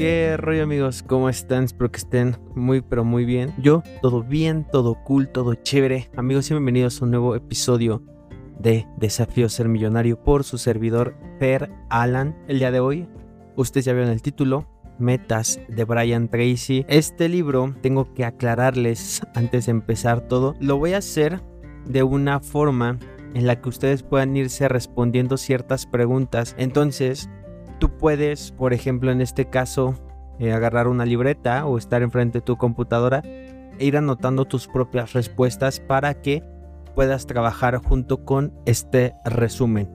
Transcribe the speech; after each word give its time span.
¿Qué 0.00 0.38
rollo 0.38 0.62
amigos? 0.62 1.02
¿Cómo 1.02 1.28
están? 1.28 1.64
Espero 1.64 1.92
que 1.92 1.98
estén 1.98 2.38
muy 2.54 2.80
pero 2.80 3.04
muy 3.04 3.26
bien. 3.26 3.52
Yo, 3.58 3.82
todo 4.00 4.22
bien, 4.22 4.66
todo 4.72 4.94
cool, 5.04 5.28
todo 5.28 5.52
chévere. 5.56 6.08
Amigos 6.16 6.50
y 6.50 6.54
bienvenidos 6.54 7.02
a 7.02 7.04
un 7.04 7.10
nuevo 7.10 7.36
episodio 7.36 8.02
de 8.58 8.86
Desafío 8.96 9.50
Ser 9.50 9.68
Millonario 9.68 10.18
por 10.18 10.44
su 10.44 10.56
servidor 10.56 11.14
Per 11.38 11.70
Alan. 11.90 12.34
El 12.48 12.60
día 12.60 12.70
de 12.70 12.80
hoy, 12.80 13.08
ustedes 13.56 13.84
ya 13.84 13.92
vieron 13.92 14.10
el 14.10 14.22
título, 14.22 14.66
Metas 14.98 15.60
de 15.68 15.84
Brian 15.84 16.30
Tracy. 16.30 16.86
Este 16.88 17.28
libro, 17.28 17.74
tengo 17.82 18.14
que 18.14 18.24
aclararles 18.24 19.20
antes 19.34 19.66
de 19.66 19.72
empezar 19.72 20.22
todo, 20.22 20.54
lo 20.60 20.78
voy 20.78 20.94
a 20.94 20.98
hacer 20.98 21.42
de 21.84 22.04
una 22.04 22.40
forma 22.40 22.98
en 23.34 23.46
la 23.46 23.60
que 23.60 23.68
ustedes 23.68 24.02
puedan 24.02 24.34
irse 24.34 24.66
respondiendo 24.66 25.36
ciertas 25.36 25.84
preguntas. 25.84 26.54
Entonces, 26.56 27.28
tú 27.80 27.96
puedes, 27.98 28.52
por 28.52 28.72
ejemplo, 28.72 29.10
en 29.10 29.20
este 29.20 29.46
caso, 29.46 29.94
eh, 30.38 30.52
agarrar 30.52 30.86
una 30.86 31.04
libreta 31.04 31.66
o 31.66 31.76
estar 31.76 32.02
enfrente 32.02 32.38
de 32.38 32.44
tu 32.44 32.56
computadora 32.56 33.22
e 33.24 33.84
ir 33.84 33.96
anotando 33.96 34.44
tus 34.44 34.68
propias 34.68 35.14
respuestas 35.14 35.80
para 35.80 36.14
que 36.22 36.44
puedas 36.94 37.26
trabajar 37.26 37.76
junto 37.78 38.24
con 38.24 38.52
este 38.66 39.14
resumen. 39.24 39.88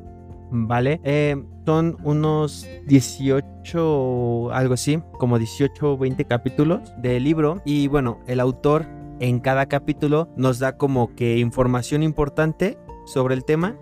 ¿Vale? 0.51 0.99
Eh, 1.03 1.35
son 1.65 1.97
unos 2.03 2.67
18, 2.85 4.51
algo 4.51 4.73
así, 4.73 5.01
como 5.17 5.39
18 5.39 5.93
o 5.93 5.97
20 5.97 6.25
capítulos 6.25 6.93
del 7.01 7.23
libro. 7.23 7.61
Y 7.65 7.87
bueno, 7.87 8.19
el 8.27 8.39
autor 8.39 8.85
en 9.19 9.39
cada 9.39 9.65
capítulo 9.67 10.29
nos 10.35 10.59
da 10.59 10.77
como 10.77 11.15
que 11.15 11.37
información 11.37 12.03
importante 12.03 12.77
sobre 13.05 13.35
el 13.35 13.43
tema 13.43 13.75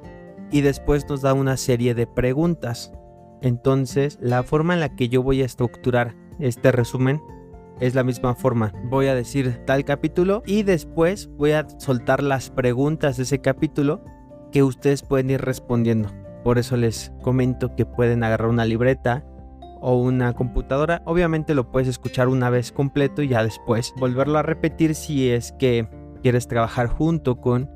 y 0.51 0.61
después 0.61 1.07
nos 1.09 1.21
da 1.21 1.33
una 1.33 1.57
serie 1.57 1.93
de 1.95 2.07
preguntas. 2.07 2.93
Entonces, 3.43 4.17
la 4.21 4.41
forma 4.41 4.73
en 4.73 4.79
la 4.79 4.95
que 4.95 5.09
yo 5.09 5.21
voy 5.21 5.41
a 5.41 5.45
estructurar 5.45 6.15
este 6.39 6.71
resumen 6.71 7.21
es 7.81 7.93
la 7.93 8.03
misma 8.03 8.35
forma. 8.35 8.71
Voy 8.85 9.07
a 9.07 9.15
decir 9.15 9.61
tal 9.65 9.83
capítulo 9.83 10.41
y 10.45 10.63
después 10.63 11.29
voy 11.37 11.51
a 11.51 11.67
soltar 11.77 12.23
las 12.23 12.49
preguntas 12.49 13.17
de 13.17 13.23
ese 13.23 13.41
capítulo 13.41 14.01
que 14.53 14.63
ustedes 14.63 15.03
pueden 15.03 15.29
ir 15.29 15.41
respondiendo. 15.41 16.09
Por 16.45 16.57
eso 16.57 16.77
les 16.77 17.11
comento 17.21 17.75
que 17.75 17.85
pueden 17.85 18.23
agarrar 18.23 18.47
una 18.47 18.65
libreta 18.65 19.25
o 19.81 19.97
una 19.97 20.31
computadora. 20.31 21.01
Obviamente 21.05 21.53
lo 21.53 21.69
puedes 21.69 21.89
escuchar 21.89 22.29
una 22.29 22.49
vez 22.49 22.71
completo 22.71 23.21
y 23.21 23.27
ya 23.27 23.43
después 23.43 23.93
volverlo 23.97 24.39
a 24.39 24.43
repetir 24.43 24.95
si 24.95 25.29
es 25.29 25.51
que 25.59 25.89
quieres 26.21 26.47
trabajar 26.47 26.87
junto 26.87 27.41
con 27.41 27.69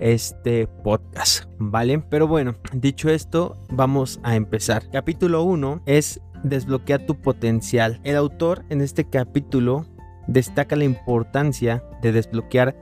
este 0.00 0.66
podcast, 0.66 1.44
¿vale? 1.58 2.02
Pero 2.10 2.26
bueno, 2.26 2.54
dicho 2.72 3.10
esto, 3.10 3.56
vamos 3.70 4.20
a 4.22 4.36
empezar. 4.36 4.88
Capítulo 4.90 5.42
1 5.42 5.82
es 5.86 6.20
desbloquear 6.42 7.06
tu 7.06 7.20
potencial. 7.20 8.00
El 8.04 8.16
autor 8.16 8.64
en 8.68 8.80
este 8.80 9.08
capítulo 9.08 9.86
destaca 10.26 10.76
la 10.76 10.84
importancia 10.84 11.82
de 12.02 12.12
desbloquear 12.12 12.76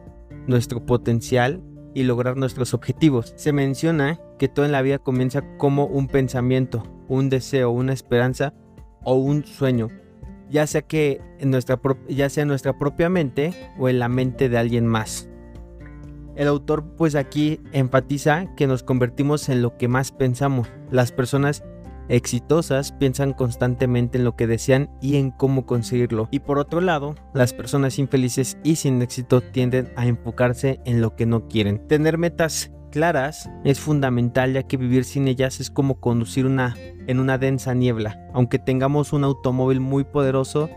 nuestro 0.46 0.84
potencial 0.84 1.62
y 1.94 2.02
lograr 2.02 2.36
nuestros 2.36 2.74
objetivos. 2.74 3.32
Se 3.36 3.52
menciona 3.52 4.20
que 4.38 4.48
todo 4.48 4.66
en 4.66 4.72
la 4.72 4.82
vida 4.82 4.98
comienza 4.98 5.42
como 5.56 5.86
un 5.86 6.08
pensamiento, 6.08 6.82
un 7.08 7.30
deseo, 7.30 7.70
una 7.70 7.92
esperanza 7.92 8.52
o 9.04 9.14
un 9.14 9.44
sueño, 9.44 9.88
ya 10.50 10.66
sea 10.66 10.82
que 10.82 11.20
en 11.38 11.50
nuestra 11.50 11.80
ya 12.08 12.28
sea 12.28 12.42
en 12.42 12.48
nuestra 12.48 12.78
propia 12.78 13.08
mente 13.08 13.52
o 13.78 13.88
en 13.88 13.98
la 13.98 14.08
mente 14.08 14.48
de 14.48 14.58
alguien 14.58 14.86
más. 14.86 15.28
El 16.36 16.48
autor 16.48 16.84
pues 16.96 17.14
aquí 17.14 17.60
enfatiza 17.72 18.54
que 18.56 18.66
nos 18.66 18.82
convertimos 18.82 19.48
en 19.48 19.62
lo 19.62 19.76
que 19.76 19.88
más 19.88 20.12
pensamos. 20.12 20.68
Las 20.90 21.12
personas 21.12 21.62
exitosas 22.08 22.92
piensan 22.92 23.32
constantemente 23.32 24.18
en 24.18 24.24
lo 24.24 24.36
que 24.36 24.46
desean 24.46 24.90
y 25.00 25.16
en 25.16 25.30
cómo 25.30 25.66
conseguirlo. 25.66 26.28
Y 26.30 26.40
por 26.40 26.58
otro 26.58 26.80
lado, 26.80 27.14
las 27.32 27.52
personas 27.52 27.98
infelices 27.98 28.58
y 28.62 28.76
sin 28.76 29.00
éxito 29.02 29.40
tienden 29.40 29.92
a 29.96 30.06
enfocarse 30.06 30.80
en 30.84 31.00
lo 31.00 31.16
que 31.16 31.26
no 31.26 31.48
quieren. 31.48 31.86
Tener 31.86 32.18
metas 32.18 32.70
claras 32.90 33.50
es 33.64 33.80
fundamental 33.80 34.52
ya 34.52 34.62
que 34.62 34.76
vivir 34.76 35.04
sin 35.04 35.26
ellas 35.28 35.60
es 35.60 35.70
como 35.70 36.00
conducir 36.00 36.46
una 36.46 36.76
en 37.06 37.20
una 37.20 37.38
densa 37.38 37.74
niebla. 37.74 38.28
Aunque 38.32 38.58
tengamos 38.58 39.12
un 39.12 39.24
automóvil 39.24 39.80
muy 39.80 40.04
poderoso 40.04 40.70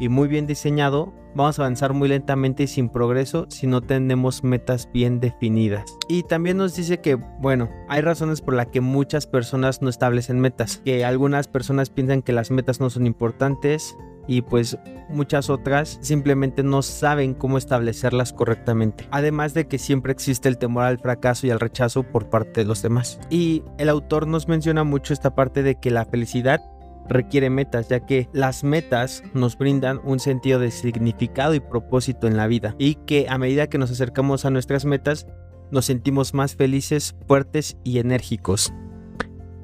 y 0.00 0.08
muy 0.08 0.28
bien 0.28 0.46
diseñado, 0.46 1.12
vamos 1.34 1.58
a 1.58 1.62
avanzar 1.62 1.92
muy 1.92 2.08
lentamente 2.08 2.64
y 2.64 2.66
sin 2.66 2.88
progreso 2.88 3.46
si 3.48 3.66
no 3.66 3.80
tenemos 3.80 4.44
metas 4.44 4.88
bien 4.92 5.20
definidas. 5.20 5.84
Y 6.08 6.22
también 6.24 6.56
nos 6.56 6.74
dice 6.74 7.00
que, 7.00 7.14
bueno, 7.14 7.68
hay 7.88 8.02
razones 8.02 8.40
por 8.40 8.54
las 8.54 8.66
que 8.66 8.80
muchas 8.80 9.26
personas 9.26 9.82
no 9.82 9.88
establecen 9.88 10.40
metas, 10.40 10.82
que 10.84 11.04
algunas 11.04 11.48
personas 11.48 11.90
piensan 11.90 12.22
que 12.22 12.32
las 12.32 12.50
metas 12.50 12.80
no 12.80 12.90
son 12.90 13.06
importantes 13.06 13.96
y 14.26 14.42
pues 14.42 14.78
muchas 15.08 15.50
otras 15.50 15.98
simplemente 16.02 16.62
no 16.62 16.82
saben 16.82 17.34
cómo 17.34 17.58
establecerlas 17.58 18.32
correctamente. 18.32 19.08
Además 19.10 19.54
de 19.54 19.66
que 19.66 19.78
siempre 19.78 20.12
existe 20.12 20.48
el 20.48 20.58
temor 20.58 20.84
al 20.84 20.98
fracaso 20.98 21.46
y 21.46 21.50
al 21.50 21.60
rechazo 21.60 22.04
por 22.04 22.30
parte 22.30 22.60
de 22.60 22.66
los 22.66 22.80
demás. 22.82 23.18
Y 23.28 23.64
el 23.78 23.88
autor 23.88 24.26
nos 24.28 24.46
menciona 24.46 24.84
mucho 24.84 25.12
esta 25.12 25.34
parte 25.34 25.62
de 25.62 25.74
que 25.74 25.90
la 25.90 26.04
felicidad 26.04 26.60
requiere 27.08 27.50
metas, 27.50 27.88
ya 27.88 28.06
que 28.06 28.28
las 28.32 28.64
metas 28.64 29.22
nos 29.34 29.58
brindan 29.58 30.00
un 30.04 30.20
sentido 30.20 30.58
de 30.58 30.70
significado 30.70 31.54
y 31.54 31.60
propósito 31.60 32.26
en 32.26 32.36
la 32.36 32.46
vida 32.46 32.74
y 32.78 32.94
que 32.94 33.26
a 33.28 33.38
medida 33.38 33.68
que 33.68 33.78
nos 33.78 33.90
acercamos 33.90 34.44
a 34.44 34.50
nuestras 34.50 34.84
metas 34.84 35.26
nos 35.70 35.86
sentimos 35.86 36.34
más 36.34 36.56
felices, 36.56 37.14
fuertes 37.26 37.76
y 37.84 37.98
enérgicos. 37.98 38.72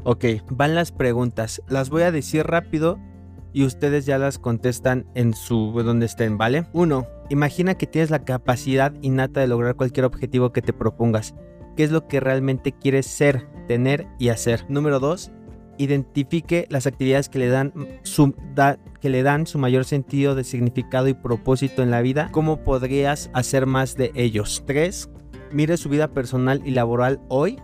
Ok, 0.05 0.25
van 0.51 0.75
las 0.75 0.93
preguntas, 0.93 1.63
las 1.69 1.91
voy 1.91 2.03
a 2.03 2.13
decir 2.13 2.47
rápido 2.47 2.99
y 3.53 3.65
ustedes 3.65 4.07
ya 4.07 4.19
las 4.19 4.39
contestan 4.39 5.07
en 5.15 5.35
su 5.35 5.73
donde 5.83 6.07
estén, 6.07 6.39
¿vale? 6.39 6.67
1. 6.75 7.07
Imagina 7.31 7.75
que 7.75 7.87
tienes 7.87 8.11
la 8.11 8.25
capacidad 8.25 8.93
innata 9.03 9.41
de 9.41 9.49
lograr 9.49 9.77
cualquier 9.77 10.05
objetivo 10.05 10.53
que 10.53 10.63
te 10.63 10.73
propongas. 10.73 11.35
¿Qué 11.77 11.85
es 11.85 11.91
lo 11.91 12.07
que 12.07 12.21
realmente 12.21 12.73
quieres 12.73 13.07
ser, 13.07 13.49
tener 13.67 14.07
y 14.19 14.29
hacer? 14.29 14.65
Número 14.69 15.01
2 15.01 15.33
identifique 15.79 16.67
las 16.71 16.87
actividades 16.87 17.29
que 17.29 17.39
le 17.39 17.49
dan 17.49 17.73
su, 18.03 18.35
que 19.01 19.09
le 19.09 19.23
dan 19.23 19.47
su 19.47 19.59
mayor 19.59 19.85
sentido 19.85 20.35
de 20.35 20.45
significado 20.45 21.09
y 21.09 21.15
propósito 21.15 21.83
en 21.83 21.91
la 21.91 22.03
vida, 22.03 22.29
cómo 22.33 22.63
podrías 22.63 23.31
hacer 23.33 23.67
más 23.67 23.97
de 23.97 24.13
ellos. 24.15 24.65
3. 24.67 25.11
Mire 25.53 25.77
su 25.77 25.89
vida 25.89 26.09
personal 26.09 26.63
y 26.65 26.73
laboral 26.73 27.21
hoy 27.29 27.59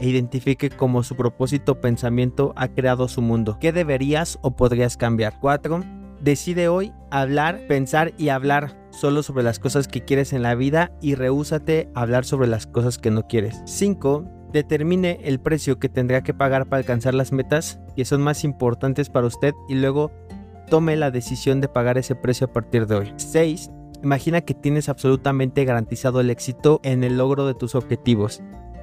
e 0.00 0.08
identifique 0.08 0.70
cómo 0.70 1.02
su 1.02 1.16
propósito 1.16 1.80
pensamiento 1.80 2.52
ha 2.56 2.68
creado 2.68 3.08
su 3.08 3.22
mundo. 3.22 3.58
¿Qué 3.60 3.72
deberías 3.72 4.38
o 4.42 4.56
podrías 4.56 4.96
cambiar? 4.96 5.38
4. 5.40 5.84
Decide 6.20 6.68
hoy 6.68 6.92
hablar, 7.10 7.66
pensar 7.68 8.12
y 8.18 8.30
hablar 8.30 8.76
solo 8.90 9.22
sobre 9.22 9.44
las 9.44 9.58
cosas 9.58 9.86
que 9.86 10.04
quieres 10.04 10.32
en 10.32 10.42
la 10.42 10.54
vida 10.54 10.90
y 11.00 11.14
rehúsate 11.14 11.88
a 11.94 12.02
hablar 12.02 12.24
sobre 12.24 12.48
las 12.48 12.66
cosas 12.66 12.98
que 12.98 13.10
no 13.10 13.28
quieres. 13.28 13.60
5 13.66 14.37
determine 14.52 15.20
el 15.24 15.40
precio 15.40 15.78
que 15.78 15.88
tendrá 15.88 16.22
que 16.22 16.34
pagar 16.34 16.66
para 16.66 16.80
alcanzar 16.80 17.14
las 17.14 17.32
metas 17.32 17.78
que 17.96 18.04
son 18.04 18.22
más 18.22 18.44
importantes 18.44 19.10
para 19.10 19.26
usted 19.26 19.54
y 19.68 19.74
luego 19.74 20.10
tome 20.68 20.96
la 20.96 21.10
decisión 21.10 21.60
de 21.60 21.68
pagar 21.68 21.98
ese 21.98 22.14
precio 22.14 22.46
a 22.46 22.52
partir 22.52 22.86
de 22.86 22.96
hoy. 22.96 23.12
6. 23.16 23.70
Imagina 24.02 24.42
que 24.42 24.54
tienes 24.54 24.88
absolutamente 24.88 25.64
garantizado 25.64 26.20
el 26.20 26.30
éxito 26.30 26.80
en 26.84 27.04
el 27.04 27.18
logro 27.18 27.46
de 27.46 27.54
tus 27.54 27.74
objetivos 27.74 28.42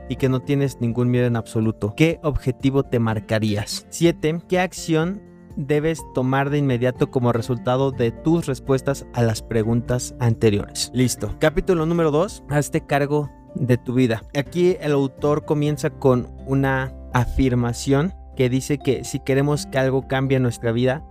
y 0.09 0.17
que 0.17 0.29
no 0.29 0.41
tienes 0.41 0.81
ningún 0.81 1.09
miedo 1.09 1.25
en 1.25 1.35
absoluto. 1.35 1.93
¿Qué 1.95 2.19
objetivo 2.23 2.83
te 2.83 2.99
marcarías? 2.99 3.87
7. 3.89 4.41
¿Qué 4.47 4.59
acción 4.59 5.21
debes 5.55 6.01
tomar 6.13 6.49
de 6.49 6.57
inmediato 6.57 7.09
como 7.09 7.31
resultado 7.31 7.91
de 7.91 8.11
tus 8.11 8.45
respuestas 8.45 9.05
a 9.13 9.23
las 9.23 9.41
preguntas 9.41 10.15
anteriores? 10.19 10.91
Listo. 10.93 11.35
Capítulo 11.39 11.85
número 11.85 12.11
2. 12.11 12.43
Hazte 12.49 12.85
cargo 12.85 13.31
de 13.55 13.77
tu 13.77 13.93
vida. 13.93 14.23
Aquí 14.37 14.77
el 14.79 14.91
autor 14.91 15.45
comienza 15.45 15.89
con 15.89 16.27
una 16.45 16.93
afirmación 17.13 18.13
que 18.35 18.49
dice 18.49 18.77
que 18.77 19.03
si 19.03 19.19
queremos 19.19 19.65
que 19.65 19.79
algo 19.79 20.07
cambie 20.07 20.37
en 20.37 20.43
nuestra 20.43 20.71
vida, 20.71 21.03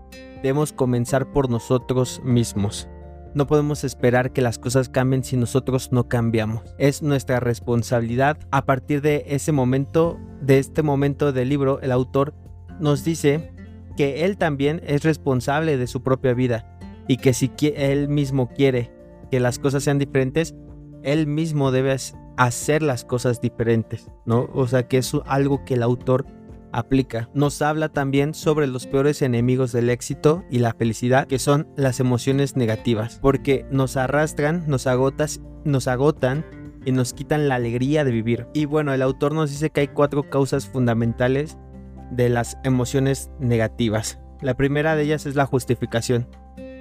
debemos 0.43 0.73
comenzar 0.73 1.33
por 1.33 1.51
nosotros 1.51 2.21
mismos. 2.25 2.89
No 3.35 3.47
podemos 3.47 3.83
esperar 3.83 4.33
que 4.33 4.43
las 4.43 4.59
cosas 4.59 4.89
cambien 4.89 5.25
si 5.25 5.37
nosotros 5.37 5.91
no 5.91 6.09
cambiamos. 6.09 6.63
Es 6.79 7.03
nuestra 7.03 7.41
responsabilidad. 7.41 8.39
A 8.53 8.65
partir 8.65 9.01
de 9.01 9.25
ese 9.27 9.51
momento, 9.51 10.21
de 10.41 10.59
este 10.59 10.83
momento 10.83 11.33
del 11.33 11.49
libro, 11.49 11.81
el 11.81 11.91
autor 11.91 12.35
nos 12.79 13.05
dice 13.05 13.53
que 13.97 14.25
él 14.25 14.37
también 14.37 14.83
es 14.87 15.03
responsable 15.03 15.77
de 15.77 15.87
su 15.87 16.03
propia 16.03 16.35
vida 16.35 16.79
y 17.09 17.17
que 17.17 17.33
si 17.33 17.51
él 17.75 18.09
mismo 18.09 18.51
quiere 18.51 18.93
que 19.31 19.41
las 19.41 19.59
cosas 19.59 19.83
sean 19.83 19.99
diferentes, 19.99 20.55
él 21.03 21.27
mismo 21.27 21.73
debe 21.73 21.91
hacer 22.37 22.83
las 22.83 23.05
cosas 23.05 23.41
diferentes, 23.41 24.11
¿no? 24.27 24.49
O 24.55 24.67
sea 24.67 24.89
que 24.89 24.99
es 24.99 25.13
algo 25.27 25.65
que 25.65 25.75
el 25.75 25.83
autor 25.83 26.27
aplica. 26.73 27.31
Nos 27.35 27.63
habla 27.63 27.89
también 27.89 28.35
sobre 28.35 28.67
los 28.67 28.87
peores 28.87 29.23
enemigos 29.23 29.73
del 29.73 29.91
éxito 29.91 30.45
y 30.51 30.59
la 30.59 30.75
felicidad, 30.75 31.27
que 31.27 31.39
son 31.39 31.69
las 31.77 32.01
emociones 32.01 32.57
negativas, 32.57 33.19
porque 33.23 33.65
nos 33.71 33.97
arrastran, 33.97 34.65
nos 34.67 34.87
agotas, 34.87 35.41
nos 35.65 35.87
agotan 35.87 36.45
y 36.85 36.93
nos 36.93 37.13
quitan 37.15 37.49
la 37.49 37.55
alegría 37.55 38.05
de 38.05 38.11
vivir. 38.11 38.47
Y 38.53 38.65
bueno, 38.65 38.93
el 38.93 39.03
autor 39.03 39.33
nos 39.33 39.51
dice 39.51 39.71
que 39.71 39.83
hay 39.83 39.89
cuatro 39.89 40.29
causas 40.29 40.67
fundamentales 40.67 41.57
de 42.11 42.29
las 42.29 42.59
emociones 42.65 43.31
negativas. 43.39 44.19
La 44.41 44.55
primera 44.55 44.97
de 44.97 45.05
ellas 45.05 45.27
es 45.27 45.37
la 45.37 45.47
justificación. 45.47 46.29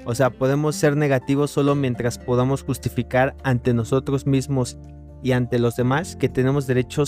O 0.05 0.15
sea, 0.15 0.31
podemos 0.31 0.75
ser 0.75 0.97
negativos 0.97 1.51
solo 1.51 1.75
mientras 1.75 2.17
podamos 2.17 2.63
justificar 2.63 3.35
ante 3.44 3.73
nosotros 3.73 4.25
mismos 4.25 4.77
y 5.24 5.31
ante 5.31 5.58
los 5.58 5.75
demás 5.75 6.16
que 6.16 6.30
tenemos 6.30 6.68
derecho 6.68 7.04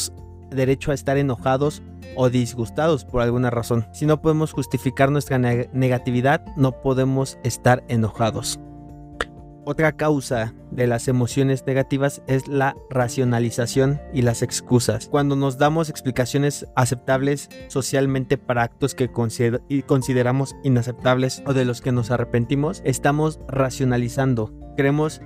a 0.91 0.93
estar 0.93 1.17
enojados 1.17 1.83
o 2.15 2.29
disgustados 2.29 3.05
por 3.05 3.21
alguna 3.21 3.49
razón. 3.49 3.87
Si 3.91 4.05
no 4.05 4.21
podemos 4.21 4.53
justificar 4.53 5.11
nuestra 5.11 5.37
negatividad, 5.37 6.45
no 6.55 6.81
podemos 6.81 7.37
estar 7.43 7.83
enojados. 7.87 8.59
Otra 9.67 9.93
causa 9.93 10.53
de 10.69 10.85
las 10.85 11.07
emociones 11.07 11.65
negativas 11.65 12.21
es 12.27 12.47
la 12.47 12.75
racionalización 12.91 13.99
y 14.13 14.21
las 14.21 14.43
excusas. 14.43 15.07
Cuando 15.07 15.35
nos 15.35 15.57
damos 15.57 15.89
explicaciones 15.89 16.67
aceptables 16.75 17.49
socialmente 17.67 18.37
para 18.37 18.61
actos 18.61 18.93
que 18.93 19.09
consideramos 19.09 20.55
inaceptables 20.63 21.41
o 21.47 21.53
de 21.55 21.65
los 21.65 21.81
que 21.81 21.91
nos 21.91 22.11
arrepentimos, 22.11 22.83
estamos 22.85 23.39
racionalizando. 23.47 24.53
Creemos, 24.77 25.21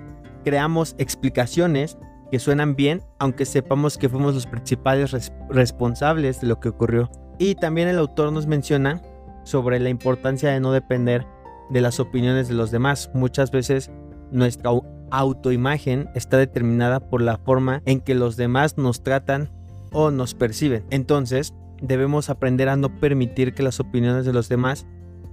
creamos 0.45 0.95
explicaciones 0.99 1.97
que 2.31 2.39
suenan 2.39 2.75
bien, 2.75 3.01
aunque 3.17 3.45
sepamos 3.45 3.97
que 3.97 4.09
fuimos 4.09 4.35
los 4.35 4.45
principales 4.45 5.31
responsables 5.49 6.41
de 6.41 6.47
lo 6.47 6.59
que 6.59 6.69
ocurrió. 6.69 7.09
Y 7.37 7.55
también 7.55 7.87
el 7.87 7.97
autor 7.97 8.31
nos 8.31 8.47
menciona 8.47 9.01
sobre 9.43 9.79
la 9.79 9.89
importancia 9.89 10.51
de 10.51 10.59
no 10.59 10.71
depender 10.71 11.25
de 11.69 11.81
las 11.81 11.99
opiniones 11.99 12.47
de 12.47 12.55
los 12.55 12.71
demás. 12.71 13.09
Muchas 13.13 13.51
veces 13.51 13.91
nuestra 14.31 14.71
autoimagen 15.11 16.09
está 16.15 16.37
determinada 16.37 16.99
por 16.99 17.21
la 17.21 17.37
forma 17.37 17.81
en 17.85 18.01
que 18.01 18.15
los 18.15 18.37
demás 18.37 18.77
nos 18.77 19.03
tratan 19.03 19.49
o 19.91 20.11
nos 20.11 20.35
perciben. 20.35 20.85
Entonces, 20.91 21.53
debemos 21.81 22.29
aprender 22.29 22.69
a 22.69 22.75
no 22.75 22.99
permitir 22.99 23.53
que 23.53 23.63
las 23.63 23.79
opiniones 23.79 24.25
de 24.25 24.33
los 24.33 24.49
demás 24.49 24.85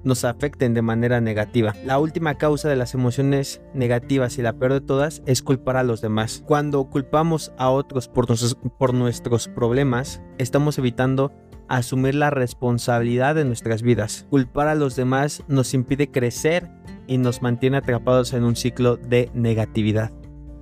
nos 0.06 0.24
afecten 0.24 0.72
de 0.72 0.82
manera 0.82 1.20
negativa. 1.20 1.74
La 1.84 1.98
última 1.98 2.36
causa 2.36 2.68
de 2.68 2.76
las 2.76 2.94
emociones 2.94 3.60
negativas 3.74 4.38
y 4.38 4.42
la 4.42 4.54
peor 4.54 4.72
de 4.72 4.80
todas 4.80 5.20
es 5.26 5.42
culpar 5.42 5.76
a 5.76 5.82
los 5.82 6.00
demás. 6.00 6.44
Cuando 6.46 6.84
culpamos 6.84 7.52
a 7.58 7.70
otros 7.70 8.08
por, 8.08 8.26
por 8.78 8.94
nuestros 8.94 9.48
problemas, 9.48 10.22
estamos 10.38 10.78
evitando 10.78 11.32
asumir 11.68 12.14
la 12.14 12.30
responsabilidad 12.30 13.34
de 13.34 13.44
nuestras 13.44 13.82
vidas. 13.82 14.26
Culpar 14.30 14.68
a 14.68 14.76
los 14.76 14.94
demás 14.94 15.42
nos 15.48 15.74
impide 15.74 16.10
crecer 16.10 16.70
y 17.08 17.18
nos 17.18 17.42
mantiene 17.42 17.78
atrapados 17.78 18.32
en 18.32 18.44
un 18.44 18.54
ciclo 18.54 18.96
de 18.96 19.28
negatividad. 19.34 20.12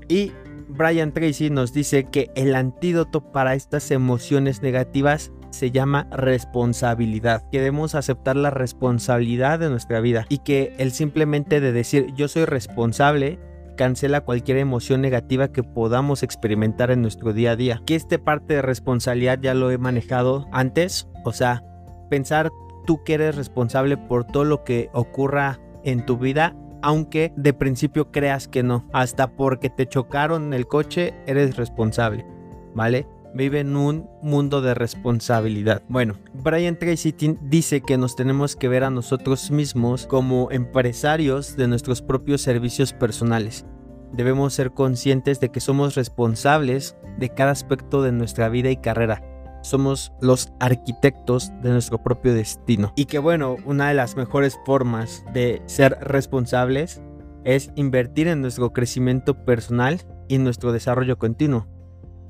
Y 0.08 0.32
Brian 0.68 1.12
Tracy 1.12 1.50
nos 1.50 1.74
dice 1.74 2.04
que 2.04 2.30
el 2.34 2.54
antídoto 2.54 3.20
para 3.32 3.54
estas 3.54 3.90
emociones 3.90 4.62
negativas 4.62 5.30
se 5.54 5.70
llama 5.70 6.06
responsabilidad. 6.10 7.42
Que 7.50 7.58
debemos 7.58 7.94
aceptar 7.94 8.36
la 8.36 8.50
responsabilidad 8.50 9.58
de 9.58 9.70
nuestra 9.70 10.00
vida 10.00 10.26
y 10.28 10.38
que 10.38 10.74
el 10.78 10.92
simplemente 10.92 11.60
de 11.60 11.72
decir 11.72 12.12
yo 12.14 12.28
soy 12.28 12.44
responsable 12.44 13.38
cancela 13.76 14.20
cualquier 14.20 14.58
emoción 14.58 15.00
negativa 15.00 15.48
que 15.48 15.62
podamos 15.62 16.22
experimentar 16.22 16.90
en 16.90 17.02
nuestro 17.02 17.32
día 17.32 17.52
a 17.52 17.56
día. 17.56 17.82
Que 17.86 17.96
este 17.96 18.18
parte 18.18 18.54
de 18.54 18.62
responsabilidad 18.62 19.38
ya 19.40 19.54
lo 19.54 19.70
he 19.70 19.78
manejado 19.78 20.46
antes, 20.52 21.08
o 21.24 21.32
sea, 21.32 21.64
pensar 22.10 22.50
tú 22.86 23.02
que 23.02 23.14
eres 23.14 23.34
responsable 23.34 23.96
por 23.96 24.24
todo 24.24 24.44
lo 24.44 24.62
que 24.64 24.90
ocurra 24.92 25.58
en 25.82 26.06
tu 26.06 26.18
vida 26.18 26.54
aunque 26.84 27.32
de 27.34 27.54
principio 27.54 28.12
creas 28.12 28.46
que 28.46 28.62
no. 28.62 28.84
Hasta 28.92 29.28
porque 29.28 29.70
te 29.70 29.86
chocaron 29.86 30.52
el 30.52 30.66
coche, 30.66 31.14
eres 31.26 31.56
responsable, 31.56 32.26
¿vale? 32.74 33.06
Vive 33.34 33.60
en 33.60 33.76
un 33.76 34.08
mundo 34.22 34.62
de 34.62 34.74
responsabilidad. 34.74 35.82
Bueno, 35.88 36.14
Brian 36.32 36.78
Tracy 36.78 37.14
dice 37.42 37.80
que 37.80 37.98
nos 37.98 38.16
tenemos 38.16 38.56
que 38.56 38.68
ver 38.68 38.84
a 38.84 38.90
nosotros 38.90 39.50
mismos 39.50 40.06
como 40.06 40.50
empresarios 40.52 41.56
de 41.56 41.68
nuestros 41.68 42.00
propios 42.00 42.42
servicios 42.42 42.92
personales. 42.92 43.66
Debemos 44.12 44.54
ser 44.54 44.70
conscientes 44.70 45.40
de 45.40 45.50
que 45.50 45.60
somos 45.60 45.96
responsables 45.96 46.96
de 47.18 47.30
cada 47.30 47.50
aspecto 47.50 48.02
de 48.02 48.12
nuestra 48.12 48.48
vida 48.48 48.70
y 48.70 48.76
carrera 48.76 49.22
somos 49.64 50.12
los 50.20 50.52
arquitectos 50.60 51.50
de 51.62 51.70
nuestro 51.70 52.02
propio 52.02 52.34
destino. 52.34 52.92
Y 52.96 53.06
que 53.06 53.18
bueno, 53.18 53.56
una 53.64 53.88
de 53.88 53.94
las 53.94 54.16
mejores 54.16 54.58
formas 54.64 55.24
de 55.32 55.62
ser 55.66 55.96
responsables 56.00 57.02
es 57.44 57.70
invertir 57.74 58.28
en 58.28 58.40
nuestro 58.40 58.72
crecimiento 58.72 59.44
personal 59.44 60.00
y 60.28 60.38
nuestro 60.38 60.72
desarrollo 60.72 61.18
continuo. 61.18 61.66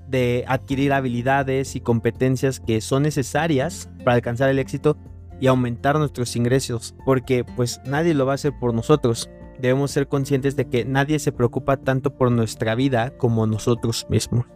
De 0.08 0.44
adquirir 0.46 0.92
habilidades 0.92 1.76
y 1.76 1.80
competencias 1.80 2.60
que 2.60 2.80
son 2.80 3.02
necesarias 3.02 3.88
para 4.04 4.16
alcanzar 4.16 4.50
el 4.50 4.58
éxito 4.58 4.96
y 5.40 5.46
aumentar 5.46 5.98
nuestros 5.98 6.36
ingresos. 6.36 6.94
Porque 7.04 7.44
pues 7.44 7.80
nadie 7.86 8.14
lo 8.14 8.26
va 8.26 8.32
a 8.32 8.34
hacer 8.36 8.52
por 8.58 8.74
nosotros. 8.74 9.30
Debemos 9.58 9.90
ser 9.90 10.08
conscientes 10.08 10.56
de 10.56 10.68
que 10.68 10.84
nadie 10.84 11.18
se 11.18 11.32
preocupa 11.32 11.76
tanto 11.76 12.16
por 12.16 12.30
nuestra 12.30 12.74
vida 12.74 13.16
como 13.16 13.46
nosotros 13.46 14.06
mismos. 14.08 14.46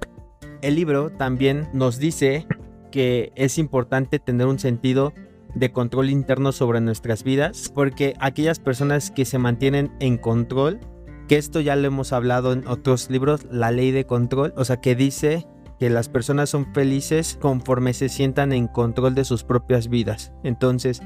El 0.60 0.74
libro 0.74 1.10
también 1.10 1.68
nos 1.72 1.98
dice 1.98 2.46
que 2.90 3.32
es 3.36 3.58
importante 3.58 4.18
tener 4.18 4.46
un 4.46 4.58
sentido 4.58 5.12
de 5.54 5.72
control 5.72 6.10
interno 6.10 6.52
sobre 6.52 6.80
nuestras 6.80 7.22
vidas, 7.22 7.70
porque 7.74 8.14
aquellas 8.20 8.58
personas 8.58 9.10
que 9.10 9.24
se 9.24 9.38
mantienen 9.38 9.92
en 10.00 10.18
control, 10.18 10.80
que 11.28 11.36
esto 11.36 11.60
ya 11.60 11.76
lo 11.76 11.86
hemos 11.86 12.12
hablado 12.12 12.52
en 12.52 12.66
otros 12.66 13.10
libros, 13.10 13.46
la 13.50 13.70
ley 13.70 13.90
de 13.90 14.06
control, 14.06 14.54
o 14.56 14.64
sea, 14.64 14.80
que 14.80 14.96
dice 14.96 15.46
que 15.78 15.90
las 15.90 16.08
personas 16.08 16.50
son 16.50 16.72
felices 16.74 17.38
conforme 17.40 17.92
se 17.92 18.08
sientan 18.08 18.52
en 18.52 18.66
control 18.66 19.14
de 19.14 19.24
sus 19.24 19.44
propias 19.44 19.88
vidas. 19.88 20.32
Entonces, 20.42 21.00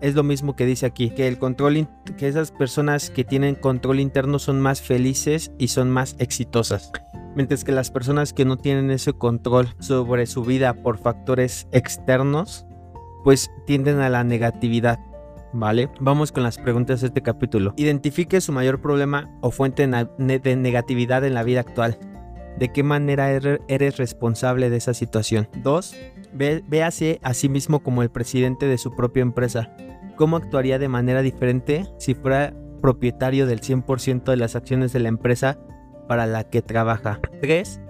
es 0.00 0.14
lo 0.14 0.22
mismo 0.22 0.56
que 0.56 0.66
dice 0.66 0.86
aquí, 0.86 1.10
que 1.10 1.28
el 1.28 1.38
control 1.38 1.88
que 2.18 2.28
esas 2.28 2.50
personas 2.50 3.10
que 3.10 3.24
tienen 3.24 3.54
control 3.54 4.00
interno 4.00 4.38
son 4.38 4.60
más 4.60 4.82
felices 4.82 5.52
y 5.58 5.68
son 5.68 5.90
más 5.90 6.16
exitosas. 6.18 6.92
Mientras 7.36 7.64
que 7.64 7.72
las 7.72 7.90
personas 7.90 8.32
que 8.32 8.44
no 8.44 8.56
tienen 8.56 8.90
ese 8.90 9.12
control 9.12 9.68
sobre 9.78 10.26
su 10.26 10.42
vida 10.42 10.74
por 10.74 10.98
factores 10.98 11.68
externos, 11.70 12.66
pues 13.24 13.50
tienden 13.66 14.00
a 14.00 14.08
la 14.08 14.24
negatividad. 14.24 14.98
¿Vale? 15.52 15.88
Vamos 16.00 16.32
con 16.32 16.42
las 16.42 16.58
preguntas 16.58 17.00
de 17.00 17.08
este 17.08 17.22
capítulo. 17.22 17.74
Identifique 17.76 18.40
su 18.40 18.52
mayor 18.52 18.80
problema 18.80 19.30
o 19.40 19.50
fuente 19.50 19.86
de 19.86 20.56
negatividad 20.56 21.24
en 21.24 21.34
la 21.34 21.42
vida 21.42 21.60
actual. 21.60 21.98
¿De 22.58 22.72
qué 22.72 22.82
manera 22.82 23.32
er-, 23.32 23.60
eres 23.68 23.96
responsable 23.96 24.70
de 24.70 24.76
esa 24.76 24.94
situación? 24.94 25.48
2. 25.62 25.96
Véase 26.32 27.18
a 27.22 27.34
sí 27.34 27.48
mismo 27.48 27.82
como 27.82 28.02
el 28.02 28.10
presidente 28.10 28.66
de 28.66 28.78
su 28.78 28.94
propia 28.94 29.22
empresa. 29.22 29.74
¿Cómo 30.16 30.36
actuaría 30.36 30.78
de 30.78 30.88
manera 30.88 31.22
diferente 31.22 31.86
si 31.98 32.14
fuera 32.14 32.54
propietario 32.80 33.46
del 33.46 33.60
100% 33.60 34.24
de 34.24 34.36
las 34.36 34.56
acciones 34.56 34.92
de 34.92 35.00
la 35.00 35.08
empresa 35.08 35.58
para 36.08 36.26
la 36.26 36.44
que 36.44 36.62
trabaja. 36.62 37.20
3. 37.40 37.80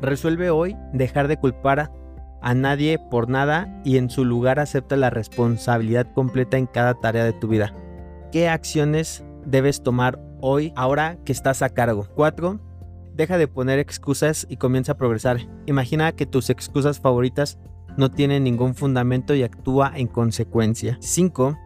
Resuelve 0.00 0.50
hoy 0.50 0.76
dejar 0.92 1.28
de 1.28 1.38
culpar 1.38 1.90
a 2.44 2.54
nadie 2.54 2.98
por 2.98 3.30
nada 3.30 3.80
y 3.84 3.96
en 3.96 4.10
su 4.10 4.22
lugar 4.24 4.60
acepta 4.60 4.96
la 4.96 5.08
responsabilidad 5.08 6.12
completa 6.12 6.58
en 6.58 6.66
cada 6.66 6.92
tarea 6.92 7.24
de 7.24 7.32
tu 7.32 7.48
vida. 7.48 7.74
¿Qué 8.30 8.50
acciones 8.50 9.24
debes 9.46 9.82
tomar 9.82 10.20
hoy 10.42 10.70
ahora 10.76 11.16
que 11.24 11.32
estás 11.32 11.62
a 11.62 11.70
cargo? 11.70 12.06
4. 12.14 12.60
Deja 13.14 13.38
de 13.38 13.48
poner 13.48 13.78
excusas 13.78 14.46
y 14.50 14.58
comienza 14.58 14.92
a 14.92 14.96
progresar. 14.98 15.38
Imagina 15.64 16.12
que 16.12 16.26
tus 16.26 16.50
excusas 16.50 17.00
favoritas 17.00 17.58
no 17.96 18.10
tienen 18.10 18.44
ningún 18.44 18.74
fundamento 18.74 19.34
y 19.34 19.42
actúa 19.42 19.92
en 19.96 20.06
consecuencia. 20.06 20.98
5. 21.00 21.56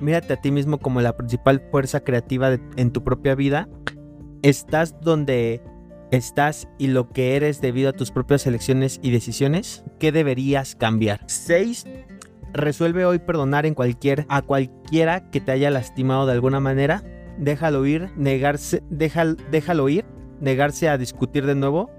Mírate 0.00 0.34
a 0.34 0.40
ti 0.42 0.50
mismo 0.50 0.76
como 0.76 1.00
la 1.00 1.16
principal 1.16 1.62
fuerza 1.70 2.00
creativa 2.00 2.58
en 2.76 2.92
tu 2.92 3.02
propia 3.02 3.34
vida 3.34 3.66
¿Estás 4.42 5.00
donde 5.00 5.60
estás 6.10 6.68
y 6.78 6.88
lo 6.88 7.10
que 7.10 7.36
eres 7.36 7.60
debido 7.60 7.90
a 7.90 7.92
tus 7.92 8.10
propias 8.10 8.46
elecciones 8.46 9.00
y 9.02 9.10
decisiones? 9.10 9.84
¿Qué 9.98 10.12
deberías 10.12 10.74
cambiar? 10.74 11.20
6. 11.26 11.86
Resuelve 12.52 13.04
hoy 13.04 13.18
perdonar 13.18 13.66
en 13.66 13.74
cualquier, 13.74 14.26
a 14.28 14.42
cualquiera 14.42 15.30
que 15.30 15.40
te 15.40 15.52
haya 15.52 15.70
lastimado 15.70 16.26
de 16.26 16.32
alguna 16.32 16.60
manera. 16.60 17.02
Déjalo 17.38 17.84
ir, 17.86 18.10
negarse, 18.16 18.82
déjalo 18.90 19.88
ir, 19.88 20.04
negarse 20.40 20.88
a 20.88 20.98
discutir 20.98 21.46
de 21.46 21.54
nuevo. 21.54 21.90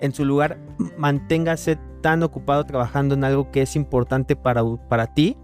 En 0.00 0.14
su 0.14 0.24
lugar, 0.24 0.58
manténgase 0.96 1.78
tan 2.02 2.22
ocupado 2.22 2.64
trabajando 2.64 3.14
en 3.14 3.24
algo 3.24 3.50
que 3.50 3.62
es 3.62 3.76
importante 3.76 4.36
para, 4.36 4.62
para 4.88 5.12
ti 5.14 5.36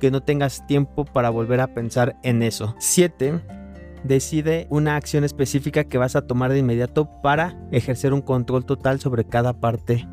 que 0.00 0.10
no 0.10 0.22
tengas 0.22 0.66
tiempo 0.66 1.04
para 1.04 1.30
volver 1.30 1.60
a 1.60 1.74
pensar 1.74 2.16
en 2.22 2.42
eso. 2.42 2.74
7 2.78 3.57
decide 4.04 4.66
una 4.70 4.96
acción 4.96 5.24
específica 5.24 5.84
que 5.84 5.98
vas 5.98 6.16
a 6.16 6.26
tomar 6.26 6.52
de 6.52 6.58
inmediato 6.58 7.08
para 7.22 7.58
ejercer 7.70 8.12
un 8.12 8.22
control 8.22 8.64
total 8.64 9.00
sobre 9.00 9.24
cada 9.24 9.52
parte 9.52 10.06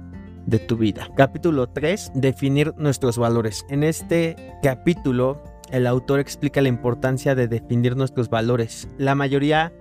de 0.46 0.60
tu 0.60 0.78
vida. 0.78 1.10
Capítulo 1.16 1.68
3. 1.68 2.12
Definir 2.16 2.74
nuestros 2.78 3.18
valores. 3.18 3.66
En 3.70 3.84
este 3.84 4.36
capítulo, 4.62 5.42
el 5.72 5.88
autor 5.88 6.20
explica 6.20 6.62
la 6.62 6.70
importancia 6.70 7.36
de 7.36 7.48
definir 7.48 7.96
nuestros 7.96 8.30
valores. 8.30 8.88
La 8.98 9.16
mayoría 9.16 9.74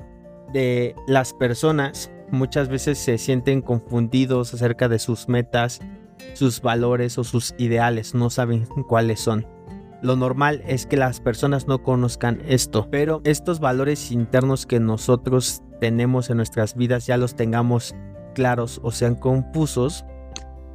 de 0.53 0.95
las 1.07 1.33
personas 1.33 2.11
muchas 2.31 2.69
veces 2.69 2.99
se 2.99 3.19
sienten 3.19 3.61
confundidos 3.61 4.55
acerca 4.55 4.89
de 4.89 4.99
sus 4.99 5.29
metas, 5.29 5.81
sus 6.35 6.61
valores 6.63 7.19
o 7.19 7.25
sus 7.25 7.55
ideales, 7.59 8.15
no 8.15 8.31
saben 8.31 8.67
cuáles 8.89 9.21
son. 9.21 9.54
Lo 10.05 10.17
normal 10.17 10.63
es 10.67 10.85
que 10.85 10.99
las 10.99 11.19
personas 11.23 11.67
no 11.67 11.83
conozcan 11.83 12.43
esto, 12.47 12.89
pero 12.91 13.23
estos 13.25 13.59
valores 13.59 14.13
internos 14.13 14.67
que 14.67 14.79
nosotros 14.79 15.63
tenemos 15.81 16.29
en 16.29 16.37
nuestras 16.37 16.77
vidas 16.77 17.07
ya 17.07 17.17
los 17.17 17.37
tengamos 17.37 17.95
claros 18.35 18.83
o 18.83 18.93
sean 18.93 19.15
confusos, 19.15 20.05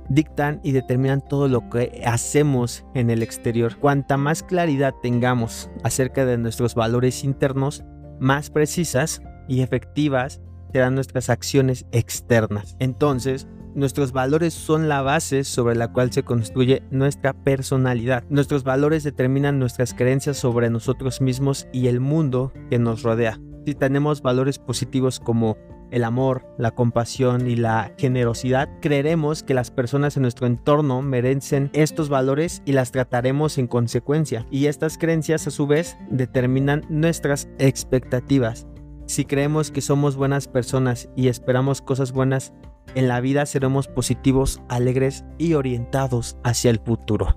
dictan 0.10 0.60
y 0.64 0.72
determinan 0.72 1.22
todo 1.22 1.48
lo 1.48 1.70
que 1.70 2.02
hacemos 2.08 2.84
en 2.96 3.12
el 3.12 3.22
exterior. 3.22 3.78
Cuanta 3.78 4.18
más 4.18 4.42
claridad 4.42 4.96
tengamos 5.04 5.70
acerca 5.84 6.26
de 6.26 6.40
nuestros 6.40 6.74
valores 6.74 7.24
internos, 7.24 7.84
más 8.20 8.50
precisas 8.50 9.22
y 9.48 9.62
efectivas 9.62 10.42
serán 10.72 10.96
nuestras 10.96 11.30
acciones 11.30 11.86
externas. 11.92 12.76
Entonces, 12.80 13.48
Nuestros 13.76 14.12
valores 14.12 14.56
son 14.56 14.90
la 14.90 15.04
base 15.04 15.44
sobre 15.44 15.76
la 15.76 15.94
cual 15.94 16.12
se 16.12 16.24
construye 16.24 16.82
nuestra 16.90 17.34
personalidad. 17.34 18.24
Nuestros 18.28 18.64
valores 18.64 19.04
determinan 19.04 19.60
nuestras 19.60 19.94
creencias 19.94 20.38
sobre 20.38 20.72
nosotros 20.72 21.22
mismos 21.22 21.68
y 21.72 21.88
el 21.88 22.00
mundo 22.00 22.52
que 22.72 22.80
nos 22.80 23.04
rodea. 23.04 23.40
Si 23.68 23.76
tenemos 23.76 24.24
valores 24.24 24.58
positivos 24.58 25.20
como 25.20 25.56
el 25.92 26.04
amor, 26.04 26.46
la 26.58 26.72
compasión 26.72 27.48
y 27.48 27.56
la 27.56 27.94
generosidad, 27.98 28.70
creeremos 28.82 29.44
que 29.44 29.54
las 29.54 29.72
personas 29.72 30.18
en 30.18 30.24
nuestro 30.24 30.48
entorno 30.48 31.02
merecen 31.02 31.70
estos 31.74 32.10
valores 32.10 32.62
y 32.66 32.74
las 32.74 32.92
trataremos 32.92 33.58
en 33.58 33.68
consecuencia. 33.68 34.48
Y 34.52 34.66
estas 34.66 34.98
creencias 34.98 35.48
a 35.48 35.52
su 35.52 35.68
vez 35.68 35.98
determinan 36.10 36.86
nuestras 36.90 37.48
expectativas. 37.60 38.68
Si 39.10 39.26
creemos 39.26 39.72
que 39.72 39.82
somos 39.82 40.16
buenas 40.16 40.48
personas 40.48 41.10
y 41.16 41.30
esperamos 41.30 41.82
cosas 41.82 42.12
buenas 42.12 42.54
en 42.94 43.08
la 43.08 43.20
vida, 43.22 43.48
seremos 43.48 43.88
positivos, 43.88 44.62
alegres 44.70 45.26
y 45.40 45.56
orientados 45.56 46.38
hacia 46.44 46.70
el 46.70 46.78
futuro. 46.78 47.36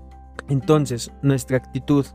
Entonces, 0.49 1.11
nuestra 1.23 1.57
actitud 1.57 2.05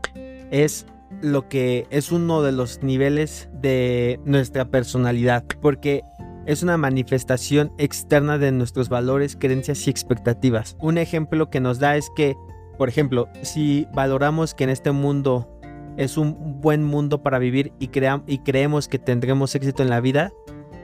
es 0.49 0.85
lo 1.21 1.49
que 1.49 1.87
es 1.89 2.13
uno 2.13 2.41
de 2.41 2.53
los 2.53 2.83
niveles 2.83 3.49
de 3.51 4.21
nuestra 4.23 4.71
personalidad, 4.71 5.43
porque 5.61 6.03
es 6.45 6.63
una 6.63 6.77
manifestación 6.77 7.73
externa 7.77 8.37
de 8.37 8.53
nuestros 8.53 8.87
valores, 8.87 9.35
creencias 9.35 9.85
y 9.85 9.89
expectativas. 9.89 10.77
Un 10.79 10.97
ejemplo 10.97 11.49
que 11.49 11.59
nos 11.59 11.79
da 11.79 11.97
es 11.97 12.09
que, 12.15 12.37
por 12.77 12.87
ejemplo, 12.87 13.27
si 13.41 13.87
valoramos 13.93 14.53
que 14.53 14.63
en 14.63 14.69
este 14.69 14.93
mundo 14.93 15.58
es 15.99 16.17
un 16.17 16.61
buen 16.61 16.81
mundo 16.83 17.21
para 17.21 17.39
vivir 17.39 17.73
y, 17.77 17.89
y 18.25 18.37
creemos 18.39 18.87
que 18.87 18.99
tendremos 18.99 19.53
éxito 19.53 19.83
en 19.83 19.89
la 19.89 19.99
vida, 19.99 20.31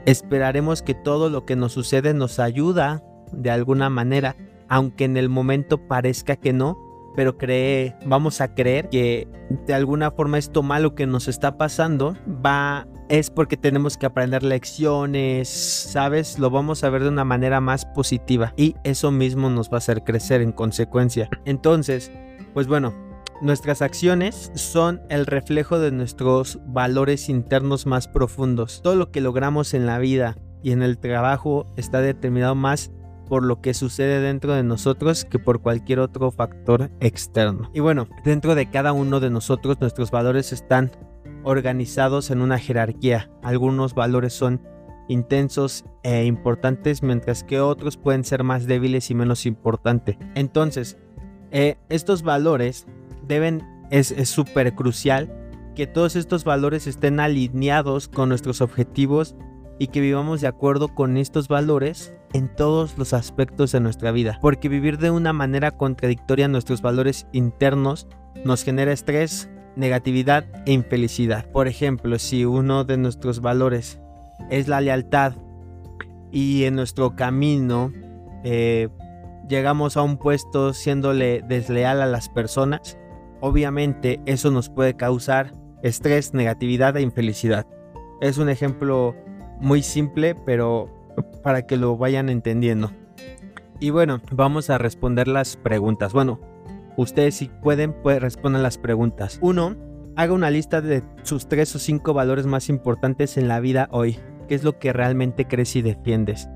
esperaremos 0.04 0.82
que 0.82 0.92
todo 0.92 1.30
lo 1.30 1.46
que 1.46 1.56
nos 1.56 1.72
sucede 1.72 2.12
nos 2.12 2.38
ayuda 2.38 3.02
de 3.32 3.50
alguna 3.50 3.88
manera, 3.88 4.36
aunque 4.68 5.04
en 5.04 5.16
el 5.16 5.30
momento 5.30 5.88
parezca 5.88 6.36
que 6.36 6.52
no, 6.52 6.76
pero 7.16 7.38
cree, 7.38 7.96
vamos 8.04 8.42
a 8.42 8.54
creer 8.54 8.90
que 8.90 9.26
de 9.66 9.72
alguna 9.72 10.10
forma 10.10 10.36
esto 10.36 10.62
malo 10.62 10.94
que 10.94 11.06
nos 11.06 11.28
está 11.28 11.56
pasando 11.56 12.14
va 12.44 12.86
es 13.08 13.30
porque 13.30 13.56
tenemos 13.56 13.96
que 13.96 14.04
aprender 14.04 14.42
lecciones, 14.42 15.48
¿sabes? 15.48 16.38
Lo 16.38 16.50
vamos 16.50 16.84
a 16.84 16.90
ver 16.90 17.04
de 17.04 17.08
una 17.08 17.24
manera 17.24 17.62
más 17.62 17.86
positiva 17.86 18.52
y 18.54 18.74
eso 18.84 19.10
mismo 19.12 19.48
nos 19.48 19.70
va 19.70 19.76
a 19.76 19.78
hacer 19.78 20.04
crecer 20.04 20.42
en 20.42 20.52
consecuencia. 20.52 21.30
Entonces, 21.46 22.12
pues 22.52 22.66
bueno, 22.66 23.05
Nuestras 23.42 23.82
acciones 23.82 24.50
son 24.54 25.02
el 25.10 25.26
reflejo 25.26 25.78
de 25.78 25.90
nuestros 25.90 26.58
valores 26.66 27.28
internos 27.28 27.84
más 27.84 28.08
profundos. 28.08 28.80
Todo 28.82 28.96
lo 28.96 29.10
que 29.10 29.20
logramos 29.20 29.74
en 29.74 29.84
la 29.84 29.98
vida 29.98 30.38
y 30.62 30.72
en 30.72 30.82
el 30.82 30.96
trabajo 30.96 31.66
está 31.76 32.00
determinado 32.00 32.54
más 32.54 32.92
por 33.28 33.42
lo 33.42 33.60
que 33.60 33.74
sucede 33.74 34.20
dentro 34.20 34.54
de 34.54 34.62
nosotros 34.62 35.26
que 35.26 35.38
por 35.38 35.60
cualquier 35.60 35.98
otro 35.98 36.30
factor 36.30 36.90
externo. 37.00 37.70
Y 37.74 37.80
bueno, 37.80 38.08
dentro 38.24 38.54
de 38.54 38.70
cada 38.70 38.94
uno 38.94 39.20
de 39.20 39.28
nosotros 39.28 39.78
nuestros 39.80 40.10
valores 40.10 40.52
están 40.52 40.90
organizados 41.42 42.30
en 42.30 42.40
una 42.40 42.58
jerarquía. 42.58 43.30
Algunos 43.42 43.94
valores 43.94 44.32
son 44.32 44.62
intensos 45.08 45.84
e 46.02 46.24
importantes 46.24 47.02
mientras 47.02 47.44
que 47.44 47.60
otros 47.60 47.98
pueden 47.98 48.24
ser 48.24 48.44
más 48.44 48.66
débiles 48.66 49.10
y 49.10 49.14
menos 49.14 49.44
importantes. 49.44 50.16
Entonces, 50.34 50.96
eh, 51.50 51.76
estos 51.90 52.22
valores 52.22 52.86
deben, 53.26 53.62
es 53.90 54.14
súper 54.28 54.74
crucial 54.74 55.30
que 55.76 55.86
todos 55.86 56.16
estos 56.16 56.42
valores 56.42 56.86
estén 56.86 57.20
alineados 57.20 58.08
con 58.08 58.30
nuestros 58.30 58.60
objetivos 58.60 59.36
y 59.78 59.88
que 59.88 60.00
vivamos 60.00 60.40
de 60.40 60.48
acuerdo 60.48 60.88
con 60.88 61.16
estos 61.18 61.48
valores 61.48 62.14
en 62.32 62.54
todos 62.54 62.96
los 62.98 63.12
aspectos 63.12 63.72
de 63.72 63.80
nuestra 63.80 64.10
vida. 64.10 64.38
Porque 64.40 64.68
vivir 64.68 64.98
de 64.98 65.10
una 65.10 65.32
manera 65.32 65.70
contradictoria 65.72 66.48
nuestros 66.48 66.82
valores 66.82 67.26
internos 67.32 68.08
nos 68.44 68.64
genera 68.64 68.92
estrés, 68.92 69.50
negatividad 69.76 70.46
e 70.64 70.72
infelicidad. 70.72 71.50
Por 71.52 71.68
ejemplo, 71.68 72.18
si 72.18 72.44
uno 72.44 72.84
de 72.84 72.96
nuestros 72.96 73.40
valores 73.40 74.00
es 74.50 74.68
la 74.68 74.80
lealtad 74.80 75.34
y 76.32 76.64
en 76.64 76.74
nuestro 76.74 77.16
camino 77.16 77.92
eh, 78.44 78.88
llegamos 79.48 79.96
a 79.96 80.02
un 80.02 80.16
puesto 80.16 80.72
siéndole 80.72 81.42
desleal 81.46 82.00
a 82.00 82.06
las 82.06 82.28
personas, 82.30 82.98
obviamente 83.40 84.20
eso 84.26 84.50
nos 84.50 84.68
puede 84.68 84.94
causar 84.94 85.52
estrés, 85.82 86.34
negatividad 86.34 86.96
e 86.96 87.02
infelicidad. 87.02 87.66
Es 88.20 88.38
un 88.38 88.48
ejemplo 88.48 89.14
muy 89.60 89.82
simple, 89.82 90.34
pero 90.34 90.90
para 91.42 91.66
que 91.66 91.76
lo 91.76 91.96
vayan 91.96 92.28
entendiendo. 92.28 92.90
Y 93.78 93.90
bueno, 93.90 94.20
vamos 94.32 94.70
a 94.70 94.78
responder 94.78 95.28
las 95.28 95.56
preguntas. 95.56 96.12
Bueno, 96.12 96.40
ustedes 96.96 97.36
si 97.36 97.48
pueden, 97.48 97.92
pues 97.92 98.20
respondan 98.20 98.62
las 98.62 98.78
preguntas. 98.78 99.38
Uno, 99.42 99.76
haga 100.16 100.32
una 100.32 100.50
lista 100.50 100.80
de 100.80 101.02
sus 101.22 101.46
tres 101.46 101.74
o 101.76 101.78
cinco 101.78 102.14
valores 102.14 102.46
más 102.46 102.68
importantes 102.68 103.36
en 103.36 103.48
la 103.48 103.60
vida 103.60 103.88
hoy. 103.90 104.18
¿Qué 104.48 104.54
es 104.54 104.64
lo 104.64 104.78
que 104.78 104.92
realmente 104.92 105.46
crees 105.46 105.76
y 105.76 105.82
defiendes? 105.82 106.48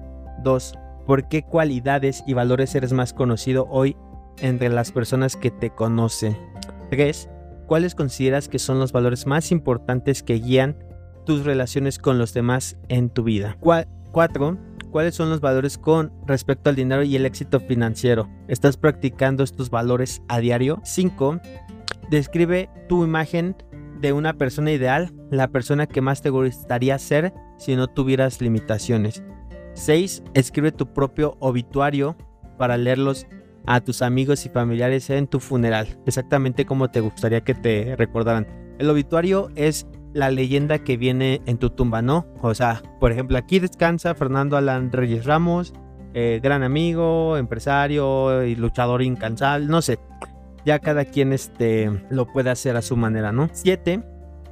Dos, 0.43 0.75
¿por 1.07 1.29
qué 1.29 1.43
cualidades 1.43 2.23
y 2.27 2.35
valores 2.35 2.75
eres 2.75 2.93
más 2.93 3.13
conocido 3.13 3.67
hoy 3.69 3.97
entre 4.39 4.71
las 4.71 4.93
personas 4.93 5.37
que 5.37 5.51
te 5.51 5.71
conocen? 5.71 6.37
3. 6.91 7.29
¿Cuáles 7.67 7.95
consideras 7.95 8.49
que 8.49 8.59
son 8.59 8.79
los 8.79 8.93
valores 8.93 9.27
más 9.27 9.53
importantes 9.53 10.23
que 10.23 10.35
guían 10.35 10.77
tus 11.25 11.45
relaciones 11.45 11.99
con 11.99 12.19
los 12.19 12.35
demás 12.35 12.77
en 12.89 13.11
tu 13.11 13.23
vida? 13.23 13.57
4. 13.61 14.59
¿Cuáles 14.91 15.15
son 15.15 15.31
los 15.31 15.41
valores 15.41 15.79
con 15.79 16.13
respecto 16.27 16.69
al 16.69 16.77
dinero 16.77 17.05
y 17.05 17.15
el 17.15 17.25
éxito 17.25 17.61
financiero? 17.61 18.29
¿Estás 18.49 18.77
practicando 18.77 19.45
estos 19.45 19.71
valores 19.71 20.21
a 20.29 20.41
diario? 20.41 20.81
5. 20.83 21.41
Describe 22.11 22.69
tu 22.89 23.05
imagen 23.05 23.57
de 24.01 24.13
una 24.13 24.33
persona 24.33 24.73
ideal, 24.73 25.13
la 25.31 25.49
persona 25.49 25.87
que 25.87 26.01
más 26.01 26.23
te 26.23 26.31
gustaría 26.31 26.99
ser 26.99 27.33
si 27.57 27.77
no 27.77 27.87
tuvieras 27.87 28.41
limitaciones. 28.41 29.23
6. 29.75 30.25
Escribe 30.35 30.73
tu 30.73 30.93
propio 30.93 31.37
obituario 31.39 32.17
para 32.59 32.77
leerlos 32.77 33.27
a 33.67 33.81
tus 33.81 34.03
amigos 34.03 34.47
y 34.47 34.49
familiares 34.49 35.11
en 35.11 35.27
tu 35.27 35.41
funeral, 35.41 35.99
exactamente 36.07 36.65
como 36.65 36.89
te 36.89 37.01
gustaría 37.01 37.43
que 37.43 37.55
te 37.55 37.97
recordaran. 37.97 38.47
El 38.79 38.89
obituario 38.91 39.51
es 39.57 39.87
la 40.13 40.31
leyenda 40.31 40.79
que 40.79 40.97
viene 40.97 41.41
en 41.47 41.59
tu 41.59 41.71
tumba, 41.71 42.03
¿no? 42.03 42.27
O 42.43 42.55
sea, 42.55 42.83
por 42.99 43.13
ejemplo, 43.13 43.39
aquí 43.39 43.59
descansa 43.59 44.15
Fernando 44.15 44.57
Alan 44.57 44.91
Reyes 44.91 45.25
Ramos, 45.25 45.73
eh, 46.15 46.41
gran 46.43 46.63
amigo, 46.63 47.37
empresario 47.37 48.45
y 48.45 48.57
luchador 48.57 49.03
incansable, 49.03 49.67
no 49.67 49.83
sé. 49.83 49.99
Ya 50.65 50.79
cada 50.79 51.05
quien 51.05 51.33
este, 51.33 51.91
lo 52.11 52.27
puede 52.27 52.51
hacer 52.51 52.77
a 52.77 52.83
su 52.83 52.97
manera, 52.97 53.33
¿no? 53.33 53.49
7. 53.53 54.03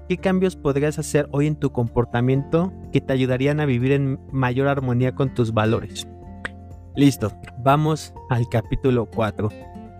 ¿Qué 0.09 0.17
cambios 0.17 0.57
podrías 0.57 0.99
hacer 0.99 1.29
hoy 1.33 1.47
en 1.47 1.57
tu 1.57 1.71
comportamiento 1.71 2.73
que 2.93 3.03
te 3.03 3.13
ayudarían 3.13 3.61
a 3.61 3.67
vivir 3.67 3.93
en 3.93 4.19
mayor 4.33 4.69
armonía 4.69 5.15
con 5.15 5.35
tus 5.35 5.53
valores? 5.53 6.07
Listo, 6.99 7.31
vamos 7.59 8.13
al 8.29 8.49
capítulo 8.49 9.07
4. 9.07 9.51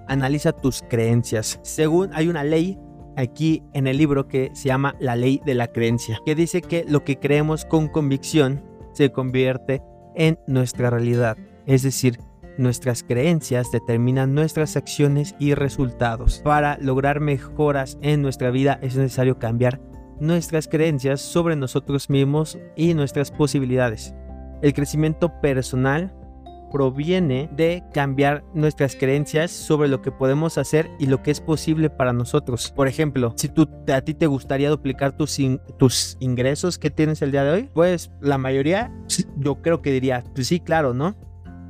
Analiza 0.09 0.53
tus 0.53 0.83
creencias. 0.83 1.61
Según 1.63 2.11
hay 2.13 2.27
una 2.27 2.43
ley 2.43 2.77
aquí 3.17 3.63
en 3.73 3.87
el 3.87 3.99
libro 3.99 4.27
que 4.27 4.51
se 4.53 4.67
llama 4.67 4.97
la 4.99 5.15
ley 5.15 5.41
de 5.47 5.55
la 5.55 5.69
creencia, 5.69 6.19
que 6.27 6.35
dice 6.35 6.61
que 6.61 6.85
lo 6.89 7.05
que 7.05 7.21
creemos 7.21 7.65
con 7.65 7.87
convicción 7.87 8.65
se 8.95 9.13
convierte 9.13 9.81
en 10.17 10.41
nuestra 10.49 10.91
realidad. 10.91 11.37
Es 11.67 11.85
decir, 11.85 12.19
nuestras 12.57 13.05
creencias 13.05 13.71
determinan 13.71 14.35
nuestras 14.35 14.77
acciones 14.77 15.37
y 15.39 15.55
resultados. 15.55 16.41
Para 16.43 16.79
lograr 16.79 17.21
mejoras 17.21 17.97
en 18.03 18.23
nuestra 18.23 18.51
vida 18.51 18.81
es 18.83 18.97
necesario 18.97 19.39
cambiar 19.39 19.81
nuestras 20.19 20.67
creencias 20.67 21.21
sobre 21.21 21.55
nosotros 21.55 22.11
mismos 22.11 22.59
y 22.75 22.95
nuestras 22.95 23.31
posibilidades. 23.31 24.17
El 24.63 24.75
crecimiento 24.75 25.41
personal 25.41 26.13
proviene 26.71 27.49
de 27.55 27.83
cambiar 27.93 28.45
nuestras 28.55 28.97
creencias 28.97 29.51
sobre 29.51 29.89
lo 29.89 30.03
que 30.03 30.13
podemos 30.13 30.59
hacer 30.59 30.91
y 30.99 31.07
lo 31.07 31.23
que 31.23 31.31
es 31.31 31.41
posible 31.41 31.91
para 31.91 32.13
nosotros. 32.13 32.73
Por 32.75 32.89
ejemplo, 32.89 33.35
si 33.37 33.49
tú, 33.49 33.69
a 33.93 34.01
ti 34.01 34.15
te 34.15 34.27
gustaría 34.27 34.71
duplicar 34.71 35.17
tus, 35.17 35.39
tus 35.79 36.17
ingresos 36.21 36.79
que 36.79 36.91
tienes 36.91 37.23
el 37.23 37.33
día 37.33 37.45
de 37.45 37.51
hoy, 37.51 37.71
pues 37.73 38.11
la 38.21 38.39
mayoría 38.39 38.93
yo 39.37 39.63
creo 39.63 39.83
que 39.83 39.93
diría, 39.93 40.25
pues 40.35 40.47
sí, 40.47 40.61
claro, 40.61 40.95
¿no? 40.95 41.17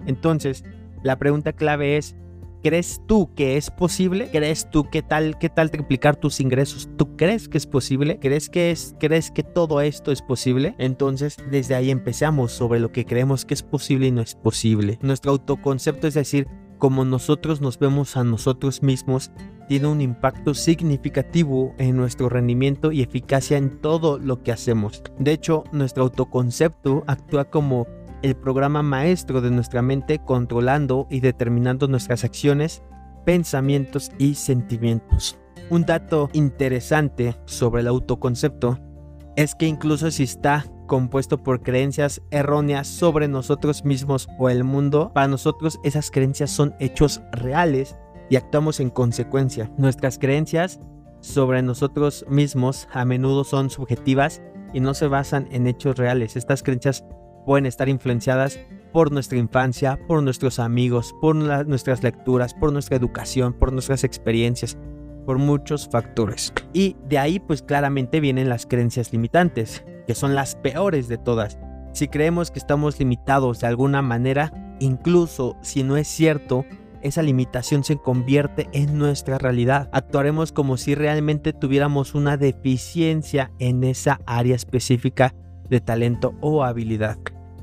Entonces, 0.06 0.64
la 1.02 1.18
pregunta 1.18 1.52
clave 1.52 1.96
es, 1.96 2.16
¿Crees 2.62 3.00
tú 3.06 3.32
que 3.34 3.56
es 3.56 3.70
posible? 3.70 4.30
¿Crees 4.32 4.68
tú 4.70 4.88
qué 4.90 5.02
tal, 5.02 5.38
qué 5.38 5.48
tal 5.48 5.70
triplicar 5.70 6.16
tus 6.16 6.40
ingresos? 6.40 6.88
¿Tú 6.96 7.16
crees 7.16 7.48
que 7.48 7.56
es 7.56 7.66
posible? 7.66 8.18
¿Crees 8.18 8.48
que 8.48 8.70
es, 8.72 8.94
crees 8.98 9.30
que 9.30 9.44
todo 9.44 9.80
esto 9.80 10.10
es 10.10 10.22
posible? 10.22 10.74
Entonces, 10.78 11.36
desde 11.50 11.76
ahí 11.76 11.90
empezamos 11.90 12.50
sobre 12.52 12.80
lo 12.80 12.90
que 12.90 13.04
creemos 13.04 13.44
que 13.44 13.54
es 13.54 13.62
posible 13.62 14.08
y 14.08 14.10
no 14.10 14.22
es 14.22 14.34
posible. 14.34 14.98
Nuestro 15.02 15.30
autoconcepto, 15.30 16.08
es 16.08 16.14
decir, 16.14 16.48
como 16.78 17.04
nosotros 17.04 17.60
nos 17.60 17.78
vemos 17.78 18.16
a 18.16 18.24
nosotros 18.24 18.82
mismos, 18.82 19.30
tiene 19.68 19.88
un 19.88 20.00
impacto 20.00 20.54
significativo 20.54 21.74
en 21.78 21.96
nuestro 21.96 22.28
rendimiento 22.28 22.90
y 22.90 23.02
eficacia 23.02 23.58
en 23.58 23.80
todo 23.80 24.18
lo 24.18 24.42
que 24.42 24.52
hacemos. 24.52 25.02
De 25.18 25.32
hecho, 25.32 25.64
nuestro 25.72 26.04
autoconcepto 26.04 27.04
actúa 27.06 27.50
como 27.50 27.86
el 28.22 28.36
programa 28.36 28.82
maestro 28.82 29.40
de 29.40 29.50
nuestra 29.50 29.82
mente 29.82 30.18
controlando 30.18 31.06
y 31.10 31.20
determinando 31.20 31.88
nuestras 31.88 32.24
acciones, 32.24 32.82
pensamientos 33.24 34.10
y 34.18 34.34
sentimientos. 34.34 35.38
Un 35.70 35.84
dato 35.84 36.30
interesante 36.32 37.36
sobre 37.44 37.82
el 37.82 37.88
autoconcepto 37.88 38.78
es 39.36 39.54
que 39.54 39.66
incluso 39.66 40.10
si 40.10 40.24
está 40.24 40.64
compuesto 40.86 41.42
por 41.42 41.62
creencias 41.62 42.22
erróneas 42.30 42.88
sobre 42.88 43.28
nosotros 43.28 43.84
mismos 43.84 44.28
o 44.38 44.48
el 44.48 44.64
mundo, 44.64 45.12
para 45.14 45.28
nosotros 45.28 45.78
esas 45.84 46.10
creencias 46.10 46.50
son 46.50 46.74
hechos 46.80 47.20
reales 47.32 47.96
y 48.30 48.36
actuamos 48.36 48.80
en 48.80 48.90
consecuencia. 48.90 49.70
Nuestras 49.76 50.18
creencias 50.18 50.80
sobre 51.20 51.62
nosotros 51.62 52.24
mismos 52.28 52.88
a 52.92 53.04
menudo 53.04 53.44
son 53.44 53.70
subjetivas 53.70 54.42
y 54.72 54.80
no 54.80 54.94
se 54.94 55.06
basan 55.06 55.48
en 55.50 55.66
hechos 55.66 55.96
reales. 55.96 56.36
Estas 56.36 56.62
creencias 56.62 57.04
pueden 57.48 57.64
estar 57.64 57.88
influenciadas 57.88 58.60
por 58.92 59.10
nuestra 59.10 59.38
infancia, 59.38 59.98
por 60.06 60.22
nuestros 60.22 60.58
amigos, 60.58 61.14
por 61.18 61.34
nuestras 61.34 62.02
lecturas, 62.02 62.52
por 62.52 62.74
nuestra 62.74 62.98
educación, 62.98 63.54
por 63.54 63.72
nuestras 63.72 64.04
experiencias, 64.04 64.76
por 65.24 65.38
muchos 65.38 65.88
factores. 65.88 66.52
Y 66.74 66.94
de 67.08 67.16
ahí 67.16 67.40
pues 67.40 67.62
claramente 67.62 68.20
vienen 68.20 68.50
las 68.50 68.66
creencias 68.66 69.14
limitantes, 69.14 69.82
que 70.06 70.14
son 70.14 70.34
las 70.34 70.56
peores 70.56 71.08
de 71.08 71.16
todas. 71.16 71.58
Si 71.94 72.08
creemos 72.08 72.50
que 72.50 72.58
estamos 72.58 72.98
limitados 72.98 73.60
de 73.60 73.68
alguna 73.68 74.02
manera, 74.02 74.52
incluso 74.78 75.56
si 75.62 75.82
no 75.82 75.96
es 75.96 76.06
cierto, 76.06 76.66
esa 77.00 77.22
limitación 77.22 77.82
se 77.82 77.96
convierte 77.96 78.68
en 78.74 78.98
nuestra 78.98 79.38
realidad. 79.38 79.88
Actuaremos 79.92 80.52
como 80.52 80.76
si 80.76 80.94
realmente 80.94 81.54
tuviéramos 81.54 82.14
una 82.14 82.36
deficiencia 82.36 83.52
en 83.58 83.84
esa 83.84 84.20
área 84.26 84.54
específica 84.54 85.34
de 85.70 85.80
talento 85.80 86.34
o 86.42 86.62
habilidad 86.62 87.16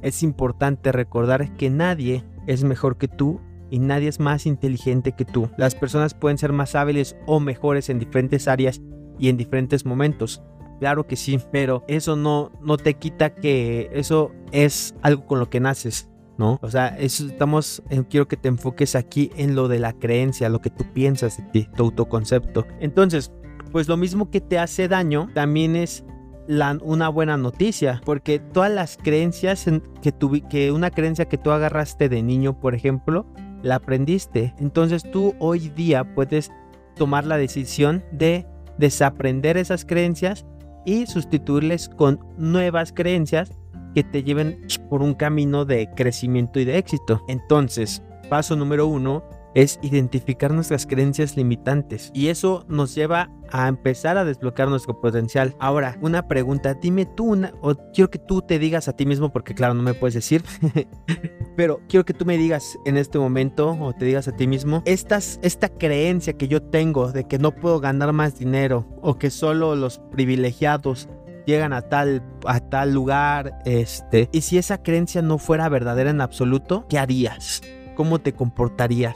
es 0.06 0.22
importante 0.22 0.92
recordar 0.92 1.58
que 1.58 1.72
nadie 1.72 2.24
es 2.46 2.64
mejor 2.64 2.98
que 2.98 3.08
tú 3.08 3.42
y 3.72 3.80
nadie 3.80 4.08
es 4.08 4.20
más 4.20 4.46
inteligente 4.46 5.14
que 5.14 5.26
tú. 5.26 5.50
Las 5.58 5.74
personas 5.74 6.14
pueden 6.14 6.38
ser 6.38 6.54
más 6.54 6.76
hábiles 6.76 7.18
o 7.26 7.40
mejores 7.40 7.90
en 7.90 7.98
diferentes 7.98 8.48
áreas 8.48 8.82
y 9.18 9.30
en 9.30 9.38
diferentes 9.38 9.84
momentos. 9.84 10.44
Claro 10.80 11.08
que 11.08 11.16
sí, 11.16 11.40
pero 11.52 11.84
eso 11.88 12.16
no, 12.16 12.52
no 12.62 12.78
te 12.78 12.94
quita 12.94 13.34
que 13.34 13.90
eso 13.94 14.32
es 14.52 14.94
algo 15.02 15.26
con 15.26 15.40
lo 15.40 15.50
que 15.50 15.60
naces, 15.60 16.08
¿no? 16.38 16.60
O 16.62 16.70
sea, 16.70 16.90
eso 17.00 17.26
estamos, 17.26 17.82
quiero 18.08 18.28
que 18.28 18.38
te 18.38 18.50
enfoques 18.50 18.96
aquí 18.96 19.32
en 19.36 19.56
lo 19.56 19.68
de 19.68 19.80
la 19.80 19.94
creencia, 19.94 20.50
lo 20.50 20.62
que 20.62 20.70
tú 20.70 20.86
piensas 20.94 21.38
de 21.38 21.44
ti, 21.52 21.70
tu 21.76 21.84
autoconcepto. 21.84 22.68
Entonces, 22.80 23.32
pues 23.72 23.88
lo 23.88 23.98
mismo 23.98 24.30
que 24.30 24.40
te 24.40 24.60
hace 24.60 24.88
daño, 24.88 25.30
también 25.34 25.76
es 25.76 26.06
una 26.48 27.10
buena 27.10 27.38
noticia, 27.38 28.02
porque 28.06 28.40
todas 28.40 28.72
las 28.72 28.98
creencias 28.98 29.66
que, 30.02 30.14
que 30.50 30.72
una 30.72 30.92
creencia 30.92 31.26
que 31.26 31.38
tú 31.38 31.52
agarraste 31.52 32.10
de 32.10 32.22
niño, 32.22 32.60
por 32.60 32.76
ejemplo, 32.76 33.26
la 33.64 33.76
aprendiste. 33.76 34.54
Entonces 34.60 35.04
tú 35.12 35.36
hoy 35.40 35.70
día 35.70 36.14
puedes 36.14 36.52
tomar 36.96 37.26
la 37.26 37.38
decisión 37.38 38.04
de 38.12 38.46
desaprender 38.78 39.58
esas 39.58 39.86
creencias 39.86 40.46
y 40.86 41.08
sustituirles 41.08 41.90
con 41.90 42.20
nuevas 42.38 42.94
creencias 42.94 43.52
que 43.96 44.04
te 44.04 44.24
lleven 44.24 44.68
por 44.90 45.02
un 45.02 45.14
camino 45.14 45.66
de 45.66 45.90
crecimiento 45.96 46.60
y 46.60 46.66
de 46.66 46.78
éxito. 46.78 47.24
Entonces, 47.28 48.04
paso 48.30 48.56
número 48.56 48.88
uno, 48.88 49.24
es 49.56 49.80
identificar 49.82 50.52
nuestras 50.52 50.86
creencias 50.86 51.36
limitantes 51.36 52.12
y 52.14 52.28
eso 52.28 52.66
nos 52.68 52.94
lleva 52.94 53.32
a 53.52 53.68
empezar 53.68 54.18
a 54.18 54.26
desbloquear 54.26 54.70
nuestro 54.70 55.00
potencial. 55.00 55.56
Ahora, 55.60 55.98
una 56.02 56.28
pregunta, 56.28 56.74
dime 56.74 57.06
tú 57.06 57.32
una, 57.32 57.54
o 57.62 57.74
quiero 57.94 58.12
que 58.12 58.20
tú 58.20 58.42
te 58.42 58.60
digas 58.60 58.88
a 58.88 58.94
ti 58.94 59.06
mismo, 59.06 59.32
porque 59.32 59.56
claro, 59.56 59.74
no 59.74 59.82
me 59.82 59.94
puedes 59.94 60.14
decir, 60.14 60.44
pero 61.56 61.80
quiero 61.88 62.06
que 62.06 62.14
tú 62.14 62.26
me 62.26 62.38
digas 62.38 62.78
en 62.86 62.98
este 62.98 63.18
momento 63.18 63.78
o 63.80 63.94
te 63.94 64.06
digas 64.06 64.28
a 64.28 64.36
ti 64.36 64.46
mismo, 64.46 64.84
estas, 64.86 65.40
esta 65.42 65.70
creencia 65.70 66.34
que 66.34 66.50
yo 66.50 66.62
tengo 66.62 67.12
de 67.12 67.26
que 67.26 67.40
no 67.40 67.56
puedo 67.56 67.80
ganar 67.80 68.12
más 68.12 68.38
dinero 68.38 68.86
o 69.02 69.18
que 69.18 69.30
solo 69.30 69.76
los 69.76 70.00
privilegiados 70.12 71.08
llegan 71.46 71.72
a 71.74 71.82
tal, 71.82 72.24
a 72.46 72.60
tal 72.60 72.94
lugar, 72.94 73.60
este, 73.66 74.30
y 74.34 74.42
si 74.42 74.58
esa 74.58 74.84
creencia 74.84 75.22
no 75.22 75.38
fuera 75.38 75.70
verdadera 75.70 76.10
en 76.10 76.20
absoluto, 76.20 76.86
¿qué 76.90 76.98
harías? 76.98 77.62
¿Cómo 77.96 78.20
te 78.20 78.34
comportarías? 78.34 79.16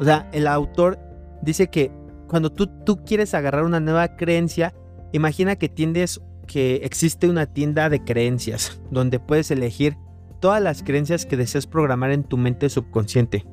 O 0.00 0.04
sea, 0.04 0.28
el 0.32 0.46
autor 0.46 0.98
dice 1.42 1.68
que 1.68 1.92
cuando 2.26 2.50
tú, 2.50 2.68
tú 2.84 3.04
quieres 3.04 3.34
agarrar 3.34 3.64
una 3.64 3.80
nueva 3.80 4.16
creencia, 4.16 4.74
imagina 5.12 5.56
que 5.56 5.68
tiendes 5.68 6.20
que 6.46 6.76
existe 6.76 7.28
una 7.28 7.46
tienda 7.46 7.88
de 7.90 8.02
creencias 8.02 8.80
donde 8.90 9.20
puedes 9.20 9.50
elegir 9.50 9.96
todas 10.40 10.62
las 10.62 10.82
creencias 10.82 11.26
que 11.26 11.36
deseas 11.36 11.66
programar 11.66 12.12
en 12.12 12.24
tu 12.24 12.38
mente 12.38 12.70
subconsciente. 12.70 13.44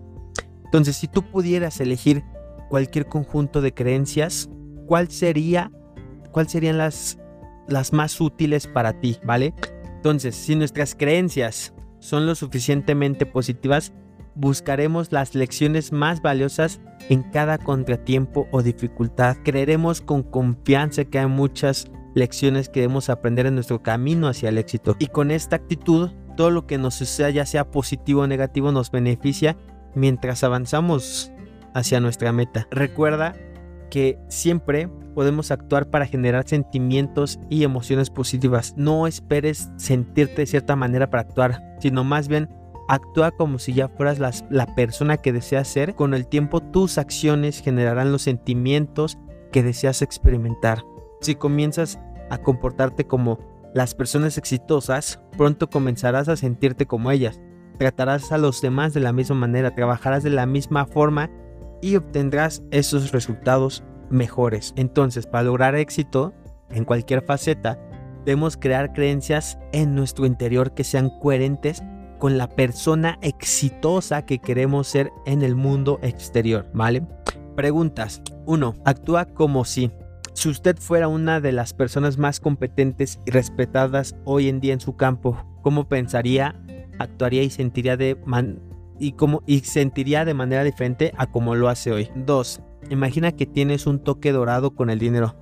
Entonces, 0.63 0.95
si 0.95 1.07
tú 1.07 1.21
pudieras 1.21 1.79
elegir 1.81 2.23
cualquier 2.69 3.07
conjunto 3.07 3.61
de 3.61 3.73
creencias, 3.73 4.49
¿cuál 4.85 5.09
sería 5.09 5.71
cuál 6.31 6.47
serían 6.47 6.77
las 6.77 7.19
las 7.67 7.91
más 7.91 8.21
útiles 8.21 8.67
para 8.67 9.01
ti, 9.01 9.17
¿vale? 9.25 9.53
Entonces, 9.95 10.35
si 10.35 10.55
nuestras 10.55 10.95
creencias 10.95 11.73
son 11.99 12.25
lo 12.25 12.35
suficientemente 12.35 13.25
positivas, 13.25 13.91
buscaremos 14.37 15.11
las 15.11 15.35
lecciones 15.35 15.91
más 15.91 16.21
valiosas 16.21 16.79
en 17.09 17.23
cada 17.23 17.57
contratiempo 17.57 18.47
o 18.51 18.61
dificultad. 18.61 19.37
Creeremos 19.43 20.01
con 20.01 20.23
confianza 20.23 21.05
que 21.05 21.19
hay 21.19 21.27
muchas 21.27 21.87
lecciones 22.13 22.69
que 22.69 22.81
debemos 22.81 23.09
aprender 23.09 23.45
en 23.47 23.55
nuestro 23.55 23.81
camino 23.81 24.27
hacia 24.27 24.49
el 24.49 24.57
éxito. 24.57 24.95
Y 24.99 25.07
con 25.07 25.31
esta 25.31 25.55
actitud, 25.55 26.11
todo 26.35 26.51
lo 26.51 26.67
que 26.67 26.77
nos 26.77 26.95
suceda, 26.95 27.29
ya 27.29 27.45
sea 27.45 27.71
positivo 27.71 28.21
o 28.21 28.27
negativo, 28.27 28.71
nos 28.71 28.91
beneficia 28.91 29.57
mientras 29.95 30.43
avanzamos 30.43 31.31
hacia 31.73 31.99
nuestra 31.99 32.31
meta. 32.31 32.67
Recuerda 32.71 33.35
que 33.89 34.19
siempre 34.27 34.89
podemos 35.15 35.49
actuar 35.49 35.89
para 35.89 36.05
generar 36.05 36.47
sentimientos 36.47 37.39
y 37.49 37.63
emociones 37.63 38.09
positivas. 38.09 38.75
No 38.77 39.07
esperes 39.07 39.69
sentirte 39.77 40.41
de 40.41 40.45
cierta 40.45 40.75
manera 40.75 41.09
para 41.09 41.21
actuar, 41.21 41.77
sino 41.79 42.03
más 42.03 42.27
bien 42.27 42.49
Actúa 42.87 43.31
como 43.31 43.59
si 43.59 43.73
ya 43.73 43.89
fueras 43.89 44.19
la, 44.49 44.65
persona 44.75 45.17
que 45.17 45.33
deseas 45.33 45.67
ser. 45.67 45.95
Con 45.95 46.13
el 46.13 46.27
tiempo 46.27 46.61
tus 46.61 46.97
acciones 46.97 47.61
generarán 47.61 48.11
los 48.11 48.21
sentimientos 48.21 49.17
que 49.51 49.63
deseas 49.63 50.01
experimentar. 50.01 50.83
Si 51.19 51.35
comienzas 51.35 51.99
a 52.29 52.37
comportarte 52.37 53.05
como 53.05 53.39
las 53.73 53.93
personas 53.93 54.37
exitosas, 54.37 55.21
pronto 55.37 55.69
comenzarás 55.69 56.29
a 56.29 56.37
sentirte 56.37 56.85
como 56.85 57.11
ellas. 57.11 57.41
Tratarás 57.77 58.31
a 58.31 58.37
los 58.37 58.61
demás 58.61 58.93
de 58.93 59.01
la 59.01 59.13
misma 59.13 59.35
manera, 59.35 59.75
trabajarás 59.75 60.23
de 60.23 60.29
la 60.29 60.45
misma 60.45 60.85
forma 60.85 61.29
y 61.81 61.95
obtendrás 61.95 62.63
esos 62.71 63.11
resultados 63.11 63.83
mejores. 64.09 64.73
Entonces, 64.77 65.27
para 65.27 65.43
lograr 65.43 65.75
éxito 65.75 66.33
en 66.69 66.85
cualquier 66.85 67.21
faceta, 67.23 67.77
debemos 68.25 68.57
crear 68.57 68.93
creencias 68.93 69.59
en 69.73 69.93
nuestro 69.93 70.25
interior 70.25 70.73
que 70.73 70.83
sean 70.83 71.09
coherentes 71.19 71.83
con 72.17 72.37
la 72.37 72.47
persona 72.47 73.17
exitosa 73.21 74.25
que 74.25 74.39
queremos 74.39 74.87
ser 74.87 75.11
en 75.25 75.41
el 75.41 75.55
mundo 75.55 75.99
exterior, 76.01 76.69
¿vale? 76.73 77.03
Preguntas. 77.55 78.21
1. 78.45 78.75
Actúa 78.85 79.25
como 79.25 79.65
si 79.65 79.91
si 80.37 80.49
usted 80.49 80.77
fuera 80.77 81.07
una 81.07 81.41
de 81.41 81.51
las 81.51 81.73
personas 81.73 82.19
más 82.19 82.39
competentes 82.39 83.19
y 83.25 83.31
respetadas 83.31 84.15
hoy 84.23 84.49
en 84.49 84.59
día 84.59 84.73
en 84.73 84.79
su 84.79 84.95
campo, 84.95 85.35
¿cómo 85.63 85.89
pensaría, 85.89 86.61
actuaría 86.99 87.41
y 87.41 87.49
sentiría 87.49 87.97
de 87.97 88.15
y 88.99 89.13
cómo 89.13 89.41
y 89.47 89.61
sentiría 89.61 90.25
de 90.25 90.35
manera 90.35 90.63
diferente 90.63 91.11
a 91.17 91.25
como 91.31 91.55
lo 91.55 91.69
hace 91.69 91.91
hoy? 91.91 92.11
2. 92.15 92.61
Imagina 92.91 93.31
que 93.31 93.47
tienes 93.47 93.87
un 93.87 93.97
toque 93.97 94.31
dorado 94.31 94.75
con 94.75 94.91
el 94.91 94.99
dinero. 94.99 95.35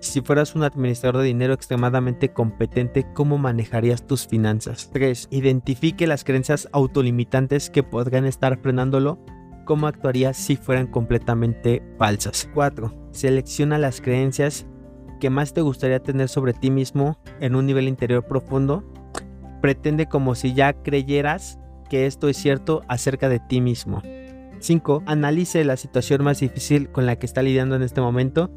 Si 0.00 0.20
fueras 0.20 0.54
un 0.54 0.62
administrador 0.62 1.22
de 1.22 1.26
dinero 1.26 1.54
extremadamente 1.54 2.32
competente, 2.32 3.04
¿cómo 3.14 3.36
manejarías 3.36 4.06
tus 4.06 4.28
finanzas? 4.28 4.90
3. 4.92 5.28
Identifique 5.30 6.06
las 6.06 6.22
creencias 6.22 6.68
autolimitantes 6.72 7.68
que 7.68 7.82
podrían 7.82 8.24
estar 8.24 8.60
frenándolo. 8.60 9.18
¿Cómo 9.64 9.88
actuarías 9.88 10.36
si 10.36 10.56
fueran 10.56 10.86
completamente 10.86 11.82
falsas? 11.98 12.48
4. 12.54 13.10
Selecciona 13.10 13.76
las 13.76 14.00
creencias 14.00 14.66
que 15.18 15.30
más 15.30 15.52
te 15.52 15.62
gustaría 15.62 16.00
tener 16.00 16.28
sobre 16.28 16.52
ti 16.52 16.70
mismo 16.70 17.18
en 17.40 17.56
un 17.56 17.66
nivel 17.66 17.88
interior 17.88 18.24
profundo. 18.24 18.84
Pretende 19.60 20.06
como 20.06 20.36
si 20.36 20.54
ya 20.54 20.74
creyeras 20.74 21.58
que 21.90 22.06
esto 22.06 22.28
es 22.28 22.36
cierto 22.36 22.82
acerca 22.86 23.28
de 23.28 23.40
ti 23.40 23.60
mismo. 23.60 24.00
5. 24.60 25.02
Analice 25.06 25.64
la 25.64 25.76
situación 25.76 26.22
más 26.22 26.38
difícil 26.38 26.90
con 26.90 27.04
la 27.04 27.16
que 27.16 27.26
está 27.26 27.42
lidiando 27.42 27.74
en 27.74 27.82
este 27.82 28.00
momento. 28.00 28.50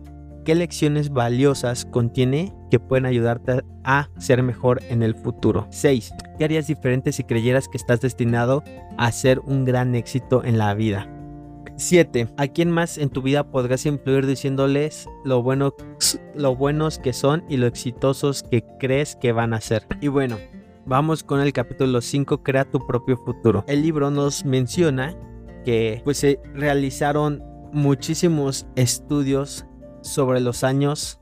¿Qué 0.44 0.56
lecciones 0.56 1.12
valiosas 1.12 1.86
contiene 1.86 2.52
que 2.72 2.80
pueden 2.80 3.06
ayudarte 3.06 3.64
a 3.84 4.10
ser 4.18 4.42
mejor 4.42 4.82
en 4.90 5.04
el 5.04 5.14
futuro? 5.14 5.68
6. 5.70 6.14
¿Qué 6.38 6.44
harías 6.44 6.66
diferente 6.66 7.12
si 7.12 7.24
creyeras 7.24 7.68
que 7.68 7.78
estás 7.78 8.02
destinado 8.02 8.64
a 8.98 9.12
ser 9.12 9.40
un 9.42 9.66
gran 9.66 9.94
éxito 9.94 10.44
en 10.44 10.58
la 10.58 10.74
vida? 10.74 11.08
7. 11.76 12.30
¿A 12.38 12.48
quién 12.48 12.72
más 12.72 12.98
en 12.98 13.10
tu 13.10 13.22
vida 13.22 13.52
podrás 13.52 13.86
influir 13.86 14.26
diciéndoles 14.26 15.08
lo, 15.24 15.44
lo 16.36 16.56
buenos 16.56 16.98
que 16.98 17.14
son 17.14 17.44
y 17.48 17.58
lo 17.58 17.68
exitosos 17.68 18.42
que 18.42 18.66
crees 18.80 19.16
que 19.16 19.34
van 19.34 19.54
a 19.54 19.62
ser? 19.62 19.86
Y 20.02 20.08
bueno, 20.08 20.40
vamos 20.88 21.24
con 21.24 21.40
el 21.40 21.54
capítulo 21.54 22.02
5, 22.02 22.42
Crea 22.42 22.66
tu 22.66 22.80
propio 22.88 23.16
futuro. 23.18 23.64
El 23.68 23.84
libro 23.84 24.10
nos 24.10 24.44
menciona 24.44 25.16
que 25.64 26.02
pues 26.04 26.18
se 26.18 26.40
realizaron 26.56 27.44
muchísimos 27.72 28.66
estudios 28.76 29.66
sobre 30.02 30.40
los 30.40 30.64
años, 30.64 31.20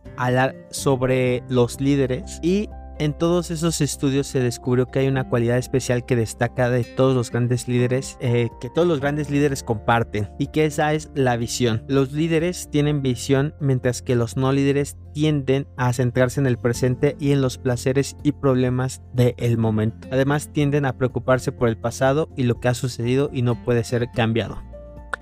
sobre 0.71 1.43
los 1.49 1.79
líderes 1.79 2.39
y 2.41 2.69
en 2.99 3.13
todos 3.13 3.49
esos 3.49 3.79
estudios 3.79 4.27
se 4.27 4.41
descubrió 4.41 4.87
que 4.87 4.99
hay 4.99 5.07
una 5.07 5.29
cualidad 5.29 5.57
especial 5.57 6.05
que 6.05 6.17
destaca 6.17 6.69
de 6.69 6.83
todos 6.83 7.15
los 7.15 7.31
grandes 7.31 7.69
líderes, 7.69 8.17
eh, 8.19 8.49
que 8.59 8.69
todos 8.69 8.85
los 8.85 8.99
grandes 8.99 9.29
líderes 9.29 9.63
comparten, 9.63 10.29
y 10.37 10.47
que 10.47 10.65
esa 10.65 10.93
es 10.93 11.09
la 11.15 11.37
visión. 11.37 11.85
Los 11.87 12.11
líderes 12.11 12.69
tienen 12.69 13.01
visión 13.01 13.55
mientras 13.61 14.01
que 14.01 14.15
los 14.15 14.35
no 14.35 14.51
líderes 14.51 14.97
tienden 15.13 15.65
a 15.77 15.93
centrarse 15.93 16.41
en 16.41 16.47
el 16.47 16.57
presente 16.57 17.15
y 17.21 17.31
en 17.31 17.41
los 17.41 17.57
placeres 17.57 18.17
y 18.21 18.33
problemas 18.33 19.01
del 19.13 19.57
momento. 19.57 20.09
Además 20.11 20.51
tienden 20.51 20.85
a 20.85 20.97
preocuparse 20.97 21.53
por 21.53 21.69
el 21.69 21.77
pasado 21.77 22.27
y 22.35 22.43
lo 22.43 22.59
que 22.59 22.67
ha 22.67 22.73
sucedido 22.73 23.29
y 23.31 23.43
no 23.43 23.63
puede 23.63 23.85
ser 23.85 24.09
cambiado. 24.13 24.68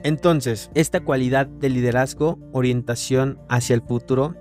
Entonces, 0.03 0.71
esta 0.75 1.01
cualidad 1.01 1.47
de 1.47 1.69
liderazgo, 1.69 2.39
orientación 2.53 3.39
hacia 3.49 3.73
el 3.73 3.81
futuro, 3.81 4.35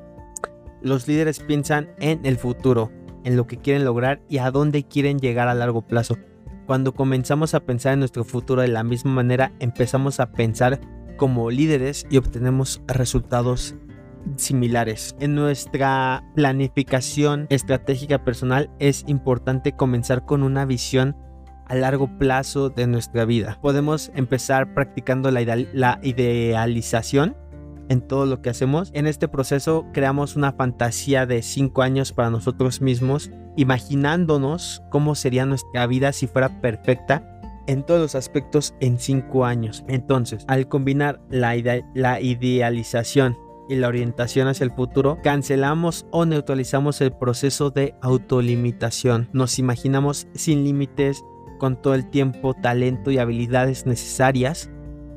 los 0.82 1.08
líderes 1.08 1.40
piensan 1.40 1.90
en 1.98 2.24
el 2.24 2.36
futuro, 2.36 2.92
en 3.24 3.36
lo 3.36 3.46
que 3.46 3.56
quieren 3.56 3.84
lograr 3.84 4.20
y 4.28 4.38
a 4.38 4.50
dónde 4.50 4.84
quieren 4.84 5.18
llegar 5.18 5.48
a 5.48 5.54
largo 5.54 5.82
plazo. 5.82 6.16
Cuando 6.66 6.94
comenzamos 6.94 7.54
a 7.54 7.60
pensar 7.60 7.94
en 7.94 8.00
nuestro 8.00 8.24
futuro 8.24 8.62
de 8.62 8.68
la 8.68 8.84
misma 8.84 9.12
manera, 9.12 9.52
empezamos 9.60 10.20
a 10.20 10.32
pensar 10.32 10.80
como 11.16 11.50
líderes 11.50 12.06
y 12.10 12.18
obtenemos 12.18 12.82
resultados 12.86 13.74
similares. 14.36 15.14
En 15.20 15.34
nuestra 15.34 16.24
planificación 16.34 17.46
estratégica 17.48 18.24
personal 18.24 18.70
es 18.78 19.04
importante 19.06 19.72
comenzar 19.72 20.24
con 20.24 20.42
una 20.42 20.64
visión 20.64 21.16
a 21.68 21.74
largo 21.74 22.08
plazo 22.18 22.70
de 22.70 22.86
nuestra 22.86 23.24
vida. 23.24 23.58
Podemos 23.60 24.10
empezar 24.14 24.74
practicando 24.74 25.30
la, 25.30 25.98
idealización 26.02 27.36
en 27.88 28.00
todo 28.00 28.26
lo 28.26 28.42
que 28.42 28.50
hacemos. 28.50 28.90
En 28.94 29.06
este 29.06 29.28
proceso 29.28 29.86
creamos 29.92 30.36
una 30.36 30.52
fantasía 30.52 31.26
de 31.26 31.42
5 31.42 31.82
años 31.82 32.12
para 32.12 32.30
nosotros 32.30 32.80
mismos, 32.80 33.30
imaginándonos 33.56 34.82
cómo 34.90 35.14
sería 35.14 35.46
nuestra 35.46 35.86
vida 35.86 36.12
si 36.12 36.26
fuera 36.26 36.60
perfecta 36.60 37.32
en 37.66 37.82
todos 37.82 38.00
los 38.00 38.14
aspectos 38.14 38.74
en 38.80 38.98
5 38.98 39.44
años. 39.44 39.84
Entonces, 39.88 40.44
al 40.48 40.68
combinar 40.68 41.20
la 41.30 41.56
idealización 42.20 43.36
y 43.68 43.76
la 43.76 43.88
orientación 43.88 44.48
hacia 44.48 44.64
el 44.64 44.72
futuro, 44.72 45.18
cancelamos 45.22 46.06
o 46.10 46.24
neutralizamos 46.24 47.00
el 47.00 47.12
proceso 47.12 47.70
de 47.70 47.94
autolimitación. 48.00 49.28
Nos 49.32 49.58
imaginamos 49.58 50.28
sin 50.34 50.64
límites, 50.64 51.24
con 51.58 51.80
todo 51.80 51.94
el 51.94 52.08
tiempo, 52.10 52.54
talento 52.54 53.10
y 53.10 53.18
habilidades 53.18 53.86
necesarias 53.86 54.70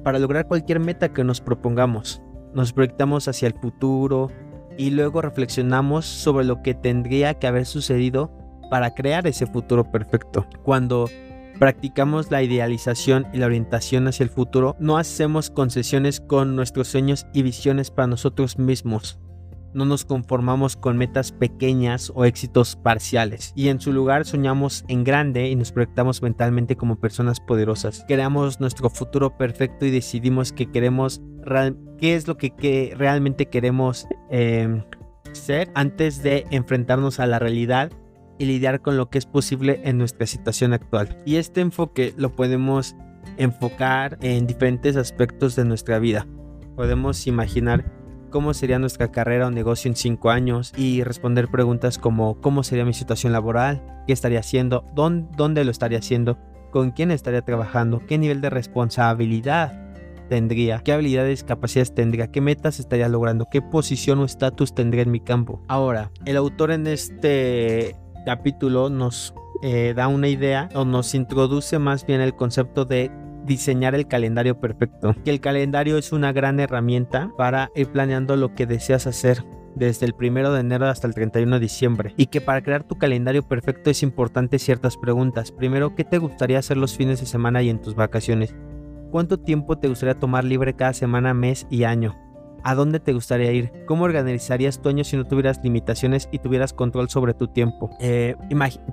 para 0.04 0.20
lograr 0.20 0.48
cualquier 0.48 0.80
meta 0.80 1.14
que 1.14 1.24
nos 1.24 1.42
propongamos 1.42 2.22
nos 2.54 2.74
proyectamos 2.74 3.28
hacia 3.28 3.48
el 3.48 3.54
futuro 3.54 4.32
y 4.78 4.92
luego 4.92 5.22
reflexionamos 5.22 6.06
sobre 6.06 6.46
lo 6.46 6.62
que 6.62 6.74
tendría 6.74 7.34
que 7.36 7.48
haber 7.48 7.66
sucedido 7.66 8.32
para 8.70 8.94
crear 8.94 9.28
ese 9.28 9.46
futuro 9.46 9.92
perfecto. 9.92 10.46
Cuando 10.64 11.10
practicamos 11.60 12.32
la 12.32 12.42
idealización 12.42 13.28
y 13.34 13.38
la 13.38 13.48
orientación 13.48 14.08
hacia 14.08 14.24
el 14.24 14.30
futuro, 14.30 14.76
no 14.80 14.98
hacemos 14.98 15.50
concesiones 15.50 16.22
con 16.22 16.56
nuestros 16.56 16.88
sueños 16.88 17.28
y 17.34 17.42
visiones 17.42 17.92
para 17.92 18.08
nosotros 18.08 18.58
mismos 18.58 19.20
no 19.74 19.86
nos 19.86 20.06
conformamos 20.06 20.76
con 20.76 20.98
metas 20.98 21.32
pequeñas 21.32 22.12
o 22.16 22.26
éxitos 22.26 22.76
parciales 22.76 23.54
y 23.56 23.70
en 23.70 23.80
su 23.80 23.94
lugar 23.94 24.26
soñamos 24.26 24.84
en 24.88 25.04
grande 25.04 25.50
y 25.50 25.56
nos 25.56 25.72
proyectamos 25.72 26.22
mentalmente 26.22 26.76
como 26.76 27.00
personas 27.00 27.40
poderosas. 27.40 28.04
Creamos 28.08 28.60
nuestro 28.60 28.90
futuro 28.90 29.38
perfecto 29.38 29.86
y 29.86 29.92
decidimos 29.92 30.52
que 30.52 30.72
queremos 30.72 31.22
qué 31.98 32.16
es 32.16 32.28
lo 32.28 32.38
que, 32.38 32.94
realmente 32.98 33.48
queremos 33.48 34.08
em, 34.30 34.84
ser 35.32 35.72
antes 35.76 36.22
de 36.24 36.46
enfrentarnos 36.52 37.20
a 37.20 37.28
la 37.28 37.40
realidad 37.40 37.92
y 38.38 38.46
lidiar 38.46 38.82
con 38.82 38.98
lo 38.98 39.10
que 39.10 39.18
es 39.18 39.26
posible 39.26 39.82
en 39.84 39.98
nuestra 39.98 40.26
situación 40.26 40.74
actual. 40.74 41.18
Y 41.26 41.36
este 41.36 41.62
enfoque 41.62 42.14
lo 42.18 42.36
podemos 42.36 42.96
enfocar 43.38 44.18
en 44.22 44.48
diferentes 44.48 44.96
aspectos 44.96 45.56
de 45.56 45.66
nuestra 45.66 46.00
vida. 46.00 46.26
Podemos 46.76 47.28
imaginar 47.28 47.99
cómo 48.30 48.54
sería 48.54 48.80
nuestra 48.80 49.12
carrera 49.12 49.48
o 49.48 49.52
negocio 49.52 49.90
en 49.90 49.96
cinco 49.96 50.30
años 50.30 50.74
y 50.78 51.04
responder 51.04 51.50
preguntas 51.50 51.98
como 51.98 52.40
cómo 52.42 52.64
sería 52.64 52.86
mi 52.86 52.94
situación 52.94 53.34
laboral, 53.34 53.84
qué 54.08 54.14
estaría 54.14 54.40
haciendo, 54.40 54.86
dónde, 54.94 55.64
lo 55.64 55.72
estaría 55.72 56.00
haciendo, 56.00 56.38
con 56.72 56.92
quién 56.92 57.12
estaría 57.12 57.42
trabajando, 57.42 58.02
qué 58.08 58.18
nivel 58.18 58.42
de 58.42 58.50
responsabilidad 58.50 59.90
tendría, 60.30 60.80
qué 60.80 60.94
habilidades, 60.94 61.44
capacidades 61.44 61.94
tendría, 61.96 62.32
qué 62.32 62.42
metas 62.42 62.80
estaría 62.80 63.10
logrando, 63.10 63.48
qué 63.52 63.62
posición 63.62 64.20
o 64.20 64.26
estatus 64.26 64.74
tendría 64.76 65.04
en 65.04 65.12
mi 65.12 65.20
campo. 65.20 65.62
Ahora, 65.68 66.12
el 66.26 66.38
autor 66.38 66.72
en 66.72 66.86
este 66.88 67.96
capítulo 68.26 68.90
nos 68.90 69.34
eh, 69.62 69.94
da 69.96 70.08
una 70.08 70.28
idea 70.28 70.70
o 70.76 70.86
nos 70.86 71.16
introduce 71.16 71.80
más 71.80 72.06
bien 72.06 72.22
el 72.22 72.36
concepto 72.36 72.86
de 72.86 73.12
diseñar 73.50 73.96
el 73.96 74.08
calendario 74.08 74.62
perfecto. 74.62 75.16
Que 75.26 75.32
el 75.32 75.42
calendario 75.42 75.98
es 75.98 76.14
una 76.14 76.32
gran 76.32 76.60
herramienta 76.60 77.32
para 77.36 77.72
ir 77.76 77.92
planeando 77.92 78.38
lo 78.38 78.54
que 78.54 78.68
deseas 78.68 79.08
hacer 79.08 79.44
desde 79.76 80.06
el 80.06 80.14
1 80.14 80.54
de 80.54 80.60
enero 80.60 80.88
hasta 80.88 81.08
el 81.08 81.16
31 81.16 81.56
de 81.56 81.60
diciembre. 81.60 82.14
Y 82.16 82.28
que 82.28 82.42
para 82.42 82.62
crear 82.62 82.84
tu 82.84 82.98
calendario 82.98 83.48
perfecto 83.48 83.90
es 83.90 84.04
importante 84.04 84.60
ciertas 84.60 84.98
preguntas. 84.98 85.52
Primero, 85.52 85.96
¿qué 85.96 86.04
te 86.04 86.20
gustaría 86.20 86.60
hacer 86.60 86.78
los 86.78 86.96
fines 86.96 87.20
de 87.20 87.26
semana 87.26 87.64
y 87.64 87.70
en 87.70 87.82
tus 87.82 87.96
vacaciones? 87.96 88.56
¿Cuánto 89.12 89.40
tiempo 89.40 89.78
te 89.80 89.88
gustaría 89.88 90.16
tomar 90.16 90.44
libre 90.44 90.76
cada 90.76 90.94
semana, 90.94 91.34
mes 91.34 91.66
y 91.72 91.84
año? 91.84 92.16
¿A 92.64 92.76
dónde 92.76 93.00
te 93.00 93.14
gustaría 93.14 93.52
ir? 93.52 93.72
¿Cómo 93.88 94.04
organizarías 94.04 94.82
tu 94.82 94.90
año 94.90 95.04
si 95.04 95.18
no 95.18 95.26
tuvieras 95.26 95.62
limitaciones 95.64 96.30
y 96.32 96.40
tuvieras 96.40 96.74
control 96.74 97.10
sobre 97.10 97.34
tu 97.34 97.48
tiempo? 97.48 97.90
Eh, 98.00 98.36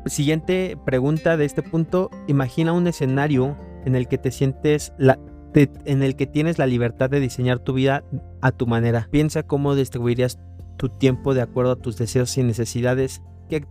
siguiente 0.07 0.79
pregunta 0.85 1.37
de 1.37 1.45
este 1.45 1.63
punto. 1.63 2.11
Imagina 2.29 2.73
un 2.73 2.87
escenario 2.87 3.57
en 3.87 3.95
el 3.95 4.09
que 4.09 4.19
te 4.19 4.31
sientes 4.31 4.93
la, 4.99 5.19
en 5.55 6.03
el 6.03 6.17
que 6.17 6.27
tienes 6.27 6.59
la 6.59 6.67
libertad 6.67 7.09
de 7.09 7.21
diseñar 7.21 7.61
tu 7.61 7.73
vida 7.73 8.05
a 8.43 8.53
tu 8.53 8.67
manera. 8.67 9.09
Piensa 9.11 9.45
cómo 9.45 9.75
distribuirías 9.75 10.39
tu 10.77 10.91
tiempo 10.91 11.33
de 11.33 11.41
acuerdo 11.41 11.73
a 11.73 11.77
tus 11.77 11.97
deseos 11.97 12.37
y 12.37 12.43
necesidades, 12.43 13.23
qué, 13.49 13.63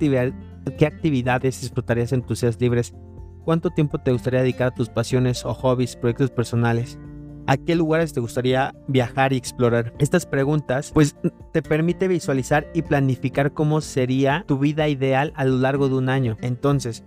qué 0.77 0.85
actividades 0.87 1.61
disfrutarías 1.61 2.13
en 2.13 2.23
tus 2.23 2.41
días 2.41 2.59
libres, 2.59 2.95
cuánto 3.43 3.69
tiempo 3.69 3.99
te 3.99 4.11
gustaría 4.11 4.41
dedicar 4.41 4.69
a 4.69 4.75
tus 4.75 4.89
pasiones 4.89 5.45
o 5.45 5.53
hobbies, 5.53 5.95
proyectos 5.95 6.31
personales. 6.31 6.97
¿A 7.47 7.57
qué 7.57 7.75
lugares 7.75 8.11
te 8.11 8.21
gustaría 8.21 8.73
viajar 8.87 9.31
y 9.31 9.37
explorar? 9.37 9.93
Estas 9.99 10.25
preguntas 10.25 10.91
pues 10.91 11.15
te 11.53 11.61
permite 11.61 12.07
visualizar 12.07 12.65
y 12.73 12.81
planificar 12.81 13.53
cómo 13.53 13.81
sería 13.81 14.43
tu 14.47 14.57
vida 14.57 14.87
ideal 14.87 15.31
a 15.35 15.45
lo 15.45 15.57
largo 15.57 15.87
de 15.87 15.95
un 15.95 16.09
año. 16.09 16.37
Entonces, 16.41 17.03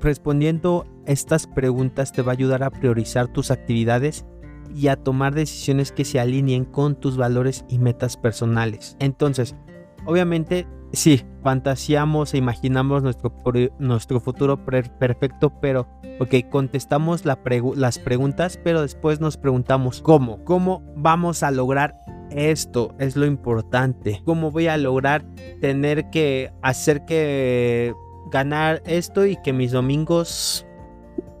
respondiendo 0.00 0.86
estas 1.08 1.46
preguntas 1.46 2.12
te 2.12 2.22
va 2.22 2.32
a 2.32 2.34
ayudar 2.34 2.62
a 2.62 2.70
priorizar 2.70 3.28
tus 3.28 3.50
actividades 3.50 4.26
y 4.74 4.88
a 4.88 4.96
tomar 4.96 5.34
decisiones 5.34 5.90
que 5.90 6.04
se 6.04 6.20
alineen 6.20 6.66
con 6.66 6.94
tus 6.94 7.16
valores 7.16 7.64
y 7.68 7.78
metas 7.78 8.18
personales. 8.18 8.94
Entonces, 9.00 9.56
obviamente, 10.04 10.66
sí, 10.92 11.24
fantaseamos 11.42 12.34
e 12.34 12.38
imaginamos 12.38 13.02
nuestro, 13.02 13.32
nuestro 13.78 14.20
futuro 14.20 14.62
perfecto, 14.66 15.50
pero, 15.60 15.88
ok, 16.20 16.50
contestamos 16.50 17.24
las 17.24 17.98
preguntas, 17.98 18.60
pero 18.62 18.82
después 18.82 19.20
nos 19.20 19.38
preguntamos, 19.38 20.02
¿cómo? 20.02 20.44
¿Cómo 20.44 20.82
vamos 20.94 21.42
a 21.42 21.50
lograr 21.50 21.98
esto? 22.30 22.94
Es 22.98 23.16
lo 23.16 23.24
importante. 23.24 24.20
¿Cómo 24.26 24.50
voy 24.50 24.66
a 24.66 24.76
lograr 24.76 25.24
tener 25.62 26.10
que 26.10 26.52
hacer 26.60 27.06
que 27.06 27.94
ganar 28.30 28.82
esto 28.84 29.24
y 29.24 29.36
que 29.42 29.54
mis 29.54 29.72
domingos 29.72 30.66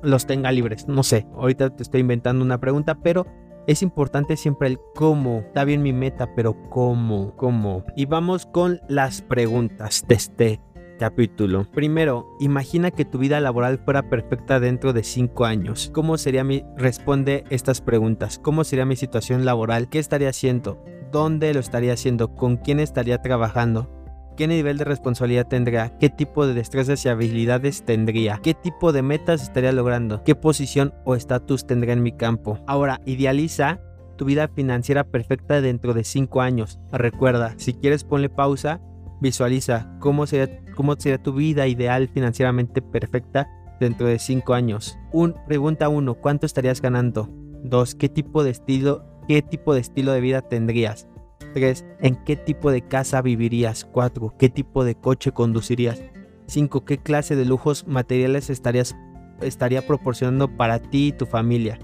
los 0.02 0.26
tenga 0.26 0.52
libres. 0.52 0.88
No 0.88 1.02
sé, 1.02 1.26
ahorita 1.34 1.70
te 1.70 1.82
estoy 1.82 2.00
inventando 2.00 2.44
una 2.44 2.60
pregunta, 2.60 2.96
pero 3.02 3.26
es 3.66 3.82
importante 3.82 4.36
siempre 4.36 4.68
el 4.68 4.78
cómo. 4.94 5.40
Está 5.40 5.64
bien 5.64 5.82
mi 5.82 5.92
meta, 5.92 6.34
pero 6.34 6.56
cómo, 6.70 7.36
cómo. 7.36 7.84
Y 7.96 8.06
vamos 8.06 8.46
con 8.46 8.80
las 8.88 9.22
preguntas 9.22 10.04
de 10.08 10.14
este 10.14 10.60
capítulo. 10.98 11.66
Primero, 11.72 12.26
imagina 12.40 12.90
que 12.90 13.04
tu 13.04 13.18
vida 13.18 13.40
laboral 13.40 13.78
fuera 13.78 14.08
perfecta 14.08 14.58
dentro 14.58 14.92
de 14.92 15.04
5 15.04 15.44
años. 15.44 15.90
¿Cómo 15.94 16.18
sería 16.18 16.44
mi... 16.44 16.64
Responde 16.76 17.44
estas 17.50 17.80
preguntas. 17.80 18.38
¿Cómo 18.38 18.64
sería 18.64 18.84
mi 18.84 18.96
situación 18.96 19.44
laboral? 19.44 19.88
¿Qué 19.88 19.98
estaría 19.98 20.30
haciendo? 20.30 20.82
¿Dónde 21.12 21.54
lo 21.54 21.60
estaría 21.60 21.94
haciendo? 21.94 22.34
¿Con 22.34 22.56
quién 22.56 22.80
estaría 22.80 23.22
trabajando? 23.22 23.97
¿Qué 24.38 24.46
nivel 24.46 24.78
de 24.78 24.84
responsabilidad 24.84 25.48
tendría? 25.48 25.98
¿Qué 25.98 26.10
tipo 26.10 26.46
de 26.46 26.54
destrezas 26.54 27.04
y 27.04 27.08
habilidades 27.08 27.84
tendría? 27.84 28.38
¿Qué 28.40 28.54
tipo 28.54 28.92
de 28.92 29.02
metas 29.02 29.42
estaría 29.42 29.72
logrando? 29.72 30.22
¿Qué 30.22 30.36
posición 30.36 30.94
o 31.04 31.16
estatus 31.16 31.66
tendría 31.66 31.94
en 31.94 32.04
mi 32.04 32.12
campo? 32.12 32.60
Ahora, 32.68 33.00
idealiza 33.04 33.80
tu 34.16 34.26
vida 34.26 34.46
financiera 34.46 35.02
perfecta 35.02 35.60
dentro 35.60 35.92
de 35.92 36.04
5 36.04 36.40
años. 36.40 36.78
Recuerda, 36.92 37.54
si 37.56 37.74
quieres 37.74 38.04
ponle 38.04 38.28
pausa, 38.28 38.80
visualiza 39.20 39.92
cómo 39.98 40.24
sería, 40.28 40.60
cómo 40.76 40.94
sería 40.94 41.20
tu 41.20 41.32
vida 41.32 41.66
ideal 41.66 42.06
financieramente 42.06 42.80
perfecta 42.80 43.48
dentro 43.80 44.06
de 44.06 44.20
5 44.20 44.54
años. 44.54 44.96
Un, 45.12 45.34
pregunta 45.48 45.88
1, 45.88 46.14
¿cuánto 46.14 46.46
estarías 46.46 46.80
ganando? 46.80 47.28
2, 47.64 47.96
¿qué 47.96 48.08
tipo 48.08 48.44
de 48.44 48.50
estilo, 48.50 49.04
qué 49.26 49.42
tipo 49.42 49.74
de 49.74 49.80
estilo 49.80 50.12
de 50.12 50.20
vida 50.20 50.42
tendrías? 50.42 51.08
3. 51.52 51.84
¿En 52.00 52.16
qué 52.24 52.36
tipo 52.36 52.70
de 52.70 52.82
casa 52.82 53.22
vivirías? 53.22 53.84
4. 53.84 54.34
¿Qué 54.38 54.48
tipo 54.48 54.84
de 54.84 54.94
coche 54.94 55.32
conducirías? 55.32 56.02
5. 56.46 56.84
¿Qué 56.84 56.98
clase 56.98 57.36
de 57.36 57.44
lujos 57.44 57.86
materiales 57.86 58.50
estarías, 58.50 58.96
estaría 59.40 59.86
proporcionando 59.86 60.56
para 60.56 60.78
ti 60.78 61.08
y 61.08 61.12
tu 61.12 61.26
familia? 61.26 61.78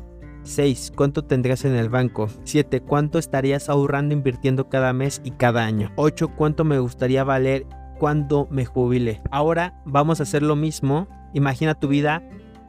6. 0.44 0.92
¿Cuánto 0.94 1.24
tendrías 1.24 1.64
en 1.64 1.74
el 1.74 1.88
banco? 1.88 2.29
7. 2.44 2.81
¿Cuánto 2.81 3.18
estarías 3.18 3.68
ahorrando 3.68 4.14
invirtiendo 4.14 4.68
cada 4.68 4.92
mes 4.92 5.20
y 5.24 5.33
cada 5.33 5.64
año? 5.64 5.90
8. 5.96 6.29
¿Cuánto 6.37 6.64
me 6.64 6.79
gustaría 6.79 7.24
valer 7.24 7.66
cuando 7.98 8.46
me 8.50 8.64
jubile? 8.64 9.22
Ahora 9.31 9.81
vamos 9.85 10.20
a 10.20 10.24
hacer 10.24 10.42
lo 10.42 10.57
mismo. 10.57 11.09
Imagina 11.33 11.74
tu 11.74 11.88
vida 11.88 12.22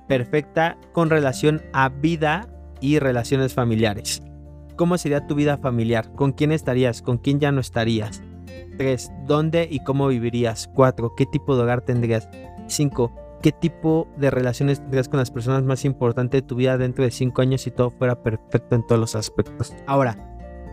perfecta 0.08 0.78
con 0.94 1.10
relación 1.10 1.62
a 1.74 1.90
vida 1.90 2.48
y 2.80 3.00
relaciones 3.00 3.54
familiares. 3.54 4.22
¿Cómo 4.76 4.98
sería 4.98 5.26
tu 5.26 5.36
vida 5.36 5.58
familiar? 5.58 6.12
¿Con 6.16 6.34
quién 6.34 6.52
estarías? 6.52 7.02
¿Con 7.02 7.18
quién 7.18 7.40
ya 7.40 7.52
no 7.54 7.62
estarías? 7.62 8.22
3. 8.78 9.12
¿Dónde 9.26 9.68
y 9.72 9.80
cómo 9.80 10.08
vivirías? 10.08 10.70
4. 10.74 11.14
¿Qué 11.16 11.26
tipo 11.26 11.56
de 11.56 11.64
hogar 11.64 11.82
tendrías? 11.82 12.28
5. 12.68 13.12
¿Qué 13.42 13.54
tipo 13.54 14.08
de 14.18 14.32
relaciones 14.32 14.82
tendrías 14.82 15.08
con 15.08 15.20
las 15.20 15.32
personas 15.32 15.64
más 15.64 15.86
importantes 15.86 16.42
de 16.42 16.48
tu 16.48 16.56
vida 16.56 16.78
dentro 16.78 17.06
de 17.06 17.12
5 17.12 17.42
años 17.42 17.62
si 17.62 17.72
todo 17.72 17.92
fuera 17.92 18.22
perfecto 18.22 18.76
en 18.76 18.86
todos 18.86 19.00
los 19.00 19.16
aspectos? 19.16 19.74
Ahora, 19.88 20.18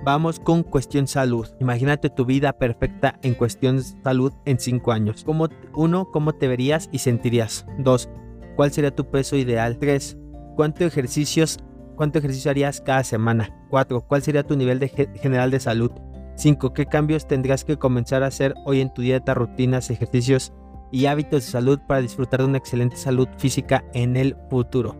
vamos 0.05 0.41
con 0.41 0.65
cuestión 0.65 1.07
salud. 1.07 1.47
Imagínate 1.61 2.11
tu 2.11 2.25
vida 2.25 2.55
perfecta 2.55 3.21
en 3.23 3.35
cuestión 3.35 3.81
salud 3.83 4.33
en 4.47 4.59
5 4.59 4.91
años. 4.91 5.25
1. 5.75 6.11
¿Cómo 6.11 6.33
te 6.33 6.49
verías 6.49 6.88
y 6.91 6.99
sentirías? 6.99 7.67
2. 7.79 8.09
¿Cuál 8.57 8.73
sería 8.73 8.97
tu 8.97 9.09
peso 9.11 9.37
ideal? 9.37 9.79
3. 9.79 10.19
¿Cuántos 10.57 10.88
ejercicios 10.88 11.59
¿Cuánto 12.03 12.19
ejercicio 12.19 12.51
harías 12.51 12.81
cada 12.81 13.05
semana? 13.05 13.55
4. 13.71 14.01
¿Cuál 14.01 14.23
sería 14.23 14.43
tu 14.43 14.57
nivel 14.57 14.81
de 14.81 14.88
general 14.88 15.53
de 15.53 15.61
salud? 15.61 15.93
5. 16.35 16.75
¿Qué 16.75 16.85
cambios 16.85 17.29
tendrás 17.29 17.65
que 17.65 17.77
comenzar 17.77 18.25
a 18.25 18.27
hacer 18.27 18.55
hoy 18.65 18.81
en 18.81 18.93
tu 18.93 19.03
dieta, 19.03 19.35
rutinas, 19.35 19.88
ejercicios 19.88 20.53
y 20.91 21.07
hábitos 21.07 21.45
de 21.45 21.53
salud 21.53 21.79
para 21.87 22.01
disfrutar 22.01 22.41
de 22.41 22.47
una 22.47 22.59
excelente 22.59 22.97
salud 22.97 23.29
física 23.38 23.85
en 23.95 24.17
el 24.17 24.35
futuro? 24.51 24.97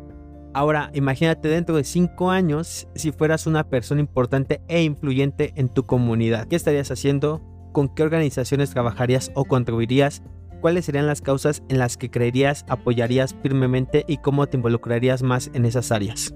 Ahora, 0.55 0.93
imagínate 0.95 1.49
dentro 1.49 1.75
de 1.75 1.83
5 1.83 2.31
años 2.31 2.87
si 2.95 3.11
fueras 3.11 3.49
una 3.49 3.69
persona 3.69 4.01
importante 4.01 4.63
e 4.69 4.85
influyente 4.85 5.55
en 5.57 5.71
tu 5.71 5.87
comunidad. 5.87 6.47
¿Qué 6.47 6.55
estarías 6.55 6.93
haciendo? 6.93 7.43
¿Con 7.73 7.93
qué 7.93 8.05
organizaciones 8.05 8.71
trabajarías 8.71 9.33
o 9.35 9.45
contribuirías? 9.45 10.23
¿Cuáles 10.61 10.85
serían 10.85 11.09
las 11.09 11.21
causas 11.21 11.65
en 11.69 11.81
las 11.81 11.97
que 11.97 12.13
creerías, 12.13 12.65
apoyarías 12.69 13.35
firmemente 13.43 14.05
y 14.07 14.19
cómo 14.19 14.47
te 14.47 14.57
involucrarías 14.57 15.25
más 15.25 15.51
en 15.53 15.65
esas 15.65 15.91
áreas? 15.91 16.33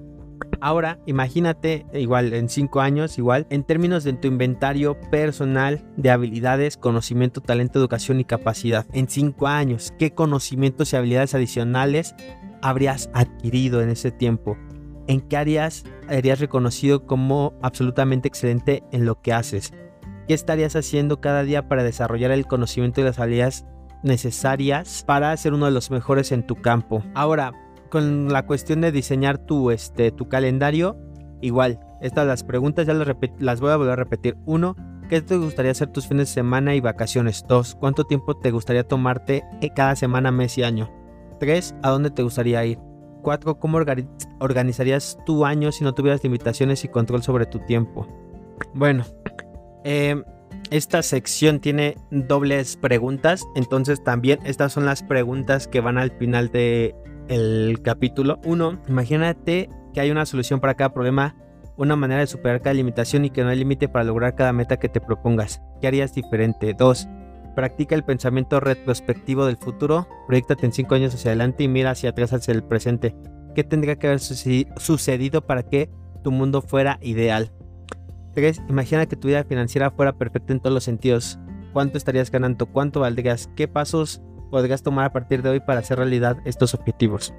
Ahora, 0.60 0.98
imagínate, 1.06 1.86
igual 1.92 2.32
en 2.32 2.48
5 2.48 2.80
años, 2.80 3.18
igual, 3.18 3.46
en 3.50 3.64
términos 3.64 4.04
de 4.04 4.12
tu 4.14 4.28
inventario 4.28 4.98
personal 5.10 5.84
de 5.96 6.10
habilidades, 6.10 6.76
conocimiento, 6.76 7.40
talento, 7.40 7.78
educación 7.78 8.20
y 8.20 8.24
capacidad. 8.24 8.86
En 8.92 9.08
5 9.08 9.46
años, 9.46 9.92
¿qué 9.98 10.12
conocimientos 10.12 10.92
y 10.92 10.96
habilidades 10.96 11.34
adicionales 11.34 12.14
habrías 12.62 13.10
adquirido 13.12 13.82
en 13.82 13.90
ese 13.90 14.10
tiempo? 14.10 14.56
¿En 15.06 15.20
qué 15.20 15.36
áreas 15.36 15.84
serías 16.08 16.40
reconocido 16.40 17.06
como 17.06 17.54
absolutamente 17.62 18.28
excelente 18.28 18.82
en 18.92 19.04
lo 19.04 19.20
que 19.20 19.32
haces? 19.32 19.72
¿Qué 20.26 20.34
estarías 20.34 20.74
haciendo 20.74 21.20
cada 21.20 21.44
día 21.44 21.68
para 21.68 21.84
desarrollar 21.84 22.32
el 22.32 22.46
conocimiento 22.46 23.00
y 23.00 23.04
las 23.04 23.20
habilidades 23.20 23.64
necesarias 24.02 25.04
para 25.06 25.36
ser 25.36 25.54
uno 25.54 25.66
de 25.66 25.72
los 25.72 25.90
mejores 25.90 26.32
en 26.32 26.44
tu 26.44 26.56
campo? 26.56 27.04
Ahora, 27.14 27.52
con 27.88 28.32
la 28.32 28.46
cuestión 28.46 28.80
de 28.80 28.92
diseñar 28.92 29.38
tu, 29.38 29.70
este, 29.70 30.10
tu 30.10 30.28
calendario, 30.28 30.96
igual, 31.40 31.80
estas 32.00 32.26
las 32.26 32.44
preguntas 32.44 32.86
ya 32.86 32.94
las, 32.94 33.60
voy 33.60 33.70
a 33.70 33.76
volver 33.76 33.92
a 33.92 33.96
repetir. 33.96 34.36
Uno, 34.44 34.76
¿qué 35.08 35.20
te 35.20 35.36
gustaría 35.36 35.72
hacer 35.72 35.88
tus 35.88 36.06
fines 36.06 36.28
de 36.28 36.34
semana 36.34 36.74
y 36.74 36.80
vacaciones? 36.80 37.44
Dos, 37.48 37.74
¿cuánto 37.74 38.04
tiempo 38.04 38.36
te 38.36 38.50
gustaría 38.50 38.84
tomarte 38.84 39.44
eh, 39.60 39.70
cada 39.74 39.96
semana, 39.96 40.30
mes 40.30 40.58
y 40.58 40.62
año? 40.62 40.90
Tres, 41.40 41.74
¿a 41.82 41.90
dónde 41.90 42.10
te 42.10 42.22
gustaría 42.22 42.64
ir? 42.64 42.78
Cuatro, 43.22 43.58
¿cómo 43.58 43.78
organizarías 44.38 45.18
tu 45.26 45.44
año 45.44 45.72
si 45.72 45.84
no 45.84 45.94
tuvieras 45.94 46.22
limitaciones 46.22 46.84
y 46.84 46.88
control 46.88 47.22
sobre 47.22 47.46
tu 47.46 47.58
tiempo? 47.60 48.06
Bueno, 48.72 49.04
em, 49.84 50.22
esta 50.70 51.02
sección 51.02 51.60
tiene 51.60 51.96
dobles 52.10 52.76
preguntas, 52.76 53.44
entonces 53.54 54.02
también 54.02 54.38
estas 54.44 54.72
son 54.72 54.84
las 54.84 55.02
preguntas 55.02 55.66
que 55.66 55.80
van 55.80 55.98
al 55.98 56.10
final 56.12 56.50
de 56.50 56.94
el 57.28 57.80
capítulo 57.82 58.40
1, 58.44 58.82
imagínate 58.88 59.68
que 59.92 60.00
hay 60.00 60.10
una 60.10 60.26
solución 60.26 60.60
para 60.60 60.74
cada 60.74 60.92
problema, 60.92 61.36
una 61.76 61.96
manera 61.96 62.20
de 62.20 62.26
superar 62.26 62.60
cada 62.62 62.74
limitación 62.74 63.24
y 63.24 63.30
que 63.30 63.42
no 63.42 63.50
hay 63.50 63.58
límite 63.58 63.88
para 63.88 64.04
lograr 64.04 64.34
cada 64.34 64.52
meta 64.52 64.78
que 64.78 64.88
te 64.88 65.00
propongas. 65.00 65.62
¿Qué 65.80 65.86
harías 65.86 66.14
diferente? 66.14 66.74
2. 66.74 67.08
Practica 67.54 67.94
el 67.94 68.04
pensamiento 68.04 68.60
retrospectivo 68.60 69.46
del 69.46 69.56
futuro, 69.56 70.06
proyectate 70.26 70.66
en 70.66 70.72
5 70.72 70.94
años 70.94 71.14
hacia 71.14 71.30
adelante 71.30 71.64
y 71.64 71.68
mira 71.68 71.90
hacia 71.90 72.10
atrás 72.10 72.32
hacia 72.32 72.52
el 72.52 72.62
presente. 72.62 73.16
¿Qué 73.54 73.64
tendría 73.64 73.96
que 73.96 74.08
haber 74.08 74.20
sucedido 74.20 75.46
para 75.46 75.62
que 75.62 75.90
tu 76.22 76.30
mundo 76.30 76.60
fuera 76.60 76.98
ideal? 77.00 77.52
3. 78.34 78.62
Imagina 78.68 79.06
que 79.06 79.16
tu 79.16 79.28
vida 79.28 79.44
financiera 79.44 79.90
fuera 79.90 80.12
perfecta 80.12 80.52
en 80.52 80.60
todos 80.60 80.74
los 80.74 80.84
sentidos. 80.84 81.38
¿Cuánto 81.72 81.96
estarías 81.96 82.30
ganando? 82.30 82.66
¿Cuánto 82.66 83.00
valdrías? 83.00 83.48
¿Qué 83.56 83.68
pasos 83.68 84.22
podrías 84.50 84.82
tomar 84.82 85.06
a 85.06 85.12
partir 85.12 85.42
de 85.42 85.50
hoy 85.50 85.60
para 85.60 85.80
hacer 85.80 85.98
realidad 85.98 86.36
estos 86.44 86.74
objetivos. 86.74 87.34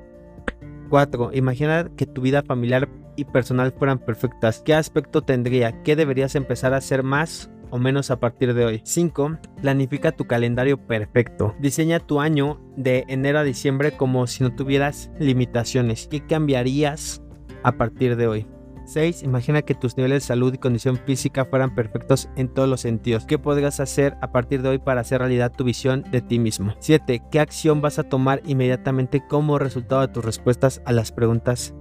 4. 0.90 1.32
Imagina 1.34 1.90
que 1.96 2.06
tu 2.06 2.22
vida 2.22 2.44
familiar 2.44 2.90
y 3.16 3.26
personal 3.26 3.72
fueran 3.72 4.00
perfectas. 4.00 4.62
¿Qué 4.64 4.74
aspecto 4.74 5.22
tendría? 5.22 5.84
¿Qué 5.84 5.96
deberías 5.96 6.36
empezar 6.36 6.74
a 6.74 6.78
hacer 6.78 7.04
más 7.04 7.52
o 7.70 7.78
menos 7.78 8.12
a 8.12 8.20
partir 8.20 8.54
de 8.54 8.66
hoy? 8.66 8.82
5. 8.84 9.38
Planifica 9.62 10.12
tu 10.12 10.26
calendario 10.26 10.78
perfecto. 10.78 11.56
Diseña 11.60 12.00
tu 12.00 12.22
año 12.22 12.62
de 12.78 13.06
enero 13.08 13.40
a 13.40 13.44
diciembre 13.44 13.92
como 13.92 14.28
si 14.28 14.44
no 14.44 14.56
tuvieras 14.56 15.12
limitaciones. 15.20 16.08
¿Qué 16.08 16.26
cambiarías 16.26 17.22
a 17.64 17.74
partir 17.74 18.16
de 18.16 18.28
hoy? 18.28 18.57
6. 18.88 19.24
Imagina 19.24 19.62
que 19.62 19.76
tus 19.76 19.98
niveles 19.98 20.24
de 20.24 20.28
salud 20.28 20.54
y 20.54 20.58
condición 20.58 20.98
física 20.98 21.46
fueran 21.46 21.76
perfectos 21.76 22.30
en 22.36 22.48
todos 22.48 22.68
los 22.68 22.82
sentidos. 22.82 23.26
¿Qué 23.26 23.38
podrías 23.38 23.80
hacer 23.80 24.16
a 24.22 24.32
partir 24.32 24.62
de 24.62 24.70
hoy 24.70 24.78
para 24.80 25.02
hacer 25.02 25.20
realidad 25.20 25.52
tu 25.52 25.64
visión 25.64 26.04
de 26.12 26.22
ti 26.22 26.40
mismo? 26.40 26.74
7. 26.80 27.24
¿Qué 27.30 27.40
acción 27.40 27.82
vas 27.82 28.00
a 28.00 28.04
tomar 28.04 28.42
inmediatamente 28.46 29.22
como 29.28 29.60
resultado 29.60 30.02
de 30.02 30.08
tus 30.08 30.26
respuestas 30.26 30.82
a 30.86 30.94
las 30.94 31.12
preguntas 31.12 31.76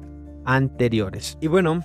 anteriores? 0.45 1.39
Y 1.41 1.47
bueno, 1.47 1.81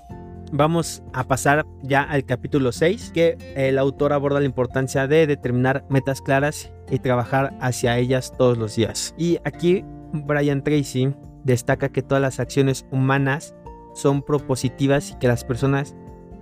vamos 0.52 1.04
a 1.14 1.28
pasar 1.28 1.66
ya 1.82 2.04
al 2.04 2.26
capítulo 2.26 2.72
6, 2.72 3.12
que 3.14 3.38
el 3.56 3.78
autor 3.78 4.14
aborda 4.14 4.40
la 4.40 4.46
importancia 4.46 5.08
de 5.08 5.28
determinar 5.28 5.86
metas 5.90 6.22
claras 6.22 6.72
y 6.90 7.00
trabajar 7.00 7.54
hacia 7.62 7.98
ellas 7.98 8.34
todos 8.38 8.58
los 8.58 8.76
días. 8.76 9.16
Y 9.18 9.40
aquí 9.46 9.84
Brian 10.14 10.64
Tracy 10.64 11.14
destaca 11.44 11.90
que 11.90 12.02
todas 12.02 12.22
las 12.22 12.40
acciones 12.40 12.86
humanas 12.92 13.56
son 13.94 14.22
propositivas 14.22 15.12
y 15.12 15.16
que 15.16 15.28
las 15.28 15.44
personas 15.44 15.96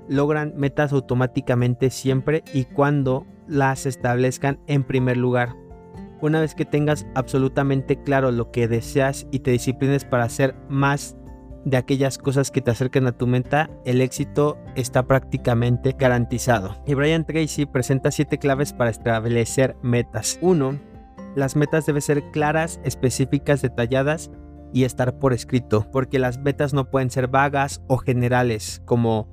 logran 0.08 0.54
metas 0.56 0.92
automáticamente 0.92 1.90
siempre 1.90 2.44
y 2.54 2.66
cuando 2.66 3.26
las 3.48 3.86
establezcan 3.86 4.60
en 4.68 4.84
primer 4.84 5.18
lugar. 5.18 5.56
Una 6.22 6.42
vez 6.42 6.54
que 6.54 6.66
tengas 6.66 7.08
absolutamente 7.16 8.02
claro 8.02 8.32
lo 8.32 8.52
que 8.52 8.68
deseas 8.68 9.28
y 9.32 9.40
te 9.40 9.52
disciplines 9.52 10.04
para 10.04 10.26
hacer 10.26 10.56
más 10.68 11.16
de 11.66 11.78
aquellas 11.78 12.18
cosas 12.18 12.52
que 12.52 12.62
te 12.62 12.72
acerquen 12.72 13.08
a 13.08 13.18
tu 13.18 13.28
meta, 13.28 13.70
el 13.86 14.02
éxito 14.02 14.58
está 14.76 15.04
prácticamente 15.08 15.96
garantizado. 15.98 16.76
Y 16.86 16.94
Brian 16.94 17.26
Tracy 17.26 17.66
presenta 17.66 18.12
siete 18.12 18.38
claves 18.38 18.74
para 18.74 18.90
establecer 18.90 19.76
metas. 19.82 20.40
1. 20.42 20.80
Las 21.36 21.56
metas 21.56 21.86
deben 21.86 22.02
ser 22.02 22.32
claras, 22.32 22.80
específicas, 22.84 23.62
detalladas 23.62 24.32
y 24.74 24.84
estar 24.84 25.20
por 25.20 25.34
escrito, 25.34 25.88
porque 25.92 26.20
las 26.20 26.40
metas 26.40 26.74
no 26.74 26.90
pueden 26.90 27.10
ser 27.10 27.28
vagas 27.28 27.82
o 27.88 27.98
generales, 27.98 28.82
como 28.86 29.28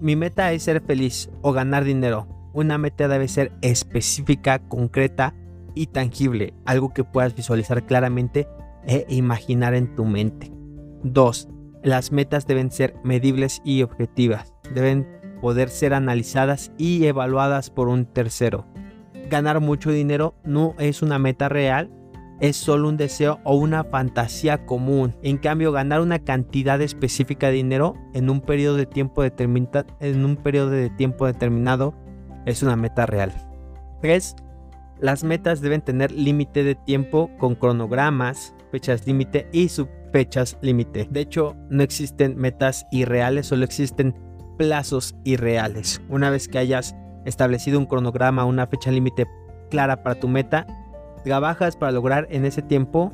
mi 0.00 0.16
meta 0.16 0.52
es 0.52 0.64
ser 0.64 0.82
feliz 0.82 1.30
o 1.42 1.52
ganar 1.52 1.84
dinero. 1.84 2.26
Una 2.52 2.76
meta 2.76 3.08
debe 3.08 3.28
ser 3.28 3.52
específica, 3.62 4.58
concreta 4.58 5.34
y 5.74 5.86
tangible, 5.86 6.54
algo 6.64 6.92
que 6.92 7.04
puedas 7.04 7.34
visualizar 7.34 7.86
claramente 7.86 8.48
e 8.84 9.06
imaginar 9.08 9.74
en 9.74 9.94
tu 9.94 10.04
mente. 10.04 10.52
2. 11.04 11.48
Las 11.82 12.12
metas 12.12 12.46
deben 12.46 12.70
ser 12.70 12.94
medibles 13.04 13.62
y 13.64 13.82
objetivas. 13.82 14.52
Deben 14.74 15.06
poder 15.40 15.68
ser 15.68 15.94
analizadas 15.94 16.72
y 16.78 17.06
evaluadas 17.06 17.70
por 17.70 17.88
un 17.88 18.06
tercero. 18.06 18.66
Ganar 19.30 19.60
mucho 19.60 19.90
dinero 19.90 20.34
no 20.44 20.74
es 20.78 21.02
una 21.02 21.18
meta 21.18 21.48
real, 21.48 21.90
es 22.42 22.56
solo 22.56 22.88
un 22.88 22.96
deseo 22.96 23.40
o 23.44 23.54
una 23.54 23.84
fantasía 23.84 24.66
común. 24.66 25.14
En 25.22 25.38
cambio, 25.38 25.70
ganar 25.70 26.00
una 26.00 26.18
cantidad 26.18 26.82
específica 26.82 27.46
de 27.46 27.52
dinero 27.54 27.94
en 28.14 28.28
un 28.28 28.40
periodo 28.40 28.76
de 28.76 28.86
tiempo, 28.86 29.22
determinado 29.22 29.84
es 32.44 32.64
una 32.64 32.74
meta 32.74 33.06
real. 33.06 33.32
3. 34.00 34.34
Las 34.98 35.22
metas 35.22 35.60
deben 35.60 35.82
tener 35.82 36.10
límite 36.10 36.64
de 36.64 36.74
tiempo 36.74 37.30
con 37.38 37.54
cronogramas, 37.54 38.56
fechas 38.72 39.06
límite 39.06 39.46
y 39.52 39.68
subfechas 39.68 40.58
límite. 40.62 41.06
De 41.08 41.20
hecho, 41.20 41.54
no 41.70 41.84
existen 41.84 42.36
metas 42.36 42.86
irreales, 42.90 43.46
solo 43.46 43.64
existen 43.64 44.16
plazos 44.58 45.14
irreales. 45.22 46.02
Una 46.08 46.28
vez 46.28 46.48
que 46.48 46.58
hayas 46.58 46.96
establecido 47.24 47.78
un 47.78 47.86
cronograma, 47.86 48.44
una 48.44 48.66
fecha 48.66 48.90
límite 48.90 49.28
clara 49.70 50.02
para 50.02 50.18
tu 50.18 50.26
meta, 50.26 50.66
trabajas 51.24 51.76
para 51.76 51.92
lograr 51.92 52.26
en 52.30 52.44
ese 52.44 52.62
tiempo 52.62 53.12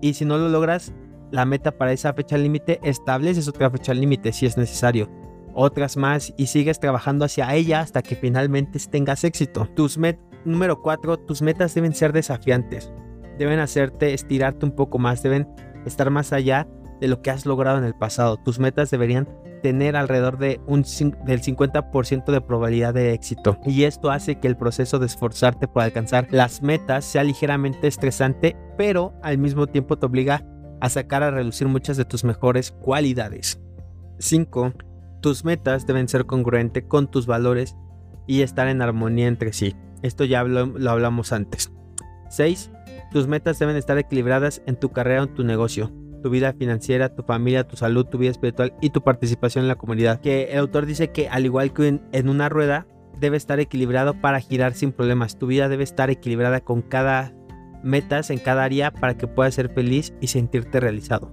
y 0.00 0.14
si 0.14 0.24
no 0.24 0.38
lo 0.38 0.48
logras, 0.48 0.92
la 1.30 1.44
meta 1.44 1.72
para 1.72 1.92
esa 1.92 2.12
fecha 2.12 2.36
límite, 2.36 2.80
estableces 2.82 3.48
otra 3.48 3.70
fecha 3.70 3.94
límite 3.94 4.32
si 4.32 4.46
es 4.46 4.56
necesario, 4.56 5.08
otras 5.54 5.96
más 5.96 6.32
y 6.36 6.46
sigues 6.46 6.80
trabajando 6.80 7.24
hacia 7.24 7.54
ella 7.54 7.80
hasta 7.80 8.02
que 8.02 8.16
finalmente 8.16 8.78
tengas 8.90 9.24
éxito. 9.24 9.68
Tus 9.74 9.98
met 9.98 10.18
número 10.44 10.82
4, 10.82 11.18
tus 11.20 11.42
metas 11.42 11.74
deben 11.74 11.94
ser 11.94 12.12
desafiantes. 12.12 12.92
Deben 13.38 13.58
hacerte 13.58 14.14
estirarte 14.14 14.66
un 14.66 14.72
poco 14.72 14.98
más, 14.98 15.22
deben 15.22 15.48
estar 15.86 16.10
más 16.10 16.32
allá 16.32 16.68
de 17.00 17.08
lo 17.08 17.22
que 17.22 17.30
has 17.30 17.46
logrado 17.46 17.78
en 17.78 17.84
el 17.84 17.94
pasado. 17.94 18.36
Tus 18.36 18.58
metas 18.58 18.90
deberían 18.90 19.28
tener 19.64 19.96
alrededor 19.96 20.36
de 20.36 20.60
un 20.66 20.82
del 20.82 21.40
50% 21.40 22.30
de 22.30 22.40
probabilidad 22.42 22.92
de 22.92 23.14
éxito. 23.14 23.58
Y 23.64 23.84
esto 23.84 24.10
hace 24.10 24.38
que 24.38 24.46
el 24.46 24.58
proceso 24.58 24.98
de 24.98 25.06
esforzarte 25.06 25.68
por 25.68 25.82
alcanzar 25.82 26.28
las 26.30 26.60
metas 26.60 27.06
sea 27.06 27.24
ligeramente 27.24 27.86
estresante, 27.86 28.58
pero 28.76 29.14
al 29.22 29.38
mismo 29.38 29.66
tiempo 29.66 29.96
te 29.96 30.04
obliga 30.04 30.44
a 30.82 30.90
sacar 30.90 31.22
a 31.22 31.30
reducir 31.30 31.66
muchas 31.66 31.96
de 31.96 32.04
tus 32.04 32.24
mejores 32.24 32.72
cualidades. 32.72 33.58
5. 34.18 34.74
Tus 35.22 35.46
metas 35.46 35.86
deben 35.86 36.08
ser 36.08 36.26
congruentes 36.26 36.84
con 36.86 37.10
tus 37.10 37.24
valores 37.26 37.74
y 38.26 38.42
estar 38.42 38.68
en 38.68 38.82
armonía 38.82 39.28
entre 39.28 39.54
sí. 39.54 39.74
Esto 40.02 40.26
ya 40.26 40.44
lo, 40.44 40.90
hablamos 40.90 41.32
antes. 41.32 41.72
6. 42.28 42.70
Tus 43.12 43.28
metas 43.28 43.58
deben 43.58 43.76
estar 43.76 43.96
equilibradas 43.96 44.60
en 44.66 44.76
tu 44.76 44.90
carrera 44.90 45.22
o 45.22 45.24
en 45.24 45.34
tu 45.34 45.42
negocio 45.42 45.90
tu 46.24 46.30
vida 46.30 46.54
financiera, 46.54 47.14
tu 47.14 47.22
familia, 47.22 47.68
tu 47.68 47.76
salud, 47.76 48.06
tu 48.06 48.16
vida 48.16 48.30
espiritual 48.30 48.72
y 48.80 48.88
tu 48.88 49.02
participación 49.02 49.64
en 49.64 49.68
la 49.68 49.74
comunidad. 49.74 50.22
Que 50.22 50.44
el 50.52 50.60
autor 50.60 50.86
dice 50.86 51.08
que 51.10 51.28
al 51.28 51.44
igual 51.44 51.74
que 51.74 52.00
en, 52.12 52.28
una 52.30 52.48
rueda, 52.48 52.86
debe 53.20 53.36
estar 53.36 53.60
equilibrado 53.60 54.18
para 54.22 54.40
girar 54.40 54.72
sin 54.72 54.90
problemas. 54.90 55.38
Tu 55.38 55.46
vida 55.46 55.68
debe 55.68 55.84
estar 55.84 56.08
equilibrada 56.08 56.60
con 56.62 56.80
cada 56.80 57.34
metas 57.82 58.30
en 58.30 58.38
cada 58.38 58.64
área 58.64 58.90
para 58.90 59.18
que 59.18 59.26
puedas 59.26 59.54
ser 59.54 59.68
feliz 59.68 60.14
y 60.22 60.28
sentirte 60.28 60.80
realizado. 60.80 61.30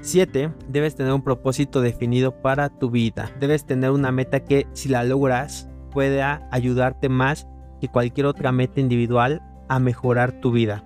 7. 0.00 0.52
Debes 0.66 0.96
tener 0.96 1.12
un 1.12 1.22
propósito 1.22 1.80
definido 1.80 2.42
para 2.42 2.70
tu 2.70 2.90
vida. 2.90 3.30
Debes 3.38 3.66
tener 3.66 3.92
una 3.92 4.10
meta 4.10 4.40
que 4.40 4.66
si 4.72 4.88
la 4.88 5.04
logras 5.04 5.68
pueda 5.92 6.48
ayudarte 6.50 7.08
más 7.08 7.46
que 7.80 7.86
cualquier 7.86 8.26
otra 8.26 8.50
meta 8.50 8.80
individual 8.80 9.42
a 9.68 9.78
mejorar 9.78 10.40
tu 10.40 10.50
vida. 10.50 10.82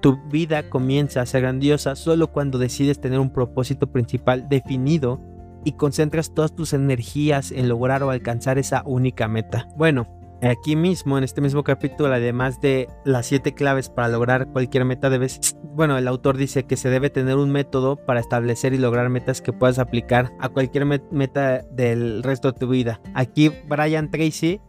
Tu 0.00 0.16
vida 0.30 0.68
comienza 0.68 1.20
a 1.20 1.26
ser 1.26 1.42
grandiosa 1.42 1.94
solo 1.94 2.28
cuando 2.28 2.58
decides 2.58 3.00
tener 3.00 3.18
un 3.18 3.32
propósito 3.32 3.86
principal 3.86 4.48
definido 4.48 5.20
y 5.64 5.72
concentras 5.72 6.32
todas 6.34 6.54
tus 6.54 6.72
energías 6.72 7.52
en 7.52 7.68
lograr 7.68 8.02
o 8.02 8.10
alcanzar 8.10 8.58
esa 8.58 8.82
única 8.86 9.28
meta. 9.28 9.68
Bueno, 9.76 10.06
aquí 10.42 10.74
mismo, 10.74 11.18
en 11.18 11.24
este 11.24 11.40
mismo 11.40 11.64
capítulo, 11.64 12.14
además 12.14 12.60
de 12.60 12.88
las 13.04 13.26
siete 13.26 13.52
claves 13.52 13.90
para 13.90 14.08
lograr 14.08 14.48
cualquier 14.52 14.86
meta, 14.86 15.10
debes, 15.10 15.56
bueno, 15.74 15.98
el 15.98 16.08
autor 16.08 16.36
dice 16.36 16.64
que 16.64 16.76
se 16.76 16.88
debe 16.88 17.10
tener 17.10 17.36
un 17.36 17.50
método 17.50 17.96
para 17.96 18.20
establecer 18.20 18.72
y 18.72 18.78
lograr 18.78 19.10
metas 19.10 19.42
que 19.42 19.52
puedas 19.52 19.78
aplicar 19.78 20.32
a 20.40 20.48
cualquier 20.48 20.86
meta 21.10 21.62
del 21.72 22.22
resto 22.22 22.52
de 22.52 22.58
tu 22.58 22.68
vida. 22.68 23.00
Aquí 23.14 23.52
Brian 23.68 24.10
Tracy 24.10 24.60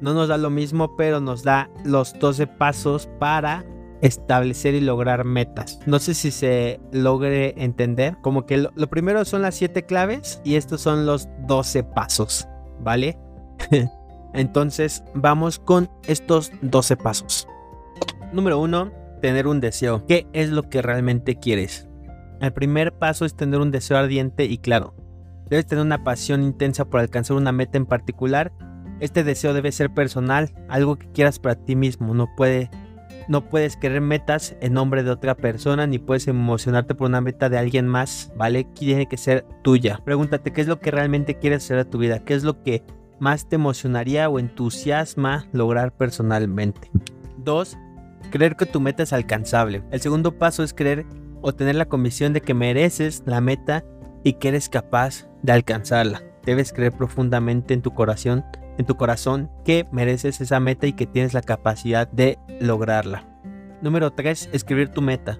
no 0.00 0.12
nos 0.12 0.28
da 0.28 0.36
lo 0.36 0.50
mismo, 0.50 0.96
pero 0.96 1.20
nos 1.20 1.42
da 1.42 1.70
los 1.84 2.18
12 2.18 2.46
pasos 2.46 3.08
para 3.18 3.64
establecer 4.04 4.74
y 4.74 4.82
lograr 4.82 5.24
metas. 5.24 5.80
No 5.86 5.98
sé 5.98 6.12
si 6.12 6.30
se 6.30 6.78
logre 6.92 7.54
entender. 7.56 8.18
Como 8.20 8.44
que 8.44 8.58
lo, 8.58 8.70
primero 8.90 9.24
son 9.24 9.40
las 9.40 9.54
siete 9.54 9.86
claves 9.86 10.42
y 10.44 10.56
estos 10.56 10.82
son 10.82 11.06
los 11.06 11.26
12 11.46 11.84
pasos, 11.84 12.46
¿vale? 12.80 13.18
Entonces 14.34 15.02
vamos 15.14 15.58
con 15.58 15.88
estos 16.06 16.52
12 16.60 16.98
pasos. 16.98 17.48
Número 18.30 18.58
uno, 18.58 18.92
tener 19.22 19.46
un 19.46 19.60
deseo. 19.60 20.04
¿Qué 20.06 20.26
es 20.34 20.50
lo 20.50 20.64
que 20.64 20.82
realmente 20.82 21.36
quieres? 21.36 21.88
El 22.42 22.52
primer 22.52 22.92
paso 22.98 23.24
es 23.24 23.34
tener 23.34 23.60
un 23.60 23.70
deseo 23.70 23.96
ardiente 23.96 24.44
y 24.44 24.58
claro. 24.58 24.94
Debes 25.48 25.66
tener 25.66 25.82
una 25.82 26.04
pasión 26.04 26.42
intensa 26.42 26.84
por 26.84 27.00
alcanzar 27.00 27.38
una 27.38 27.52
meta 27.52 27.78
en 27.78 27.86
particular. 27.86 28.52
Este 29.00 29.24
deseo 29.24 29.54
debe 29.54 29.72
ser 29.72 29.94
personal, 29.94 30.52
algo 30.68 30.96
que 30.96 31.10
quieras 31.12 31.38
para 31.38 31.54
ti 31.54 31.74
mismo. 31.74 32.12
No 32.12 32.28
puede 32.36 32.70
no 33.28 33.48
puedes 33.48 33.76
querer 33.76 34.00
metas 34.00 34.56
en 34.60 34.74
nombre 34.74 35.02
de 35.02 35.10
otra 35.10 35.34
persona 35.34 35.86
ni 35.86 35.98
puedes 35.98 36.28
emocionarte 36.28 36.94
por 36.94 37.08
una 37.08 37.20
meta 37.20 37.48
de 37.48 37.58
alguien 37.58 37.86
más, 37.86 38.32
¿vale? 38.36 38.64
Tiene 38.64 39.06
que 39.06 39.16
ser 39.16 39.46
tuya. 39.62 40.00
Pregúntate 40.04 40.52
qué 40.52 40.60
es 40.60 40.66
lo 40.66 40.80
que 40.80 40.90
realmente 40.90 41.38
quieres 41.38 41.64
hacer 41.64 41.78
a 41.78 41.84
tu 41.84 41.98
vida, 41.98 42.24
qué 42.24 42.34
es 42.34 42.44
lo 42.44 42.62
que 42.62 42.82
más 43.18 43.48
te 43.48 43.56
emocionaría 43.56 44.28
o 44.28 44.38
entusiasma 44.38 45.46
lograr 45.52 45.92
personalmente. 45.92 46.90
2. 47.38 47.78
Creer 48.30 48.56
que 48.56 48.66
tu 48.66 48.80
meta 48.80 49.02
es 49.02 49.12
alcanzable. 49.12 49.82
El 49.90 50.00
segundo 50.00 50.38
paso 50.38 50.62
es 50.62 50.74
creer 50.74 51.06
o 51.40 51.54
tener 51.54 51.74
la 51.76 51.86
convicción 51.86 52.32
de 52.32 52.40
que 52.40 52.54
mereces 52.54 53.22
la 53.26 53.40
meta 53.40 53.84
y 54.24 54.34
que 54.34 54.48
eres 54.48 54.68
capaz 54.68 55.28
de 55.42 55.52
alcanzarla. 55.52 56.22
Debes 56.44 56.72
creer 56.72 56.92
profundamente 56.92 57.74
en 57.74 57.82
tu 57.82 57.92
corazón 57.92 58.44
en 58.78 58.86
tu 58.86 58.96
corazón 58.96 59.50
que 59.64 59.86
mereces 59.92 60.40
esa 60.40 60.60
meta 60.60 60.86
y 60.86 60.92
que 60.92 61.06
tienes 61.06 61.34
la 61.34 61.42
capacidad 61.42 62.08
de 62.08 62.38
lograrla. 62.60 63.24
Número 63.82 64.12
3. 64.12 64.50
Escribir 64.52 64.88
tu 64.88 65.02
meta. 65.02 65.38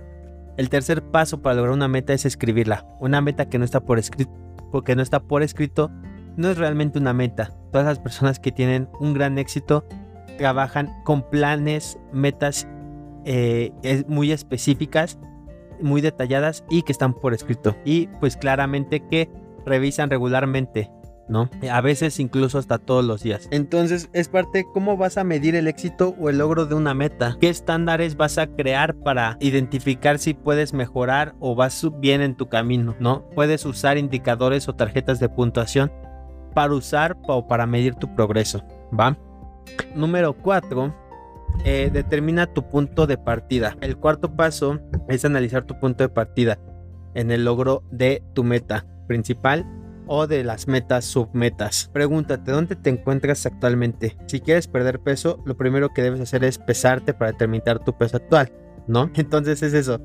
El 0.57 0.69
tercer 0.69 1.03
paso 1.03 1.43
para 1.43 1.57
lograr 1.57 1.75
una 1.75 1.89
meta 1.89 2.13
es 2.13 2.25
escribirla. 2.25 2.87
Una 3.01 3.21
meta 3.21 3.49
que 3.49 3.59
no 3.59 3.65
está 3.65 3.81
por 3.81 3.99
escrito, 3.99 4.33
porque 4.71 4.95
no 4.95 5.03
está 5.03 5.21
por 5.21 5.43
escrito, 5.43 5.91
no 6.37 6.51
es 6.51 6.59
realmente 6.59 6.99
una 6.99 7.13
meta. 7.13 7.53
Todas 7.73 7.87
las 7.87 7.99
personas 7.99 8.39
que 8.39 8.53
tienen 8.53 8.89
un 9.01 9.15
gran 9.15 9.39
éxito 9.39 9.85
trabajan 10.39 10.91
con 11.05 11.29
planes, 11.29 11.99
metas 12.13 12.69
eh, 13.25 13.73
muy 14.07 14.31
específicas, 14.31 15.19
muy 15.81 16.01
detalladas 16.01 16.65
y 16.71 16.83
que 16.83 16.93
están 16.93 17.15
por 17.15 17.35
escrito. 17.35 17.77
Y 17.85 18.09
pues 18.21 18.37
claramente 18.37 19.01
que 19.09 19.31
revisan 19.65 20.11
regularmente 20.11 20.91
¿no? 21.29 21.51
A 21.71 21.81
veces 21.81 22.21
incluso 22.21 22.59
hasta 22.59 22.79
todos 22.79 23.05
los 23.05 23.23
días. 23.23 23.49
Entonces 23.51 24.09
es 24.13 24.29
parte 24.29 24.67
cómo 24.73 24.97
vas 24.97 25.19
a 25.19 25.25
medir 25.25 25.55
el 25.55 25.69
éxito 25.69 26.15
o 26.19 26.31
el 26.31 26.39
logro 26.39 26.67
de 26.67 26.75
una 26.75 26.95
meta. 26.95 27.37
¿Qué 27.41 27.49
estándares 27.49 28.17
vas 28.17 28.39
a 28.39 28.47
crear 28.47 28.95
para 28.95 29.37
identificar 29.41 30.19
si 30.19 30.35
puedes 30.35 30.73
mejorar 30.73 31.35
o 31.41 31.55
vas 31.55 31.87
bien 31.99 32.21
en 32.21 32.37
tu 32.37 32.49
camino, 32.49 32.95
¿no? 33.01 33.29
Puedes 33.35 33.65
usar 33.65 33.99
indicadores 33.99 34.69
o 34.69 34.75
tarjetas 34.75 35.21
de 35.21 35.29
puntuación 35.29 35.93
para 36.55 36.75
usar 36.75 37.17
o 37.27 37.47
para 37.47 37.67
medir 37.67 37.95
tu 37.95 38.15
progreso, 38.15 38.63
¿va? 38.99 39.17
Número 39.95 40.35
4. 40.35 40.95
Eh, 41.65 41.91
determina 41.93 42.47
tu 42.47 42.69
punto 42.69 43.07
de 43.07 43.17
partida. 43.17 43.77
El 43.81 43.97
cuarto 43.97 44.35
paso 44.35 44.81
es 45.09 45.25
analizar 45.25 45.65
tu 45.65 45.79
punto 45.79 46.03
de 46.03 46.09
partida 46.09 46.59
en 47.15 47.31
el 47.31 47.45
logro 47.45 47.83
de 47.91 48.23
tu 48.35 48.43
meta 48.43 48.87
principal 49.07 49.65
o 50.07 50.27
de 50.27 50.45
las 50.45 50.69
metas 50.69 51.05
submetas. 51.05 51.91
Pregúntate 51.93 52.53
dónde 52.53 52.77
te 52.77 52.91
encuentras 52.91 53.47
actualmente. 53.47 54.17
Si 54.27 54.41
quieres 54.41 54.69
perder 54.69 55.01
peso, 55.01 55.43
lo 55.45 55.57
primero 55.57 55.91
que 55.91 56.03
debes 56.03 56.21
hacer 56.21 56.45
es 56.45 56.59
pesarte 56.59 57.15
para 57.15 57.33
determinar 57.33 57.85
tu 57.85 57.97
peso 57.97 58.17
actual, 58.17 58.53
¿no? 58.87 59.11
Entonces 59.15 59.63
es 59.63 59.75
eso. 59.75 60.01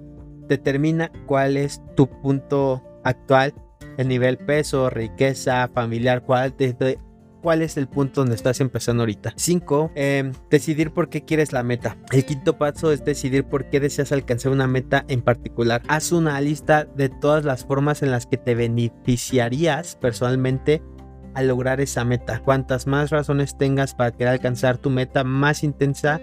Determina 0.48 1.12
cuál 1.26 1.58
es 1.58 1.82
tu 1.96 2.10
punto 2.22 2.84
actual, 3.04 3.54
el 3.98 4.08
nivel 4.08 4.38
peso, 4.38 4.90
riqueza, 4.90 5.70
familiar, 5.74 6.24
cuál 6.24 6.54
te, 6.54 6.98
cuál 7.42 7.62
es 7.62 7.78
el 7.78 7.88
punto 7.88 8.22
donde 8.22 8.36
estás 8.36 8.60
empezando 8.62 9.04
ahorita. 9.04 9.34
5. 9.36 9.92
Em, 9.96 10.32
decidir 10.50 10.92
por 10.92 11.10
qué 11.10 11.24
quieres 11.26 11.54
la 11.54 11.64
meta. 11.64 11.98
El 12.12 12.26
quinto 12.26 12.58
paso 12.58 12.92
es 12.92 13.04
decidir 13.04 13.44
por 13.44 13.70
qué 13.70 13.80
deseas 13.80 14.12
alcanzar 14.12 14.52
una 14.52 14.68
meta 14.68 15.06
en 15.08 15.22
particular. 15.22 15.82
Haz 15.88 16.12
una 16.12 16.40
lista 16.42 16.86
de 16.86 17.10
todas 17.10 17.46
las 17.46 17.66
formas 17.66 18.04
en 18.04 18.12
las 18.12 18.26
que 18.26 18.38
te 18.38 18.56
beneficiarías 18.56 19.96
personalmente 19.96 20.82
al 21.34 21.48
lograr 21.48 21.82
esa 21.82 22.04
meta. 22.04 22.40
Cuantas 22.40 22.88
más 22.88 23.10
razones 23.10 23.58
tengas 23.58 23.94
para 23.94 24.12
querer 24.12 24.34
alcanzar 24.34 24.78
tu 24.78 24.90
meta 24.90 25.24
más 25.24 25.64
intensa 25.64 26.20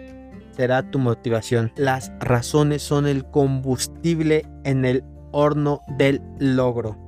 será 0.57 0.91
tu 0.91 0.99
motivación. 0.99 1.73
Las 1.77 2.13
razones 2.19 2.83
son 2.83 3.07
el 3.07 3.25
combustible 3.31 4.47
en 4.65 4.85
el 4.85 5.05
horno 5.33 5.83
del 5.99 6.23
logro. 6.39 6.99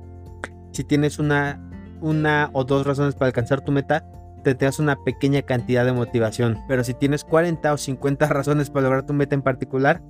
Si 0.71 0.83
tienes 0.83 1.19
una, 1.19 1.68
una 2.01 2.49
o 2.53 2.63
dos 2.63 2.85
razones 2.85 3.15
para 3.15 3.27
alcanzar 3.27 3.61
tu 3.61 3.71
meta, 3.71 4.05
tendrás 4.43 4.79
una 4.79 4.95
pequeña 5.03 5.41
cantidad 5.41 5.85
de 5.85 5.93
motivación. 5.93 6.57
Pero 6.67 6.83
si 6.83 6.93
tienes 6.93 7.23
40 7.23 7.73
o 7.73 7.77
50 7.77 8.27
razones 8.29 8.69
para 8.69 8.83
lograr 8.83 9.05
tu 9.05 9.13
meta 9.13 9.35
en 9.35 9.41
particular, 9.41 10.01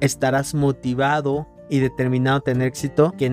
estarás 0.00 0.54
motivado 0.54 1.48
y 1.70 1.78
determinado 1.78 2.38
a 2.38 2.40
tener 2.40 2.68
éxito 2.68 3.12
que, 3.16 3.30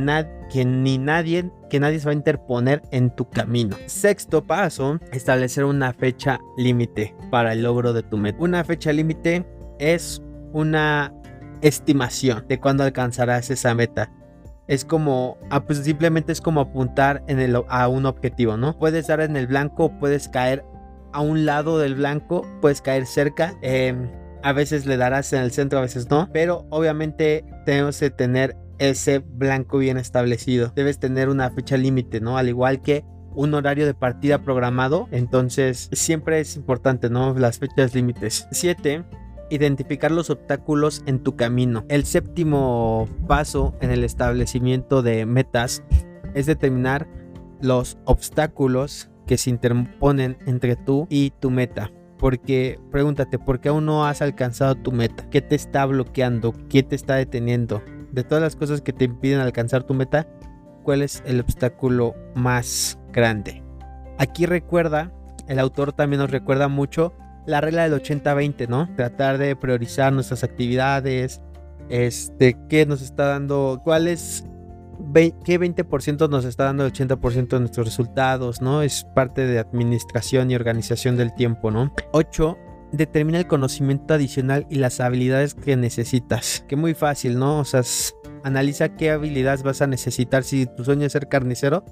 que 0.49 0.65
ni 0.65 0.97
nadie 0.97 1.51
que 1.69 1.79
nadie 1.79 1.99
se 1.99 2.05
va 2.05 2.11
a 2.11 2.15
interponer 2.15 2.81
en 2.91 3.09
tu 3.15 3.29
camino. 3.29 3.77
Sexto 3.85 4.43
paso, 4.43 4.99
establecer 5.13 5.63
una 5.63 5.93
fecha 5.93 6.39
límite 6.57 7.15
para 7.29 7.53
el 7.53 7.63
logro 7.63 7.93
de 7.93 8.03
tu 8.03 8.17
meta. 8.17 8.37
Una 8.41 8.63
fecha 8.65 8.91
límite 8.91 9.45
es 9.79 10.21
una 10.51 11.13
estimación 11.61 12.45
de 12.47 12.59
cuándo 12.59 12.83
alcanzarás 12.83 13.49
esa 13.49 13.73
meta. 13.73 14.11
Es 14.71 14.85
como, 14.85 15.37
ah, 15.49 15.65
pues 15.65 15.79
simplemente 15.79 16.31
es 16.31 16.39
como 16.39 16.61
apuntar 16.61 17.25
en 17.27 17.41
el, 17.41 17.61
a 17.67 17.89
un 17.89 18.05
objetivo, 18.05 18.55
¿no? 18.55 18.79
Puedes 18.79 19.07
dar 19.07 19.19
en 19.19 19.35
el 19.35 19.45
blanco, 19.45 19.91
puedes 19.99 20.29
caer 20.29 20.63
a 21.11 21.19
un 21.19 21.45
lado 21.45 21.77
del 21.77 21.95
blanco, 21.95 22.47
puedes 22.61 22.81
caer 22.81 23.05
cerca. 23.05 23.53
Eh, 23.61 23.93
a 24.43 24.53
veces 24.53 24.85
le 24.85 24.95
darás 24.95 25.33
en 25.33 25.41
el 25.41 25.51
centro, 25.51 25.79
a 25.79 25.81
veces 25.81 26.09
no, 26.09 26.29
pero 26.31 26.65
obviamente 26.69 27.43
tenemos 27.65 27.99
que 27.99 28.11
tener 28.11 28.55
ese 28.79 29.19
blanco 29.19 29.77
bien 29.77 29.97
establecido. 29.97 30.71
Debes 30.73 30.99
tener 30.99 31.27
una 31.27 31.49
fecha 31.49 31.75
límite, 31.75 32.21
¿no? 32.21 32.37
Al 32.37 32.47
igual 32.47 32.81
que 32.81 33.03
un 33.35 33.53
horario 33.53 33.85
de 33.85 33.93
partida 33.93 34.41
programado, 34.41 35.09
entonces 35.11 35.89
siempre 35.91 36.39
es 36.39 36.55
importante, 36.55 37.09
¿no? 37.09 37.33
Las 37.33 37.59
fechas 37.59 37.93
límites. 37.93 38.47
7. 38.51 39.03
Identificar 39.51 40.09
los 40.11 40.31
obstáculos 40.31 41.03
en 41.05 41.19
tu 41.19 41.35
camino. 41.35 41.85
El 41.89 42.05
séptimo 42.05 43.07
paso 43.27 43.75
en 43.81 43.91
el 43.91 44.03
establecimiento 44.03 45.03
de 45.03 45.27
metas 45.27 45.83
es 46.33 46.47
determinar 46.47 47.07
los 47.61 47.99
obstáculos 48.05 49.11
que 49.27 49.37
se 49.37 49.51
interponen 49.51 50.37
entre 50.47 50.75
tú 50.75 51.05
y 51.09 51.29
tu 51.31 51.51
meta 51.51 51.91
porque 52.21 52.79
pregúntate, 52.91 53.39
¿por 53.39 53.59
qué 53.59 53.69
aún 53.69 53.87
no 53.87 54.05
has 54.05 54.21
alcanzado 54.21 54.75
tu 54.75 54.91
meta? 54.91 55.27
¿Qué 55.31 55.41
te 55.41 55.55
está 55.55 55.87
bloqueando? 55.87 56.53
¿Qué 56.69 56.83
te 56.83 56.95
está 56.95 57.15
deteniendo? 57.15 57.81
De 58.11 58.23
todas 58.23 58.43
las 58.43 58.55
cosas 58.55 58.81
que 58.81 58.93
te 58.93 59.05
impiden 59.05 59.39
alcanzar 59.39 59.83
tu 59.83 59.95
meta, 59.95 60.27
¿cuál 60.83 61.01
es 61.01 61.23
el 61.25 61.39
obstáculo 61.39 62.13
más 62.35 62.99
grande? 63.11 63.63
Aquí 64.19 64.45
recuerda, 64.45 65.11
el 65.47 65.57
autor 65.57 65.93
también 65.93 66.19
nos 66.19 66.29
recuerda 66.29 66.67
mucho 66.67 67.11
la 67.45 67.61
regla 67.61 67.87
del 67.89 68.01
80-20, 68.01 68.67
¿no? 68.67 68.89
Tratar 68.95 69.37
de 69.37 69.55
priorizar 69.55 70.13
nuestras 70.13 70.43
actividades, 70.43 71.41
este, 71.89 72.57
qué 72.69 72.85
nos 72.85 73.01
está 73.01 73.25
dando, 73.25 73.81
cuál 73.83 74.07
es 74.07 74.45
qué 75.13 75.59
20% 75.59 76.29
nos 76.29 76.45
está 76.45 76.65
dando 76.65 76.85
el 76.85 76.93
80% 76.93 77.47
de 77.47 77.59
nuestros 77.59 77.85
resultados, 77.85 78.61
¿no? 78.61 78.81
Es 78.81 79.05
parte 79.15 79.45
de 79.45 79.59
administración 79.59 80.51
y 80.51 80.55
organización 80.55 81.17
del 81.17 81.33
tiempo, 81.33 81.71
¿no? 81.71 81.93
8. 82.13 82.57
Determina 82.91 83.39
el 83.39 83.47
conocimiento 83.47 84.13
adicional 84.13 84.67
y 84.69 84.75
las 84.75 84.99
habilidades 84.99 85.53
que 85.53 85.75
necesitas. 85.77 86.65
Que 86.67 86.75
muy 86.75 86.93
fácil, 86.93 87.39
¿no? 87.39 87.59
O 87.59 87.65
sea, 87.65 87.81
analiza 88.43 88.95
qué 88.95 89.11
habilidades 89.11 89.63
vas 89.63 89.81
a 89.81 89.87
necesitar. 89.87 90.43
Si 90.43 90.65
tu 90.65 90.83
sueño 90.83 91.05
es 91.05 91.13
ser 91.13 91.27
carnicero, 91.27 91.85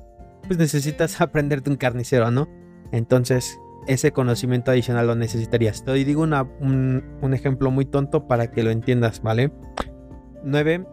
pues 0.47 0.59
necesitas 0.59 1.19
aprenderte 1.21 1.69
un 1.69 1.77
carnicero, 1.77 2.31
¿no? 2.31 2.47
Entonces, 2.91 3.57
ese 3.89 4.11
conocimiento 4.11 4.69
adicional 4.69 5.07
lo 5.07 5.15
necesitarías. 5.15 5.83
Te 5.83 5.91
digo 5.93 6.21
un, 6.21 7.03
un 7.21 7.33
ejemplo 7.33 7.71
muy 7.71 7.85
tonto 7.85 8.27
para 8.27 8.51
que 8.51 8.61
lo 8.61 8.69
entiendas, 8.69 9.21
¿vale? 9.21 9.51
9 10.43 10.85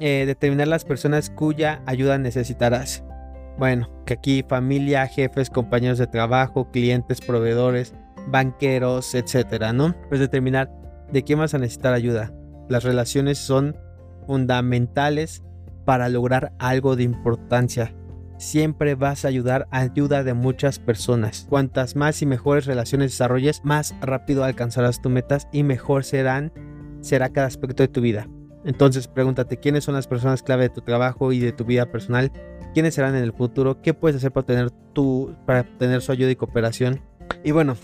eh, 0.00 0.26
determinar 0.26 0.68
las 0.68 0.84
personas 0.84 1.30
cuya 1.30 1.82
ayuda 1.86 2.18
necesitarás. 2.18 3.04
Bueno, 3.56 3.88
que 4.04 4.14
aquí 4.14 4.44
familia, 4.46 5.06
jefes, 5.06 5.48
compañeros 5.48 5.96
de 5.96 6.06
trabajo, 6.06 6.70
clientes, 6.70 7.20
proveedores, 7.20 7.94
banqueros, 8.28 9.14
etcétera, 9.14 9.72
¿no? 9.72 9.94
Pues 10.08 10.20
determinar 10.20 10.70
de 11.10 11.22
quién 11.22 11.38
vas 11.38 11.54
a 11.54 11.58
necesitar 11.58 11.94
ayuda. 11.94 12.34
Las 12.68 12.84
relaciones 12.84 13.38
son 13.38 13.76
fundamentales 14.26 15.42
para 15.86 16.10
lograr 16.10 16.52
algo 16.58 16.96
de 16.96 17.04
importancia. 17.04 17.94
Siempre 18.42 18.96
vas 18.96 19.24
a 19.24 19.28
ayudar 19.28 19.68
a 19.70 19.78
ayuda 19.78 20.24
de 20.24 20.34
muchas 20.34 20.80
personas. 20.80 21.46
Cuantas 21.48 21.94
más 21.94 22.22
y 22.22 22.26
mejores 22.26 22.66
relaciones 22.66 23.12
desarrolles, 23.12 23.64
más 23.64 23.94
rápido 24.00 24.42
alcanzarás 24.42 25.00
tus 25.00 25.12
metas 25.12 25.46
y 25.52 25.62
mejor 25.62 26.02
serán 26.02 26.52
será 27.00 27.28
cada 27.28 27.46
aspecto 27.46 27.84
de 27.84 27.88
tu 27.88 28.00
vida. 28.00 28.28
Entonces 28.64 29.06
pregúntate 29.06 29.58
quiénes 29.58 29.84
son 29.84 29.94
las 29.94 30.08
personas 30.08 30.42
clave 30.42 30.64
de 30.64 30.70
tu 30.70 30.80
trabajo 30.80 31.30
y 31.30 31.38
de 31.38 31.52
tu 31.52 31.64
vida 31.64 31.86
personal, 31.92 32.32
quiénes 32.74 32.96
serán 32.96 33.14
en 33.14 33.22
el 33.22 33.32
futuro, 33.32 33.80
qué 33.80 33.94
puedes 33.94 34.16
hacer 34.16 34.32
para 34.32 34.44
tener, 34.44 34.70
tu, 34.92 35.36
para 35.46 35.62
tener 35.78 36.02
su 36.02 36.10
ayuda 36.10 36.32
y 36.32 36.36
cooperación. 36.36 37.00
Y 37.44 37.52
bueno, 37.52 37.76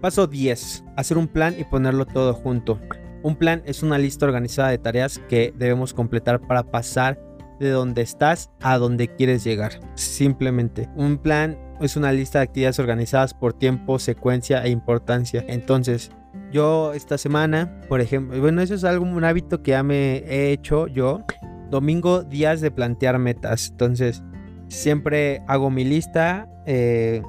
paso 0.00 0.28
10, 0.28 0.84
hacer 0.96 1.18
un 1.18 1.26
plan 1.26 1.56
y 1.58 1.64
ponerlo 1.64 2.06
todo 2.06 2.34
junto. 2.34 2.78
Un 3.24 3.34
plan 3.34 3.64
es 3.66 3.82
una 3.82 3.98
lista 3.98 4.26
organizada 4.26 4.68
de 4.68 4.78
tareas 4.78 5.18
que 5.28 5.52
debemos 5.58 5.92
completar 5.92 6.40
para 6.40 6.62
pasar 6.70 7.18
de 7.58 7.70
donde 7.70 8.02
estás 8.02 8.50
a 8.60 8.78
donde 8.78 9.08
quieres 9.08 9.44
llegar. 9.44 9.80
Simplemente, 9.94 10.88
un 10.96 11.18
plan 11.18 11.58
es 11.80 11.96
una 11.96 12.12
lista 12.12 12.38
de 12.38 12.44
actividades 12.44 12.78
organizadas 12.78 13.34
por 13.34 13.52
tiempo, 13.52 13.98
secuencia 13.98 14.64
e 14.64 14.70
importancia. 14.70 15.44
Entonces, 15.48 16.10
yo 16.52 16.92
esta 16.92 17.18
semana, 17.18 17.80
por 17.88 18.00
ejemplo, 18.00 18.40
bueno, 18.40 18.62
eso 18.62 18.74
es 18.74 18.84
algo, 18.84 19.04
un 19.04 19.24
hábito 19.24 19.62
que 19.62 19.72
ya 19.72 19.82
me 19.82 20.18
he 20.18 20.52
hecho 20.52 20.86
yo. 20.86 21.22
Domingo, 21.70 22.22
días 22.22 22.60
de 22.60 22.70
plantear 22.70 23.18
metas. 23.18 23.70
Entonces, 23.70 24.22
siempre 24.68 25.42
hago 25.46 25.70
mi 25.70 25.84
lista. 25.84 26.48
Eh, 26.66 27.22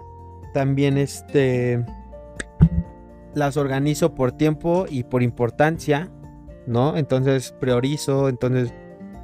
también 0.53 0.97
este 0.97 1.84
las 3.34 3.57
organizo 3.57 4.15
por 4.15 4.32
tiempo 4.32 4.86
y 4.89 5.03
por 5.03 5.21
importancia, 5.21 6.09
¿no? 6.65 6.95
Entonces 6.95 7.53
priorizo, 7.59 8.30
entonces 8.30 8.73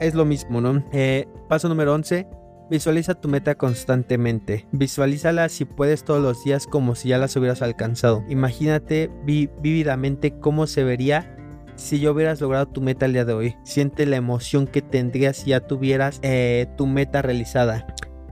es 0.01 0.13
lo 0.13 0.25
mismo, 0.25 0.59
¿no? 0.59 0.83
Eh, 0.91 1.27
paso 1.47 1.69
número 1.69 1.93
11, 1.93 2.27
Visualiza 2.71 3.15
tu 3.15 3.27
meta 3.27 3.55
constantemente. 3.55 4.65
Visualízala 4.71 5.49
si 5.49 5.65
puedes 5.65 6.05
todos 6.05 6.23
los 6.23 6.41
días 6.45 6.67
como 6.67 6.95
si 6.95 7.09
ya 7.09 7.17
las 7.17 7.35
hubieras 7.35 7.61
alcanzado. 7.61 8.23
Imagínate 8.29 9.11
vívidamente 9.25 10.39
cómo 10.39 10.67
se 10.67 10.85
vería 10.85 11.35
si 11.75 11.99
yo 11.99 12.13
hubieras 12.13 12.39
logrado 12.39 12.67
tu 12.67 12.79
meta 12.79 13.07
el 13.07 13.11
día 13.11 13.25
de 13.25 13.33
hoy. 13.33 13.55
Siente 13.65 14.05
la 14.05 14.15
emoción 14.15 14.67
que 14.67 14.81
tendrías 14.81 15.35
si 15.35 15.49
ya 15.49 15.59
tuvieras 15.59 16.21
eh, 16.21 16.67
tu 16.77 16.87
meta 16.87 17.21
realizada. 17.21 17.87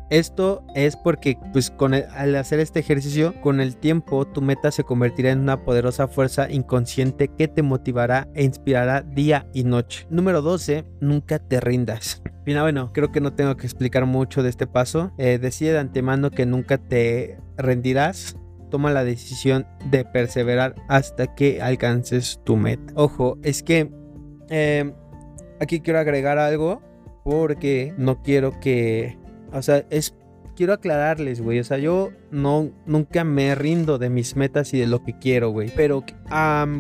Esto 0.10 0.64
es 0.74 0.96
porque 0.96 1.38
pues 1.54 1.70
con 1.70 1.94
al 1.94 2.36
hacer 2.36 2.60
este 2.60 2.80
ejercicio 2.80 3.40
con 3.42 3.62
el 3.62 3.78
tiempo 3.78 4.26
tu 4.26 4.42
meta 4.42 4.72
se 4.72 4.84
convertirá 4.84 5.30
en 5.32 5.40
una 5.40 5.64
poderosa 5.64 6.08
fuerza 6.08 6.50
inconsciente 6.50 7.28
que 7.28 7.48
te 7.48 7.62
motivará 7.62 8.28
e 8.34 8.44
inspirará 8.44 9.02
día 9.02 9.48
y 9.54 9.64
noche. 9.64 10.08
Número 10.10 10.42
12. 10.42 10.86
Nunca 11.00 11.38
te 11.38 11.60
rindas. 11.60 12.24
Bien, 12.44 12.60
bueno, 12.62 12.92
creo 12.92 13.12
que 13.12 13.22
no 13.22 13.34
tengo 13.34 13.56
que 13.56 13.68
explicar 13.68 14.08
mucho 14.08 14.42
de 14.42 14.50
este 14.50 14.66
paso. 14.66 15.12
Eh, 15.20 15.38
decide 15.40 15.74
de 15.74 15.80
antemano 15.80 16.32
que 16.32 16.48
nunca 16.48 16.80
te 16.80 17.38
rendirás. 17.58 18.36
Toma 18.72 18.92
la 18.92 19.04
decisión 19.04 19.68
de 19.92 20.06
perseverar 20.06 20.74
hasta 20.88 21.36
que 21.36 21.62
alcances 21.62 22.40
tu 22.44 22.56
meta. 22.56 22.94
Ojo, 22.96 23.38
es 23.44 23.62
que 23.62 23.92
eh, 24.50 24.92
aquí 25.60 25.82
quiero 25.82 26.00
agregar 26.00 26.40
algo 26.40 26.82
porque 27.24 27.94
no 27.98 28.24
quiero 28.24 28.60
que 28.60 29.19
o 29.54 29.62
sea, 29.62 29.86
es 29.90 30.16
quiero 30.56 30.74
aclararles, 30.74 31.40
güey. 31.42 31.60
O 31.60 31.64
sea, 31.64 31.78
yo 31.78 32.12
no 32.32 32.70
nunca 32.86 33.24
me 33.24 33.56
rindo 33.56 33.98
de 33.98 34.10
mis 34.10 34.36
metas 34.36 34.74
y 34.74 34.80
de 34.80 34.88
lo 34.88 35.04
que 35.04 35.18
quiero, 35.18 35.52
güey. 35.52 35.72
Pero 35.74 36.04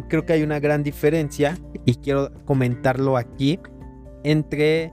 creo 0.10 0.26
que 0.26 0.34
hay 0.34 0.44
una 0.44 0.60
gran 0.60 0.84
diferencia 0.84 1.58
y 1.86 1.96
quiero 1.96 2.32
comentarlo 2.44 3.16
aquí 3.16 3.58
entre 4.24 4.92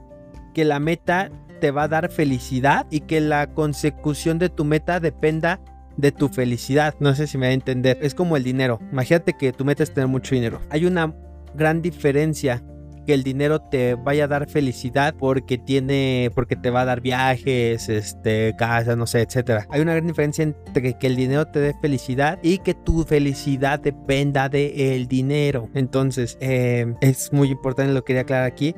que 0.53 0.63
la 0.63 0.79
meta 0.79 1.29
te 1.59 1.71
va 1.71 1.83
a 1.83 1.87
dar 1.89 2.09
felicidad 2.09 2.87
y 2.89 3.01
que 3.01 3.19
la 3.19 3.53
consecución 3.53 4.39
de 4.39 4.49
tu 4.49 4.63
meta 4.63 5.01
dependa 5.01 5.59
de 5.97 6.13
tu 6.13 6.29
felicidad. 6.29 6.95
No 7.01 7.13
sé 7.13 7.27
si 7.27 7.37
me 7.37 7.47
va 7.47 7.51
a 7.51 7.55
entender. 7.55 7.97
Es 8.01 8.15
como 8.15 8.37
el 8.37 8.43
dinero. 8.45 8.79
Imagínate 8.91 9.33
que 9.33 9.51
tu 9.51 9.65
meta 9.65 9.83
es 9.83 9.93
tener 9.93 10.07
mucho 10.07 10.33
dinero. 10.33 10.61
Hay 10.69 10.85
una 10.85 11.13
gran 11.55 11.81
diferencia 11.81 12.63
que 13.07 13.13
el 13.13 13.23
dinero 13.23 13.61
te 13.61 13.95
vaya 13.95 14.25
a 14.25 14.27
dar 14.27 14.49
felicidad 14.49 15.15
porque 15.17 15.57
tiene, 15.57 16.29
porque 16.35 16.55
te 16.55 16.69
va 16.69 16.81
a 16.81 16.85
dar 16.85 17.01
viajes, 17.01 17.87
este, 17.87 18.53
casa, 18.57 18.95
no 18.95 19.07
sé, 19.07 19.21
etcétera. 19.21 19.65
Hay 19.69 19.81
una 19.81 19.93
gran 19.93 20.07
diferencia 20.07 20.43
entre 20.43 20.97
que 20.97 21.07
el 21.07 21.15
dinero 21.15 21.45
te 21.47 21.59
dé 21.59 21.73
felicidad 21.81 22.37
y 22.43 22.57
que 22.59 22.73
tu 22.73 23.03
felicidad 23.05 23.79
dependa 23.79 24.49
del 24.49 25.07
dinero. 25.07 25.69
Entonces, 25.73 26.37
eh, 26.41 26.93
es 27.01 27.31
muy 27.31 27.49
importante, 27.49 27.93
lo 27.93 28.03
quería 28.03 28.23
aclarar 28.23 28.45
aquí 28.45 28.75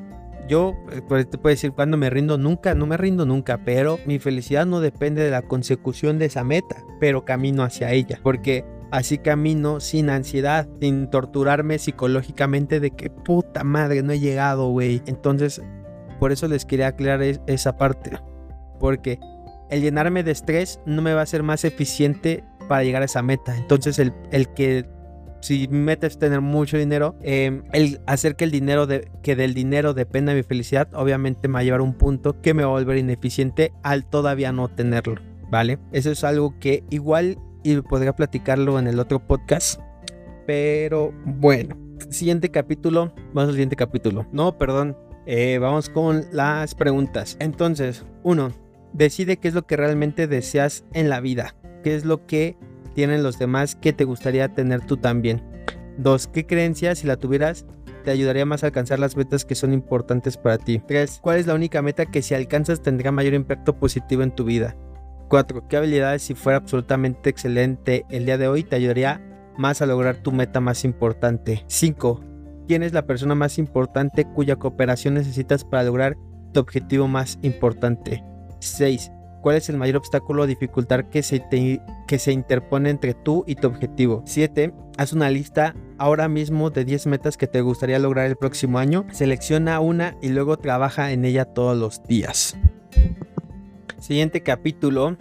yo 0.50 0.76
eh, 0.92 1.02
te 1.26 1.38
puedo 1.38 1.54
decir 1.54 1.72
cuando 1.72 1.96
me 1.96 2.10
rindo 2.10 2.38
nunca, 2.38 2.74
no 2.74 2.88
me 2.88 2.98
rindo 2.98 3.26
nunca, 3.26 3.60
pero 3.64 4.00
mi 4.06 4.20
felicidad 4.20 4.66
no 4.66 4.82
depende 4.82 5.24
de 5.24 5.30
la 5.30 5.44
consecución 5.44 6.18
de 6.18 6.26
esa 6.26 6.44
meta, 6.44 6.84
pero 7.00 7.24
camino 7.24 7.64
hacia 7.64 7.92
ella, 7.92 8.20
porque 8.24 8.66
Así 8.92 9.18
camino 9.20 9.80
sin 9.80 10.10
ansiedad, 10.10 10.68
sin 10.80 11.10
torturarme 11.10 11.78
psicológicamente 11.78 12.80
de 12.80 12.92
que 12.92 13.10
puta 13.10 13.64
madre 13.64 14.02
no 14.02 14.14
he 14.14 14.20
llegado, 14.20 14.70
güey. 14.70 15.02
Entonces, 15.06 15.62
por 16.20 16.32
eso 16.32 16.48
les 16.48 16.66
quería 16.66 16.88
aclarar 16.88 17.22
esa 17.48 17.78
parte. 17.78 18.12
Porque 18.80 19.20
el 19.70 19.82
llenarme 19.82 20.24
de 20.24 20.32
estrés 20.32 20.80
no 20.86 21.02
me 21.02 21.14
va 21.14 21.22
a 21.22 21.28
ser 21.28 21.44
más 21.44 21.64
eficiente 21.66 22.44
para 22.68 22.84
llegar 22.84 23.02
a 23.02 23.06
esa 23.06 23.22
meta. 23.22 23.56
Entonces, 23.56 24.00
el, 24.00 24.14
el 24.32 24.48
que 24.54 24.86
si 25.42 25.68
mi 25.70 25.80
meta 25.80 26.08
es 26.08 26.18
tener 26.18 26.42
mucho 26.42 26.78
dinero, 26.78 27.16
em, 27.22 27.64
el 27.72 28.02
hacer 28.08 28.36
que 28.36 28.44
el 28.44 28.52
dinero 28.52 28.88
de, 28.88 29.10
que 29.24 29.36
del 29.36 29.54
dinero 29.54 29.94
dependa 29.94 30.34
mi 30.34 30.44
felicidad, 30.44 30.94
obviamente 30.94 31.48
me 31.48 31.56
va 31.56 31.60
a 31.60 31.64
llevar 31.64 31.80
a 31.80 31.84
un 31.84 31.94
punto 31.94 32.42
que 32.42 32.54
me 32.54 32.64
va 32.64 32.70
a 32.70 32.74
volver 32.74 32.98
ineficiente 32.98 33.72
al 33.84 34.06
todavía 34.06 34.52
no 34.52 34.68
tenerlo, 34.68 35.16
¿vale? 35.50 35.80
Eso 35.92 36.12
es 36.12 36.24
algo 36.24 36.60
que 36.60 36.84
igual 36.90 37.38
y 37.64 37.80
podría 37.82 38.16
platicarlo 38.16 38.80
en 38.80 38.88
el 38.88 39.00
otro 39.00 39.20
podcast, 39.20 39.80
pero 40.46 41.14
bueno, 41.26 41.78
siguiente 42.10 42.50
capítulo, 42.50 43.14
vamos 43.34 43.50
al 43.50 43.54
siguiente 43.54 43.76
capítulo. 43.76 44.26
No, 44.32 44.58
perdón, 44.58 44.98
eh, 45.26 45.58
vamos 45.60 45.90
con 45.90 46.26
las 46.32 46.76
preguntas. 46.76 47.38
Entonces, 47.40 48.06
uno, 48.24 48.52
decide 48.94 49.38
qué 49.38 49.48
es 49.48 49.54
lo 49.54 49.68
que 49.68 49.78
realmente 49.78 50.28
deseas 50.28 50.86
en 50.94 51.10
la 51.10 51.20
vida, 51.20 51.56
qué 51.84 51.96
es 51.96 52.06
lo 52.06 52.26
que 52.26 52.58
tienen 52.96 53.24
los 53.24 53.38
demás 53.38 53.76
que 53.76 53.94
te 53.94 54.06
gustaría 54.06 54.54
tener 54.54 54.86
tú 54.86 54.98
también. 54.98 55.44
Dos, 55.98 56.28
¿qué 56.28 56.46
creencias 56.46 57.00
si 57.00 57.08
la 57.08 57.18
tuvieras 57.18 57.66
te 58.04 58.12
ayudaría 58.12 58.46
más 58.46 58.64
a 58.64 58.68
alcanzar 58.68 59.00
las 59.00 59.18
metas 59.18 59.46
que 59.46 59.56
son 59.56 59.74
importantes 59.74 60.38
para 60.38 60.58
ti? 60.58 60.82
3. 60.88 61.20
¿Cuál 61.22 61.38
es 61.38 61.48
la 61.48 61.54
única 61.54 61.82
meta 61.82 62.06
que 62.06 62.22
si 62.22 62.34
alcanzas 62.34 62.82
tendrá 62.82 63.12
mayor 63.12 63.34
impacto 63.34 63.78
positivo 63.78 64.24
en 64.24 64.34
tu 64.34 64.46
vida? 64.46 64.76
4. 65.30 65.68
¿Qué 65.68 65.78
habilidades 65.78 66.24
si 66.24 66.34
fuera 66.34 66.58
absolutamente 66.58 67.30
excelente 67.30 68.06
el 68.10 68.26
día 68.26 68.38
de 68.38 68.48
hoy 68.48 68.64
te 68.64 68.76
ayudaría 68.76 69.22
más 69.58 69.82
a 69.82 69.86
lograr 69.86 70.18
tu 70.18 70.32
meta 70.32 70.60
más 70.60 70.84
importante? 70.84 71.64
5. 71.68 72.22
¿Quién 72.68 72.84
es 72.84 72.94
la 72.94 73.06
persona 73.06 73.36
más 73.36 73.58
importante 73.58 74.26
cuya 74.26 74.58
cooperación 74.58 75.14
necesitas 75.14 75.64
para 75.64 75.84
lograr 75.84 76.18
tu 76.54 76.60
objetivo 76.60 77.08
más 77.08 77.40
importante? 77.42 78.24
6. 78.60 79.12
¿Cuál 79.42 79.56
es 79.56 79.70
el 79.70 79.78
mayor 79.78 79.98
obstáculo 79.98 80.44
o 80.44 80.48
dificultad 80.48 81.06
que 81.06 81.24
se, 81.24 81.42
que 82.08 82.20
se 82.20 82.32
interpone 82.34 82.90
entre 82.90 83.14
tú 83.14 83.46
y 83.48 83.56
tu 83.56 83.68
objetivo? 83.68 84.24
7. 84.26 84.74
Haz 84.98 85.14
una 85.14 85.30
lista 85.30 85.76
ahora 85.98 86.28
mismo 86.28 86.72
de 86.72 86.84
10 86.84 87.08
metas 87.08 87.38
que 87.38 87.48
te 87.48 87.62
gustaría 87.62 88.00
lograr 88.00 88.26
el 88.26 88.36
próximo 88.36 88.80
año. 88.80 89.06
Selecciona 89.14 89.80
una 89.80 90.18
y 90.22 90.30
luego 90.30 90.58
trabaja 90.58 91.12
en 91.12 91.24
ella 91.24 91.46
todos 91.46 91.78
los 91.78 92.04
días. 92.04 92.58
Siguiente 94.00 94.44
capítulo 94.44 95.18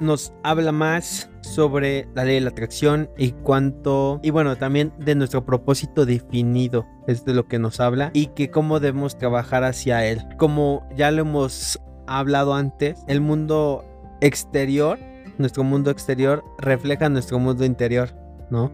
nos 0.00 0.32
habla 0.42 0.70
más 0.70 1.30
sobre 1.40 2.08
la 2.14 2.24
ley 2.24 2.36
de 2.36 2.40
la 2.42 2.50
atracción 2.50 3.10
y 3.16 3.32
cuánto 3.32 4.20
y 4.22 4.30
bueno 4.30 4.56
también 4.56 4.92
de 4.98 5.14
nuestro 5.14 5.44
propósito 5.44 6.06
definido 6.06 6.86
es 7.06 7.24
de 7.24 7.34
lo 7.34 7.48
que 7.48 7.58
nos 7.58 7.80
habla 7.80 8.10
y 8.12 8.26
que 8.26 8.50
cómo 8.50 8.80
debemos 8.80 9.16
trabajar 9.18 9.64
hacia 9.64 10.04
él 10.06 10.22
como 10.36 10.86
ya 10.94 11.10
lo 11.10 11.22
hemos 11.22 11.80
hablado 12.08 12.54
antes, 12.54 13.04
el 13.06 13.20
mundo 13.20 13.84
exterior, 14.20 14.98
nuestro 15.36 15.62
mundo 15.62 15.90
exterior, 15.90 16.42
refleja 16.58 17.08
nuestro 17.08 17.38
mundo 17.38 17.64
interior, 17.64 18.14
¿no? 18.50 18.72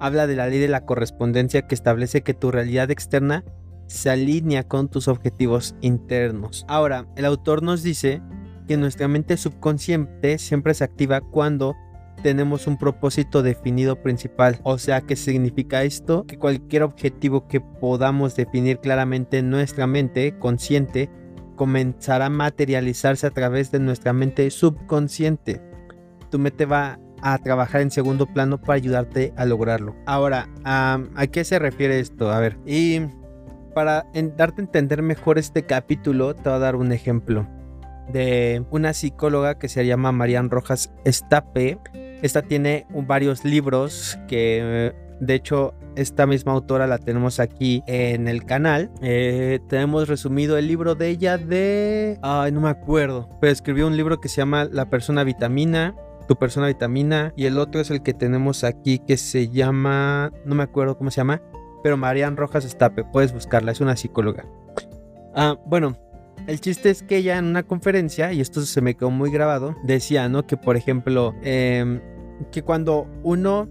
Habla 0.00 0.26
de 0.26 0.34
la 0.34 0.48
ley 0.48 0.58
de 0.58 0.68
la 0.68 0.86
correspondencia 0.86 1.62
que 1.62 1.74
establece 1.74 2.22
que 2.22 2.34
tu 2.34 2.50
realidad 2.50 2.90
externa 2.90 3.44
se 3.86 4.08
alinea 4.08 4.64
con 4.64 4.88
tus 4.88 5.08
objetivos 5.08 5.74
internos. 5.82 6.64
Ahora, 6.68 7.06
el 7.16 7.26
autor 7.26 7.62
nos 7.62 7.82
dice 7.82 8.22
que 8.70 8.76
nuestra 8.76 9.08
mente 9.08 9.36
subconsciente 9.36 10.38
siempre 10.38 10.74
se 10.74 10.84
activa 10.84 11.20
cuando 11.20 11.74
tenemos 12.22 12.68
un 12.68 12.78
propósito 12.78 13.42
definido 13.42 14.00
principal. 14.00 14.60
O 14.62 14.78
sea, 14.78 15.00
¿qué 15.00 15.16
significa 15.16 15.82
esto? 15.82 16.24
Que 16.24 16.38
cualquier 16.38 16.84
objetivo 16.84 17.48
que 17.48 17.60
podamos 17.60 18.36
definir 18.36 18.78
claramente 18.78 19.38
en 19.38 19.50
nuestra 19.50 19.88
mente 19.88 20.38
consciente 20.38 21.10
comenzará 21.56 22.26
a 22.26 22.30
materializarse 22.30 23.26
a 23.26 23.30
través 23.30 23.72
de 23.72 23.80
nuestra 23.80 24.12
mente 24.12 24.48
subconsciente. 24.52 25.60
Tu 26.30 26.38
mente 26.38 26.64
va 26.64 27.00
a 27.22 27.38
trabajar 27.38 27.80
en 27.80 27.90
segundo 27.90 28.26
plano 28.26 28.60
para 28.60 28.74
ayudarte 28.74 29.34
a 29.36 29.46
lograrlo. 29.46 29.96
Ahora, 30.06 30.48
¿a 30.62 31.26
qué 31.32 31.42
se 31.42 31.58
refiere 31.58 31.98
esto? 31.98 32.30
A 32.30 32.38
ver, 32.38 32.56
y 32.66 33.00
para 33.74 34.06
darte 34.36 34.62
a 34.62 34.64
entender 34.64 35.02
mejor 35.02 35.38
este 35.38 35.64
capítulo, 35.64 36.36
te 36.36 36.42
voy 36.48 36.52
a 36.52 36.58
dar 36.60 36.76
un 36.76 36.92
ejemplo 36.92 37.48
de 38.12 38.64
una 38.70 38.92
psicóloga 38.92 39.58
que 39.58 39.68
se 39.68 39.86
llama 39.86 40.12
Marian 40.12 40.50
Rojas 40.50 40.92
Estape. 41.04 41.78
Esta 42.22 42.42
tiene 42.42 42.86
varios 42.90 43.44
libros 43.44 44.18
que 44.28 44.92
de 45.20 45.34
hecho, 45.34 45.74
esta 45.96 46.26
misma 46.26 46.52
autora 46.52 46.86
la 46.86 46.96
tenemos 46.96 47.40
aquí 47.40 47.82
en 47.86 48.26
el 48.26 48.44
canal. 48.44 48.90
Eh, 49.02 49.60
tenemos 49.68 50.08
resumido 50.08 50.56
el 50.56 50.66
libro 50.66 50.94
de 50.94 51.08
ella 51.08 51.36
de... 51.36 52.18
Ay, 52.22 52.52
no 52.52 52.62
me 52.62 52.70
acuerdo. 52.70 53.28
Pero 53.38 53.52
escribió 53.52 53.86
un 53.86 53.98
libro 53.98 54.18
que 54.18 54.30
se 54.30 54.38
llama 54.38 54.64
La 54.64 54.88
persona 54.88 55.22
vitamina. 55.22 55.94
Tu 56.26 56.36
persona 56.36 56.68
vitamina. 56.68 57.34
Y 57.36 57.44
el 57.44 57.58
otro 57.58 57.82
es 57.82 57.90
el 57.90 58.02
que 58.02 58.14
tenemos 58.14 58.64
aquí 58.64 58.98
que 58.98 59.18
se 59.18 59.50
llama... 59.50 60.32
No 60.46 60.54
me 60.54 60.62
acuerdo 60.62 60.96
cómo 60.96 61.10
se 61.10 61.18
llama. 61.18 61.42
Pero 61.82 61.98
Marian 61.98 62.38
Rojas 62.38 62.64
Estape. 62.64 63.04
Puedes 63.04 63.34
buscarla. 63.34 63.72
Es 63.72 63.82
una 63.82 63.96
psicóloga. 63.96 64.46
Ah, 65.34 65.58
bueno, 65.66 65.98
el 66.50 66.60
chiste 66.60 66.90
es 66.90 67.04
que 67.04 67.18
ella 67.18 67.38
en 67.38 67.44
una 67.44 67.62
conferencia, 67.62 68.32
y 68.32 68.40
esto 68.40 68.60
se 68.62 68.80
me 68.80 68.96
quedó 68.96 69.10
muy 69.10 69.30
grabado, 69.30 69.76
decía, 69.84 70.28
¿no? 70.28 70.46
Que 70.48 70.56
por 70.56 70.76
ejemplo, 70.76 71.32
em, 71.42 72.00
que 72.50 72.62
cuando 72.62 73.06
uno 73.22 73.68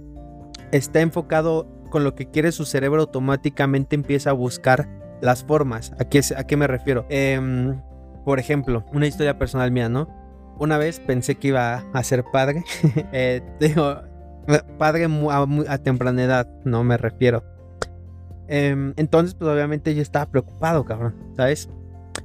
está 0.71 1.01
enfocado 1.01 1.67
con 1.89 2.05
lo 2.05 2.15
que 2.15 2.29
quiere 2.29 2.53
su 2.53 2.63
cerebro, 2.63 3.01
automáticamente 3.01 3.95
empieza 3.95 4.29
a 4.29 4.33
buscar 4.33 4.87
las 5.21 5.43
formas. 5.43 5.91
¿A 5.99 6.05
qué, 6.05 6.21
a 6.37 6.43
qué 6.45 6.55
me 6.55 6.67
refiero? 6.67 7.05
Em, 7.09 7.81
por 8.23 8.39
ejemplo, 8.39 8.85
una 8.93 9.07
historia 9.07 9.37
personal 9.37 9.71
mía, 9.71 9.89
¿no? 9.89 10.07
Una 10.57 10.77
vez 10.77 11.01
pensé 11.01 11.35
que 11.35 11.49
iba 11.49 11.83
a 11.91 12.03
ser 12.03 12.23
padre. 12.31 12.63
eh, 13.11 13.41
digo, 13.59 13.97
padre 14.77 15.05
a, 15.67 15.77
temprana 15.79 16.23
edad, 16.23 16.47
no 16.63 16.85
me 16.85 16.95
refiero. 16.95 17.43
Em, 18.47 18.93
entonces, 18.95 19.35
pues 19.35 19.51
obviamente 19.51 19.93
yo 19.93 20.01
estaba 20.01 20.27
preocupado, 20.27 20.85
cabrón, 20.85 21.15
¿sabes? 21.35 21.69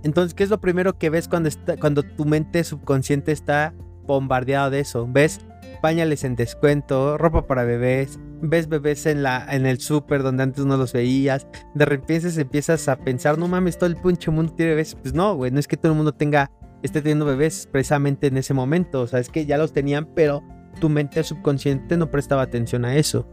Entonces, 0.04 0.34
¿qué 0.34 0.44
es 0.44 0.50
lo 0.50 0.60
primero 0.60 0.98
que 0.98 1.10
ves 1.10 1.28
cuando, 1.28 1.48
está, 1.48 1.76
cuando 1.76 2.02
tu 2.02 2.26
mente 2.26 2.62
subconsciente 2.62 3.32
está 3.32 3.74
bombardeado 4.06 4.70
de 4.70 4.80
eso? 4.80 5.08
¿Ves 5.10 5.40
pañales 5.80 6.24
en 6.24 6.36
descuento, 6.36 7.18
ropa 7.18 7.46
para 7.46 7.64
bebés, 7.64 8.18
ves 8.40 8.68
bebés 8.68 9.04
en, 9.04 9.22
la, 9.22 9.46
en 9.50 9.66
el 9.66 9.80
súper 9.80 10.22
donde 10.22 10.42
antes 10.42 10.64
no 10.64 10.78
los 10.78 10.92
veías, 10.94 11.46
de 11.74 11.84
repente 11.84 12.40
empiezas 12.40 12.88
a 12.88 12.96
pensar, 12.96 13.36
no 13.36 13.48
mames, 13.48 13.76
todo 13.76 13.90
el 13.90 13.96
pinche 13.96 14.30
mundo 14.30 14.54
tiene 14.54 14.70
bebés. 14.70 14.94
Pues 14.94 15.12
no, 15.12 15.34
güey, 15.36 15.50
no 15.50 15.58
es 15.58 15.68
que 15.68 15.76
todo 15.76 15.92
el 15.92 15.96
mundo 15.96 16.12
tenga, 16.12 16.50
esté 16.82 17.02
teniendo 17.02 17.26
bebés 17.26 17.68
precisamente 17.70 18.28
en 18.28 18.38
ese 18.38 18.54
momento, 18.54 19.02
o 19.02 19.06
sea, 19.06 19.20
es 19.20 19.28
que 19.28 19.44
ya 19.44 19.58
los 19.58 19.74
tenían, 19.74 20.06
pero 20.14 20.42
tu 20.80 20.88
mente 20.88 21.22
subconsciente 21.22 21.96
no 21.96 22.10
prestaba 22.10 22.42
atención 22.42 22.84
a 22.84 22.96
eso. 22.96 23.28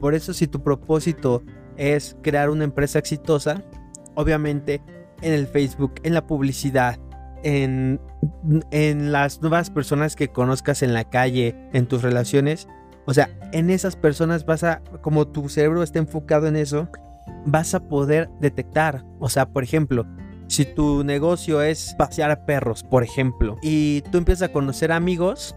Por 0.00 0.14
eso 0.14 0.32
si 0.32 0.46
tu 0.46 0.62
propósito 0.62 1.42
es 1.76 2.16
crear 2.22 2.50
una 2.50 2.64
empresa 2.64 2.98
exitosa, 2.98 3.64
obviamente 4.14 4.80
en 5.22 5.32
el 5.32 5.46
Facebook, 5.46 5.94
en 6.02 6.14
la 6.14 6.26
publicidad, 6.26 6.98
en, 7.42 8.00
en 8.70 9.12
las 9.12 9.40
nuevas 9.40 9.70
personas 9.70 10.16
que 10.16 10.28
conozcas 10.28 10.82
en 10.82 10.94
la 10.94 11.04
calle, 11.04 11.54
en 11.72 11.86
tus 11.86 12.02
relaciones. 12.02 12.68
O 13.06 13.14
sea, 13.14 13.30
en 13.52 13.70
esas 13.70 13.96
personas 13.96 14.44
vas 14.46 14.64
a, 14.64 14.82
como 15.00 15.28
tu 15.28 15.48
cerebro 15.48 15.82
está 15.82 15.98
enfocado 15.98 16.46
en 16.46 16.56
eso, 16.56 16.88
vas 17.44 17.74
a 17.74 17.88
poder 17.88 18.28
detectar. 18.40 19.04
O 19.20 19.28
sea, 19.28 19.46
por 19.46 19.62
ejemplo, 19.62 20.06
si 20.48 20.64
tu 20.64 21.04
negocio 21.04 21.62
es 21.62 21.94
pasear 21.96 22.30
a 22.30 22.46
perros, 22.46 22.82
por 22.82 23.02
ejemplo, 23.02 23.56
y 23.62 24.02
tú 24.12 24.18
empiezas 24.18 24.48
a 24.48 24.52
conocer 24.52 24.92
amigos 24.92 25.56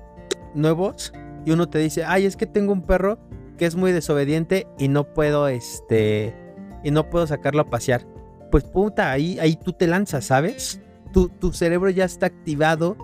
nuevos 0.55 1.13
y 1.45 1.51
uno 1.51 1.69
te 1.69 1.79
dice, 1.79 2.03
ay, 2.05 2.25
es 2.25 2.35
que 2.35 2.45
tengo 2.45 2.73
un 2.73 2.81
perro 2.81 3.19
que 3.57 3.65
es 3.65 3.75
muy 3.75 3.91
desobediente 3.91 4.67
y 4.77 4.87
no 4.87 5.03
puedo, 5.13 5.47
este, 5.47 6.35
y 6.83 6.91
no 6.91 7.09
puedo 7.09 7.27
sacarlo 7.27 7.61
a 7.61 7.69
pasear. 7.69 8.05
Pues 8.51 8.63
puta, 8.63 9.11
ahí, 9.11 9.39
ahí 9.39 9.55
tú 9.55 9.73
te 9.73 9.87
lanzas, 9.87 10.25
¿sabes? 10.25 10.81
tu, 11.11 11.53
cerebro 11.53 11.89
ya 11.89 12.05
está 12.05 12.27
activado 12.27 12.97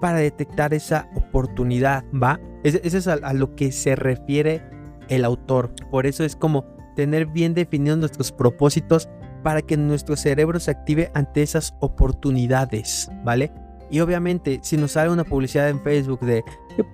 para 0.00 0.18
detectar 0.18 0.74
esa 0.74 1.08
oportunidad, 1.14 2.04
¿va? 2.12 2.40
Eso 2.64 2.98
es 2.98 3.06
a, 3.06 3.32
lo 3.32 3.54
que 3.54 3.72
se 3.72 3.96
refiere 3.96 4.62
el 5.08 5.24
autor. 5.24 5.72
Por 5.90 6.06
eso 6.06 6.24
es 6.24 6.36
como 6.36 6.64
tener 6.96 7.26
bien 7.26 7.54
definidos 7.54 7.98
nuestros 7.98 8.32
propósitos 8.32 9.08
para 9.42 9.62
que 9.62 9.76
nuestro 9.76 10.16
cerebro 10.16 10.60
se 10.60 10.70
active 10.70 11.10
ante 11.14 11.42
esas 11.42 11.74
oportunidades, 11.80 13.10
¿vale? 13.24 13.52
Y 13.90 14.00
obviamente, 14.00 14.60
si 14.62 14.76
nos 14.76 14.92
sale 14.92 15.10
una 15.10 15.24
publicidad 15.24 15.68
en 15.68 15.80
Facebook 15.82 16.20
de 16.20 16.44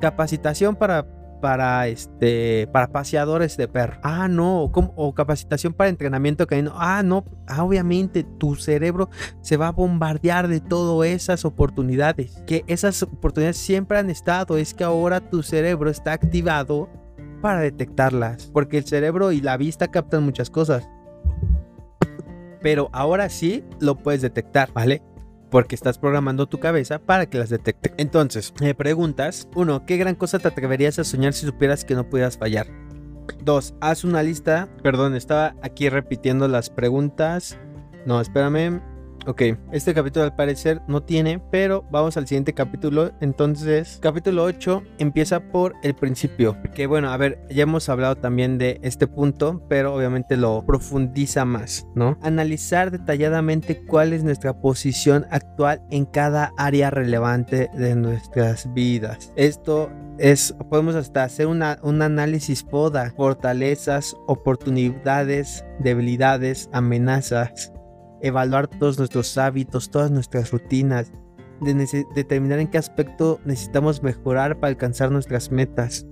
capacitación 0.00 0.74
para 0.74 1.06
para 1.40 1.86
este 1.88 2.68
para 2.72 2.88
paseadores 2.88 3.56
de 3.56 3.68
perro. 3.68 3.98
Ah, 4.02 4.28
no, 4.28 4.64
o 4.64 5.14
capacitación 5.14 5.72
para 5.72 5.90
entrenamiento 5.90 6.46
canino. 6.46 6.72
Ah, 6.76 7.02
no, 7.02 7.24
ah, 7.46 7.64
obviamente 7.64 8.24
tu 8.24 8.54
cerebro 8.56 9.10
se 9.40 9.56
va 9.56 9.68
a 9.68 9.72
bombardear 9.72 10.48
de 10.48 10.60
todas 10.60 11.08
esas 11.08 11.44
oportunidades. 11.44 12.42
Que 12.46 12.64
esas 12.66 13.02
oportunidades 13.02 13.56
siempre 13.56 13.98
han 13.98 14.10
estado, 14.10 14.58
es 14.58 14.74
que 14.74 14.84
ahora 14.84 15.20
tu 15.20 15.42
cerebro 15.42 15.90
está 15.90 16.12
activado 16.12 16.88
para 17.40 17.60
detectarlas, 17.60 18.50
porque 18.52 18.78
el 18.78 18.84
cerebro 18.84 19.32
y 19.32 19.40
la 19.40 19.56
vista 19.56 19.88
captan 19.88 20.24
muchas 20.24 20.50
cosas. 20.50 20.88
Pero 22.60 22.88
ahora 22.92 23.28
sí 23.28 23.64
lo 23.80 23.96
puedes 23.96 24.22
detectar, 24.22 24.72
¿vale? 24.72 25.02
Porque 25.50 25.74
estás 25.74 25.98
programando 25.98 26.46
tu 26.46 26.58
cabeza 26.58 26.98
para 26.98 27.26
que 27.26 27.38
las 27.38 27.50
detecte. 27.50 27.92
Entonces, 27.96 28.52
me 28.60 28.74
preguntas, 28.74 29.48
uno, 29.54 29.84
¿qué 29.86 29.96
gran 29.96 30.14
cosa 30.14 30.38
te 30.38 30.48
atreverías 30.48 30.98
a 30.98 31.04
soñar 31.04 31.32
si 31.32 31.46
supieras 31.46 31.84
que 31.84 31.94
no 31.94 32.08
pudieras 32.08 32.38
fallar? 32.38 32.66
Dos, 33.42 33.74
haz 33.80 34.04
una 34.04 34.22
lista, 34.22 34.68
perdón, 34.82 35.14
estaba 35.14 35.54
aquí 35.62 35.88
repitiendo 35.88 36.48
las 36.48 36.70
preguntas. 36.70 37.58
No, 38.06 38.20
espérame. 38.20 38.80
Ok, 39.28 39.42
este 39.72 39.92
capítulo 39.92 40.24
al 40.24 40.34
parecer 40.34 40.80
no 40.88 41.02
tiene, 41.02 41.38
pero 41.50 41.84
vamos 41.90 42.16
al 42.16 42.26
siguiente 42.26 42.54
capítulo. 42.54 43.12
Entonces, 43.20 43.98
capítulo 44.00 44.42
8 44.44 44.82
empieza 44.96 45.40
por 45.40 45.74
el 45.82 45.94
principio. 45.94 46.56
Que 46.74 46.86
bueno, 46.86 47.10
a 47.10 47.16
ver, 47.18 47.38
ya 47.50 47.64
hemos 47.64 47.90
hablado 47.90 48.16
también 48.16 48.56
de 48.56 48.80
este 48.82 49.06
punto, 49.06 49.62
pero 49.68 49.94
obviamente 49.94 50.38
lo 50.38 50.64
profundiza 50.64 51.44
más, 51.44 51.86
¿no? 51.94 52.16
Analizar 52.22 52.90
detalladamente 52.90 53.84
cuál 53.84 54.14
es 54.14 54.24
nuestra 54.24 54.62
posición 54.62 55.26
actual 55.30 55.82
en 55.90 56.06
cada 56.06 56.54
área 56.56 56.88
relevante 56.88 57.68
de 57.74 57.96
nuestras 57.96 58.72
vidas. 58.72 59.30
Esto 59.36 59.90
es, 60.16 60.54
podemos 60.70 60.94
hasta 60.94 61.24
hacer 61.24 61.48
una, 61.48 61.78
un 61.82 62.00
análisis 62.00 62.62
poda, 62.62 63.12
fortalezas, 63.14 64.16
oportunidades, 64.26 65.66
debilidades, 65.80 66.70
amenazas 66.72 67.74
evaluar 68.22 68.68
todos 68.68 68.98
nuestros 68.98 69.36
hábitos, 69.38 69.90
todas 69.90 70.10
nuestras 70.10 70.50
rutinas, 70.50 71.12
de 71.60 72.06
determinar 72.14 72.60
en 72.60 72.68
qué 72.68 72.78
aspecto 72.78 73.40
necesitamos 73.44 74.02
mejorar 74.02 74.60
para 74.60 74.70
alcanzar 74.70 75.10
nuestras 75.10 75.50
metas. 75.50 76.06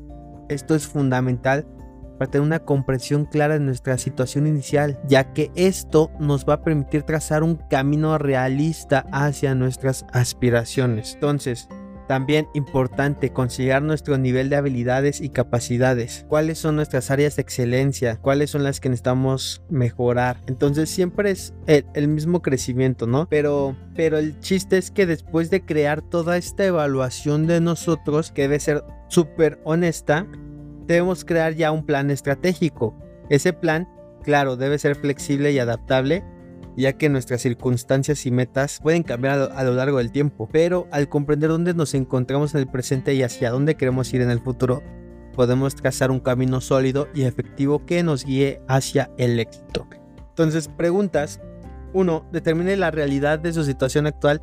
Esto 0.49 0.75
es 0.75 0.87
fundamental 0.87 1.67
para 2.19 2.31
tener 2.31 2.47
una 2.47 2.61
comprensión 2.61 3.27
clara 3.27 3.55
de 3.55 3.65
nuestra 3.65 3.99
situación 3.99 4.47
inicial, 4.47 4.99
ya 5.07 5.33
que 5.33 5.51
esto 5.55 6.11
nos 6.19 6.47
va 6.47 6.55
a 6.55 6.63
permitir 6.63 7.03
trazar 7.03 7.43
un 7.43 7.57
camino 7.69 8.17
realista 8.19 9.05
hacia 9.13 9.55
nuestras 9.55 10.07
aspiraciones. 10.13 11.15
Entonces, 11.15 11.69
también 12.07 12.49
importante 12.55 13.33
considerar 13.33 13.83
nuestro 13.83 14.19
nivel 14.19 14.49
de 14.49 14.57
habilidades 14.57 15.21
y 15.21 15.31
capacidades. 15.31 16.25
¿Cuáles 16.29 16.59
son 16.59 16.77
nuestras 16.77 17.11
áreas 17.11 17.37
de 17.37 17.43
excelencia? 17.43 18.17
¿Cuáles 18.17 18.51
son 18.51 18.63
las 18.63 18.81
que 18.81 18.89
necesitamos 18.89 19.63
mejorar? 19.69 20.43
Entonces 20.47 20.91
siempre 20.91 21.31
es 21.31 21.55
el, 21.67 22.09
mismo 22.09 22.43
crecimiento, 22.43 23.07
¿no? 23.07 23.29
Pero, 23.29 23.77
pero 23.95 24.19
el 24.19 24.39
chiste 24.41 24.79
es 24.79 24.91
que 24.91 25.07
después 25.07 25.51
de 25.51 25.65
crear 25.65 26.03
toda 26.03 26.37
esta 26.37 26.65
evaluación 26.65 27.47
de 27.47 27.61
nosotros, 27.61 28.31
que 28.31 28.43
debe 28.43 28.61
ser 28.61 28.85
súper 29.09 29.61
honesta, 29.65 30.27
debemos 30.87 31.25
crear 31.25 31.55
ya 31.55 31.73
un 31.73 31.85
plan 31.85 32.11
estratégico. 32.11 32.95
Ese 33.29 33.53
plan, 33.53 33.89
claro, 34.23 34.57
debe 34.57 34.79
ser 34.79 34.95
flexible 34.97 35.53
y 35.53 35.59
adaptable 35.59 36.25
ya 36.77 36.93
que 36.93 37.09
nuestras 37.09 37.41
circunstancias 37.41 38.27
y 38.27 38.31
metas 38.31 38.81
pueden 38.83 39.03
cambiar 39.03 39.51
a 39.55 39.65
lo, 39.65 39.75
largo 39.75 39.99
del 39.99 40.13
tiempo, 40.13 40.49
pero 40.51 40.87
al 40.91 41.09
comprender 41.09 41.51
dónde 41.51 41.75
nos 41.75 41.95
encontramos 41.95 42.55
en 42.55 42.61
el 42.61 42.69
presente 42.69 43.15
y 43.15 43.23
hacia 43.23 43.51
dónde 43.51 43.77
queremos 43.77 44.13
ir 44.13 44.21
en 44.21 44.31
el 44.31 44.41
futuro, 44.41 44.83
podemos 45.35 45.75
trazar 45.75 46.11
un 46.11 46.21
camino 46.21 46.61
sólido 46.61 47.09
y 47.15 47.23
efectivo 47.23 47.85
que 47.87 48.03
nos 48.03 48.25
guíe 48.25 48.61
hacia 48.69 49.11
el 49.17 49.39
éxito. 49.41 49.87
Entonces, 50.29 50.69
preguntas. 50.69 51.41
1. 51.93 52.27
Determine 52.31 52.77
la 52.77 52.91
realidad 52.91 53.39
de 53.39 53.55
su 53.55 53.65
situación 53.65 54.07
actual 54.07 54.43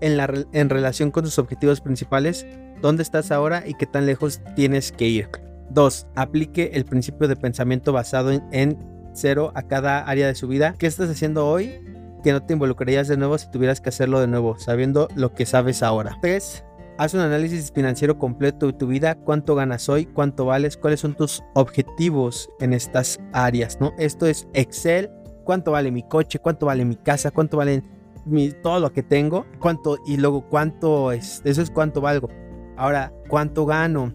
en, 0.00 0.16
la, 0.16 0.32
en 0.52 0.70
relación 0.70 1.10
con 1.10 1.24
sus 1.24 1.38
objetivos 1.38 1.82
principales, 1.82 2.46
dónde 2.80 3.02
estás 3.02 3.30
ahora 3.30 3.62
y 3.66 3.74
qué 3.74 3.84
tan 3.84 4.06
lejos 4.06 4.40
tienes 4.56 4.90
que 4.90 5.06
ir. 5.06 5.28
2. 5.70 6.06
Aplique 6.14 6.70
el 6.74 6.84
principio 6.86 7.28
de 7.28 7.36
pensamiento 7.36 7.92
basado 7.92 8.30
en 8.30 8.93
cero 9.14 9.52
a 9.54 9.62
cada 9.62 10.00
área 10.00 10.26
de 10.26 10.34
su 10.34 10.46
vida. 10.48 10.74
¿Qué 10.78 10.86
estás 10.86 11.08
haciendo 11.08 11.46
hoy 11.46 11.80
que 12.22 12.32
no 12.32 12.42
te 12.42 12.52
involucrarías 12.52 13.08
de 13.08 13.16
nuevo 13.16 13.38
si 13.38 13.50
tuvieras 13.50 13.80
que 13.80 13.88
hacerlo 13.88 14.20
de 14.20 14.26
nuevo, 14.26 14.58
sabiendo 14.58 15.08
lo 15.14 15.32
que 15.32 15.46
sabes 15.46 15.82
ahora? 15.82 16.18
3. 16.20 16.64
Haz 16.96 17.14
un 17.14 17.20
análisis 17.20 17.72
financiero 17.72 18.18
completo 18.18 18.66
de 18.66 18.72
tu 18.74 18.86
vida, 18.86 19.16
cuánto 19.16 19.54
ganas 19.54 19.88
hoy, 19.88 20.06
cuánto 20.06 20.44
vales, 20.44 20.76
cuáles 20.76 21.00
son 21.00 21.14
tus 21.14 21.42
objetivos 21.54 22.48
en 22.60 22.72
estas 22.72 23.18
áreas, 23.32 23.80
¿no? 23.80 23.92
Esto 23.98 24.26
es 24.26 24.46
Excel, 24.52 25.10
cuánto 25.44 25.72
vale 25.72 25.90
mi 25.90 26.02
coche, 26.04 26.38
cuánto 26.38 26.66
vale 26.66 26.84
mi 26.84 26.96
casa, 26.96 27.32
cuánto 27.32 27.56
vale 27.56 27.82
mi, 28.24 28.50
todo 28.50 28.78
lo 28.78 28.92
que 28.92 29.02
tengo, 29.02 29.44
cuánto 29.58 29.98
y 30.06 30.16
luego 30.18 30.48
cuánto 30.48 31.10
es, 31.10 31.42
eso 31.44 31.62
es 31.62 31.70
cuánto 31.70 32.00
valgo. 32.00 32.28
Ahora, 32.76 33.12
cuánto 33.28 33.66
gano, 33.66 34.12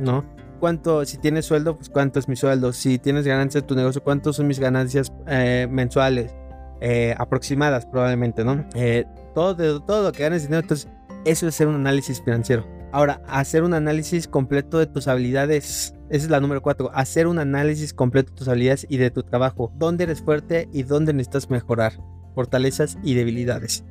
¿no? 0.00 0.24
Cuánto, 0.62 1.04
si 1.04 1.18
tienes 1.18 1.44
sueldo, 1.44 1.76
pues 1.76 1.88
cuánto 1.88 2.20
es 2.20 2.28
mi 2.28 2.36
sueldo. 2.36 2.72
Si 2.72 3.00
tienes 3.00 3.26
ganancias 3.26 3.64
de 3.64 3.66
tu 3.66 3.74
negocio, 3.74 4.00
cuántos 4.00 4.36
son 4.36 4.46
mis 4.46 4.60
ganancias 4.60 5.12
eh, 5.26 5.66
mensuales. 5.68 6.36
Eh, 6.80 7.16
aproximadas 7.18 7.84
probablemente, 7.84 8.44
¿no? 8.44 8.64
Eh, 8.74 9.04
todo, 9.34 9.82
todo 9.82 10.04
lo 10.04 10.12
que 10.12 10.22
ganes 10.22 10.42
dinero, 10.42 10.60
entonces 10.60 10.88
eso 11.24 11.48
es 11.48 11.54
hacer 11.54 11.66
un 11.66 11.74
análisis 11.74 12.22
financiero. 12.22 12.64
Ahora, 12.92 13.22
hacer 13.26 13.64
un 13.64 13.74
análisis 13.74 14.28
completo 14.28 14.78
de 14.78 14.86
tus 14.86 15.08
habilidades. 15.08 15.94
Esa 16.10 16.24
es 16.24 16.30
la 16.30 16.38
número 16.38 16.62
cuatro. 16.62 16.92
Hacer 16.94 17.26
un 17.26 17.40
análisis 17.40 17.92
completo 17.92 18.30
de 18.30 18.36
tus 18.36 18.46
habilidades 18.46 18.86
y 18.88 18.98
de 18.98 19.10
tu 19.10 19.24
trabajo. 19.24 19.72
¿Dónde 19.76 20.04
eres 20.04 20.22
fuerte 20.22 20.68
y 20.72 20.84
dónde 20.84 21.12
necesitas 21.12 21.50
mejorar? 21.50 21.94
Fortalezas 22.36 22.98
y 23.02 23.14
debilidades. 23.14 23.84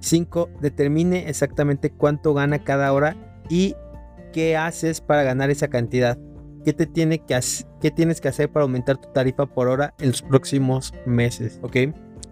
5. 0.00 0.50
Determine 0.60 1.28
exactamente 1.30 1.90
cuánto 1.90 2.34
gana 2.34 2.64
cada 2.64 2.92
hora 2.92 3.16
y 3.48 3.76
qué 4.32 4.56
haces 4.56 5.00
para 5.00 5.22
ganar 5.22 5.50
esa 5.50 5.68
cantidad. 5.68 6.18
¿Qué, 6.64 6.72
te 6.72 6.86
tiene 6.86 7.18
que 7.20 7.38
¿Qué 7.80 7.90
tienes 7.90 8.20
que 8.20 8.28
hacer 8.28 8.50
para 8.50 8.64
aumentar 8.64 8.96
tu 8.96 9.08
tarifa 9.12 9.46
por 9.46 9.68
hora 9.68 9.94
en 10.00 10.08
los 10.08 10.22
próximos 10.22 10.92
meses? 11.06 11.60
¿Ok? 11.62 11.76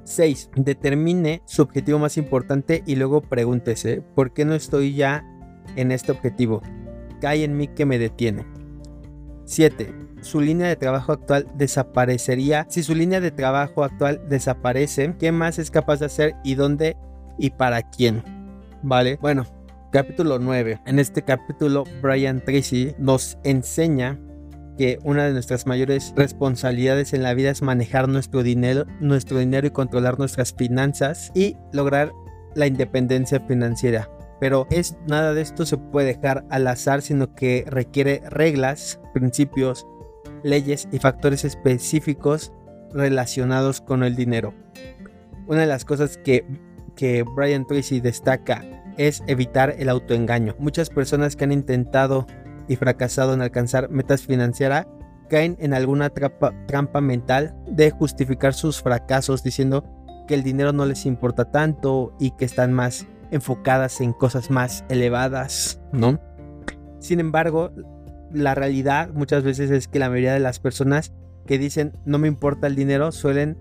6. 0.05 0.51
Determine 0.57 1.43
su 1.47 1.63
objetivo 1.63 1.99
más 1.99 2.17
importante 2.17 2.83
y 2.87 2.97
luego 2.97 3.21
pregúntese, 3.23 4.03
¿por 4.15 4.33
qué 4.33 4.45
no 4.45 4.55
estoy 4.55 4.95
ya 4.95 5.25
en 5.77 5.93
este 5.93 6.13
objetivo? 6.13 6.63
¿Qué 7.21 7.27
hay 7.27 7.45
en 7.45 7.57
mí 7.57 7.69
que 7.69 7.87
me 7.87 7.99
detiene? 7.99 8.47
7. 9.45 9.93
Su 10.21 10.41
línea 10.41 10.69
de 10.69 10.77
trabajo 10.77 11.13
actual 11.13 11.47
desaparecería. 11.57 12.67
Si 12.69 12.83
su 12.83 12.95
línea 12.95 13.21
de 13.21 13.31
trabajo 13.31 13.85
actual 13.85 14.23
desaparece, 14.29 15.15
¿qué 15.19 15.31
más 15.31 15.59
es 15.59 15.71
capaz 15.71 16.01
de 16.01 16.07
hacer 16.07 16.35
y 16.43 16.55
dónde 16.55 16.97
y 17.39 17.51
para 17.51 17.83
quién? 17.83 18.23
Vale, 18.83 19.19
bueno, 19.21 19.47
capítulo 19.91 20.39
9. 20.39 20.81
En 20.87 20.99
este 20.99 21.23
capítulo, 21.23 21.85
Brian 22.03 22.41
Tracy 22.45 22.95
nos 22.99 23.39
enseña 23.45 24.19
que 24.77 24.99
una 25.05 25.25
de 25.25 25.33
nuestras 25.33 25.67
mayores 25.67 26.13
responsabilidades 26.17 27.13
en 27.13 27.23
la 27.23 27.35
vida 27.35 27.51
es 27.51 27.63
manejar 27.63 28.09
nuestro 28.09 28.43
dinero, 28.43 28.85
nuestro 29.01 29.39
dinero 29.39 29.67
y 29.67 29.71
controlar 29.71 30.19
nuestras 30.19 30.53
finanzas 30.53 31.31
y 31.35 31.57
lograr 31.73 32.13
la 32.55 32.67
independencia 32.67 33.41
financiera. 33.41 34.11
Pero 34.39 34.67
es 34.71 34.97
nada 35.07 35.33
de 35.33 35.41
esto 35.41 35.65
se 35.65 35.79
puede 35.79 36.15
dejar 36.15 36.45
al 36.51 36.67
azar, 36.67 37.01
sino 37.01 37.35
que 37.35 37.65
requiere 37.67 38.23
reglas, 38.29 39.01
principios, 39.15 39.87
leyes 40.43 40.89
y 40.93 40.99
factores 40.99 41.45
específicos 41.45 42.53
relacionados 42.93 43.81
con 43.81 44.03
el 44.03 44.15
dinero. 44.15 44.53
Una 45.47 45.61
de 45.61 45.67
las 45.67 45.87
cosas 45.87 46.19
que, 46.19 46.45
que 46.97 47.23
Brian 47.23 47.67
Tracy 47.67 48.01
destaca 48.01 48.63
es 48.97 49.23
evitar 49.27 49.75
el 49.79 49.89
autoengaño. 49.89 50.55
Muchas 50.59 50.91
personas 50.91 51.37
que 51.37 51.45
han 51.45 51.53
intentado 51.53 52.27
y 52.69 52.77
fracasado 52.77 53.35
en 53.35 53.43
alcanzar 53.43 53.91
metas 53.91 54.23
financieras 54.23 54.87
caen 55.29 55.57
en 55.61 55.75
alguna 55.75 56.11
trampa, 56.11 57.01
mental 57.01 57.55
de 57.67 57.91
justificar 57.91 58.55
sus 58.55 58.81
fracasos 58.81 59.43
diciendo 59.43 59.85
que 60.29 60.35
el 60.35 60.43
dinero 60.43 60.73
no 60.73 60.87
les 60.87 61.07
importa 61.07 61.51
tanto 61.51 62.15
y 62.19 62.33
que 62.33 62.45
están 62.45 62.73
más 62.73 63.07
enfocadas 63.31 64.01
en 64.01 64.13
cosas 64.13 64.51
más 64.51 64.85
elevadas, 64.89 65.81
¿no? 65.93 66.21
Sin 67.01 67.21
embargo, 67.21 67.73
la 68.33 68.55
realidad 68.55 69.11
muchas 69.13 69.43
veces 69.43 69.71
es 69.71 69.89
que 69.89 69.99
la 69.99 70.09
mayoría 70.09 70.33
de 70.33 70.41
las 70.41 70.59
personas 70.61 71.13
que 71.47 71.59
dicen 71.59 71.93
no 72.05 72.19
me 72.19 72.29
importa 72.29 72.67
el 72.67 72.75
dinero 72.75 73.13
suelen 73.13 73.57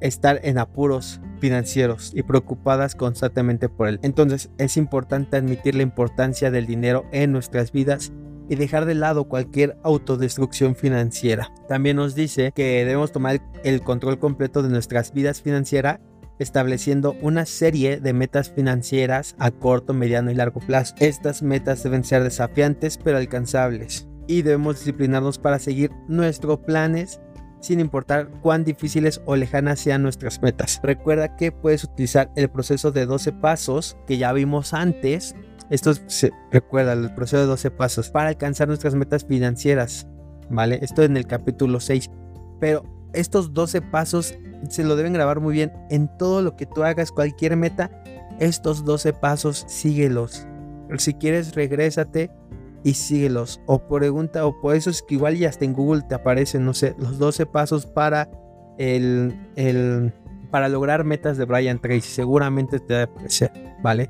estar 0.00 0.40
en 0.42 0.58
apuros 0.58 1.20
financieros 1.40 2.12
y 2.14 2.22
preocupadas 2.22 2.94
constantemente 2.94 3.68
por 3.68 3.88
él. 3.88 4.00
Entonces 4.02 4.50
es 4.58 4.76
importante 4.76 5.36
admitir 5.36 5.74
la 5.74 5.82
importancia 5.82 6.50
del 6.50 6.66
dinero 6.66 7.04
en 7.12 7.32
nuestras 7.32 7.72
vidas 7.72 8.12
y 8.48 8.56
dejar 8.56 8.84
de 8.84 8.94
lado 8.94 9.24
cualquier 9.24 9.76
autodestrucción 9.82 10.76
financiera. 10.76 11.52
También 11.68 11.96
nos 11.96 12.14
dice 12.14 12.52
que 12.54 12.84
debemos 12.84 13.12
tomar 13.12 13.40
el 13.64 13.82
control 13.82 14.18
completo 14.18 14.62
de 14.62 14.68
nuestras 14.68 15.12
vidas 15.12 15.42
financieras 15.42 16.00
estableciendo 16.38 17.16
una 17.22 17.46
serie 17.46 17.98
de 17.98 18.12
metas 18.12 18.50
financieras 18.50 19.34
a 19.38 19.50
corto, 19.50 19.94
mediano 19.94 20.30
y 20.30 20.34
largo 20.34 20.60
plazo. 20.60 20.94
Estas 20.98 21.42
metas 21.42 21.82
deben 21.82 22.04
ser 22.04 22.22
desafiantes 22.22 22.98
pero 22.98 23.16
alcanzables 23.16 24.06
y 24.26 24.42
debemos 24.42 24.76
disciplinarnos 24.76 25.38
para 25.38 25.58
seguir 25.58 25.90
nuestros 26.08 26.58
planes 26.60 27.20
sin 27.66 27.80
importar 27.80 28.28
cuán 28.42 28.64
difíciles 28.64 29.20
o 29.26 29.36
lejanas 29.36 29.80
sean 29.80 30.02
nuestras 30.02 30.40
metas. 30.40 30.80
Recuerda 30.82 31.36
que 31.36 31.52
puedes 31.52 31.84
utilizar 31.84 32.30
el 32.36 32.48
proceso 32.48 32.92
de 32.92 33.06
12 33.06 33.32
pasos 33.32 33.96
que 34.06 34.18
ya 34.18 34.32
vimos 34.32 34.72
antes. 34.72 35.34
Esto 35.68 35.92
se 36.06 36.30
recuerda 36.52 36.92
el 36.92 37.12
proceso 37.14 37.38
de 37.38 37.46
12 37.46 37.70
pasos 37.72 38.10
para 38.10 38.28
alcanzar 38.28 38.68
nuestras 38.68 38.94
metas 38.94 39.24
financieras. 39.24 40.06
¿vale? 40.50 40.78
Esto 40.82 41.02
en 41.02 41.16
el 41.16 41.26
capítulo 41.26 41.80
6. 41.80 42.10
Pero 42.60 42.84
estos 43.12 43.52
12 43.52 43.82
pasos 43.82 44.34
se 44.70 44.84
lo 44.84 44.96
deben 44.96 45.12
grabar 45.12 45.40
muy 45.40 45.54
bien 45.54 45.72
en 45.90 46.08
todo 46.18 46.42
lo 46.42 46.56
que 46.56 46.66
tú 46.66 46.84
hagas, 46.84 47.12
cualquier 47.12 47.56
meta. 47.56 47.90
Estos 48.38 48.84
12 48.84 49.12
pasos, 49.14 49.64
síguelos. 49.68 50.46
Si 50.98 51.14
quieres, 51.14 51.54
regrésate 51.54 52.30
y 52.86 52.94
síguelos. 52.94 53.60
O 53.66 53.80
pregunta, 53.80 54.46
o 54.46 54.60
por 54.60 54.76
eso 54.76 54.90
es 54.90 55.02
que 55.02 55.16
igual 55.16 55.36
ya 55.36 55.48
hasta 55.48 55.64
en 55.64 55.72
Google 55.72 56.02
te 56.08 56.14
aparecen, 56.14 56.64
no 56.64 56.72
sé, 56.72 56.94
los 56.98 57.18
12 57.18 57.44
pasos 57.46 57.84
para 57.84 58.30
el, 58.78 59.34
el 59.56 60.12
para 60.52 60.68
lograr 60.68 61.02
metas 61.02 61.36
de 61.36 61.46
Brian 61.46 61.80
Tracy. 61.80 62.02
Seguramente 62.02 62.78
te 62.78 62.94
va 62.94 63.00
a 63.00 63.02
aparecer, 63.02 63.50
¿vale? 63.82 64.08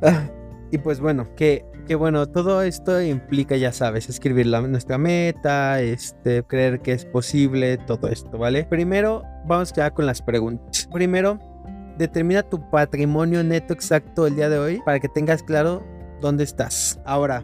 y 0.71 0.77
pues 0.77 1.01
bueno, 1.01 1.27
que, 1.37 1.65
que 1.87 1.95
bueno, 1.95 2.27
todo 2.27 2.61
esto 2.61 3.01
implica, 3.01 3.57
ya 3.57 3.73
sabes, 3.73 4.11
escribir 4.11 4.45
la, 4.45 4.61
nuestra 4.61 4.99
meta, 4.99 5.81
este, 5.81 6.43
creer 6.43 6.81
que 6.81 6.93
es 6.93 7.07
posible, 7.07 7.79
todo 7.79 8.09
esto, 8.09 8.37
¿vale? 8.37 8.65
Primero, 8.65 9.23
vamos 9.47 9.73
ya 9.73 9.91
con 9.91 10.05
las 10.05 10.21
preguntas. 10.21 10.87
Primero, 10.93 11.39
determina 11.97 12.43
tu 12.43 12.61
patrimonio 12.71 13.43
neto 13.43 13.73
exacto 13.73 14.27
el 14.27 14.37
día 14.37 14.51
de 14.51 14.59
hoy 14.59 14.83
para 14.85 15.01
que 15.01 15.09
tengas 15.09 15.43
claro 15.43 15.83
dónde 16.21 16.45
estás. 16.45 17.01
Ahora, 17.07 17.43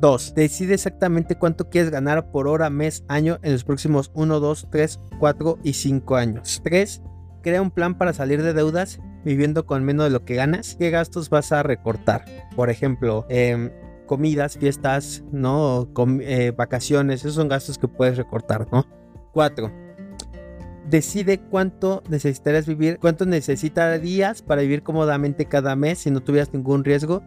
2. 0.00 0.34
Decide 0.34 0.74
exactamente 0.74 1.36
cuánto 1.36 1.68
quieres 1.68 1.90
ganar 1.90 2.30
por 2.30 2.48
hora, 2.48 2.70
mes, 2.70 3.04
año 3.08 3.38
en 3.42 3.52
los 3.52 3.64
próximos 3.64 4.10
1, 4.14 4.40
2, 4.40 4.68
3, 4.70 5.00
4 5.18 5.58
y 5.62 5.72
5 5.74 6.16
años. 6.16 6.60
3. 6.64 7.02
Crea 7.42 7.62
un 7.62 7.70
plan 7.70 7.98
para 7.98 8.12
salir 8.12 8.42
de 8.42 8.52
deudas 8.54 9.00
viviendo 9.24 9.66
con 9.66 9.84
menos 9.84 10.04
de 10.04 10.10
lo 10.10 10.24
que 10.24 10.34
ganas. 10.34 10.76
¿Qué 10.78 10.90
gastos 10.90 11.30
vas 11.30 11.52
a 11.52 11.62
recortar? 11.62 12.24
Por 12.56 12.70
ejemplo, 12.70 13.26
em, 13.28 13.70
comidas, 14.06 14.58
fiestas, 14.58 15.24
¿no? 15.32 15.88
Eh, 16.20 16.52
vacaciones, 16.56 17.20
esos 17.20 17.34
son 17.34 17.48
gastos 17.48 17.78
que 17.78 17.88
puedes 17.88 18.16
recortar, 18.16 18.66
¿no? 18.72 18.86
4. 19.32 19.72
Decide 20.88 21.38
cuánto 21.38 22.02
necesitarías 22.08 22.66
vivir, 22.66 22.98
cuánto 22.98 23.24
necesitarías 23.24 24.42
para 24.42 24.62
vivir 24.62 24.82
cómodamente 24.82 25.46
cada 25.46 25.76
mes 25.76 26.00
si 26.00 26.10
no 26.10 26.20
tuvieras 26.20 26.52
ningún 26.52 26.84
riesgo 26.84 27.22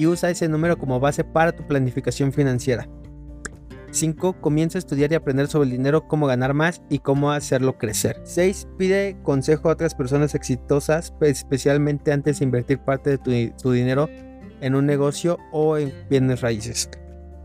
y 0.00 0.06
usa 0.06 0.30
ese 0.30 0.48
número 0.48 0.78
como 0.78 0.98
base 0.98 1.24
para 1.24 1.52
tu 1.52 1.66
planificación 1.66 2.32
financiera. 2.32 2.88
5. 3.90 4.40
Comienza 4.40 4.78
a 4.78 4.80
estudiar 4.80 5.12
y 5.12 5.14
aprender 5.14 5.46
sobre 5.46 5.66
el 5.66 5.72
dinero, 5.72 6.08
cómo 6.08 6.26
ganar 6.26 6.54
más 6.54 6.80
y 6.88 7.00
cómo 7.00 7.32
hacerlo 7.32 7.76
crecer. 7.76 8.18
6. 8.24 8.68
Pide 8.78 9.18
consejo 9.22 9.68
a 9.68 9.72
otras 9.72 9.94
personas 9.94 10.34
exitosas, 10.34 11.12
especialmente 11.20 12.12
antes 12.12 12.38
de 12.38 12.46
invertir 12.46 12.78
parte 12.78 13.10
de 13.18 13.52
tu, 13.58 13.72
dinero 13.72 14.08
en 14.62 14.74
un 14.74 14.86
negocio 14.86 15.36
o 15.52 15.76
en 15.76 15.92
bienes 16.08 16.40
raíces. 16.40 16.88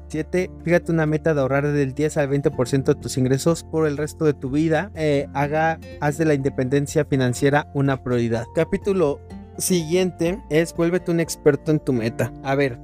7. 0.07 0.49
Fíjate 0.63 0.93
una 0.93 1.05
meta 1.05 1.33
de 1.33 1.41
ahorrar 1.41 1.69
del 1.69 1.93
10 1.93 2.15
al 2.15 2.29
20% 2.29 2.85
de 2.85 2.95
tus 2.95 3.17
ingresos 3.17 3.65
por 3.65 3.85
el 3.85 3.97
resto 3.97 4.23
de 4.23 4.33
tu 4.33 4.49
vida. 4.49 4.91
Eh, 4.95 5.27
haga, 5.33 5.77
haz 5.99 6.17
de 6.17 6.23
la 6.23 6.35
independencia 6.35 7.03
financiera 7.03 7.69
una 7.73 8.01
prioridad. 8.01 8.45
Capítulo 8.55 9.19
siguiente 9.57 10.41
es 10.49 10.75
vuélvete 10.75 11.11
un 11.11 11.19
experto 11.19 11.71
en 11.71 11.79
tu 11.79 11.93
meta. 11.93 12.33
A 12.43 12.55
ver, 12.55 12.79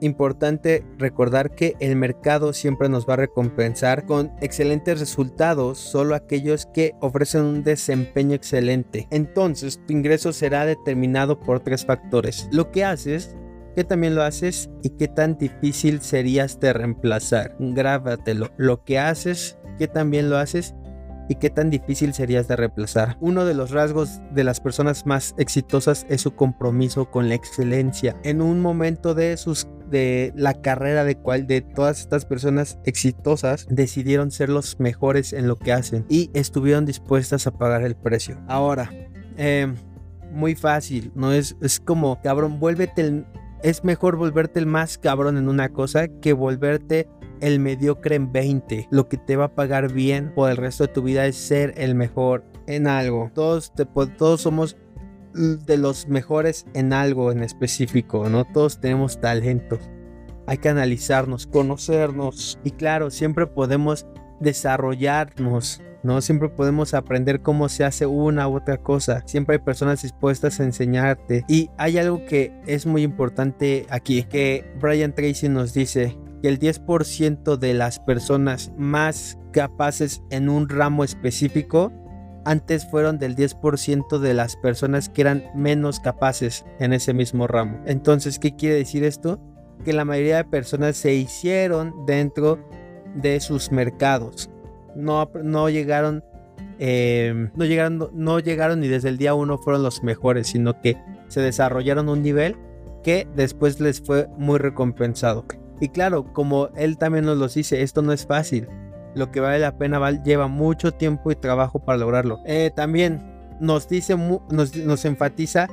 importante 0.00 0.84
recordar 0.98 1.50
que 1.54 1.76
el 1.80 1.96
mercado 1.96 2.52
siempre 2.52 2.88
nos 2.88 3.08
va 3.08 3.14
a 3.14 3.18
recompensar 3.18 4.06
con 4.06 4.32
excelentes 4.40 5.00
resultados, 5.00 5.78
solo 5.78 6.14
aquellos 6.14 6.66
que 6.66 6.94
ofrecen 7.00 7.42
un 7.42 7.64
desempeño 7.64 8.34
excelente. 8.34 9.08
Entonces, 9.10 9.80
tu 9.86 9.92
ingreso 9.92 10.32
será 10.32 10.66
determinado 10.66 11.38
por 11.40 11.60
tres 11.60 11.84
factores. 11.84 12.48
Lo 12.52 12.70
que 12.70 12.84
haces, 12.84 13.36
que 13.74 13.84
también 13.84 14.14
lo 14.14 14.22
haces 14.22 14.70
y 14.82 14.90
qué 14.90 15.08
tan 15.08 15.38
difícil 15.38 16.00
serías 16.00 16.58
de 16.60 16.72
reemplazar. 16.72 17.56
Grábatelo. 17.58 18.50
Lo 18.56 18.84
que 18.84 18.98
haces, 18.98 19.58
que 19.78 19.88
también 19.88 20.30
lo 20.30 20.36
haces 20.36 20.74
y 21.28 21.36
qué 21.36 21.50
tan 21.50 21.70
difícil 21.70 22.14
serías 22.14 22.48
de 22.48 22.56
reemplazar. 22.56 23.16
Uno 23.20 23.44
de 23.44 23.54
los 23.54 23.70
rasgos 23.70 24.20
de 24.32 24.44
las 24.44 24.60
personas 24.60 25.06
más 25.06 25.34
exitosas 25.38 26.06
es 26.08 26.22
su 26.22 26.34
compromiso 26.34 27.10
con 27.10 27.28
la 27.28 27.34
excelencia. 27.34 28.16
En 28.24 28.40
un 28.40 28.60
momento 28.60 29.14
de 29.14 29.36
sus 29.36 29.68
de 29.90 30.32
la 30.36 30.54
carrera 30.60 31.04
de 31.04 31.16
cual 31.16 31.46
de 31.46 31.62
todas 31.62 32.00
estas 32.00 32.26
personas 32.26 32.78
exitosas 32.84 33.66
decidieron 33.70 34.30
ser 34.30 34.50
los 34.50 34.78
mejores 34.78 35.32
en 35.32 35.48
lo 35.48 35.56
que 35.56 35.72
hacen 35.72 36.04
y 36.10 36.30
estuvieron 36.34 36.84
dispuestas 36.84 37.46
a 37.46 37.52
pagar 37.52 37.82
el 37.82 37.96
precio. 37.96 38.38
Ahora, 38.48 38.90
eh, 39.38 39.72
muy 40.30 40.54
fácil, 40.54 41.10
no 41.14 41.32
es, 41.32 41.56
es 41.62 41.80
como 41.80 42.20
cabrón, 42.20 42.60
vuélvete 42.60 43.02
el, 43.02 43.26
es 43.62 43.84
mejor 43.84 44.16
volverte 44.16 44.60
el 44.60 44.66
más 44.66 44.98
cabrón 44.98 45.36
en 45.36 45.48
una 45.48 45.70
cosa 45.70 46.08
que 46.08 46.32
volverte 46.32 47.08
el 47.40 47.60
mediocre 47.60 48.16
en 48.16 48.32
20. 48.32 48.88
Lo 48.90 49.08
que 49.08 49.16
te 49.16 49.36
va 49.36 49.44
a 49.46 49.54
pagar 49.54 49.92
bien 49.92 50.32
por 50.34 50.50
el 50.50 50.56
resto 50.56 50.86
de 50.86 50.92
tu 50.92 51.02
vida 51.02 51.26
es 51.26 51.36
ser 51.36 51.74
el 51.76 51.94
mejor 51.94 52.44
en 52.66 52.86
algo. 52.86 53.30
Todos, 53.34 53.72
todos 54.16 54.40
somos 54.40 54.76
de 55.34 55.76
los 55.76 56.08
mejores 56.08 56.66
en 56.74 56.92
algo 56.92 57.32
en 57.32 57.42
específico, 57.42 58.28
¿no? 58.28 58.44
Todos 58.44 58.80
tenemos 58.80 59.20
talentos. 59.20 59.80
Hay 60.46 60.58
que 60.58 60.68
analizarnos, 60.68 61.46
conocernos 61.46 62.58
y 62.64 62.70
claro, 62.70 63.10
siempre 63.10 63.46
podemos 63.46 64.06
desarrollarnos, 64.40 65.82
¿no? 66.02 66.20
Siempre 66.20 66.48
podemos 66.48 66.94
aprender 66.94 67.42
cómo 67.42 67.68
se 67.68 67.84
hace 67.84 68.06
una 68.06 68.48
u 68.48 68.56
otra 68.56 68.78
cosa. 68.78 69.22
Siempre 69.26 69.56
hay 69.56 69.62
personas 69.62 70.02
dispuestas 70.02 70.58
a 70.60 70.64
enseñarte. 70.64 71.44
Y 71.48 71.70
hay 71.76 71.98
algo 71.98 72.24
que 72.24 72.52
es 72.66 72.86
muy 72.86 73.02
importante 73.02 73.86
aquí, 73.90 74.24
que 74.24 74.64
Brian 74.80 75.14
Tracy 75.14 75.48
nos 75.48 75.74
dice, 75.74 76.16
que 76.40 76.48
el 76.48 76.58
10% 76.58 77.56
de 77.56 77.74
las 77.74 77.98
personas 78.00 78.72
más 78.76 79.38
capaces 79.52 80.22
en 80.30 80.48
un 80.48 80.68
ramo 80.68 81.04
específico 81.04 81.92
antes 82.44 82.86
fueron 82.90 83.18
del 83.18 83.36
10% 83.36 84.18
de 84.18 84.34
las 84.34 84.56
personas 84.56 85.08
que 85.08 85.20
eran 85.20 85.44
menos 85.54 86.00
capaces 86.00 86.64
en 86.78 86.92
ese 86.92 87.12
mismo 87.12 87.46
ramo. 87.46 87.82
Entonces, 87.84 88.38
¿qué 88.38 88.56
quiere 88.56 88.76
decir 88.76 89.04
esto? 89.04 89.38
Que 89.84 89.92
la 89.92 90.04
mayoría 90.04 90.38
de 90.38 90.44
personas 90.44 90.96
se 90.96 91.14
hicieron 91.14 92.06
dentro 92.06 92.58
de 93.14 93.40
sus 93.40 93.70
mercados. 93.70 94.50
No, 94.96 95.30
no 95.42 95.68
llegaron, 95.68 96.24
eh, 96.78 97.50
no 97.54 97.64
llegaron, 97.64 98.08
no 98.14 98.38
llegaron 98.38 98.80
ni 98.80 98.88
desde 98.88 99.10
el 99.10 99.18
día 99.18 99.34
uno 99.34 99.58
fueron 99.58 99.82
los 99.82 100.02
mejores, 100.02 100.46
sino 100.46 100.80
que 100.80 100.96
se 101.28 101.40
desarrollaron 101.40 102.08
un 102.08 102.22
nivel 102.22 102.56
que 103.02 103.28
después 103.36 103.78
les 103.78 104.00
fue 104.00 104.28
muy 104.38 104.58
recompensado. 104.58 105.44
Y 105.80 105.88
claro, 105.88 106.32
como 106.32 106.68
él 106.76 106.98
también 106.98 107.24
nos 107.24 107.38
lo 107.38 107.48
dice, 107.48 107.82
esto 107.82 108.02
no 108.02 108.12
es 108.12 108.26
fácil. 108.26 108.68
Lo 109.14 109.30
que 109.30 109.40
vale 109.40 109.58
la 109.58 109.78
pena 109.78 110.10
lleva 110.22 110.48
mucho 110.48 110.92
tiempo 110.92 111.30
y 111.30 111.36
trabajo 111.36 111.78
para 111.78 111.98
lograrlo. 111.98 112.40
Eh, 112.46 112.70
también 112.74 113.22
nos 113.60 113.88
dice, 113.88 114.16
nos 114.16 115.04
enfatiza 115.04 115.68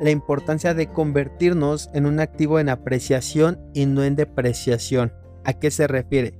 la 0.00 0.10
importancia 0.10 0.74
de 0.74 0.88
convertirnos 0.88 1.88
en 1.94 2.06
un 2.06 2.18
activo 2.18 2.58
en 2.58 2.68
apreciación 2.68 3.60
y 3.72 3.86
no 3.86 4.02
en 4.02 4.16
depreciación. 4.16 5.12
¿A 5.44 5.52
qué 5.52 5.70
se 5.70 5.86
refiere? 5.86 6.38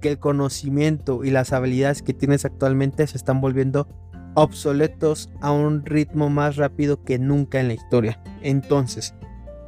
Que 0.00 0.10
el 0.10 0.18
conocimiento 0.18 1.22
y 1.22 1.30
las 1.30 1.52
habilidades 1.52 2.02
que 2.02 2.14
tienes 2.14 2.44
actualmente 2.44 3.06
se 3.06 3.16
están 3.16 3.40
volviendo 3.40 3.86
obsoletos 4.34 5.30
a 5.40 5.52
un 5.52 5.84
ritmo 5.84 6.30
más 6.30 6.56
rápido 6.56 7.04
que 7.04 7.18
nunca 7.18 7.60
en 7.60 7.68
la 7.68 7.74
historia. 7.74 8.22
Entonces, 8.40 9.14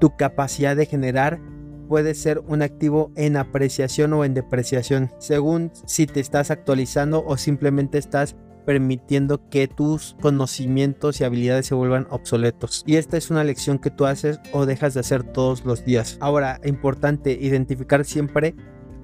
tu 0.00 0.16
capacidad 0.16 0.74
de 0.74 0.86
generar 0.86 1.38
puede 1.86 2.14
ser 2.14 2.40
un 2.46 2.62
activo 2.62 3.12
en 3.16 3.36
apreciación 3.36 4.12
o 4.12 4.24
en 4.24 4.34
depreciación, 4.34 5.10
según 5.18 5.70
si 5.86 6.06
te 6.06 6.20
estás 6.20 6.50
actualizando 6.50 7.24
o 7.26 7.36
simplemente 7.36 7.98
estás 7.98 8.36
permitiendo 8.64 9.48
que 9.50 9.68
tus 9.68 10.16
conocimientos 10.20 11.20
y 11.20 11.24
habilidades 11.24 11.66
se 11.66 11.74
vuelvan 11.74 12.06
obsoletos. 12.10 12.82
Y 12.86 12.96
esta 12.96 13.16
es 13.16 13.30
una 13.30 13.44
lección 13.44 13.78
que 13.78 13.90
tú 13.90 14.06
haces 14.06 14.40
o 14.52 14.66
dejas 14.66 14.94
de 14.94 15.00
hacer 15.00 15.22
todos 15.22 15.64
los 15.64 15.84
días. 15.84 16.16
Ahora, 16.20 16.60
importante 16.64 17.32
identificar 17.32 18.04
siempre, 18.04 18.54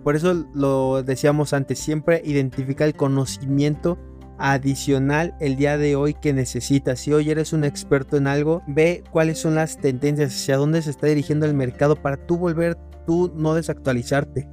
por 0.03 0.17
eso 0.17 0.47
lo 0.55 1.03
decíamos 1.03 1.53
antes, 1.53 1.79
siempre 1.79 2.23
identifica 2.25 2.85
el 2.85 2.95
conocimiento 2.95 3.99
adicional 4.41 5.35
el 5.41 5.57
día 5.57 5.79
de 5.79 5.97
hoy 5.97 6.15
que 6.15 6.33
necesitas. 6.33 7.01
Si 7.01 7.13
hoy 7.13 7.31
eres 7.31 7.53
un 7.53 7.65
experto 7.65 8.17
en 8.17 8.27
algo, 8.27 8.63
ve 8.67 9.05
cuáles 9.11 9.39
son 9.39 9.55
las 9.55 9.79
tendencias, 9.79 10.33
hacia 10.33 10.57
dónde 10.57 10.83
se 10.83 10.91
está 10.91 11.07
dirigiendo 11.07 11.47
el 11.47 11.55
mercado 11.55 11.97
para 11.97 12.17
tú 12.17 12.39
volver, 12.39 12.77
tú 13.07 13.33
no 13.37 13.55
desactualizarte. 13.55 14.49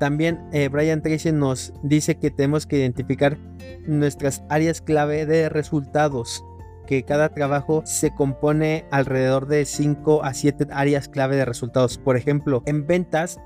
También 0.00 0.48
eh, 0.52 0.68
Brian 0.68 1.02
Tracy 1.02 1.32
nos 1.32 1.72
dice 1.82 2.16
que 2.16 2.30
tenemos 2.30 2.66
que 2.66 2.78
identificar 2.78 3.38
nuestras 3.86 4.42
áreas 4.48 4.80
clave 4.80 5.26
de 5.26 5.48
resultados 5.48 6.44
que 6.86 7.02
cada 7.02 7.30
trabajo 7.30 7.82
se 7.84 8.14
compone 8.14 8.86
alrededor 8.90 9.46
de 9.46 9.64
5 9.64 10.24
a 10.24 10.32
7 10.32 10.68
áreas 10.70 11.08
clave 11.08 11.36
de 11.36 11.44
resultados. 11.44 11.98
Por 11.98 12.16
ejemplo, 12.16 12.62
en 12.66 12.86
ventas, 12.86 13.38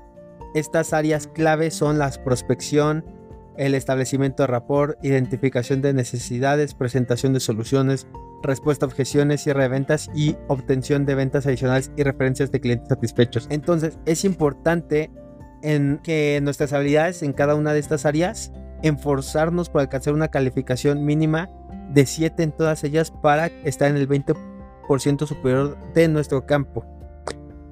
estas 0.53 0.93
áreas 0.93 1.27
clave 1.27 1.71
son 1.71 1.97
la 1.97 2.09
prospección, 2.23 3.03
el 3.57 3.75
establecimiento 3.75 4.43
de 4.43 4.47
rapport, 4.47 4.97
identificación 5.03 5.81
de 5.81 5.93
necesidades, 5.93 6.73
presentación 6.73 7.33
de 7.33 7.39
soluciones, 7.39 8.07
respuesta 8.43 8.85
a 8.85 8.89
objeciones, 8.89 9.41
cierre 9.41 9.63
de 9.63 9.69
ventas 9.69 10.09
y 10.15 10.35
obtención 10.47 11.05
de 11.05 11.15
ventas 11.15 11.45
adicionales 11.45 11.91
y 11.95 12.03
referencias 12.03 12.51
de 12.51 12.59
clientes 12.59 12.89
satisfechos. 12.89 13.47
Entonces 13.49 13.99
es 14.05 14.25
importante 14.25 15.11
en 15.61 15.99
que 16.03 16.39
nuestras 16.41 16.73
habilidades 16.73 17.23
en 17.23 17.33
cada 17.33 17.55
una 17.55 17.73
de 17.73 17.79
estas 17.79 18.05
áreas 18.05 18.51
enforzarnos 18.83 19.69
por 19.69 19.81
alcanzar 19.81 20.13
una 20.13 20.29
calificación 20.29 21.05
mínima 21.05 21.49
de 21.93 22.05
7 22.05 22.41
en 22.43 22.51
todas 22.51 22.83
ellas 22.83 23.11
para 23.11 23.47
estar 23.47 23.89
en 23.89 23.97
el 23.97 24.07
20% 24.07 25.27
superior 25.27 25.77
de 25.93 26.07
nuestro 26.07 26.45
campo. 26.45 26.85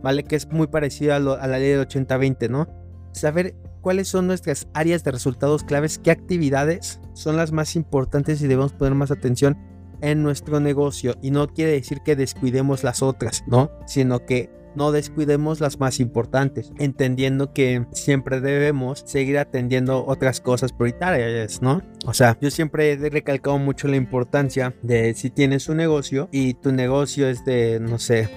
¿Vale? 0.02 0.24
Que 0.24 0.36
es 0.36 0.50
muy 0.50 0.68
parecido 0.68 1.14
a, 1.14 1.20
la 1.20 1.60
ley 1.60 1.72
del 1.72 1.88
80-20, 1.88 2.50
¿no? 2.50 2.68
Saber 3.12 3.56
cuáles 3.82 4.08
son 4.08 4.28
nuestras 4.28 4.68
áreas 4.74 5.04
de 5.04 5.12
resultados 5.12 5.64
claves, 5.64 6.00
qué 6.00 6.12
actividades 6.12 7.00
son 7.14 7.38
las 7.38 7.52
más 7.52 7.76
importantes 7.76 8.42
y 8.42 8.48
debemos 8.48 8.74
poner 8.74 8.96
más 8.96 9.12
atención 9.12 9.58
en 10.02 10.24
nuestro 10.24 10.60
negocio. 10.60 11.16
Y 11.22 11.32
no 11.32 11.48
quiere 11.48 11.72
decir 11.72 12.00
que 12.04 12.16
descuidemos 12.16 12.84
las 12.84 13.02
otras, 13.02 13.44
¿no? 13.48 13.72
Sino 13.86 14.26
que 14.26 14.50
no 14.76 14.92
descuidemos 14.92 15.60
las 15.60 15.80
más 15.80 16.00
importantes, 16.00 16.72
entendiendo 16.78 17.54
que 17.54 17.86
siempre 17.92 18.40
debemos 18.40 19.04
seguir 19.06 19.38
atendiendo 19.38 20.06
otras 20.06 20.42
cosas 20.42 20.74
prioritarias, 20.74 21.62
¿no? 21.62 21.82
O 22.06 22.14
sea, 22.14 22.38
yo 22.40 22.52
siempre 22.52 22.94
he 22.94 23.10
recalcado 23.10 23.58
mucho 23.58 23.88
la 23.88 23.98
importancia 23.98 24.76
de 24.82 25.14
si 25.16 25.30
tienes 25.30 25.70
un 25.70 25.78
negocio 25.78 26.30
y 26.32 26.54
tu 26.54 26.72
negocio 26.72 27.28
es 27.28 27.44
de, 27.46 27.80
no 27.80 28.00
sé, 28.00 28.30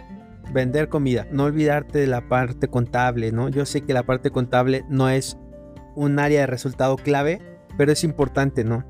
vender 0.52 0.88
comida, 0.88 1.26
no 1.30 1.44
olvidarte 1.44 1.98
de 1.98 2.06
la 2.06 2.28
parte 2.28 2.68
contable, 2.68 3.32
¿no? 3.32 3.48
Yo 3.48 3.66
sé 3.66 3.82
que 3.82 3.92
la 3.92 4.02
parte 4.02 4.30
contable 4.30 4.84
no 4.88 5.08
es 5.08 5.38
un 5.94 6.18
área 6.18 6.40
de 6.40 6.46
resultado 6.46 6.96
clave, 6.96 7.40
pero 7.76 7.92
es 7.92 8.04
importante, 8.04 8.64
¿no? 8.64 8.84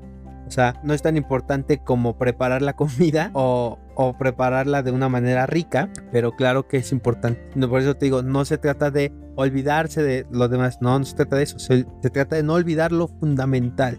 O 0.47 0.51
sea, 0.51 0.79
no 0.83 0.93
es 0.93 1.01
tan 1.01 1.17
importante 1.17 1.79
como 1.79 2.17
preparar 2.17 2.61
la 2.61 2.73
comida 2.75 3.31
o, 3.33 3.79
prepararla 4.17 4.81
de 4.81 4.91
una 4.91 5.07
manera 5.07 5.45
rica, 5.45 5.89
pero 6.11 6.31
claro 6.35 6.67
que 6.67 6.77
es 6.77 6.91
importante. 6.91 7.41
Por 7.67 7.79
eso 7.79 7.95
te 7.95 8.05
digo, 8.05 8.23
no 8.23 8.43
se 8.43 8.57
trata 8.57 8.91
de 8.91 9.13
olvidarse 9.35 10.01
de 10.01 10.25
lo 10.31 10.47
demás, 10.47 10.79
no, 10.81 10.97
no 10.97 11.05
se 11.05 11.15
trata 11.15 11.35
de 11.35 11.43
eso, 11.43 11.59
se, 11.59 11.85
se 12.01 12.09
trata 12.09 12.35
de 12.35 12.43
no 12.43 12.53
olvidar 12.53 12.91
lo 12.91 13.07
fundamental, 13.07 13.97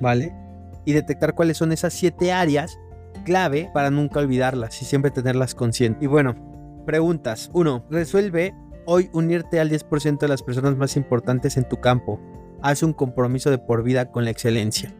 ¿vale? 0.00 0.34
Y 0.84 0.92
detectar 0.92 1.34
cuáles 1.34 1.56
son 1.56 1.72
esas 1.72 1.92
siete 1.92 2.32
áreas 2.32 2.78
clave 3.24 3.70
para 3.72 3.90
nunca 3.90 4.20
olvidarlas 4.20 4.80
y 4.82 4.84
siempre 4.84 5.10
tenerlas 5.10 5.54
conscientes. 5.54 6.02
Y 6.02 6.06
bueno, 6.06 6.49
preguntas. 6.80 7.50
Uno, 7.52 7.84
resuelve 7.90 8.54
hoy 8.86 9.10
unirte 9.12 9.60
al 9.60 9.70
10% 9.70 10.18
de 10.18 10.28
las 10.28 10.42
personas 10.42 10.76
más 10.76 10.96
importantes 10.96 11.56
en 11.56 11.68
tu 11.68 11.80
campo. 11.80 12.20
Haz 12.62 12.82
un 12.82 12.92
compromiso 12.92 13.50
de 13.50 13.58
por 13.58 13.82
vida 13.82 14.10
con 14.10 14.24
la 14.24 14.30
excelencia. 14.30 14.94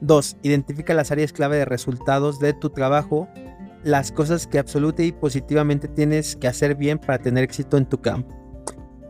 2. 0.00 0.36
Identifica 0.42 0.94
las 0.94 1.10
áreas 1.10 1.32
clave 1.32 1.56
de 1.56 1.64
resultados 1.64 2.38
de 2.38 2.52
tu 2.52 2.70
trabajo, 2.70 3.28
las 3.82 4.12
cosas 4.12 4.46
que 4.46 4.58
absoluta 4.58 5.02
y 5.02 5.12
positivamente 5.12 5.88
tienes 5.88 6.36
que 6.36 6.48
hacer 6.48 6.74
bien 6.74 6.98
para 6.98 7.18
tener 7.18 7.44
éxito 7.44 7.76
en 7.76 7.86
tu 7.86 8.00
campo. 8.00 8.34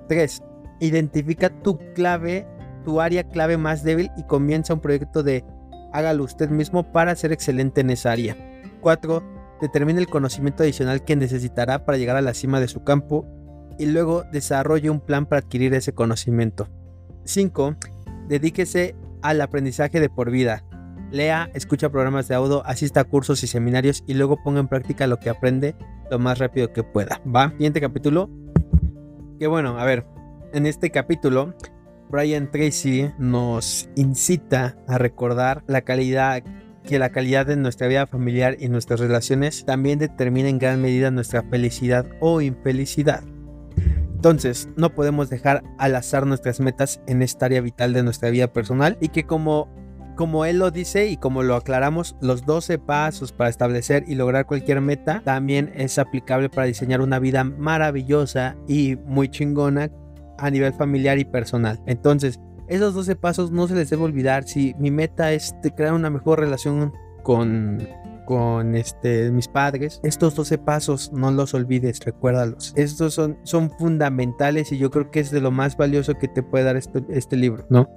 3. 0.09 0.43
Identifica 0.81 1.51
tu 1.51 1.79
clave, 1.95 2.47
tu 2.85 3.01
área 3.01 3.25
clave 3.25 3.57
más 3.57 3.83
débil 3.83 4.11
y 4.17 4.25
comienza 4.25 4.75
un 4.75 4.81
proyecto 4.81 5.23
de 5.23 5.45
hágalo 5.93 6.25
usted 6.25 6.51
mismo 6.51 6.83
para 6.93 7.15
ser 7.15 7.33
excelente 7.33 7.81
en 7.81 7.91
esa 7.91 8.13
área. 8.13 8.37
4. 8.81 9.34
Determine 9.65 9.99
el 9.99 10.09
conocimiento 10.09 10.63
adicional 10.63 11.05
que 11.05 11.17
necesitará 11.17 11.87
para 11.87 11.97
llegar 11.97 12.17
a 12.17 12.21
la 12.21 12.35
cima 12.35 12.61
de 12.61 12.69
su 12.69 12.85
campo 12.85 13.27
y 13.79 13.87
luego 13.87 14.25
desarrolle 14.31 14.91
un 14.91 15.01
plan 15.01 15.25
para 15.25 15.41
adquirir 15.41 15.73
ese 15.73 15.95
conocimiento. 15.95 16.69
5. 17.25 17.77
Dedíquese 18.29 18.95
al 19.23 19.41
aprendizaje 19.41 20.01
de 20.01 20.11
por 20.11 20.31
vida 20.31 20.65
lea, 21.15 21.49
escucha 21.55 21.91
programas 21.91 22.29
de 22.29 22.35
audio, 22.35 22.67
asista 22.67 23.01
a 23.01 23.05
cursos 23.05 23.43
y 23.43 23.47
seminarios 23.47 24.03
y 24.07 24.15
luego 24.15 24.43
ponga 24.43 24.61
en 24.61 24.69
práctica 24.69 25.07
lo 25.07 25.19
que 25.19 25.31
aprende 25.31 25.77
lo 26.11 26.19
más 26.19 26.39
rápido 26.39 26.73
que 26.73 26.83
pueda. 26.83 27.21
¿Va? 27.25 27.51
Siguiente 27.51 27.81
capítulo. 27.81 28.29
Que 29.39 29.47
bueno, 29.47 29.79
a 29.79 29.85
ver, 29.85 30.05
en 30.53 30.67
este 30.67 30.91
capítulo, 30.91 31.55
Brian 32.11 32.51
Tracy 32.51 33.11
nos 33.19 33.89
incita 33.95 34.77
a 34.87 34.99
recordar 34.99 35.65
la 35.67 35.83
calidad 35.83 36.43
que 36.85 36.99
la 36.99 37.11
calidad 37.11 37.47
de 37.47 37.57
nuestra 37.57 37.89
vida 37.89 38.07
familiar 38.07 38.57
y 38.61 38.69
nuestras 38.69 39.01
relaciones 39.01 39.65
también 39.65 39.99
determina 39.99 40.49
en 40.49 40.59
gran 40.59 40.81
medida 40.81 41.11
nuestra 41.11 41.43
felicidad 41.43 42.07
o 42.21 42.41
infelicidad. 42.41 43.25
Entonces, 44.15 44.69
no 44.77 44.95
podemos 44.95 45.29
dejar 45.29 45.63
al 45.79 45.97
azar 45.97 46.27
nuestras 46.27 46.61
metas 46.61 47.01
en 47.07 47.23
esta 47.23 47.47
área 47.47 47.61
vital 47.61 47.93
de 47.93 48.03
nuestra 48.03 48.31
vida 48.31 48.53
personal 48.53 48.97
y 49.01 49.09
que 49.09 49.25
como 49.25 49.69
como 50.17 50.45
él 50.45 50.59
lo 50.59 50.71
dice 50.71 51.09
y 51.09 51.17
como 51.17 51.43
lo 51.43 51.57
aclaramos, 51.57 52.17
los 52.21 52.47
12 52.47 52.79
pasos 52.79 53.33
para 53.33 53.51
establecer 53.51 54.05
y 54.07 54.15
lograr 54.15 54.47
cualquier 54.47 54.81
meta 54.81 55.23
también 55.25 55.73
es 55.75 55.99
aplicable 55.99 56.49
para 56.49 56.69
diseñar 56.69 57.01
una 57.01 57.19
vida 57.19 57.43
maravillosa 57.43 58.57
y 58.69 58.97
muy 59.07 59.29
chingona 59.29 59.91
a 60.39 60.51
nivel 60.51 60.73
familiar 60.73 61.19
y 61.19 61.25
personal. 61.25 61.81
Entonces, 61.87 62.39
esos 62.69 62.95
12 62.95 63.17
pasos 63.17 63.51
no 63.51 63.69
se 63.69 63.75
les 63.75 63.91
debe 63.91 64.03
olvidar. 64.03 64.45
Si 64.45 64.75
mi 64.79 64.91
meta 64.91 65.33
es 65.33 65.55
crear 65.77 65.93
una 65.93 66.11
mejor 66.11 66.41
relación 66.41 66.93
con, 67.23 67.87
con 68.25 68.75
este, 68.75 69.31
mis 69.31 69.49
padres, 69.49 70.01
estos 70.03 70.35
12 70.35 70.59
pasos 70.59 71.13
no 71.13 71.31
los 71.31 71.55
olvides, 71.55 72.01
recuérdalos. 72.05 72.73
Estos 72.77 73.15
son, 73.15 73.39
son 73.43 73.71
fundamentales 73.71 74.73
y 74.73 74.79
yo 74.79 74.91
creo 74.91 75.11
que 75.11 75.21
es 75.21 75.31
de 75.31 75.41
lo 75.41 75.51
más 75.51 75.77
valioso 75.77 76.15
que 76.15 76.29
te 76.29 76.43
puede 76.43 76.65
dar 76.65 76.77
este, 76.77 77.03
este 77.11 77.37
libro, 77.37 77.67
¿no? 77.71 77.89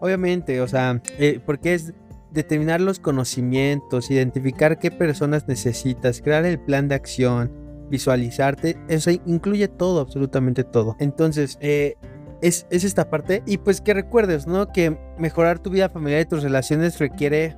Obviamente, 0.00 0.60
o 0.60 0.68
sea, 0.68 1.00
eh, 1.18 1.40
porque 1.44 1.74
es 1.74 1.94
determinar 2.32 2.80
los 2.80 3.00
conocimientos, 3.00 4.10
identificar 4.10 4.78
qué 4.78 4.90
personas 4.90 5.48
necesitas, 5.48 6.20
crear 6.20 6.44
el 6.44 6.58
plan 6.58 6.86
de 6.88 6.94
acción, 6.94 7.50
visualizarte, 7.88 8.76
eso 8.88 9.10
incluye 9.24 9.68
todo, 9.68 10.00
absolutamente 10.00 10.64
todo. 10.64 10.96
Entonces, 10.98 11.56
eh, 11.60 11.96
es, 12.42 12.66
es, 12.70 12.84
esta 12.84 13.10
parte. 13.10 13.42
Y 13.46 13.58
pues 13.58 13.80
que 13.80 13.94
recuerdes, 13.94 14.46
¿no? 14.46 14.68
Que 14.72 14.98
mejorar 15.18 15.58
tu 15.58 15.70
vida 15.70 15.88
familiar 15.88 16.20
y 16.20 16.26
tus 16.26 16.42
relaciones 16.42 16.98
requiere, 16.98 17.56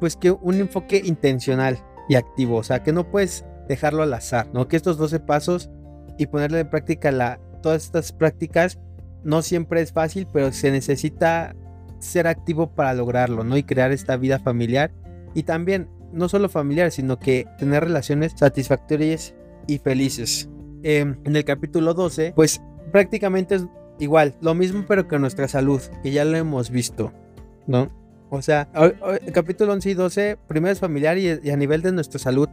pues 0.00 0.16
que 0.16 0.30
un 0.30 0.54
enfoque 0.56 1.02
intencional 1.04 1.78
y 2.08 2.14
activo. 2.14 2.56
O 2.56 2.62
sea, 2.62 2.82
que 2.82 2.92
no 2.92 3.10
puedes 3.10 3.44
dejarlo 3.68 4.02
al 4.02 4.14
azar, 4.14 4.48
¿no? 4.52 4.68
Que 4.68 4.76
estos 4.76 4.96
12 4.96 5.20
pasos 5.20 5.70
y 6.16 6.26
ponerle 6.26 6.60
en 6.60 6.70
práctica 6.70 7.12
la, 7.12 7.38
todas 7.62 7.84
estas 7.84 8.12
prácticas 8.12 8.78
no 9.24 9.42
siempre 9.42 9.80
es 9.80 9.92
fácil, 9.92 10.26
pero 10.32 10.52
se 10.52 10.70
necesita 10.70 11.54
ser 11.98 12.26
activo 12.26 12.74
para 12.74 12.94
lograrlo, 12.94 13.44
¿no? 13.44 13.56
Y 13.56 13.62
crear 13.62 13.92
esta 13.92 14.16
vida 14.16 14.38
familiar. 14.38 14.92
Y 15.34 15.42
también, 15.42 15.88
no 16.12 16.28
solo 16.28 16.48
familiar, 16.48 16.90
sino 16.90 17.18
que 17.18 17.46
tener 17.58 17.84
relaciones 17.84 18.32
satisfactorias 18.36 19.34
y 19.66 19.78
felices. 19.78 20.48
Em, 20.82 21.16
en 21.24 21.36
el 21.36 21.44
capítulo 21.44 21.92
12, 21.94 22.32
pues 22.34 22.62
prácticamente 22.92 23.56
es 23.56 23.66
igual, 23.98 24.34
lo 24.40 24.54
mismo 24.54 24.84
pero 24.86 25.08
que 25.08 25.18
nuestra 25.18 25.48
salud, 25.48 25.80
que 26.02 26.10
ya 26.10 26.24
lo 26.24 26.36
hemos 26.36 26.70
visto, 26.70 27.12
¿no? 27.66 27.90
O 28.30 28.42
sea, 28.42 28.68
capítulo 29.32 29.72
11 29.72 29.90
y 29.90 29.94
12, 29.94 30.38
primero 30.46 30.72
es 30.72 30.80
familiar 30.80 31.16
y, 31.16 31.40
y 31.42 31.50
a 31.50 31.56
nivel 31.56 31.80
de 31.80 31.92
nuestra 31.92 32.18
salud, 32.18 32.48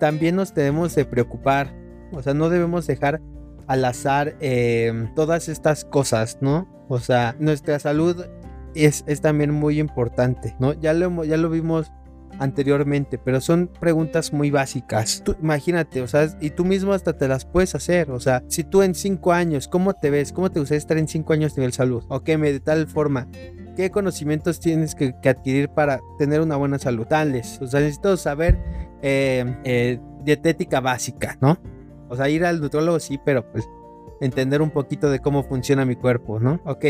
también 0.00 0.34
nos 0.34 0.52
debemos 0.52 0.94
de 0.96 1.04
preocupar. 1.04 1.72
O 2.12 2.22
sea, 2.22 2.34
no 2.34 2.48
debemos 2.48 2.88
dejar 2.88 3.20
al 3.68 3.84
azar 3.84 4.34
em, 4.40 5.14
todas 5.14 5.48
estas 5.48 5.84
cosas, 5.84 6.38
¿no? 6.40 6.66
O 6.88 6.98
sea, 6.98 7.36
nuestra 7.38 7.78
salud 7.78 8.26
es, 8.74 9.04
es 9.06 9.20
también 9.20 9.52
muy 9.52 9.78
importante, 9.78 10.56
¿no? 10.58 10.72
Ya 10.72 10.92
lo, 10.92 11.22
ya 11.22 11.36
lo 11.36 11.50
vimos 11.50 11.92
anteriormente, 12.40 13.18
pero 13.18 13.40
son 13.40 13.68
preguntas 13.68 14.32
muy 14.32 14.50
básicas. 14.50 15.22
imagínate, 15.40 16.00
o 16.02 16.08
sea, 16.08 16.26
y 16.40 16.50
tú 16.50 16.64
mismo 16.64 16.92
hasta 16.92 17.16
te 17.16 17.28
las 17.28 17.44
puedes 17.44 17.74
hacer. 17.74 18.10
O 18.10 18.18
sea, 18.18 18.42
si 18.48 18.64
tú 18.64 18.82
en 18.82 18.94
cinco 18.94 19.32
años, 19.32 19.68
¿cómo 19.68 19.92
te 19.92 20.10
ves? 20.10 20.32
¿Cómo 20.32 20.50
te 20.50 20.58
gustaría 20.58 20.78
estar 20.78 20.98
en 20.98 21.06
cinco 21.06 21.34
años 21.34 21.56
nivel 21.56 21.72
salud? 21.72 22.02
Ok, 22.08 22.26
de 22.26 22.60
tal 22.60 22.88
forma. 22.88 23.28
¿Qué 23.76 23.90
conocimientos 23.90 24.58
tienes 24.58 24.94
que, 24.94 25.14
adquirir 25.28 25.68
para 25.68 26.00
tener 26.18 26.40
una 26.40 26.56
buena 26.56 26.78
salud? 26.78 27.06
Tales. 27.06 27.60
O 27.60 27.66
sea, 27.66 27.80
necesito 27.80 28.16
saber 28.16 28.58
eh, 29.02 29.44
eh, 29.64 30.00
dietética 30.24 30.80
básica, 30.80 31.36
¿no? 31.40 31.58
O 32.08 32.16
sea, 32.16 32.28
ir 32.28 32.44
al 32.44 32.60
nutrólogo 32.60 32.98
sí, 32.98 33.20
pero 33.24 33.50
pues 33.52 33.68
entender 34.20 34.62
un 34.62 34.70
poquito 34.70 35.10
de 35.10 35.20
cómo 35.20 35.42
funciona 35.42 35.84
mi 35.84 35.94
cuerpo, 35.94 36.40
¿no? 36.40 36.60
Ok, 36.64 36.84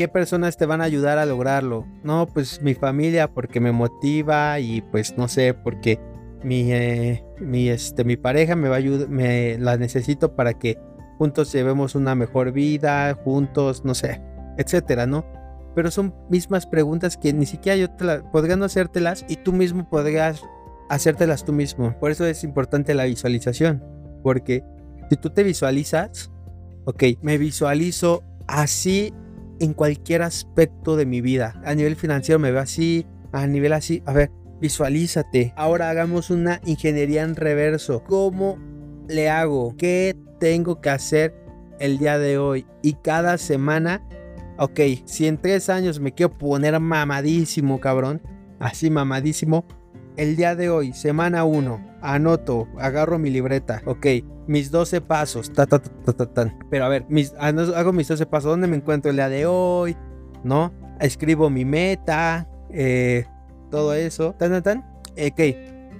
¿qué 0.00 0.08
personas 0.08 0.56
te 0.56 0.64
van 0.64 0.80
a 0.80 0.84
ayudar 0.84 1.18
a 1.18 1.26
lograrlo? 1.26 1.86
No, 2.04 2.26
pues 2.26 2.62
mi 2.62 2.72
familia 2.72 3.30
porque 3.30 3.60
me 3.60 3.70
motiva 3.70 4.58
y 4.58 4.80
pues 4.80 5.18
no 5.18 5.28
sé, 5.28 5.52
porque 5.52 6.00
mi, 6.42 6.72
eh, 6.72 7.22
mi, 7.38 7.68
este, 7.68 8.02
mi 8.04 8.16
pareja 8.16 8.56
me 8.56 8.70
va 8.70 8.76
a 8.76 8.78
ayudar, 8.78 9.10
me 9.10 9.58
la 9.58 9.76
necesito 9.76 10.34
para 10.34 10.54
que 10.54 10.78
juntos 11.18 11.52
llevemos 11.52 11.94
una 11.96 12.14
mejor 12.14 12.52
vida, 12.52 13.12
juntos, 13.12 13.84
no 13.84 13.94
sé, 13.94 14.22
etcétera, 14.56 15.06
¿no? 15.06 15.26
Pero 15.74 15.90
son 15.90 16.14
mismas 16.30 16.64
preguntas 16.64 17.18
que 17.18 17.34
ni 17.34 17.44
siquiera 17.44 17.76
yo 17.76 17.90
te 17.90 18.04
la, 18.04 18.22
podría 18.32 18.56
no 18.56 18.64
hacértelas 18.64 19.26
y 19.28 19.36
tú 19.36 19.52
mismo 19.52 19.86
podrías 19.90 20.42
hacértelas 20.88 21.44
tú 21.44 21.52
mismo. 21.52 21.94
Por 22.00 22.10
eso 22.10 22.24
es 22.24 22.42
importante 22.42 22.94
la 22.94 23.04
visualización. 23.04 23.84
Porque 24.22 24.64
si 25.10 25.16
tú 25.16 25.28
te 25.28 25.42
visualizas, 25.42 26.30
ok, 26.86 27.04
me 27.20 27.36
visualizo 27.36 28.22
así 28.46 29.12
en 29.60 29.74
cualquier 29.74 30.22
aspecto 30.22 30.96
de 30.96 31.06
mi 31.06 31.20
vida. 31.20 31.60
A 31.64 31.74
nivel 31.74 31.96
financiero 31.96 32.38
me 32.38 32.50
veo 32.50 32.60
así, 32.60 33.06
a 33.32 33.46
nivel 33.46 33.72
así. 33.72 34.02
A 34.06 34.12
ver, 34.12 34.30
visualízate. 34.60 35.52
Ahora 35.56 35.90
hagamos 35.90 36.30
una 36.30 36.60
ingeniería 36.64 37.22
en 37.22 37.36
reverso. 37.36 38.02
¿Cómo 38.04 38.58
le 39.08 39.30
hago? 39.30 39.76
¿Qué 39.76 40.16
tengo 40.40 40.80
que 40.80 40.90
hacer 40.90 41.34
el 41.78 41.98
día 41.98 42.18
de 42.18 42.38
hoy? 42.38 42.66
Y 42.82 42.94
cada 42.94 43.38
semana 43.38 44.02
ok, 44.60 44.78
si 45.06 45.26
en 45.26 45.38
tres 45.38 45.70
años 45.70 46.00
me 46.00 46.12
quiero 46.12 46.36
poner 46.36 46.78
mamadísimo, 46.78 47.80
cabrón, 47.80 48.20
así 48.58 48.90
mamadísimo, 48.90 49.64
el 50.18 50.36
día 50.36 50.54
de 50.54 50.68
hoy, 50.68 50.92
semana 50.92 51.44
1, 51.44 51.89
anoto, 52.02 52.68
agarro 52.78 53.18
mi 53.18 53.30
libreta, 53.30 53.82
ok, 53.84 54.06
mis 54.46 54.70
12 54.70 55.00
pasos, 55.00 55.52
ta, 55.52 55.66
ta, 55.66 55.78
ta, 55.78 56.12
ta, 56.12 56.26
ta, 56.26 56.54
Pero 56.70 56.84
a 56.84 56.88
ver, 56.88 57.06
mis, 57.08 57.34
ah, 57.38 57.52
hago 57.76 57.92
mis 57.92 58.08
12 58.08 58.26
pasos, 58.26 58.50
¿dónde 58.50 58.66
me 58.66 58.76
encuentro 58.76 59.10
el 59.10 59.16
día 59.16 59.28
de 59.28 59.46
hoy? 59.46 59.96
¿No? 60.44 60.72
Escribo 61.00 61.50
mi 61.50 61.64
meta, 61.64 62.48
eh, 62.70 63.24
todo 63.70 63.94
eso, 63.94 64.34
tan, 64.38 64.50
tan, 64.50 64.62
tan. 64.62 64.78
Ok, 65.10 65.40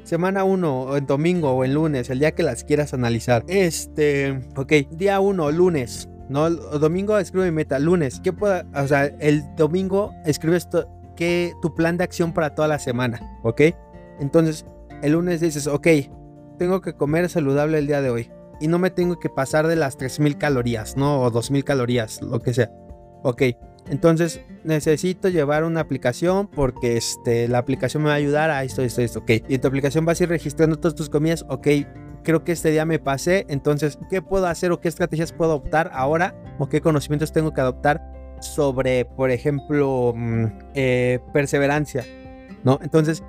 semana 0.04 0.44
1, 0.44 0.82
o 0.82 0.96
en 0.96 1.06
domingo 1.06 1.52
o 1.52 1.64
en 1.64 1.74
lunes, 1.74 2.10
el 2.10 2.18
día 2.18 2.32
que 2.32 2.42
las 2.42 2.64
quieras 2.64 2.94
analizar. 2.94 3.44
Este, 3.48 4.40
ok, 4.56 4.72
día 4.92 5.20
1, 5.20 5.50
lunes. 5.52 6.08
No, 6.28 6.48
domingo 6.48 7.18
escribo 7.18 7.44
mi 7.44 7.50
meta, 7.50 7.78
lunes, 7.78 8.20
¿qué 8.22 8.32
puedo? 8.32 8.62
O 8.74 8.86
sea, 8.86 9.06
el 9.06 9.42
domingo 9.56 10.12
escribes 10.24 10.68
que 11.16 11.52
tu 11.60 11.74
plan 11.74 11.96
de 11.96 12.04
acción 12.04 12.32
para 12.32 12.54
toda 12.54 12.68
la 12.68 12.78
semana, 12.78 13.20
¿ok? 13.42 13.62
Entonces, 14.20 14.64
el 15.02 15.12
lunes 15.12 15.40
dices, 15.40 15.66
ok, 15.66 15.86
tengo 16.58 16.80
que 16.80 16.94
comer 16.94 17.28
saludable 17.28 17.78
el 17.78 17.86
día 17.86 18.02
de 18.02 18.10
hoy 18.10 18.30
y 18.60 18.68
no 18.68 18.78
me 18.78 18.90
tengo 18.90 19.18
que 19.18 19.30
pasar 19.30 19.66
de 19.66 19.76
las 19.76 19.96
3000 19.96 20.36
calorías, 20.36 20.96
¿no? 20.96 21.22
O 21.22 21.30
2000 21.30 21.64
calorías, 21.64 22.20
lo 22.20 22.40
que 22.40 22.52
sea. 22.52 22.70
Ok, 23.22 23.42
entonces 23.88 24.40
necesito 24.64 25.28
llevar 25.28 25.64
una 25.64 25.80
aplicación 25.80 26.46
porque 26.46 26.96
este, 26.96 27.48
la 27.48 27.58
aplicación 27.58 28.02
me 28.02 28.08
va 28.08 28.14
a 28.14 28.18
ayudar 28.18 28.50
a 28.50 28.62
esto, 28.62 28.82
esto, 28.82 29.00
esto, 29.00 29.20
ok. 29.20 29.30
Y 29.48 29.58
tu 29.58 29.68
aplicación 29.68 30.04
vas 30.04 30.20
a 30.20 30.24
ir 30.24 30.28
registrando 30.28 30.76
todas 30.76 30.94
tus 30.94 31.08
comidas, 31.08 31.44
ok. 31.48 31.66
Creo 32.22 32.44
que 32.44 32.52
este 32.52 32.70
día 32.70 32.84
me 32.84 32.98
pasé, 32.98 33.46
entonces, 33.48 33.98
¿qué 34.10 34.20
puedo 34.20 34.46
hacer 34.46 34.72
o 34.72 34.80
qué 34.80 34.88
estrategias 34.88 35.32
puedo 35.32 35.52
adoptar 35.52 35.90
ahora? 35.94 36.34
¿O 36.58 36.68
qué 36.68 36.82
conocimientos 36.82 37.32
tengo 37.32 37.54
que 37.54 37.62
adoptar 37.62 38.02
sobre, 38.40 39.06
por 39.06 39.30
ejemplo, 39.30 40.12
mm, 40.14 40.44
eh, 40.74 41.20
perseverancia? 41.32 42.04
¿No? 42.62 42.78
Entonces, 42.82 43.22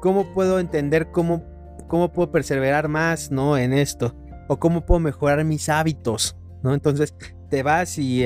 ¿cómo 0.00 0.32
puedo 0.32 0.58
entender 0.58 1.10
cómo, 1.10 1.44
cómo 1.88 2.12
puedo 2.12 2.30
perseverar 2.30 2.88
más, 2.88 3.30
¿no? 3.30 3.56
En 3.56 3.72
esto. 3.72 4.14
O 4.48 4.58
cómo 4.58 4.86
puedo 4.86 5.00
mejorar 5.00 5.44
mis 5.44 5.68
hábitos, 5.68 6.36
¿no? 6.62 6.74
Entonces 6.74 7.14
te 7.50 7.62
vas 7.62 7.98
y 7.98 8.24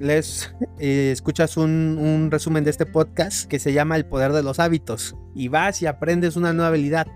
les, 0.00 0.54
eh, 0.78 1.10
escuchas 1.12 1.56
un, 1.56 2.28
resumen 2.30 2.64
de 2.64 2.70
este 2.70 2.86
podcast 2.86 3.48
que 3.48 3.58
se 3.58 3.72
llama 3.72 3.96
El 3.96 4.06
Poder 4.06 4.32
de 4.32 4.42
los 4.42 4.58
Hábitos. 4.58 5.16
Y 5.34 5.48
vas 5.48 5.82
y 5.82 5.86
aprendes 5.86 6.36
una 6.36 6.52
nueva 6.52 6.68
habilidad. 6.68 7.06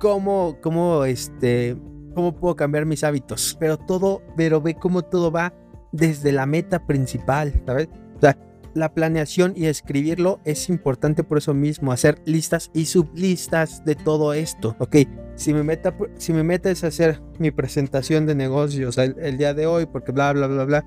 ¿Cómo, 0.00 0.58
cómo, 0.62 1.04
este, 1.04 1.76
cómo 2.14 2.34
puedo 2.36 2.56
cambiar 2.56 2.86
mis 2.86 3.04
hábitos? 3.04 3.56
Pero 3.58 3.76
todo, 3.76 4.22
pero 4.36 4.60
ve 4.60 4.74
cómo 4.74 5.02
todo 5.02 5.30
va 5.30 5.52
desde 5.92 6.32
la 6.32 6.46
meta 6.46 6.86
principal, 6.86 7.62
¿sabes? 7.66 7.88
O 8.16 8.20
sea, 8.20 8.38
la 8.78 8.94
planeación 8.94 9.52
y 9.56 9.66
escribirlo 9.66 10.40
es 10.44 10.68
importante 10.68 11.24
por 11.24 11.38
eso 11.38 11.54
mismo, 11.54 11.92
hacer 11.92 12.20
listas 12.24 12.70
y 12.72 12.86
sublistas 12.86 13.84
de 13.84 13.94
todo 13.94 14.32
esto, 14.32 14.76
¿ok? 14.78 14.96
Si 15.36 15.52
mi 15.52 15.62
meta, 15.62 15.94
si 16.16 16.32
mi 16.32 16.42
meta 16.42 16.70
es 16.70 16.84
hacer 16.84 17.20
mi 17.38 17.50
presentación 17.50 18.26
de 18.26 18.34
negocios 18.34 18.98
el, 18.98 19.36
día 19.36 19.54
de 19.54 19.66
hoy, 19.66 19.86
porque 19.86 20.12
bla, 20.12 20.32
bla, 20.32 20.46
bla, 20.46 20.64
bla, 20.64 20.84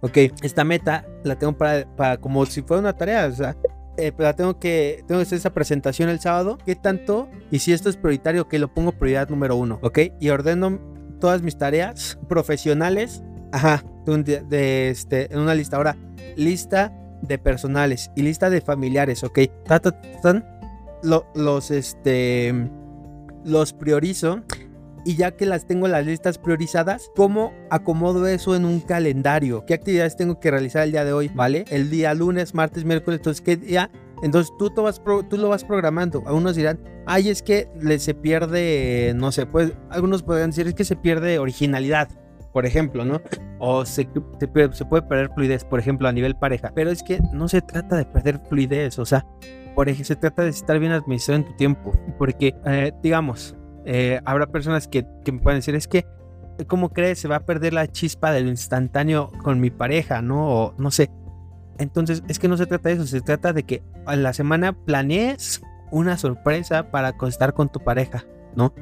ok, 0.00 0.18
esta 0.42 0.64
meta 0.64 1.06
la 1.24 1.36
tengo 1.38 1.56
para, 1.56 1.84
para 1.96 2.16
como 2.18 2.44
si 2.46 2.62
fuera 2.62 2.80
una 2.80 2.96
tarea, 2.96 3.26
o 3.26 3.32
sea, 3.32 3.56
eh, 3.96 4.12
la 4.16 4.34
tengo 4.34 4.60
que, 4.60 5.02
tengo 5.08 5.20
que 5.20 5.26
hacer 5.26 5.38
esa 5.38 5.52
presentación 5.52 6.08
el 6.08 6.20
sábado, 6.20 6.58
¿qué 6.64 6.76
tanto? 6.76 7.28
Y 7.50 7.58
si 7.58 7.72
esto 7.72 7.88
es 7.88 7.96
prioritario, 7.96 8.48
que 8.48 8.58
lo 8.58 8.72
pongo 8.72 8.92
prioridad 8.92 9.28
número 9.28 9.56
uno, 9.56 9.80
¿ok? 9.82 9.98
Y 10.20 10.28
ordeno 10.28 10.78
todas 11.20 11.42
mis 11.42 11.58
tareas 11.58 12.18
profesionales, 12.28 13.24
ajá, 13.50 13.82
de, 14.06 14.42
de 14.48 14.90
este, 14.90 15.32
en 15.32 15.40
una 15.40 15.54
lista. 15.54 15.76
Ahora, 15.76 15.96
lista 16.36 16.92
de 17.22 17.38
personales 17.38 18.10
y 18.14 18.22
lista 18.22 18.50
de 18.50 18.60
familiares, 18.60 19.24
¿ok? 19.24 19.40
los, 21.02 21.70
este, 21.70 22.54
los 23.44 23.72
priorizo 23.72 24.42
y 25.04 25.16
ya 25.16 25.30
que 25.30 25.46
las 25.46 25.66
tengo 25.66 25.88
las 25.88 26.04
listas 26.04 26.38
priorizadas, 26.38 27.10
¿cómo 27.16 27.52
acomodo 27.70 28.26
eso 28.26 28.54
en 28.54 28.64
un 28.64 28.80
calendario? 28.80 29.64
¿Qué 29.64 29.74
actividades 29.74 30.16
tengo 30.16 30.38
que 30.40 30.50
realizar 30.50 30.84
el 30.84 30.92
día 30.92 31.04
de 31.04 31.12
hoy? 31.12 31.30
¿Vale? 31.34 31.64
El 31.70 31.88
día 31.90 32.12
lunes, 32.14 32.54
martes, 32.54 32.84
miércoles, 32.84 33.20
entonces, 33.20 33.40
¿qué 33.40 33.56
día? 33.56 33.90
Entonces 34.22 34.52
tú, 34.58 34.70
vas 34.82 35.00
tú 35.30 35.36
lo 35.36 35.48
vas 35.48 35.64
programando. 35.64 36.24
Algunos 36.26 36.56
dirán, 36.56 36.80
ay, 37.06 37.30
es 37.30 37.42
que 37.42 37.68
se 37.98 38.14
pierde, 38.14 39.14
no 39.16 39.32
sé, 39.32 39.46
pues 39.46 39.72
algunos 39.90 40.22
podrían 40.22 40.50
decir, 40.50 40.66
es 40.66 40.74
que 40.74 40.84
se 40.84 40.96
pierde 40.96 41.38
originalidad 41.38 42.08
por 42.58 42.66
ejemplo, 42.66 43.04
¿no? 43.04 43.22
O 43.60 43.86
se, 43.86 44.08
se, 44.40 44.84
puede 44.84 45.02
perder 45.02 45.30
fluidez, 45.32 45.64
por 45.64 45.78
ejemplo, 45.78 46.08
a 46.08 46.12
nivel 46.12 46.34
pareja. 46.34 46.72
Pero 46.74 46.90
es 46.90 47.04
que 47.04 47.20
no 47.32 47.46
se 47.46 47.62
trata 47.62 47.96
de 47.96 48.04
perder 48.04 48.40
fluidez, 48.48 48.98
o 48.98 49.04
sea, 49.04 49.24
por 49.76 49.88
ejemplo, 49.88 50.06
se 50.06 50.16
trata 50.16 50.42
de 50.42 50.50
estar 50.50 50.76
bien 50.80 50.90
administrado 50.90 51.42
en 51.42 51.46
tu 51.46 51.54
tiempo. 51.54 51.92
Porque, 52.18 52.56
eh, 52.66 52.90
digamos, 53.00 53.56
eh, 53.84 54.18
habrá 54.24 54.48
personas 54.48 54.88
que, 54.88 55.06
que 55.24 55.30
me 55.30 55.38
pueden 55.38 55.58
decir, 55.58 55.76
es 55.76 55.86
que, 55.86 56.04
¿cómo 56.66 56.88
crees? 56.88 57.20
Se 57.20 57.28
va 57.28 57.36
a 57.36 57.46
perder 57.46 57.74
la 57.74 57.86
chispa 57.86 58.32
del 58.32 58.48
instantáneo 58.48 59.30
con 59.44 59.60
mi 59.60 59.70
pareja, 59.70 60.20
¿no? 60.20 60.48
O 60.48 60.74
no 60.78 60.90
sé. 60.90 61.12
Entonces, 61.78 62.24
es 62.26 62.40
que 62.40 62.48
no 62.48 62.56
se 62.56 62.66
trata 62.66 62.88
de 62.88 62.96
eso, 62.96 63.06
se 63.06 63.20
trata 63.20 63.52
de 63.52 63.62
que 63.62 63.84
a 64.04 64.16
la 64.16 64.32
semana 64.32 64.72
planees 64.72 65.62
una 65.92 66.16
sorpresa 66.16 66.90
para 66.90 67.06
acostar 67.06 67.54
con 67.54 67.68
tu 67.70 67.78
pareja, 67.78 68.24
¿no? 68.56 68.74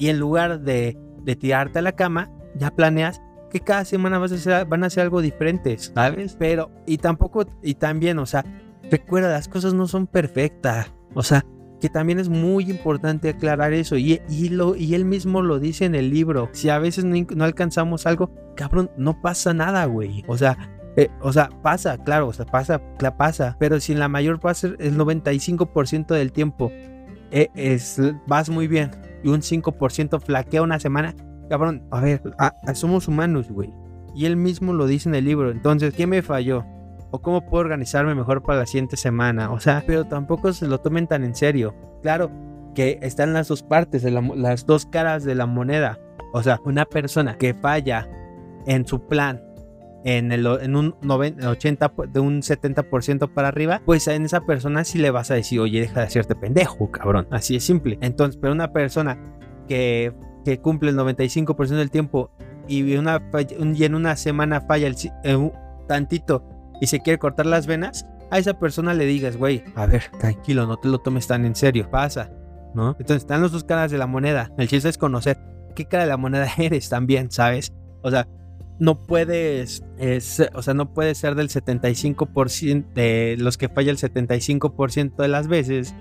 Y 0.00 0.08
en 0.08 0.18
lugar 0.18 0.62
de, 0.62 0.98
de 1.22 1.36
tirarte 1.36 1.78
a 1.78 1.82
la 1.82 1.92
cama, 1.92 2.28
ya 2.54 2.70
planeas 2.70 3.20
que 3.50 3.60
cada 3.60 3.84
semana 3.84 4.18
vas 4.18 4.46
a 4.46 4.64
van 4.64 4.84
a 4.84 4.86
hacer 4.86 5.02
algo 5.02 5.20
diferente, 5.20 5.76
¿sabes? 5.78 6.36
Pero, 6.38 6.70
y 6.86 6.98
tampoco, 6.98 7.44
y 7.62 7.74
también, 7.74 8.18
o 8.18 8.26
sea, 8.26 8.44
recuerda, 8.90 9.28
las 9.28 9.48
cosas 9.48 9.74
no 9.74 9.86
son 9.88 10.06
perfectas, 10.06 10.92
o 11.14 11.22
sea, 11.22 11.44
que 11.80 11.88
también 11.88 12.18
es 12.18 12.28
muy 12.28 12.70
importante 12.70 13.30
aclarar 13.30 13.72
eso, 13.72 13.96
y, 13.96 14.20
y, 14.28 14.48
lo, 14.50 14.76
y 14.76 14.94
él 14.94 15.04
mismo 15.04 15.42
lo 15.42 15.58
dice 15.58 15.84
en 15.84 15.94
el 15.94 16.10
libro, 16.10 16.48
si 16.52 16.68
a 16.68 16.78
veces 16.78 17.04
no, 17.04 17.44
alcanzamos 17.44 18.06
algo, 18.06 18.30
cabrón, 18.54 18.90
no 18.96 19.20
pasa 19.20 19.52
nada, 19.52 19.84
güey, 19.86 20.24
o 20.28 20.38
sea, 20.38 20.56
eh, 20.96 21.08
o 21.20 21.32
sea, 21.32 21.48
pasa, 21.62 21.98
claro, 21.98 22.28
o 22.28 22.32
sea, 22.32 22.46
pasa, 22.46 22.80
la 23.00 23.16
pasa, 23.16 23.56
pero 23.58 23.80
si 23.80 23.92
en 23.92 23.98
la 23.98 24.08
mayor 24.08 24.40
parte, 24.40 24.74
el 24.78 24.96
95% 24.96 26.14
del 26.14 26.32
tiempo 26.32 26.70
eh, 27.30 27.48
es, 27.54 28.00
vas 28.26 28.50
muy 28.50 28.66
bien 28.66 28.90
y 29.22 29.28
un 29.28 29.40
5% 29.40 30.20
flaquea 30.20 30.62
una 30.62 30.78
semana, 30.80 31.14
Cabrón, 31.50 31.82
a 31.90 32.00
ver, 32.00 32.22
somos 32.74 33.08
humanos, 33.08 33.50
güey. 33.50 33.74
Y 34.14 34.26
él 34.26 34.36
mismo 34.36 34.72
lo 34.72 34.86
dice 34.86 35.08
en 35.08 35.16
el 35.16 35.24
libro. 35.24 35.50
Entonces, 35.50 35.92
¿qué 35.92 36.06
me 36.06 36.22
falló? 36.22 36.64
¿O 37.10 37.20
cómo 37.20 37.44
puedo 37.44 37.60
organizarme 37.60 38.14
mejor 38.14 38.44
para 38.44 38.60
la 38.60 38.66
siguiente 38.66 38.96
semana? 38.96 39.50
O 39.50 39.58
sea, 39.58 39.82
pero 39.84 40.04
tampoco 40.04 40.52
se 40.52 40.68
lo 40.68 40.78
tomen 40.78 41.08
tan 41.08 41.24
en 41.24 41.34
serio. 41.34 41.74
Claro 42.02 42.30
que 42.76 43.00
están 43.02 43.32
las 43.32 43.48
dos 43.48 43.64
partes, 43.64 44.04
las 44.04 44.64
dos 44.64 44.86
caras 44.86 45.24
de 45.24 45.34
la 45.34 45.46
moneda. 45.46 45.98
O 46.32 46.40
sea, 46.40 46.60
una 46.64 46.84
persona 46.84 47.36
que 47.36 47.52
falla 47.52 48.08
en 48.66 48.86
su 48.86 49.08
plan 49.08 49.42
en 50.04 50.76
un 50.76 50.94
90, 51.02 51.50
80, 51.50 51.92
de 52.12 52.20
un 52.20 52.42
70% 52.42 53.34
para 53.34 53.48
arriba, 53.48 53.82
pues 53.84 54.06
en 54.06 54.24
esa 54.24 54.40
persona 54.42 54.84
sí 54.84 54.98
le 54.98 55.10
vas 55.10 55.32
a 55.32 55.34
decir, 55.34 55.58
oye, 55.58 55.80
deja 55.80 55.98
de 55.98 56.06
hacerte 56.06 56.36
pendejo, 56.36 56.92
cabrón. 56.92 57.26
Así 57.32 57.56
es 57.56 57.64
simple. 57.64 57.98
Entonces, 58.00 58.38
pero 58.40 58.52
una 58.52 58.72
persona 58.72 59.18
que 59.68 60.14
que 60.44 60.60
cumple 60.60 60.90
el 60.90 60.96
95% 60.96 61.68
del 61.68 61.90
tiempo 61.90 62.30
y, 62.68 62.94
una, 62.96 63.20
y 63.74 63.84
en 63.84 63.94
una 63.94 64.16
semana 64.16 64.60
falla 64.60 64.86
el, 64.86 64.96
eh, 65.24 65.52
tantito 65.88 66.44
y 66.80 66.86
se 66.86 67.00
quiere 67.00 67.18
cortar 67.18 67.46
las 67.46 67.66
venas, 67.66 68.06
a 68.30 68.38
esa 68.38 68.58
persona 68.58 68.94
le 68.94 69.06
digas, 69.06 69.36
güey, 69.36 69.64
a 69.74 69.86
ver, 69.86 70.04
tranquilo, 70.18 70.66
no 70.66 70.76
te 70.76 70.88
lo 70.88 70.98
tomes 70.98 71.26
tan 71.26 71.44
en 71.44 71.54
serio, 71.54 71.90
pasa, 71.90 72.30
¿no? 72.74 72.90
Entonces 72.98 73.22
están 73.22 73.42
las 73.42 73.52
dos 73.52 73.64
caras 73.64 73.90
de 73.90 73.98
la 73.98 74.06
moneda. 74.06 74.50
El 74.56 74.68
chiste 74.68 74.88
es 74.88 74.98
conocer 74.98 75.38
qué 75.74 75.86
cara 75.86 76.04
de 76.04 76.10
la 76.10 76.16
moneda 76.16 76.48
eres 76.58 76.88
también, 76.88 77.30
¿sabes? 77.30 77.72
O 78.02 78.10
sea, 78.10 78.26
no 78.78 79.02
puedes, 79.02 79.84
o 80.54 80.62
sea, 80.62 80.74
no 80.74 80.94
puedes 80.94 81.18
ser 81.18 81.34
del 81.34 81.50
75% 81.50 82.92
de 82.94 83.36
los 83.38 83.58
que 83.58 83.68
falla 83.68 83.90
el 83.90 83.98
75% 83.98 85.16
de 85.16 85.28
las 85.28 85.48
veces 85.48 85.94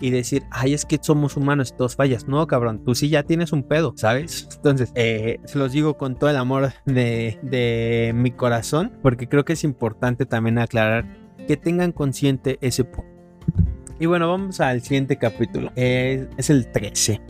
y 0.00 0.10
decir, 0.10 0.44
ay, 0.50 0.74
es 0.74 0.84
que 0.84 0.98
somos 1.00 1.36
humanos 1.36 1.70
y 1.70 1.76
todos 1.76 1.96
fallas. 1.96 2.28
No, 2.28 2.46
cabrón, 2.46 2.84
tú 2.84 2.94
sí 2.94 3.08
ya 3.08 3.22
tienes 3.22 3.52
un 3.52 3.62
pedo, 3.62 3.94
¿sabes? 3.96 4.48
Entonces, 4.56 4.92
eh, 4.94 5.38
se 5.44 5.58
los 5.58 5.72
digo 5.72 5.96
con 5.96 6.18
todo 6.18 6.30
el 6.30 6.36
amor 6.36 6.72
de, 6.86 7.38
de 7.42 8.12
mi 8.14 8.30
corazón, 8.30 8.92
porque 9.02 9.28
creo 9.28 9.44
que 9.44 9.54
es 9.54 9.64
importante 9.64 10.26
también 10.26 10.58
aclarar 10.58 11.06
que 11.46 11.56
tengan 11.56 11.92
consciente 11.92 12.58
ese 12.60 12.84
punto. 12.84 13.10
Y 13.98 14.06
bueno, 14.06 14.28
vamos 14.28 14.60
al 14.60 14.82
siguiente 14.82 15.16
capítulo. 15.16 15.70
es 15.76 16.50
el 16.50 16.72
13. 16.72 17.20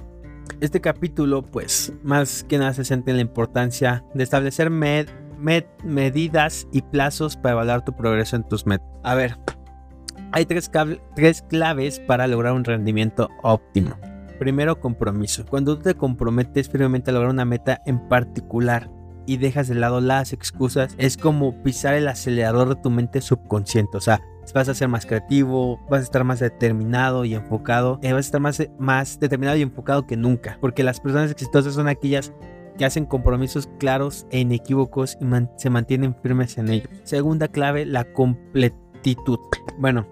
Este 0.60 0.80
capítulo, 0.80 1.42
pues, 1.42 1.92
más 2.02 2.44
que 2.44 2.56
nada 2.56 2.72
se 2.72 2.84
centra 2.84 3.10
en 3.10 3.16
la 3.16 3.22
importancia 3.22 4.04
de 4.14 4.22
establecer 4.22 4.70
medidas 4.70 6.66
y 6.72 6.82
plazos 6.82 7.36
para 7.36 7.52
evaluar 7.52 7.84
tu 7.84 7.94
progreso 7.94 8.36
en 8.36 8.44
tus 8.44 8.66
metas. 8.66 8.86
A 9.02 9.14
ver, 9.14 9.36
hay 10.32 10.46
tres, 10.46 10.70
claves 11.48 12.00
para 12.00 12.26
lograr 12.26 12.54
un 12.54 12.64
rendimiento 12.64 13.28
óptimo. 13.42 13.96
Primero, 14.38 14.80
compromiso. 14.80 15.46
Cuando 15.46 15.76
tú 15.76 15.84
te 15.84 15.94
comprometes 15.94 16.68
firmemente 16.68 17.10
a 17.10 17.14
lograr 17.14 17.30
una 17.30 17.44
meta 17.44 17.80
en 17.86 18.08
particular, 18.08 18.90
y 19.26 19.36
dejas 19.36 19.68
de 19.68 19.74
lado 19.74 20.00
las 20.00 20.32
excusas, 20.32 20.94
es 20.98 21.16
como 21.16 21.62
pisar 21.62 21.94
el 21.94 22.08
acelerador 22.08 22.68
de 22.68 22.82
tu 22.82 22.90
mente 22.90 23.20
subconsciente. 23.20 23.96
O 23.96 24.00
sea, 24.00 24.20
vas 24.54 24.68
a 24.68 24.74
ser 24.74 24.88
más 24.88 25.06
creativo, 25.06 25.80
vas 25.88 26.00
a 26.00 26.04
estar 26.04 26.24
más 26.24 26.40
determinado 26.40 27.24
y 27.24 27.34
enfocado, 27.34 27.98
eh, 28.02 28.12
vas 28.12 28.26
a 28.26 28.28
estar 28.28 28.40
más, 28.40 28.62
más 28.78 29.20
determinado 29.20 29.56
y 29.56 29.62
enfocado 29.62 30.06
que 30.06 30.16
nunca. 30.16 30.58
Porque 30.60 30.82
las 30.82 31.00
personas 31.00 31.30
exitosas 31.30 31.74
son 31.74 31.88
aquellas 31.88 32.32
que 32.76 32.84
hacen 32.84 33.04
compromisos 33.04 33.68
claros 33.78 34.26
e 34.30 34.40
inequívocos 34.40 35.18
y 35.20 35.26
se 35.56 35.70
mantienen 35.70 36.16
firmes 36.22 36.58
en 36.58 36.70
ellos. 36.70 36.88
Segunda 37.04 37.48
clave, 37.48 37.86
la 37.86 38.12
completitud. 38.12 38.81
Bueno, 39.78 40.06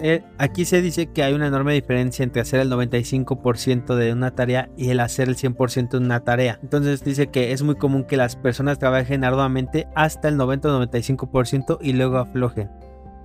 eh, 0.00 0.22
aquí 0.38 0.64
se 0.64 0.80
dice 0.80 1.08
que 1.08 1.22
hay 1.24 1.34
una 1.34 1.48
enorme 1.48 1.74
diferencia 1.74 2.22
entre 2.22 2.42
hacer 2.42 2.60
el 2.60 2.70
95% 2.70 3.96
de 3.96 4.12
una 4.12 4.30
tarea 4.30 4.70
y 4.76 4.90
el 4.90 5.00
hacer 5.00 5.28
el 5.28 5.36
100% 5.36 5.90
de 5.90 5.98
una 5.98 6.20
tarea. 6.20 6.60
Entonces 6.62 7.02
dice 7.02 7.28
que 7.28 7.52
es 7.52 7.62
muy 7.62 7.74
común 7.74 8.04
que 8.04 8.16
las 8.16 8.36
personas 8.36 8.78
trabajen 8.78 9.24
arduamente 9.24 9.88
hasta 9.96 10.28
el 10.28 10.36
90-95% 10.36 11.78
y 11.80 11.94
luego 11.94 12.18
aflojen 12.18 12.70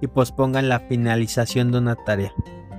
y 0.01 0.07
pospongan 0.07 0.67
la 0.67 0.79
finalización 0.79 1.71
de 1.71 1.77
una 1.77 1.95
tarea. 1.95 2.33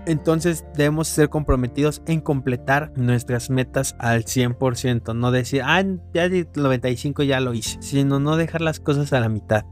Entonces 0.07 0.67
debemos 0.77 1.09
ser 1.09 1.31
comprometidos 1.31 2.03
en 2.07 2.21
completar 2.21 2.93
nuestras 2.97 3.49
metas 3.49 3.97
al 3.99 4.25
100%, 4.25 5.15
no 5.17 5.31
decir, 5.31 5.63
ah, 5.65 5.83
ya 6.13 6.25
el 6.25 6.49
95 6.55 7.23
ya 7.23 7.41
lo 7.41 7.55
hice, 7.55 7.81
sino 7.81 8.19
no 8.21 8.37
dejar 8.37 8.61
las 8.61 8.81
cosas 8.81 9.15
a 9.15 9.21
la 9.21 9.31
mitad, 9.31 9.65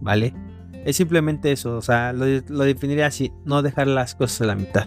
¿vale? 0.00 0.34
Es 0.84 0.96
simplemente 0.96 1.52
eso, 1.52 1.76
o 1.76 1.82
sea, 1.82 2.12
lo, 2.12 2.24
definiría 2.64 3.06
así, 3.06 3.32
no 3.44 3.62
dejar 3.62 3.86
las 3.86 4.14
cosas 4.14 4.42
a 4.42 4.46
la 4.46 4.54
mitad. 4.54 4.86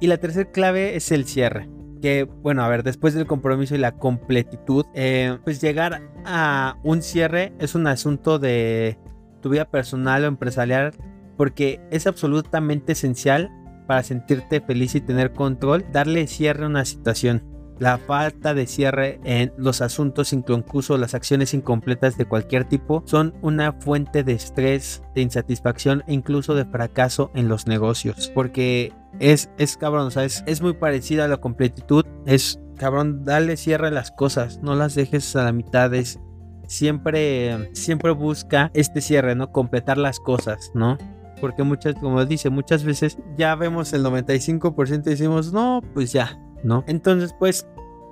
Y 0.00 0.06
la 0.06 0.18
tercera 0.18 0.50
clave 0.50 0.96
es 0.96 1.10
el 1.12 1.24
cierre. 1.26 1.68
Que, 2.00 2.24
bueno, 2.24 2.64
a 2.64 2.68
ver, 2.68 2.82
después 2.82 3.14
del 3.14 3.26
compromiso 3.26 3.74
y 3.74 3.78
la 3.78 3.92
completitud, 3.92 4.86
eh, 4.94 5.38
pues 5.44 5.60
llegar 5.60 6.02
a 6.24 6.76
un 6.82 7.02
cierre 7.02 7.52
es 7.60 7.74
un 7.74 7.86
asunto 7.86 8.38
de 8.38 8.98
tu 9.40 9.50
vida 9.50 9.64
personal 9.64 10.24
o 10.24 10.28
empresarial 10.28 10.92
porque 11.36 11.80
es 11.90 12.06
absolutamente 12.06 12.92
esencial 12.92 13.50
para 13.86 14.02
sentirte 14.02 14.60
feliz 14.60 14.94
y 14.94 15.00
tener 15.00 15.32
control, 15.32 15.84
darle 15.92 16.26
cierre 16.26 16.64
a 16.64 16.68
una 16.68 16.84
situación 16.84 17.51
la 17.82 17.98
falta 17.98 18.54
de 18.54 18.68
cierre 18.68 19.18
en 19.24 19.52
los 19.56 19.80
asuntos, 19.80 20.32
incluso 20.32 20.96
las 20.98 21.14
acciones 21.14 21.52
incompletas 21.52 22.16
de 22.16 22.26
cualquier 22.26 22.64
tipo, 22.64 23.02
son 23.06 23.34
una 23.42 23.72
fuente 23.72 24.22
de 24.22 24.34
estrés, 24.34 25.02
de 25.16 25.22
insatisfacción 25.22 26.04
e 26.06 26.14
incluso 26.14 26.54
de 26.54 26.64
fracaso 26.64 27.32
en 27.34 27.48
los 27.48 27.66
negocios. 27.66 28.30
Porque 28.36 28.92
es, 29.18 29.50
es 29.58 29.76
cabrón, 29.76 30.12
¿sabes? 30.12 30.44
Es 30.46 30.62
muy 30.62 30.74
parecido 30.74 31.24
a 31.24 31.28
la 31.28 31.38
completitud. 31.38 32.06
Es 32.24 32.60
cabrón, 32.76 33.24
dale 33.24 33.56
cierre 33.56 33.88
a 33.88 33.90
las 33.90 34.12
cosas, 34.12 34.60
no 34.62 34.76
las 34.76 34.94
dejes 34.94 35.34
a 35.34 35.42
la 35.42 35.52
mitad. 35.52 35.92
Es, 35.92 36.20
siempre, 36.68 37.68
siempre 37.74 38.12
busca 38.12 38.70
este 38.74 39.00
cierre, 39.00 39.34
¿no? 39.34 39.50
Completar 39.50 39.98
las 39.98 40.20
cosas, 40.20 40.70
¿no? 40.72 40.98
Porque 41.40 41.64
muchas, 41.64 41.96
como 41.96 42.24
dice, 42.26 42.48
muchas 42.48 42.84
veces 42.84 43.18
ya 43.36 43.56
vemos 43.56 43.92
el 43.92 44.04
95% 44.04 45.00
y 45.04 45.10
decimos, 45.10 45.52
no, 45.52 45.80
pues 45.94 46.12
ya, 46.12 46.38
¿no? 46.62 46.84
Entonces, 46.86 47.34
pues, 47.38 47.66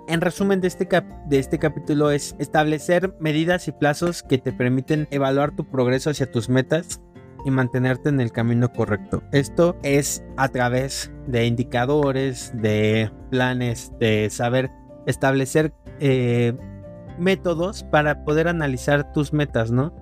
en 0.09 0.21
resumen 0.21 0.61
de 0.61 0.69
este, 0.69 0.89
de 1.27 1.39
este 1.39 1.59
capítulo 1.59 2.11
es 2.11 2.35
establecer 2.39 3.15
medidas 3.21 3.69
y 3.69 3.73
plazos 3.73 4.23
que 4.23 4.39
te 4.39 4.53
permiten 4.53 5.07
evaluar 5.11 5.55
tu 5.55 5.65
progreso 5.65 6.11
hacia 6.11 6.31
tus 6.31 6.49
metas 6.49 7.01
y 7.45 7.51
mantenerte 7.51 8.09
en 8.09 8.21
el 8.21 8.33
camino 8.33 8.73
correcto. 8.73 9.23
Esto 9.33 9.77
es 9.83 10.23
a 10.37 10.49
través 10.49 11.13
de 11.27 11.47
indicadores, 11.47 12.53
de 12.55 13.11
planes, 13.31 13.93
de 13.99 14.29
saber 14.31 14.71
establecer 15.07 15.73
eh, 16.01 16.55
métodos 17.19 17.85
para 17.85 18.25
poder 18.25 18.49
analizar 18.49 19.13
tus 19.13 19.33
metas, 19.33 19.71
¿no? 19.71 19.95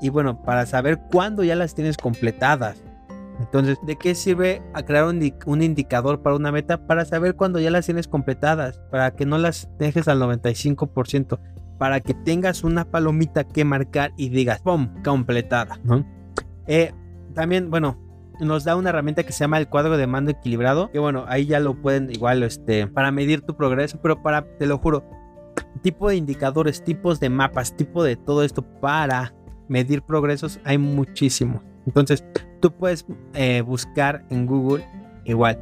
Y 0.00 0.08
bueno, 0.08 0.42
para 0.42 0.64
saber 0.66 1.00
cuándo 1.10 1.44
ya 1.44 1.54
las 1.54 1.74
tienes 1.74 1.96
completadas. 1.96 2.82
Entonces, 3.40 3.78
¿de 3.82 3.96
qué 3.96 4.14
sirve 4.14 4.62
crear 4.86 5.06
un, 5.06 5.62
indicador 5.62 6.20
para 6.20 6.36
una 6.36 6.52
meta? 6.52 6.86
Para 6.86 7.06
saber 7.06 7.34
cuándo 7.36 7.58
ya 7.58 7.70
las 7.70 7.86
tienes 7.86 8.06
completadas, 8.06 8.78
para 8.90 9.12
que 9.12 9.24
no 9.24 9.38
las 9.38 9.68
dejes 9.78 10.08
al 10.08 10.20
95%, 10.20 11.38
para 11.78 12.00
que 12.00 12.12
tengas 12.12 12.62
una 12.64 12.84
palomita 12.84 13.44
que 13.44 13.64
marcar 13.64 14.12
y 14.18 14.28
digas, 14.28 14.60
¡pum!, 14.60 15.02
completada, 15.02 15.80
¿no? 15.82 16.04
Eh, 16.66 16.92
también, 17.34 17.70
bueno, 17.70 17.98
nos 18.40 18.64
da 18.64 18.76
una 18.76 18.90
herramienta 18.90 19.24
que 19.24 19.32
se 19.32 19.40
llama 19.40 19.58
el 19.58 19.68
cuadro 19.68 19.96
de 19.96 20.06
mando 20.06 20.30
equilibrado, 20.30 20.90
que 20.90 20.98
bueno, 20.98 21.24
ahí 21.26 21.46
ya 21.46 21.60
lo 21.60 21.80
pueden 21.80 22.10
igual, 22.10 22.42
este, 22.42 22.86
para 22.86 23.10
medir 23.10 23.40
tu 23.40 23.56
progreso, 23.56 23.98
pero 24.02 24.22
para, 24.22 24.44
te 24.58 24.66
lo 24.66 24.76
juro, 24.76 25.04
tipo 25.82 26.10
de 26.10 26.16
indicadores, 26.16 26.84
tipos 26.84 27.20
de 27.20 27.30
mapas, 27.30 27.74
tipo 27.74 28.04
de 28.04 28.16
todo 28.16 28.44
esto 28.44 28.62
para 28.80 29.34
medir 29.68 30.02
progresos, 30.02 30.60
hay 30.64 30.76
muchísimos. 30.76 31.62
Entonces, 31.86 32.24
tú 32.60 32.72
puedes 32.72 33.06
eh, 33.34 33.62
buscar 33.62 34.24
en 34.30 34.46
Google 34.46 34.86
igual 35.24 35.58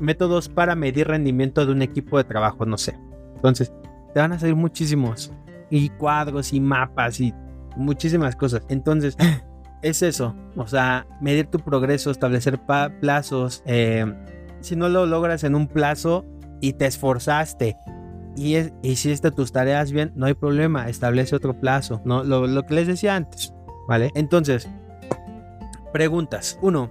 métodos 0.00 0.48
para 0.48 0.76
medir 0.76 1.08
rendimiento 1.08 1.66
de 1.66 1.72
un 1.72 1.82
equipo 1.82 2.18
de 2.18 2.24
trabajo, 2.24 2.64
no 2.66 2.78
sé. 2.78 2.98
Entonces, 3.34 3.72
te 4.12 4.20
van 4.20 4.32
a 4.32 4.38
salir 4.38 4.54
muchísimos. 4.54 5.32
Y 5.70 5.88
cuadros 5.90 6.52
y 6.52 6.60
mapas 6.60 7.20
y 7.20 7.34
muchísimas 7.76 8.36
cosas. 8.36 8.62
Entonces, 8.68 9.16
es 9.82 10.02
eso. 10.02 10.36
O 10.56 10.66
sea, 10.66 11.06
medir 11.20 11.46
tu 11.46 11.58
progreso, 11.58 12.10
establecer 12.10 12.60
plazos. 13.00 13.62
Eh, 13.66 14.06
si 14.60 14.76
no 14.76 14.88
lo 14.88 15.06
logras 15.06 15.42
en 15.42 15.56
un 15.56 15.66
plazo 15.66 16.24
y 16.60 16.74
te 16.74 16.86
esforzaste 16.86 17.76
y, 18.36 18.56
hiciste 18.82 19.30
tus 19.32 19.52
tareas 19.52 19.90
bien, 19.90 20.12
no 20.14 20.26
hay 20.26 20.34
problema. 20.34 20.88
Establece 20.88 21.34
otro 21.34 21.58
plazo. 21.58 22.00
¿no? 22.04 22.22
Lo, 22.22 22.46
lo 22.46 22.64
que 22.66 22.74
les 22.74 22.86
decía 22.86 23.16
antes. 23.16 23.52
¿Vale? 23.88 24.12
Entonces, 24.14 24.70
Preguntas. 25.94 26.58
1. 26.60 26.90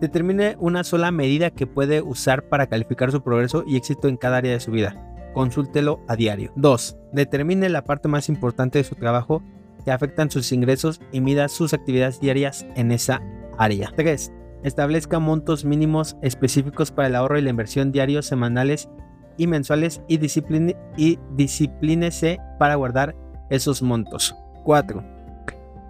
Determine 0.00 0.56
una 0.58 0.82
sola 0.82 1.12
medida 1.12 1.50
que 1.50 1.68
puede 1.68 2.02
usar 2.02 2.48
para 2.48 2.66
calificar 2.66 3.12
su 3.12 3.22
progreso 3.22 3.62
y 3.64 3.76
éxito 3.76 4.08
en 4.08 4.16
cada 4.16 4.38
área 4.38 4.50
de 4.50 4.58
su 4.58 4.72
vida. 4.72 5.30
Consúltelo 5.34 6.00
a 6.08 6.16
diario. 6.16 6.50
2. 6.56 6.96
Determine 7.12 7.68
la 7.68 7.84
parte 7.84 8.08
más 8.08 8.28
importante 8.28 8.78
de 8.78 8.84
su 8.84 8.96
trabajo 8.96 9.40
que 9.84 9.92
afectan 9.92 10.32
sus 10.32 10.50
ingresos 10.50 11.00
y 11.12 11.20
mida 11.20 11.46
sus 11.48 11.74
actividades 11.74 12.18
diarias 12.18 12.66
en 12.74 12.90
esa 12.90 13.22
área. 13.56 13.92
3. 13.94 14.32
Establezca 14.64 15.20
montos 15.20 15.64
mínimos 15.64 16.16
específicos 16.22 16.90
para 16.90 17.06
el 17.06 17.14
ahorro 17.14 17.38
y 17.38 17.42
la 17.42 17.50
inversión 17.50 17.92
diarios, 17.92 18.26
semanales 18.26 18.88
y 19.36 19.46
mensuales 19.46 20.02
y, 20.08 20.16
discipline, 20.16 20.74
y 20.96 21.20
disciplínese 21.36 22.40
para 22.58 22.74
guardar 22.74 23.14
esos 23.48 23.80
montos. 23.80 24.34
4. 24.64 25.21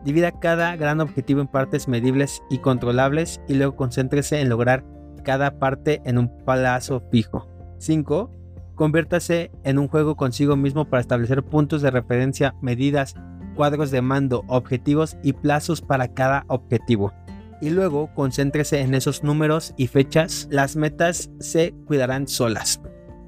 Divida 0.04 0.32
cada 0.32 0.74
gran 0.76 1.00
objetivo 1.00 1.40
en 1.40 1.46
partes 1.46 1.86
medibles 1.86 2.42
y 2.50 2.58
controlables 2.58 3.40
y 3.48 3.54
luego 3.54 3.76
concéntrese 3.76 4.40
en 4.40 4.48
lograr 4.48 4.84
cada 5.22 5.58
parte 5.58 6.00
en 6.04 6.18
un 6.18 6.44
plazo 6.44 7.02
fijo. 7.10 7.48
5. 7.78 8.30
Conviértase 8.74 9.52
en 9.64 9.78
un 9.78 9.88
juego 9.88 10.16
consigo 10.16 10.56
mismo 10.56 10.86
para 10.86 11.00
establecer 11.00 11.44
puntos 11.44 11.82
de 11.82 11.90
referencia, 11.90 12.54
medidas, 12.60 13.14
cuadros 13.54 13.90
de 13.90 14.02
mando, 14.02 14.44
objetivos 14.48 15.16
y 15.22 15.34
plazos 15.34 15.80
para 15.80 16.08
cada 16.08 16.44
objetivo. 16.48 17.12
Y 17.60 17.70
luego 17.70 18.12
concéntrese 18.14 18.80
en 18.80 18.94
esos 18.94 19.22
números 19.22 19.72
y 19.76 19.86
fechas. 19.86 20.48
Las 20.50 20.74
metas 20.74 21.30
se 21.38 21.74
cuidarán 21.86 22.26
solas. 22.26 22.80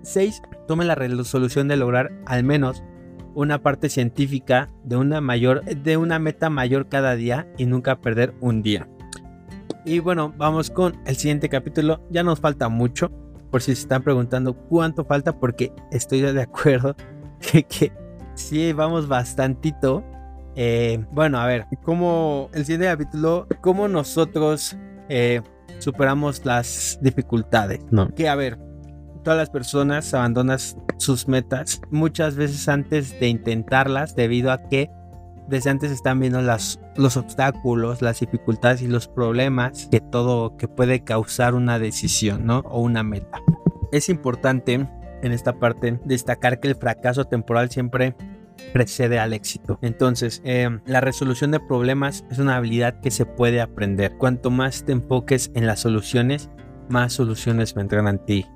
6. 0.02 0.42
Tome 0.66 0.84
la 0.84 0.96
resolución 0.96 1.68
de 1.68 1.76
lograr 1.76 2.10
al 2.26 2.42
menos 2.42 2.82
una 3.34 3.62
parte 3.62 3.88
científica 3.88 4.70
de 4.84 4.96
una 4.96 5.20
mayor 5.20 5.64
de 5.64 5.96
una 5.96 6.18
meta 6.18 6.50
mayor 6.50 6.88
cada 6.88 7.14
día 7.16 7.46
y 7.58 7.66
nunca 7.66 8.00
perder 8.00 8.34
un 8.40 8.62
día. 8.62 8.88
Y 9.84 9.98
bueno, 9.98 10.32
vamos 10.36 10.70
con 10.70 10.96
el 11.04 11.16
siguiente 11.16 11.48
capítulo. 11.48 12.00
Ya 12.10 12.22
nos 12.22 12.40
falta 12.40 12.68
mucho, 12.68 13.10
por 13.50 13.60
si 13.60 13.74
se 13.74 13.82
están 13.82 14.02
preguntando 14.02 14.54
cuánto 14.54 15.04
falta, 15.04 15.38
porque 15.38 15.72
estoy 15.90 16.20
de 16.20 16.40
acuerdo 16.40 16.96
que, 17.40 17.64
que 17.64 17.92
sí 18.34 18.72
vamos 18.72 19.08
bastantito. 19.08 20.02
Eh, 20.56 21.04
bueno, 21.10 21.38
a 21.38 21.46
ver, 21.46 21.66
como 21.82 22.48
el 22.54 22.64
siguiente 22.64 22.86
capítulo, 22.86 23.46
cómo 23.60 23.88
nosotros 23.88 24.76
eh, 25.08 25.42
superamos 25.78 26.44
las 26.44 26.98
dificultades. 27.02 27.80
No. 27.90 28.08
Que 28.14 28.28
a 28.28 28.34
ver, 28.36 28.58
todas 29.24 29.38
las 29.38 29.50
personas 29.50 30.14
abandonan 30.14 30.58
sus 30.98 31.26
metas 31.26 31.80
muchas 31.90 32.36
veces 32.36 32.68
antes 32.68 33.18
de 33.18 33.28
intentarlas 33.28 34.14
debido 34.14 34.52
a 34.52 34.62
que 34.68 34.90
desde 35.48 35.70
antes 35.70 35.90
están 35.90 36.20
viendo 36.20 36.40
las, 36.40 36.80
los 36.96 37.16
obstáculos, 37.16 38.00
las 38.00 38.20
dificultades 38.20 38.82
y 38.82 38.86
los 38.86 39.08
problemas 39.08 39.88
que 39.90 40.00
todo 40.00 40.56
que 40.56 40.68
puede 40.68 41.02
causar 41.02 41.54
una 41.54 41.78
decisión, 41.78 42.46
¿no? 42.46 42.60
O 42.60 42.80
una 42.80 43.02
meta. 43.02 43.40
Es 43.92 44.08
importante 44.08 44.86
en 45.22 45.32
esta 45.32 45.58
parte 45.58 46.00
destacar 46.04 46.60
que 46.60 46.68
el 46.68 46.76
fracaso 46.76 47.24
temporal 47.24 47.70
siempre 47.70 48.14
precede 48.72 49.18
al 49.18 49.32
éxito. 49.32 49.78
Entonces, 49.82 50.40
eh, 50.44 50.78
la 50.86 51.00
resolución 51.00 51.50
de 51.50 51.60
problemas 51.60 52.24
es 52.30 52.38
una 52.38 52.56
habilidad 52.56 53.00
que 53.00 53.10
se 53.10 53.26
puede 53.26 53.60
aprender. 53.60 54.16
Cuanto 54.16 54.50
más 54.50 54.84
te 54.84 54.92
enfoques 54.92 55.50
en 55.54 55.66
las 55.66 55.80
soluciones, 55.80 56.50
más 56.88 57.12
soluciones 57.12 57.74
vendrán 57.74 58.06
a 58.06 58.16
ti 58.16 58.46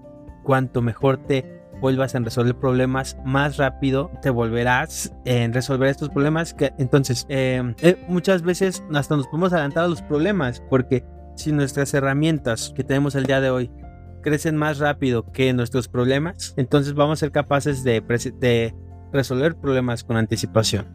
cuanto 0.49 0.81
mejor 0.81 1.19
te 1.19 1.45
vuelvas 1.79 2.15
a 2.15 2.21
resolver 2.21 2.55
problemas 2.55 3.19
más 3.23 3.59
rápido, 3.59 4.11
te 4.23 4.31
volverás 4.31 5.13
en 5.27 5.53
resolver 5.53 5.91
estos 5.91 6.09
problemas. 6.09 6.55
Que, 6.55 6.73
entonces, 6.79 7.27
eh, 7.29 7.75
eh, 7.83 8.03
muchas 8.09 8.41
veces 8.41 8.83
hasta 8.95 9.15
nos 9.15 9.27
podemos 9.27 9.53
adelantar 9.53 9.85
a 9.85 9.89
los 9.89 10.01
problemas, 10.01 10.63
porque 10.71 11.05
si 11.37 11.53
nuestras 11.53 11.93
herramientas 11.93 12.73
que 12.75 12.83
tenemos 12.83 13.15
el 13.15 13.27
día 13.27 13.43
de 13.43 13.51
hoy 13.51 13.71
crecen 14.23 14.57
más 14.57 14.79
rápido 14.79 15.31
que 15.33 15.53
nuestros 15.53 15.87
problemas, 15.87 16.55
entonces 16.57 16.95
vamos 16.95 17.19
a 17.19 17.21
ser 17.21 17.31
capaces 17.31 17.85
de, 17.85 18.01
de 18.41 18.75
resolver 19.13 19.55
problemas 19.55 20.03
con 20.03 20.17
anticipación. 20.17 20.87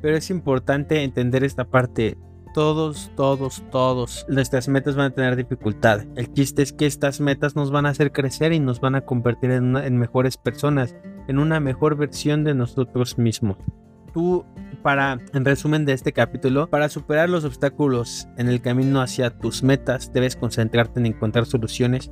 Pero 0.00 0.16
es 0.16 0.30
importante 0.30 1.02
entender 1.02 1.44
esta 1.44 1.66
parte 1.66 2.16
todos, 2.56 3.10
todos, 3.16 3.62
todos 3.70 4.24
nuestras 4.30 4.66
metas 4.66 4.96
van 4.96 5.12
a 5.12 5.14
tener 5.14 5.36
dificultad. 5.36 6.06
El 6.16 6.32
chiste 6.32 6.62
es 6.62 6.72
que 6.72 6.86
estas 6.86 7.20
metas 7.20 7.54
nos 7.54 7.70
van 7.70 7.84
a 7.84 7.90
hacer 7.90 8.12
crecer 8.12 8.54
y 8.54 8.60
nos 8.60 8.80
van 8.80 8.94
a 8.94 9.02
convertir 9.02 9.50
en, 9.50 9.76
en 9.76 9.98
mejores 9.98 10.38
personas, 10.38 10.96
en 11.28 11.38
una 11.38 11.60
mejor 11.60 11.96
versión 11.96 12.44
de 12.44 12.54
nosotros 12.54 13.18
mismos. 13.18 13.58
Tú, 14.14 14.46
para, 14.82 15.20
en 15.34 15.44
resumen 15.44 15.84
de 15.84 15.92
este 15.92 16.14
capítulo, 16.14 16.70
para 16.70 16.88
superar 16.88 17.28
los 17.28 17.44
obstáculos 17.44 18.26
en 18.38 18.48
el 18.48 18.62
camino 18.62 19.02
hacia 19.02 19.36
tus 19.38 19.62
metas, 19.62 20.10
debes 20.14 20.34
concentrarte 20.34 20.98
en 20.98 21.04
encontrar 21.04 21.44
soluciones 21.44 22.10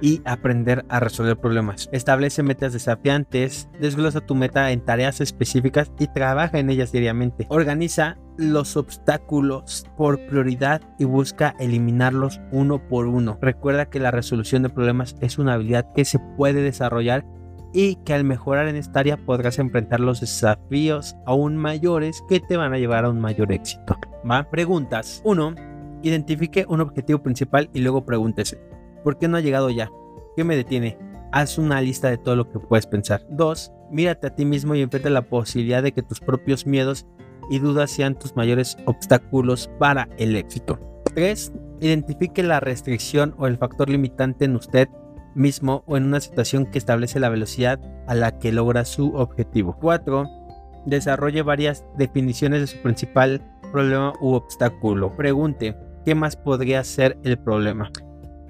y 0.00 0.22
aprender 0.24 0.84
a 0.88 1.00
resolver 1.00 1.36
problemas. 1.36 1.88
Establece 1.92 2.42
metas 2.42 2.72
desafiantes, 2.72 3.68
desglosa 3.80 4.20
tu 4.20 4.34
meta 4.34 4.70
en 4.70 4.84
tareas 4.84 5.20
específicas 5.20 5.92
y 5.98 6.08
trabaja 6.08 6.58
en 6.58 6.70
ellas 6.70 6.92
diariamente. 6.92 7.46
Organiza 7.48 8.18
los 8.36 8.76
obstáculos 8.76 9.86
por 9.96 10.26
prioridad 10.26 10.82
y 10.98 11.04
busca 11.04 11.54
eliminarlos 11.58 12.40
uno 12.50 12.86
por 12.88 13.06
uno. 13.06 13.38
Recuerda 13.40 13.86
que 13.86 14.00
la 14.00 14.10
resolución 14.10 14.62
de 14.62 14.70
problemas 14.70 15.16
es 15.20 15.38
una 15.38 15.54
habilidad 15.54 15.92
que 15.94 16.04
se 16.04 16.18
puede 16.36 16.62
desarrollar 16.62 17.24
y 17.72 17.96
que 17.96 18.14
al 18.14 18.24
mejorar 18.24 18.68
en 18.68 18.76
esta 18.76 19.00
área 19.00 19.16
podrás 19.16 19.58
enfrentar 19.58 20.00
los 20.00 20.20
desafíos 20.20 21.16
aún 21.26 21.56
mayores 21.56 22.22
que 22.28 22.40
te 22.40 22.56
van 22.56 22.72
a 22.72 22.78
llevar 22.78 23.04
a 23.04 23.10
un 23.10 23.20
mayor 23.20 23.52
éxito. 23.52 23.96
¿Va? 24.30 24.48
Preguntas. 24.48 25.20
1. 25.24 25.54
Identifique 26.02 26.66
un 26.68 26.80
objetivo 26.80 27.22
principal 27.22 27.68
y 27.72 27.80
luego 27.80 28.04
pregúntese, 28.04 28.60
¿por 29.04 29.18
qué 29.18 29.28
no 29.28 29.36
ha 29.36 29.40
llegado 29.40 29.70
ya? 29.70 29.92
¿Qué 30.34 30.42
me 30.42 30.56
detiene? 30.56 30.98
Haz 31.30 31.58
una 31.58 31.80
lista 31.80 32.08
de 32.08 32.18
todo 32.18 32.34
lo 32.34 32.50
que 32.50 32.58
puedes 32.58 32.86
pensar. 32.86 33.24
2. 33.30 33.72
Mírate 33.90 34.26
a 34.26 34.34
ti 34.34 34.44
mismo 34.44 34.74
y 34.74 34.82
enfrenta 34.82 35.10
la 35.10 35.28
posibilidad 35.28 35.82
de 35.82 35.92
que 35.92 36.02
tus 36.02 36.20
propios 36.20 36.66
miedos 36.66 37.06
y 37.50 37.58
dudas 37.58 37.90
sean 37.90 38.18
tus 38.18 38.34
mayores 38.34 38.76
obstáculos 38.86 39.70
para 39.78 40.08
el 40.16 40.34
éxito. 40.34 40.78
3. 41.14 41.52
Identifique 41.80 42.42
la 42.42 42.60
restricción 42.60 43.34
o 43.38 43.46
el 43.46 43.58
factor 43.58 43.90
limitante 43.90 44.46
en 44.46 44.56
usted 44.56 44.88
mismo 45.34 45.82
o 45.86 45.96
en 45.96 46.04
una 46.04 46.20
situación 46.20 46.66
que 46.66 46.78
establece 46.78 47.20
la 47.20 47.28
velocidad 47.28 47.80
a 48.06 48.14
la 48.14 48.38
que 48.38 48.52
logra 48.52 48.84
su 48.84 49.14
objetivo. 49.14 49.76
4. 49.80 50.26
Desarrolle 50.86 51.42
varias 51.42 51.84
definiciones 51.98 52.60
de 52.60 52.66
su 52.68 52.78
principal 52.82 53.42
problema 53.72 54.12
u 54.20 54.34
obstáculo. 54.34 55.14
Pregunte, 55.16 55.76
¿qué 56.04 56.14
más 56.14 56.36
podría 56.36 56.84
ser 56.84 57.18
el 57.24 57.38
problema? 57.38 57.90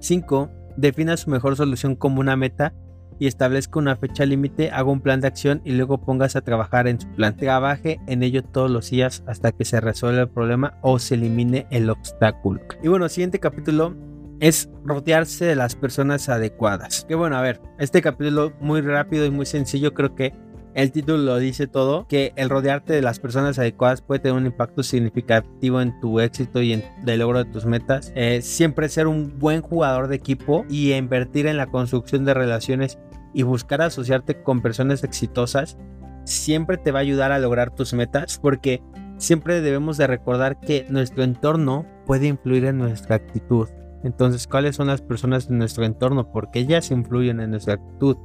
5. 0.04 0.50
Defina 0.76 1.16
su 1.16 1.30
mejor 1.30 1.56
solución 1.56 1.96
como 1.96 2.20
una 2.20 2.36
meta 2.36 2.74
y 3.18 3.26
establezca 3.26 3.78
una 3.78 3.96
fecha 3.96 4.26
límite, 4.26 4.70
haga 4.70 4.90
un 4.90 5.00
plan 5.00 5.20
de 5.20 5.28
acción 5.28 5.62
y 5.64 5.72
luego 5.72 6.00
pongas 6.00 6.36
a 6.36 6.40
trabajar 6.40 6.88
en 6.88 7.00
su 7.00 7.08
plan. 7.10 7.36
Trabaje 7.36 8.00
en 8.06 8.22
ello 8.22 8.42
todos 8.42 8.70
los 8.70 8.90
días 8.90 9.22
hasta 9.26 9.52
que 9.52 9.64
se 9.64 9.80
resuelva 9.80 10.22
el 10.22 10.28
problema 10.28 10.78
o 10.82 10.98
se 10.98 11.14
elimine 11.14 11.66
el 11.70 11.90
obstáculo. 11.90 12.60
Y 12.82 12.88
bueno, 12.88 13.08
siguiente 13.08 13.38
capítulo 13.38 13.94
es 14.40 14.68
rodearse 14.84 15.44
de 15.44 15.56
las 15.56 15.76
personas 15.76 16.28
adecuadas. 16.28 17.04
Que 17.08 17.14
bueno, 17.14 17.36
a 17.36 17.42
ver, 17.42 17.60
este 17.78 18.02
capítulo 18.02 18.52
muy 18.60 18.80
rápido 18.80 19.24
y 19.26 19.30
muy 19.30 19.46
sencillo 19.46 19.94
creo 19.94 20.14
que 20.14 20.34
el 20.74 20.90
título 20.90 21.18
lo 21.18 21.38
dice 21.38 21.66
todo, 21.66 22.06
que 22.08 22.32
el 22.36 22.50
rodearte 22.50 22.92
de 22.92 23.02
las 23.02 23.20
personas 23.20 23.58
adecuadas 23.58 24.02
puede 24.02 24.20
tener 24.20 24.36
un 24.36 24.46
impacto 24.46 24.82
significativo 24.82 25.80
en 25.80 25.98
tu 26.00 26.18
éxito 26.20 26.60
y 26.62 26.72
en 26.72 26.84
el 27.06 27.18
logro 27.20 27.44
de 27.44 27.50
tus 27.50 27.64
metas. 27.64 28.12
Eh, 28.16 28.42
siempre 28.42 28.88
ser 28.88 29.06
un 29.06 29.38
buen 29.38 29.62
jugador 29.62 30.08
de 30.08 30.16
equipo 30.16 30.64
y 30.68 30.92
invertir 30.92 31.46
en 31.46 31.56
la 31.56 31.68
construcción 31.68 32.24
de 32.24 32.34
relaciones 32.34 32.98
y 33.32 33.42
buscar 33.42 33.82
asociarte 33.82 34.42
con 34.42 34.62
personas 34.62 35.04
exitosas 35.04 35.76
siempre 36.24 36.76
te 36.76 36.90
va 36.90 37.00
a 37.00 37.02
ayudar 37.02 37.32
a 37.32 37.38
lograr 37.38 37.70
tus 37.70 37.92
metas 37.92 38.38
porque 38.38 38.82
siempre 39.18 39.60
debemos 39.60 39.96
de 39.96 40.06
recordar 40.06 40.58
que 40.58 40.86
nuestro 40.88 41.22
entorno 41.22 41.86
puede 42.06 42.26
influir 42.26 42.64
en 42.64 42.78
nuestra 42.78 43.16
actitud. 43.16 43.68
Entonces, 44.02 44.46
¿cuáles 44.46 44.76
son 44.76 44.88
las 44.88 45.00
personas 45.00 45.48
de 45.48 45.54
nuestro 45.54 45.84
entorno? 45.84 46.30
Porque 46.30 46.58
ellas 46.60 46.90
influyen 46.90 47.40
en 47.40 47.50
nuestra 47.50 47.74
actitud. 47.74 48.16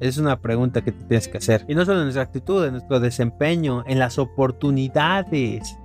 Es 0.00 0.18
una 0.18 0.40
pregunta 0.40 0.82
que 0.82 0.92
tienes 0.92 1.28
que 1.28 1.38
hacer. 1.38 1.64
Y 1.68 1.74
no 1.74 1.84
solo 1.84 1.98
en 1.98 2.04
nuestra 2.04 2.22
actitud, 2.22 2.64
en 2.64 2.72
nuestro 2.72 3.00
desempeño, 3.00 3.84
en 3.86 3.98
las 3.98 4.18
oportunidades 4.18 5.78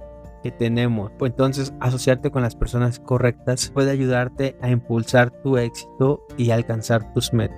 que 0.43 0.51
tenemos. 0.51 1.11
Pues 1.17 1.31
entonces, 1.31 1.73
asociarte 1.79 2.31
con 2.31 2.41
las 2.41 2.55
personas 2.55 2.99
correctas 2.99 3.69
puede 3.69 3.91
ayudarte 3.91 4.57
a 4.61 4.69
impulsar 4.69 5.31
tu 5.31 5.57
éxito 5.57 6.25
y 6.37 6.51
alcanzar 6.51 7.13
tus 7.13 7.33
metas. 7.33 7.57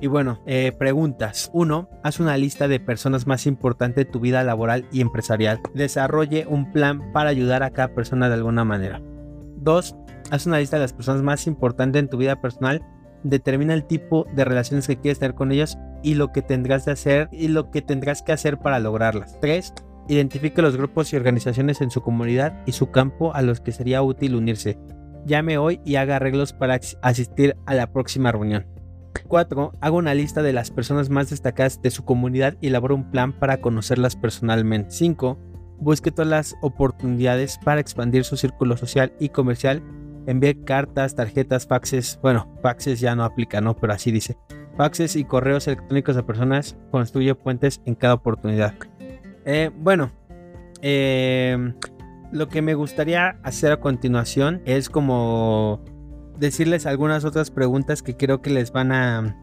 Y 0.00 0.06
bueno, 0.06 0.40
eh, 0.46 0.72
preguntas. 0.76 1.50
Uno, 1.52 1.88
Haz 2.02 2.20
una 2.20 2.36
lista 2.36 2.68
de 2.68 2.80
personas 2.80 3.26
más 3.26 3.46
importantes 3.46 4.04
de 4.04 4.10
tu 4.10 4.20
vida 4.20 4.44
laboral 4.44 4.86
y 4.92 5.00
empresarial. 5.00 5.60
Desarrolle 5.72 6.46
un 6.46 6.72
plan 6.72 7.12
para 7.12 7.30
ayudar 7.30 7.62
a 7.62 7.70
cada 7.70 7.94
persona 7.94 8.28
de 8.28 8.34
alguna 8.34 8.64
manera. 8.64 9.00
2. 9.56 9.96
Haz 10.30 10.46
una 10.46 10.58
lista 10.58 10.76
de 10.76 10.82
las 10.82 10.92
personas 10.92 11.22
más 11.22 11.46
importantes 11.46 12.00
en 12.00 12.08
tu 12.08 12.18
vida 12.18 12.40
personal 12.40 12.82
determina 13.24 13.74
el 13.74 13.84
tipo 13.84 14.26
de 14.32 14.44
relaciones 14.44 14.86
que 14.86 14.96
quieres 14.96 15.18
tener 15.18 15.34
con 15.34 15.50
ellos 15.50 15.76
y 16.02 16.14
lo 16.14 16.32
que 16.32 16.42
tendrás 16.42 16.84
de 16.84 16.92
hacer 16.92 17.28
y 17.32 17.48
lo 17.48 17.70
que 17.70 17.82
tendrás 17.82 18.22
que 18.22 18.32
hacer 18.32 18.58
para 18.58 18.78
lograrlas. 18.78 19.38
3. 19.40 19.74
Identifique 20.08 20.62
los 20.62 20.76
grupos 20.76 21.12
y 21.12 21.16
organizaciones 21.16 21.80
en 21.80 21.90
su 21.90 22.02
comunidad 22.02 22.62
y 22.66 22.72
su 22.72 22.90
campo 22.90 23.34
a 23.34 23.42
los 23.42 23.60
que 23.60 23.72
sería 23.72 24.02
útil 24.02 24.36
unirse. 24.36 24.78
Llame 25.26 25.56
hoy 25.56 25.80
y 25.84 25.96
haga 25.96 26.16
arreglos 26.16 26.52
para 26.52 26.78
asistir 27.00 27.56
a 27.64 27.74
la 27.74 27.90
próxima 27.90 28.30
reunión. 28.30 28.66
4. 29.26 29.72
Haga 29.80 29.96
una 29.96 30.14
lista 30.14 30.42
de 30.42 30.52
las 30.52 30.70
personas 30.70 31.08
más 31.08 31.30
destacadas 31.30 31.80
de 31.80 31.90
su 31.90 32.04
comunidad 32.04 32.56
y 32.60 32.66
elabore 32.66 32.94
un 32.94 33.10
plan 33.10 33.32
para 33.32 33.62
conocerlas 33.62 34.16
personalmente. 34.16 34.90
5. 34.90 35.38
Busque 35.78 36.10
todas 36.10 36.28
las 36.28 36.56
oportunidades 36.60 37.58
para 37.64 37.80
expandir 37.80 38.24
su 38.24 38.36
círculo 38.36 38.76
social 38.76 39.14
y 39.18 39.30
comercial 39.30 39.82
envíe 40.26 40.64
cartas, 40.64 41.14
tarjetas, 41.14 41.66
faxes, 41.66 42.18
bueno, 42.22 42.48
faxes 42.62 43.00
ya 43.00 43.14
no 43.14 43.24
aplica, 43.24 43.60
¿no? 43.60 43.76
Pero 43.76 43.92
así 43.92 44.10
dice. 44.10 44.36
Faxes 44.76 45.16
y 45.16 45.24
correos 45.24 45.66
electrónicos 45.68 46.16
a 46.16 46.26
personas, 46.26 46.76
construye 46.90 47.34
puentes 47.34 47.80
en 47.84 47.94
cada 47.94 48.14
oportunidad. 48.14 48.74
Eh, 49.44 49.70
bueno, 49.76 50.10
eh, 50.82 51.74
lo 52.32 52.48
que 52.48 52.62
me 52.62 52.74
gustaría 52.74 53.38
hacer 53.42 53.72
a 53.72 53.80
continuación 53.80 54.62
es 54.64 54.88
como 54.88 55.84
decirles 56.38 56.86
algunas 56.86 57.24
otras 57.24 57.50
preguntas 57.50 58.02
que 58.02 58.16
creo 58.16 58.42
que 58.42 58.50
les 58.50 58.72
van 58.72 58.90
a, 58.90 59.36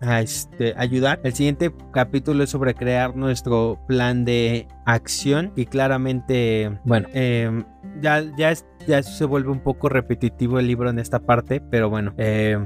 este, 0.00 0.74
ayudar. 0.76 1.20
El 1.22 1.32
siguiente 1.34 1.72
capítulo 1.92 2.44
es 2.44 2.50
sobre 2.50 2.74
crear 2.74 3.16
nuestro 3.16 3.78
plan 3.86 4.24
de 4.24 4.68
acción 4.84 5.52
y 5.56 5.66
claramente, 5.66 6.78
bueno, 6.84 7.08
eh, 7.14 7.64
ya, 8.00 8.22
ya, 8.36 8.52
ya 8.86 9.02
se 9.02 9.24
vuelve 9.24 9.50
un 9.50 9.60
poco 9.60 9.88
repetitivo 9.88 10.58
el 10.58 10.66
libro 10.66 10.90
en 10.90 10.98
esta 10.98 11.20
parte, 11.20 11.60
pero 11.60 11.88
bueno, 11.88 12.14
eh, 12.18 12.58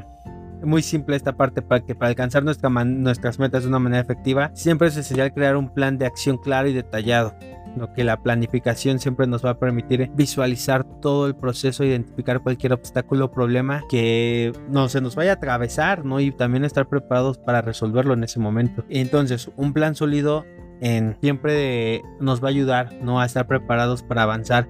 muy 0.62 0.82
simple 0.82 1.16
esta 1.16 1.32
parte 1.32 1.62
para 1.62 1.84
que 1.84 1.94
para 1.94 2.08
alcanzar 2.08 2.42
nuestra 2.42 2.68
nuestras 2.68 3.38
metas 3.38 3.62
de 3.62 3.68
una 3.68 3.78
manera 3.78 4.02
efectiva, 4.02 4.50
siempre 4.54 4.88
es 4.88 4.96
esencial 4.96 5.32
crear 5.32 5.56
un 5.56 5.72
plan 5.72 5.98
de 5.98 6.06
acción 6.06 6.36
claro 6.36 6.68
y 6.68 6.72
detallado. 6.72 7.34
Lo 7.76 7.92
que 7.92 8.04
la 8.04 8.16
planificación 8.16 8.98
siempre 8.98 9.26
nos 9.26 9.44
va 9.44 9.50
a 9.50 9.58
permitir 9.58 10.10
visualizar 10.14 10.84
todo 11.00 11.26
el 11.26 11.36
proceso, 11.36 11.84
identificar 11.84 12.40
cualquier 12.40 12.72
obstáculo 12.72 13.26
o 13.26 13.30
problema 13.30 13.84
que 13.88 14.52
no 14.68 14.88
se 14.88 15.00
nos 15.00 15.14
vaya 15.14 15.32
a 15.32 15.34
atravesar, 15.34 16.04
¿no? 16.04 16.20
Y 16.20 16.32
también 16.32 16.64
estar 16.64 16.88
preparados 16.88 17.38
para 17.38 17.62
resolverlo 17.62 18.14
en 18.14 18.24
ese 18.24 18.40
momento. 18.40 18.84
Entonces, 18.88 19.50
un 19.56 19.72
plan 19.72 19.94
sólido 19.94 20.44
siempre 21.20 22.02
nos 22.20 22.42
va 22.42 22.48
a 22.48 22.50
ayudar, 22.50 22.92
¿no? 23.02 23.20
A 23.20 23.26
estar 23.26 23.46
preparados 23.46 24.02
para 24.02 24.22
avanzar 24.22 24.68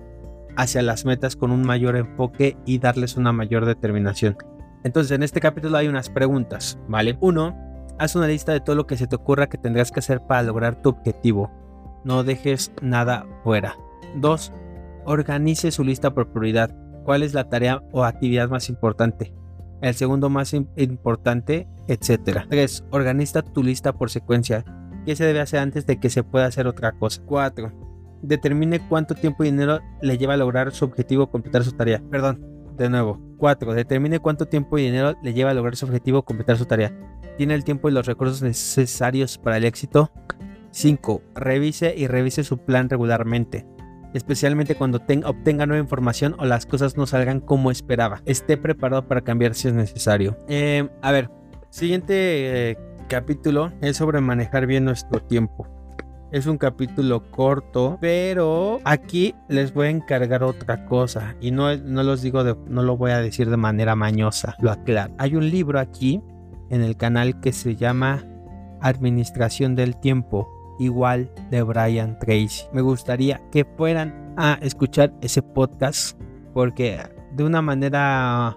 hacia 0.57 0.83
las 0.83 1.05
metas 1.05 1.37
con 1.37 1.53
un 1.53 1.63
mayor 1.63 1.97
enfoque 1.97 2.57
y 2.67 2.79
darles 2.79 3.17
una 3.17 3.33
mayor 3.33 3.65
determinación. 3.65 4.37
Entonces, 4.83 5.13
en 5.13 5.23
este 5.23 5.41
capítulo 5.41 5.77
hay 5.77 5.89
unas 5.89 6.11
preguntas, 6.11 6.79
¿vale? 6.89 7.17
Uno, 7.21 7.57
haz 7.99 8.17
una 8.17 8.27
lista 8.27 8.53
de 8.53 8.61
todo 8.61 8.77
lo 8.77 8.87
que 8.87 8.97
se 8.97 9.07
te 9.07 9.15
ocurra 9.15 9.49
que 9.49 9.59
tendrás 9.59 9.93
que 9.93 10.01
hacer 10.01 10.21
para 10.21 10.43
lograr 10.43 10.83
tu 10.83 10.89
objetivo. 10.89 11.51
No 12.05 12.25
dejes 12.25 12.73
nada 12.83 13.27
fuera. 13.45 13.77
Dos, 14.17 14.53
organice 15.05 15.71
su 15.71 15.85
lista 15.85 16.15
por 16.15 16.33
prioridad. 16.33 16.75
¿Cuál 17.05 17.23
es 17.23 17.35
la 17.35 17.49
tarea 17.49 17.83
o 17.93 18.05
actividad 18.05 18.49
más 18.49 18.69
importante? 18.69 19.35
El 19.83 19.95
segundo 19.95 20.29
más 20.29 20.55
importante, 20.55 21.67
etcétera. 21.89 22.47
3. 22.49 22.85
Organiza 22.91 23.43
tu 23.43 23.63
lista 23.63 23.93
por 23.93 24.11
secuencia. 24.11 24.65
¿Qué 25.07 25.17
se 25.17 25.25
debe 25.25 25.41
hacer 25.41 25.61
antes 25.61 25.87
de 25.87 25.99
que 25.99 26.11
se 26.11 26.23
pueda 26.23 26.47
hacer 26.47 26.67
otra 26.67 26.93
cosa? 26.93 27.23
4 27.25 27.91
determine 28.23 28.81
cuánto 28.81 29.15
tiempo 29.15 29.45
y 29.45 29.51
dinero 29.51 29.81
le 30.03 30.19
lleva 30.19 30.35
a 30.35 30.37
lograr 30.37 30.73
su 30.73 30.85
objetivo 30.85 31.25
o 31.25 31.31
completar 31.31 31.65
su 31.65 31.73
tarea. 31.73 32.03
Perdón, 32.11 32.45
de 32.77 32.89
nuevo. 32.89 33.21
4. 33.39 33.75
Determine 33.75 34.19
cuánto 34.19 34.47
tiempo 34.47 34.79
y 34.79 34.85
dinero 34.85 35.15
le 35.23 35.33
lleva 35.33 35.51
a 35.51 35.55
lograr 35.55 35.77
su 35.77 35.87
objetivo 35.87 36.19
o 36.19 36.25
completar 36.25 36.57
su 36.57 36.67
tarea. 36.67 36.93
¿Tiene 37.37 37.55
el 37.55 37.65
tiempo 37.65 37.89
y 37.89 37.93
los 37.93 38.07
recursos 38.07 38.43
necesarios 38.43 39.39
para 39.39 39.57
el 39.57 39.65
éxito? 39.65 40.11
5. 40.71 41.23
Revise 41.35 41.95
y 41.97 42.07
revise 42.07 42.45
su 42.45 42.59
plan 42.59 42.89
regularmente 42.89 43.67
especialmente 44.15 44.75
cuando 44.75 44.99
obtenga 45.25 45.67
nueva 45.67 45.83
información 45.83 46.35
o 46.39 46.45
las 46.45 46.67
cosas 46.67 46.97
no 46.97 47.07
salgan 47.07 47.41
como 47.41 47.71
esperaba. 47.71 48.23
Esté 48.27 48.57
preparado 48.57 49.07
para 49.07 49.23
cambiar 49.23 49.55
si 49.55 49.69
es 49.69 49.75
necesario. 49.75 50.37
Eh, 50.49 50.89
a 51.03 51.13
ver, 51.13 51.31
siguiente 51.71 52.15
eh, 52.71 52.79
capítulo 53.09 53.73
es 53.81 53.97
sobre 53.97 54.21
manejar 54.21 54.67
bien 54.67 54.85
nuestro 54.85 55.21
tiempo. 55.21 55.67
Es 56.33 56.47
un 56.47 56.59
capítulo 56.59 57.29
corto, 57.33 57.99
pero 58.01 58.79
aquí 58.85 59.35
les 59.49 59.75
voy 59.75 59.89
a 59.89 59.91
encargar 59.91 60.45
otra 60.45 60.87
cosa 60.87 61.35
y 61.41 61.51
no, 61.51 61.77
no 61.77 62.05
los 62.05 62.23
digo 62.23 62.45
de, 62.45 62.57
no 62.69 62.85
lo 62.85 62.97
voy 62.97 63.11
a 63.11 63.21
decir 63.21 63.51
de 63.51 63.57
manera 63.57 63.97
mañosa, 63.97 64.55
lo 64.61 64.71
aclaro. 64.71 65.13
Hay 65.19 65.35
un 65.35 65.51
libro 65.51 65.81
aquí 65.81 66.23
en 66.69 66.83
el 66.83 66.97
canal 66.97 67.41
que 67.41 67.53
se 67.53 67.75
llama 67.75 68.25
Administración 68.81 69.75
del 69.75 69.97
Tiempo, 69.99 70.49
igual 70.81 71.31
de 71.51 71.62
Brian 71.62 72.19
Tracy. 72.19 72.65
Me 72.73 72.81
gustaría 72.81 73.40
que 73.52 73.65
fueran 73.77 74.35
a 74.36 74.59
escuchar 74.62 75.12
ese 75.20 75.43
podcast 75.43 76.19
porque 76.52 76.98
de 77.36 77.44
una 77.44 77.62
manera 77.62 78.57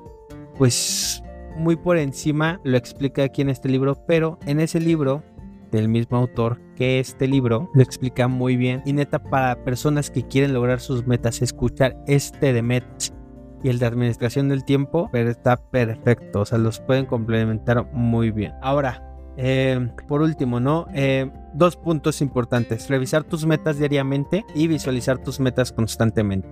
pues 0.57 1.21
muy 1.57 1.75
por 1.75 1.97
encima 1.97 2.59
lo 2.63 2.77
explica 2.77 3.23
aquí 3.23 3.41
en 3.41 3.49
este 3.49 3.69
libro, 3.69 3.95
pero 4.07 4.39
en 4.45 4.59
ese 4.59 4.79
libro 4.79 5.23
del 5.71 5.89
mismo 5.89 6.17
autor 6.17 6.59
que 6.75 6.99
este 6.99 7.27
libro 7.27 7.69
lo 7.73 7.81
explica 7.81 8.27
muy 8.27 8.55
bien 8.55 8.81
y 8.85 8.93
neta 8.93 9.19
para 9.19 9.63
personas 9.63 10.09
que 10.09 10.23
quieren 10.23 10.53
lograr 10.53 10.79
sus 10.79 11.05
metas 11.05 11.41
escuchar 11.41 11.97
este 12.07 12.53
de 12.53 12.61
metas 12.61 13.13
y 13.63 13.69
el 13.69 13.79
de 13.79 13.87
administración 13.87 14.49
del 14.49 14.65
tiempo 14.65 15.09
pero 15.11 15.31
está 15.31 15.57
perfecto 15.57 16.41
o 16.41 16.45
sea 16.45 16.59
los 16.59 16.79
pueden 16.79 17.07
complementar 17.07 17.91
muy 17.91 18.29
bien 18.29 18.53
ahora 18.61 19.12
eh, 19.37 19.89
por 20.07 20.21
último 20.21 20.59
no 20.59 20.87
eh, 20.93 21.31
dos 21.53 21.75
puntos 21.75 22.21
importantes 22.21 22.89
revisar 22.89 23.23
tus 23.23 23.45
metas 23.45 23.77
diariamente 23.77 24.45
y 24.55 24.67
visualizar 24.67 25.17
tus 25.17 25.39
metas 25.39 25.71
constantemente 25.71 26.47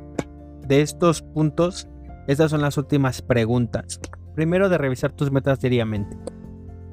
de 0.68 0.82
estos 0.82 1.22
puntos 1.22 1.88
estas 2.28 2.52
son 2.52 2.62
las 2.62 2.78
últimas 2.78 3.22
preguntas 3.22 4.00
primero 4.36 4.70
de 4.70 4.78
revisar 4.78 5.12
tus 5.12 5.32
metas 5.32 5.60
diariamente 5.60 6.18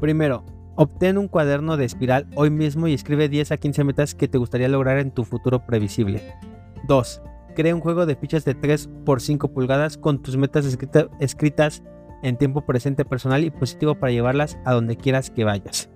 primero 0.01 0.45
Obtén 0.81 1.19
un 1.19 1.27
cuaderno 1.27 1.77
de 1.77 1.85
espiral 1.85 2.29
hoy 2.37 2.51
mismo 2.51 2.87
y 2.87 2.95
escribe 2.95 3.29
10 3.29 3.51
a 3.51 3.57
15 3.57 3.83
metas 3.83 4.15
que 4.15 4.29
te 4.29 4.39
gustaría 4.39 4.69
lograr 4.69 4.99
en 4.99 5.11
tu 5.11 5.25
futuro 5.25 5.67
previsible. 5.67 6.23
2. 6.87 7.21
Crea 7.57 7.75
un 7.75 7.81
juego 7.81 8.07
de 8.07 8.15
fichas 8.15 8.45
de 8.45 8.55
3 8.55 8.89
por 9.05 9.21
5 9.21 9.49
pulgadas 9.49 9.99
con 9.99 10.23
tus 10.23 10.37
metas 10.37 10.65
escritas 11.19 11.83
en 12.23 12.37
tiempo 12.37 12.63
presente 12.63 13.05
personal 13.05 13.45
y 13.45 13.51
positivo 13.51 13.95
para 13.95 14.13
llevarlas 14.13 14.59
a 14.65 14.73
donde 14.73 14.97
quieras 14.97 15.31
que 15.31 15.45
vayas. 15.45 15.91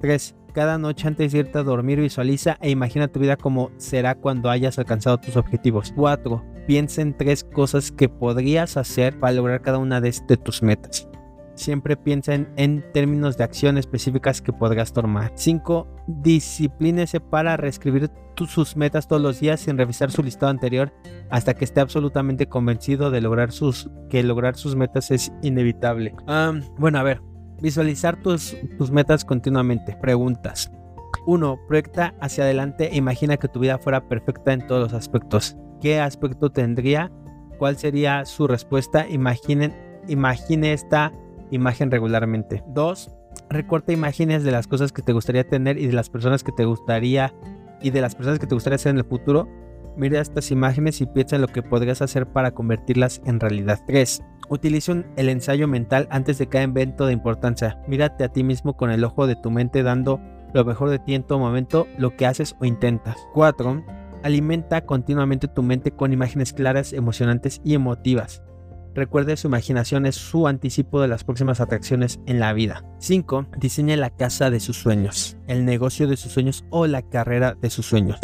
3. 0.00 0.36
Cada 0.52 0.78
noche 0.78 1.08
antes 1.08 1.32
de 1.32 1.38
irte 1.38 1.58
a 1.58 1.62
dormir 1.62 2.00
visualiza 2.00 2.58
e 2.60 2.70
imagina 2.70 3.08
tu 3.08 3.20
vida 3.20 3.36
como 3.36 3.70
será 3.76 4.14
cuando 4.14 4.50
hayas 4.50 4.78
alcanzado 4.78 5.18
tus 5.18 5.36
objetivos. 5.36 5.92
4. 5.96 6.44
Piensa 6.66 7.02
en 7.02 7.16
tres 7.16 7.44
cosas 7.44 7.90
que 7.90 8.08
podrías 8.08 8.76
hacer 8.76 9.18
para 9.18 9.32
lograr 9.32 9.62
cada 9.62 9.78
una 9.78 10.00
de 10.00 10.12
tus 10.12 10.62
metas 10.62 11.08
siempre 11.54 11.96
piensen 11.96 12.52
en 12.56 12.84
términos 12.92 13.36
de 13.36 13.44
acción 13.44 13.78
específicas 13.78 14.42
que 14.42 14.52
podrás 14.52 14.92
tomar. 14.92 15.32
5. 15.34 15.86
Disciplínese 16.06 17.20
para 17.20 17.56
reescribir 17.56 18.10
sus 18.48 18.76
metas 18.76 19.06
todos 19.06 19.22
los 19.22 19.40
días 19.40 19.60
sin 19.60 19.78
revisar 19.78 20.10
su 20.10 20.22
listado 20.22 20.50
anterior 20.50 20.92
hasta 21.30 21.54
que 21.54 21.64
esté 21.64 21.80
absolutamente 21.80 22.48
convencido 22.48 23.10
de 23.10 23.20
lograr 23.20 23.52
sus, 23.52 23.90
que 24.10 24.22
lograr 24.22 24.56
sus 24.56 24.76
metas 24.76 25.10
es 25.10 25.32
inevitable. 25.42 26.14
bueno, 26.78 26.98
a 26.98 27.02
ver, 27.02 27.20
visualizar 27.60 28.20
tus, 28.20 28.56
tus 28.78 28.90
metas 28.90 29.24
continuamente. 29.24 29.96
Preguntas. 30.00 30.70
1. 31.26 31.60
Proyecta 31.68 32.14
hacia 32.20 32.44
adelante 32.44 32.90
e 32.92 32.96
imagina 32.96 33.36
que 33.36 33.48
tu 33.48 33.60
vida 33.60 33.78
fuera 33.78 34.08
perfecta 34.08 34.52
en 34.52 34.66
todos 34.66 34.82
los 34.82 34.92
aspectos. 34.92 35.56
¿Qué 35.80 36.00
aspecto 36.00 36.50
tendría? 36.50 37.10
¿Cuál 37.58 37.76
sería 37.76 38.24
su 38.24 38.46
respuesta? 38.46 39.08
Imaginen, 39.08 39.74
imagine 40.08 40.72
esta 40.72 41.12
imagen 41.54 41.90
regularmente. 41.90 42.62
2. 42.68 43.10
Recorta 43.48 43.92
imágenes 43.92 44.44
de 44.44 44.50
las 44.50 44.66
cosas 44.66 44.92
que 44.92 45.02
te 45.02 45.12
gustaría 45.12 45.44
tener 45.44 45.78
y 45.78 45.86
de 45.86 45.92
las 45.92 46.10
personas 46.10 46.42
que 46.44 46.52
te 46.52 46.64
gustaría 46.64 47.34
y 47.80 47.90
de 47.90 48.00
las 48.00 48.14
personas 48.14 48.38
que 48.38 48.46
te 48.46 48.54
gustaría 48.54 48.78
ser 48.78 48.90
en 48.90 48.98
el 48.98 49.04
futuro. 49.04 49.48
Mira 49.96 50.20
estas 50.20 50.50
imágenes 50.50 51.00
y 51.00 51.06
piensa 51.06 51.36
en 51.36 51.42
lo 51.42 51.48
que 51.48 51.62
podrías 51.62 52.02
hacer 52.02 52.26
para 52.26 52.52
convertirlas 52.52 53.22
en 53.26 53.38
realidad. 53.38 53.80
3. 53.86 54.22
Utiliza 54.48 55.04
el 55.16 55.28
ensayo 55.28 55.68
mental 55.68 56.08
antes 56.10 56.38
de 56.38 56.48
cada 56.48 56.64
evento 56.64 57.06
de 57.06 57.12
importancia. 57.12 57.80
Mírate 57.86 58.24
a 58.24 58.28
ti 58.28 58.42
mismo 58.42 58.76
con 58.76 58.90
el 58.90 59.04
ojo 59.04 59.26
de 59.26 59.36
tu 59.36 59.50
mente 59.50 59.82
dando 59.82 60.20
lo 60.52 60.64
mejor 60.64 60.90
de 60.90 60.98
ti 60.98 61.14
en 61.14 61.24
todo 61.24 61.38
momento, 61.38 61.86
lo 61.98 62.16
que 62.16 62.26
haces 62.26 62.54
o 62.60 62.64
intentas. 62.64 63.16
4. 63.34 63.84
Alimenta 64.22 64.86
continuamente 64.86 65.48
tu 65.48 65.62
mente 65.62 65.90
con 65.90 66.12
imágenes 66.12 66.52
claras, 66.52 66.92
emocionantes 66.92 67.60
y 67.64 67.74
emotivas. 67.74 68.42
Recuerde, 68.94 69.36
su 69.36 69.48
imaginación 69.48 70.06
es 70.06 70.14
su 70.14 70.46
anticipo 70.46 71.00
de 71.00 71.08
las 71.08 71.24
próximas 71.24 71.60
atracciones 71.60 72.20
en 72.26 72.38
la 72.38 72.52
vida. 72.52 72.84
5. 72.98 73.46
Diseñe 73.58 73.96
la 73.96 74.10
casa 74.10 74.50
de 74.50 74.60
sus 74.60 74.76
sueños, 74.76 75.36
el 75.48 75.64
negocio 75.64 76.06
de 76.06 76.16
sus 76.16 76.32
sueños 76.32 76.64
o 76.70 76.86
la 76.86 77.02
carrera 77.02 77.56
de 77.60 77.70
sus 77.70 77.86
sueños. 77.86 78.20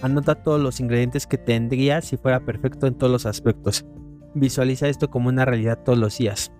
Anota 0.00 0.36
todos 0.36 0.60
los 0.60 0.80
ingredientes 0.80 1.26
que 1.26 1.36
tendría 1.36 2.00
si 2.00 2.16
fuera 2.16 2.40
perfecto 2.40 2.86
en 2.86 2.94
todos 2.94 3.12
los 3.12 3.26
aspectos. 3.26 3.84
Visualiza 4.34 4.88
esto 4.88 5.10
como 5.10 5.28
una 5.28 5.44
realidad 5.44 5.80
todos 5.84 5.98
los 5.98 6.16
días. 6.16 6.50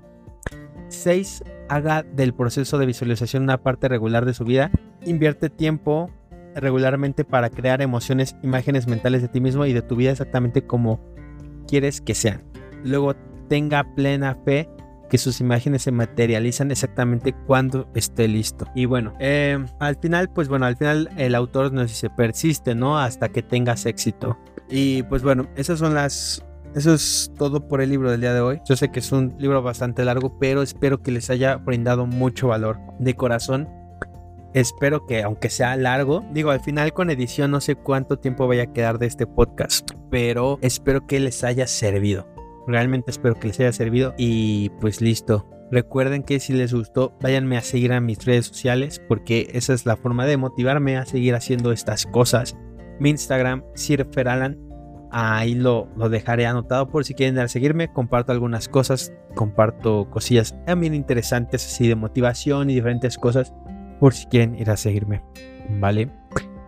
6. 0.89 1.43
Haga 1.69 2.03
del 2.03 2.35
proceso 2.35 2.77
de 2.79 2.87
visualización 2.87 3.43
una 3.45 3.63
parte 3.63 3.89
regular 3.89 4.27
de 4.27 4.35
su 4.35 4.45
vida. 4.45 4.71
Invierte 5.05 5.49
tiempo 5.49 6.11
regularmente 6.55 7.25
para 7.25 7.51
crear 7.51 7.81
emociones, 7.83 8.37
imágenes 8.43 8.87
mentales 8.87 9.23
de 9.23 9.29
ti 9.29 9.41
mismo 9.41 9.65
y 9.67 9.73
de 9.73 9.83
tu 9.83 9.97
vida 9.97 10.11
exactamente 10.11 10.67
como 10.67 11.01
quieres 11.67 12.01
que 12.01 12.15
sean. 12.15 12.43
Luego 12.85 13.15
tenga 13.49 13.85
plena 13.95 14.37
fe 14.45 14.69
que 15.09 15.19
sus 15.19 15.41
imágenes 15.41 15.83
se 15.83 15.93
materializan 15.93 16.71
exactamente 16.71 17.35
cuando 17.47 17.89
esté 17.95 18.29
listo. 18.29 18.67
Y 18.75 18.87
bueno, 18.87 19.15
eh, 19.21 19.65
al 19.79 19.97
final, 19.97 20.29
pues 20.31 20.49
bueno, 20.49 20.67
al 20.67 20.77
final 20.77 21.11
el 21.17 21.35
autor 21.35 21.73
nos 21.73 21.89
dice 21.89 22.11
persiste, 22.11 22.75
¿no? 22.75 22.99
Hasta 22.99 23.29
que 23.29 23.43
tengas 23.43 23.87
éxito. 23.87 24.39
Y 24.69 25.03
pues 25.05 25.23
bueno, 25.23 25.47
esas 25.57 25.79
son 25.79 25.95
las... 25.95 26.43
Eso 26.75 26.93
es 26.93 27.33
todo 27.39 27.67
por 27.69 27.81
el 27.81 27.89
libro 27.89 28.11
del 28.11 28.21
día 28.21 28.35
de 28.35 28.41
hoy. 28.41 28.61
Yo 28.69 28.77
sé 28.77 28.91
que 28.91 28.99
es 28.99 29.11
un 29.11 29.35
libro 29.39 29.63
bastante 29.63 30.05
largo, 30.05 30.39
pero 30.39 30.61
espero 30.61 31.03
que 31.03 31.11
les 31.11 31.31
haya 31.31 31.57
brindado 31.57 32.07
mucho 32.07 32.49
valor 32.49 32.79
de 32.99 33.15
corazón. 33.15 33.69
Espero 34.53 35.07
que, 35.07 35.23
aunque 35.23 35.49
sea 35.49 35.77
largo, 35.77 36.23
digo, 36.33 36.51
al 36.51 36.61
final 36.61 36.93
con 36.93 37.09
edición 37.09 37.51
no 37.51 37.61
sé 37.61 37.77
cuánto 37.77 38.19
tiempo 38.19 38.47
vaya 38.47 38.65
a 38.65 38.73
quedar 38.73 38.99
de 38.99 39.07
este 39.07 39.27
podcast, 39.27 39.91
pero 40.11 40.59
espero 40.61 41.07
que 41.07 41.21
les 41.21 41.45
haya 41.45 41.67
servido. 41.67 42.27
Realmente 42.67 43.11
espero 43.11 43.35
que 43.37 43.49
les 43.49 43.61
haya 43.61 43.73
servido 43.73 44.15
y 44.17 44.71
pues 44.81 45.01
listo. 45.01 45.49
Recuerden 45.71 46.23
que 46.23 46.39
si 46.39 46.53
les 46.53 46.73
gustó, 46.73 47.17
váyanme 47.21 47.57
a 47.57 47.63
seguir 47.63 47.93
a 47.93 48.01
mis 48.01 48.25
redes 48.25 48.47
sociales 48.47 49.03
porque 49.09 49.49
esa 49.53 49.75
es 49.75 49.85
la 49.85 49.97
forma 49.97 50.25
de 50.27 50.37
motivarme 50.37 50.97
a 50.97 51.07
seguir 51.07 51.35
haciendo 51.35 51.73
estas 51.73 52.07
cosas. 52.07 52.57
Mi 53.01 53.11
Instagram, 53.11 53.65
Sirferalan, 53.75 54.59
ahí 55.11 55.55
lo, 55.55 55.89
lo 55.97 56.09
dejaré 56.09 56.47
anotado 56.47 56.89
por 56.89 57.05
si 57.05 57.15
quieren 57.15 57.37
ir 57.37 57.43
a 57.43 57.49
seguirme. 57.49 57.93
Comparto 57.93 58.33
algunas 58.33 58.69
cosas, 58.69 59.13
comparto 59.35 60.09
cosillas 60.11 60.55
también 60.67 60.95
interesantes 60.95 61.67
así 61.67 61.89
de 61.89 61.97
motivación 61.97 62.71
y 62.71 62.75
diferentes 62.75 63.19
cosas 63.19 63.53
por 63.99 64.15
si 64.15 64.27
quieren 64.27 64.55
ir 64.55 64.71
a 64.71 64.77
seguirme. 64.77 65.23
¿Vale? 65.81 66.11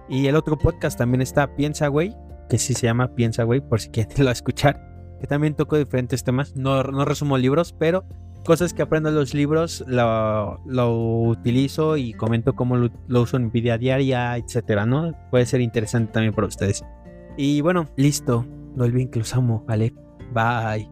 Y 0.08 0.26
el 0.26 0.36
otro 0.36 0.58
podcast 0.58 0.98
también 0.98 1.22
está 1.22 1.54
Piensa 1.54 1.86
Güey, 1.88 2.16
que 2.48 2.58
sí 2.58 2.74
se 2.74 2.86
llama 2.86 3.14
Piensa 3.14 3.44
Güey, 3.44 3.60
por 3.60 3.80
si 3.80 3.90
quieren 3.90 4.26
a 4.28 4.32
escuchar 4.32 4.87
que 5.20 5.26
también 5.26 5.54
toco 5.54 5.76
diferentes 5.76 6.24
temas. 6.24 6.56
No, 6.56 6.82
no 6.82 7.04
resumo 7.04 7.38
libros, 7.38 7.74
pero 7.78 8.04
cosas 8.44 8.72
que 8.72 8.82
aprendo 8.82 9.10
en 9.10 9.14
los 9.14 9.34
libros 9.34 9.84
lo, 9.86 10.58
lo 10.64 11.22
utilizo 11.28 11.96
y 11.96 12.14
comento 12.14 12.54
cómo 12.54 12.76
lo, 12.76 12.90
uso 13.20 13.36
en 13.36 13.44
mi 13.44 13.50
vida 13.50 13.76
diaria, 13.78 14.36
etcétera, 14.36 14.86
¿no? 14.86 15.12
Puede 15.30 15.46
ser 15.46 15.60
interesante 15.60 16.12
también 16.12 16.34
para 16.34 16.46
ustedes. 16.46 16.84
Y 17.36 17.60
bueno, 17.60 17.88
listo. 17.96 18.46
No 18.74 18.84
olviden 18.84 19.10
que 19.10 19.18
los 19.18 19.34
amo, 19.34 19.64
¿vale? 19.66 19.92
Bye. 20.32 20.88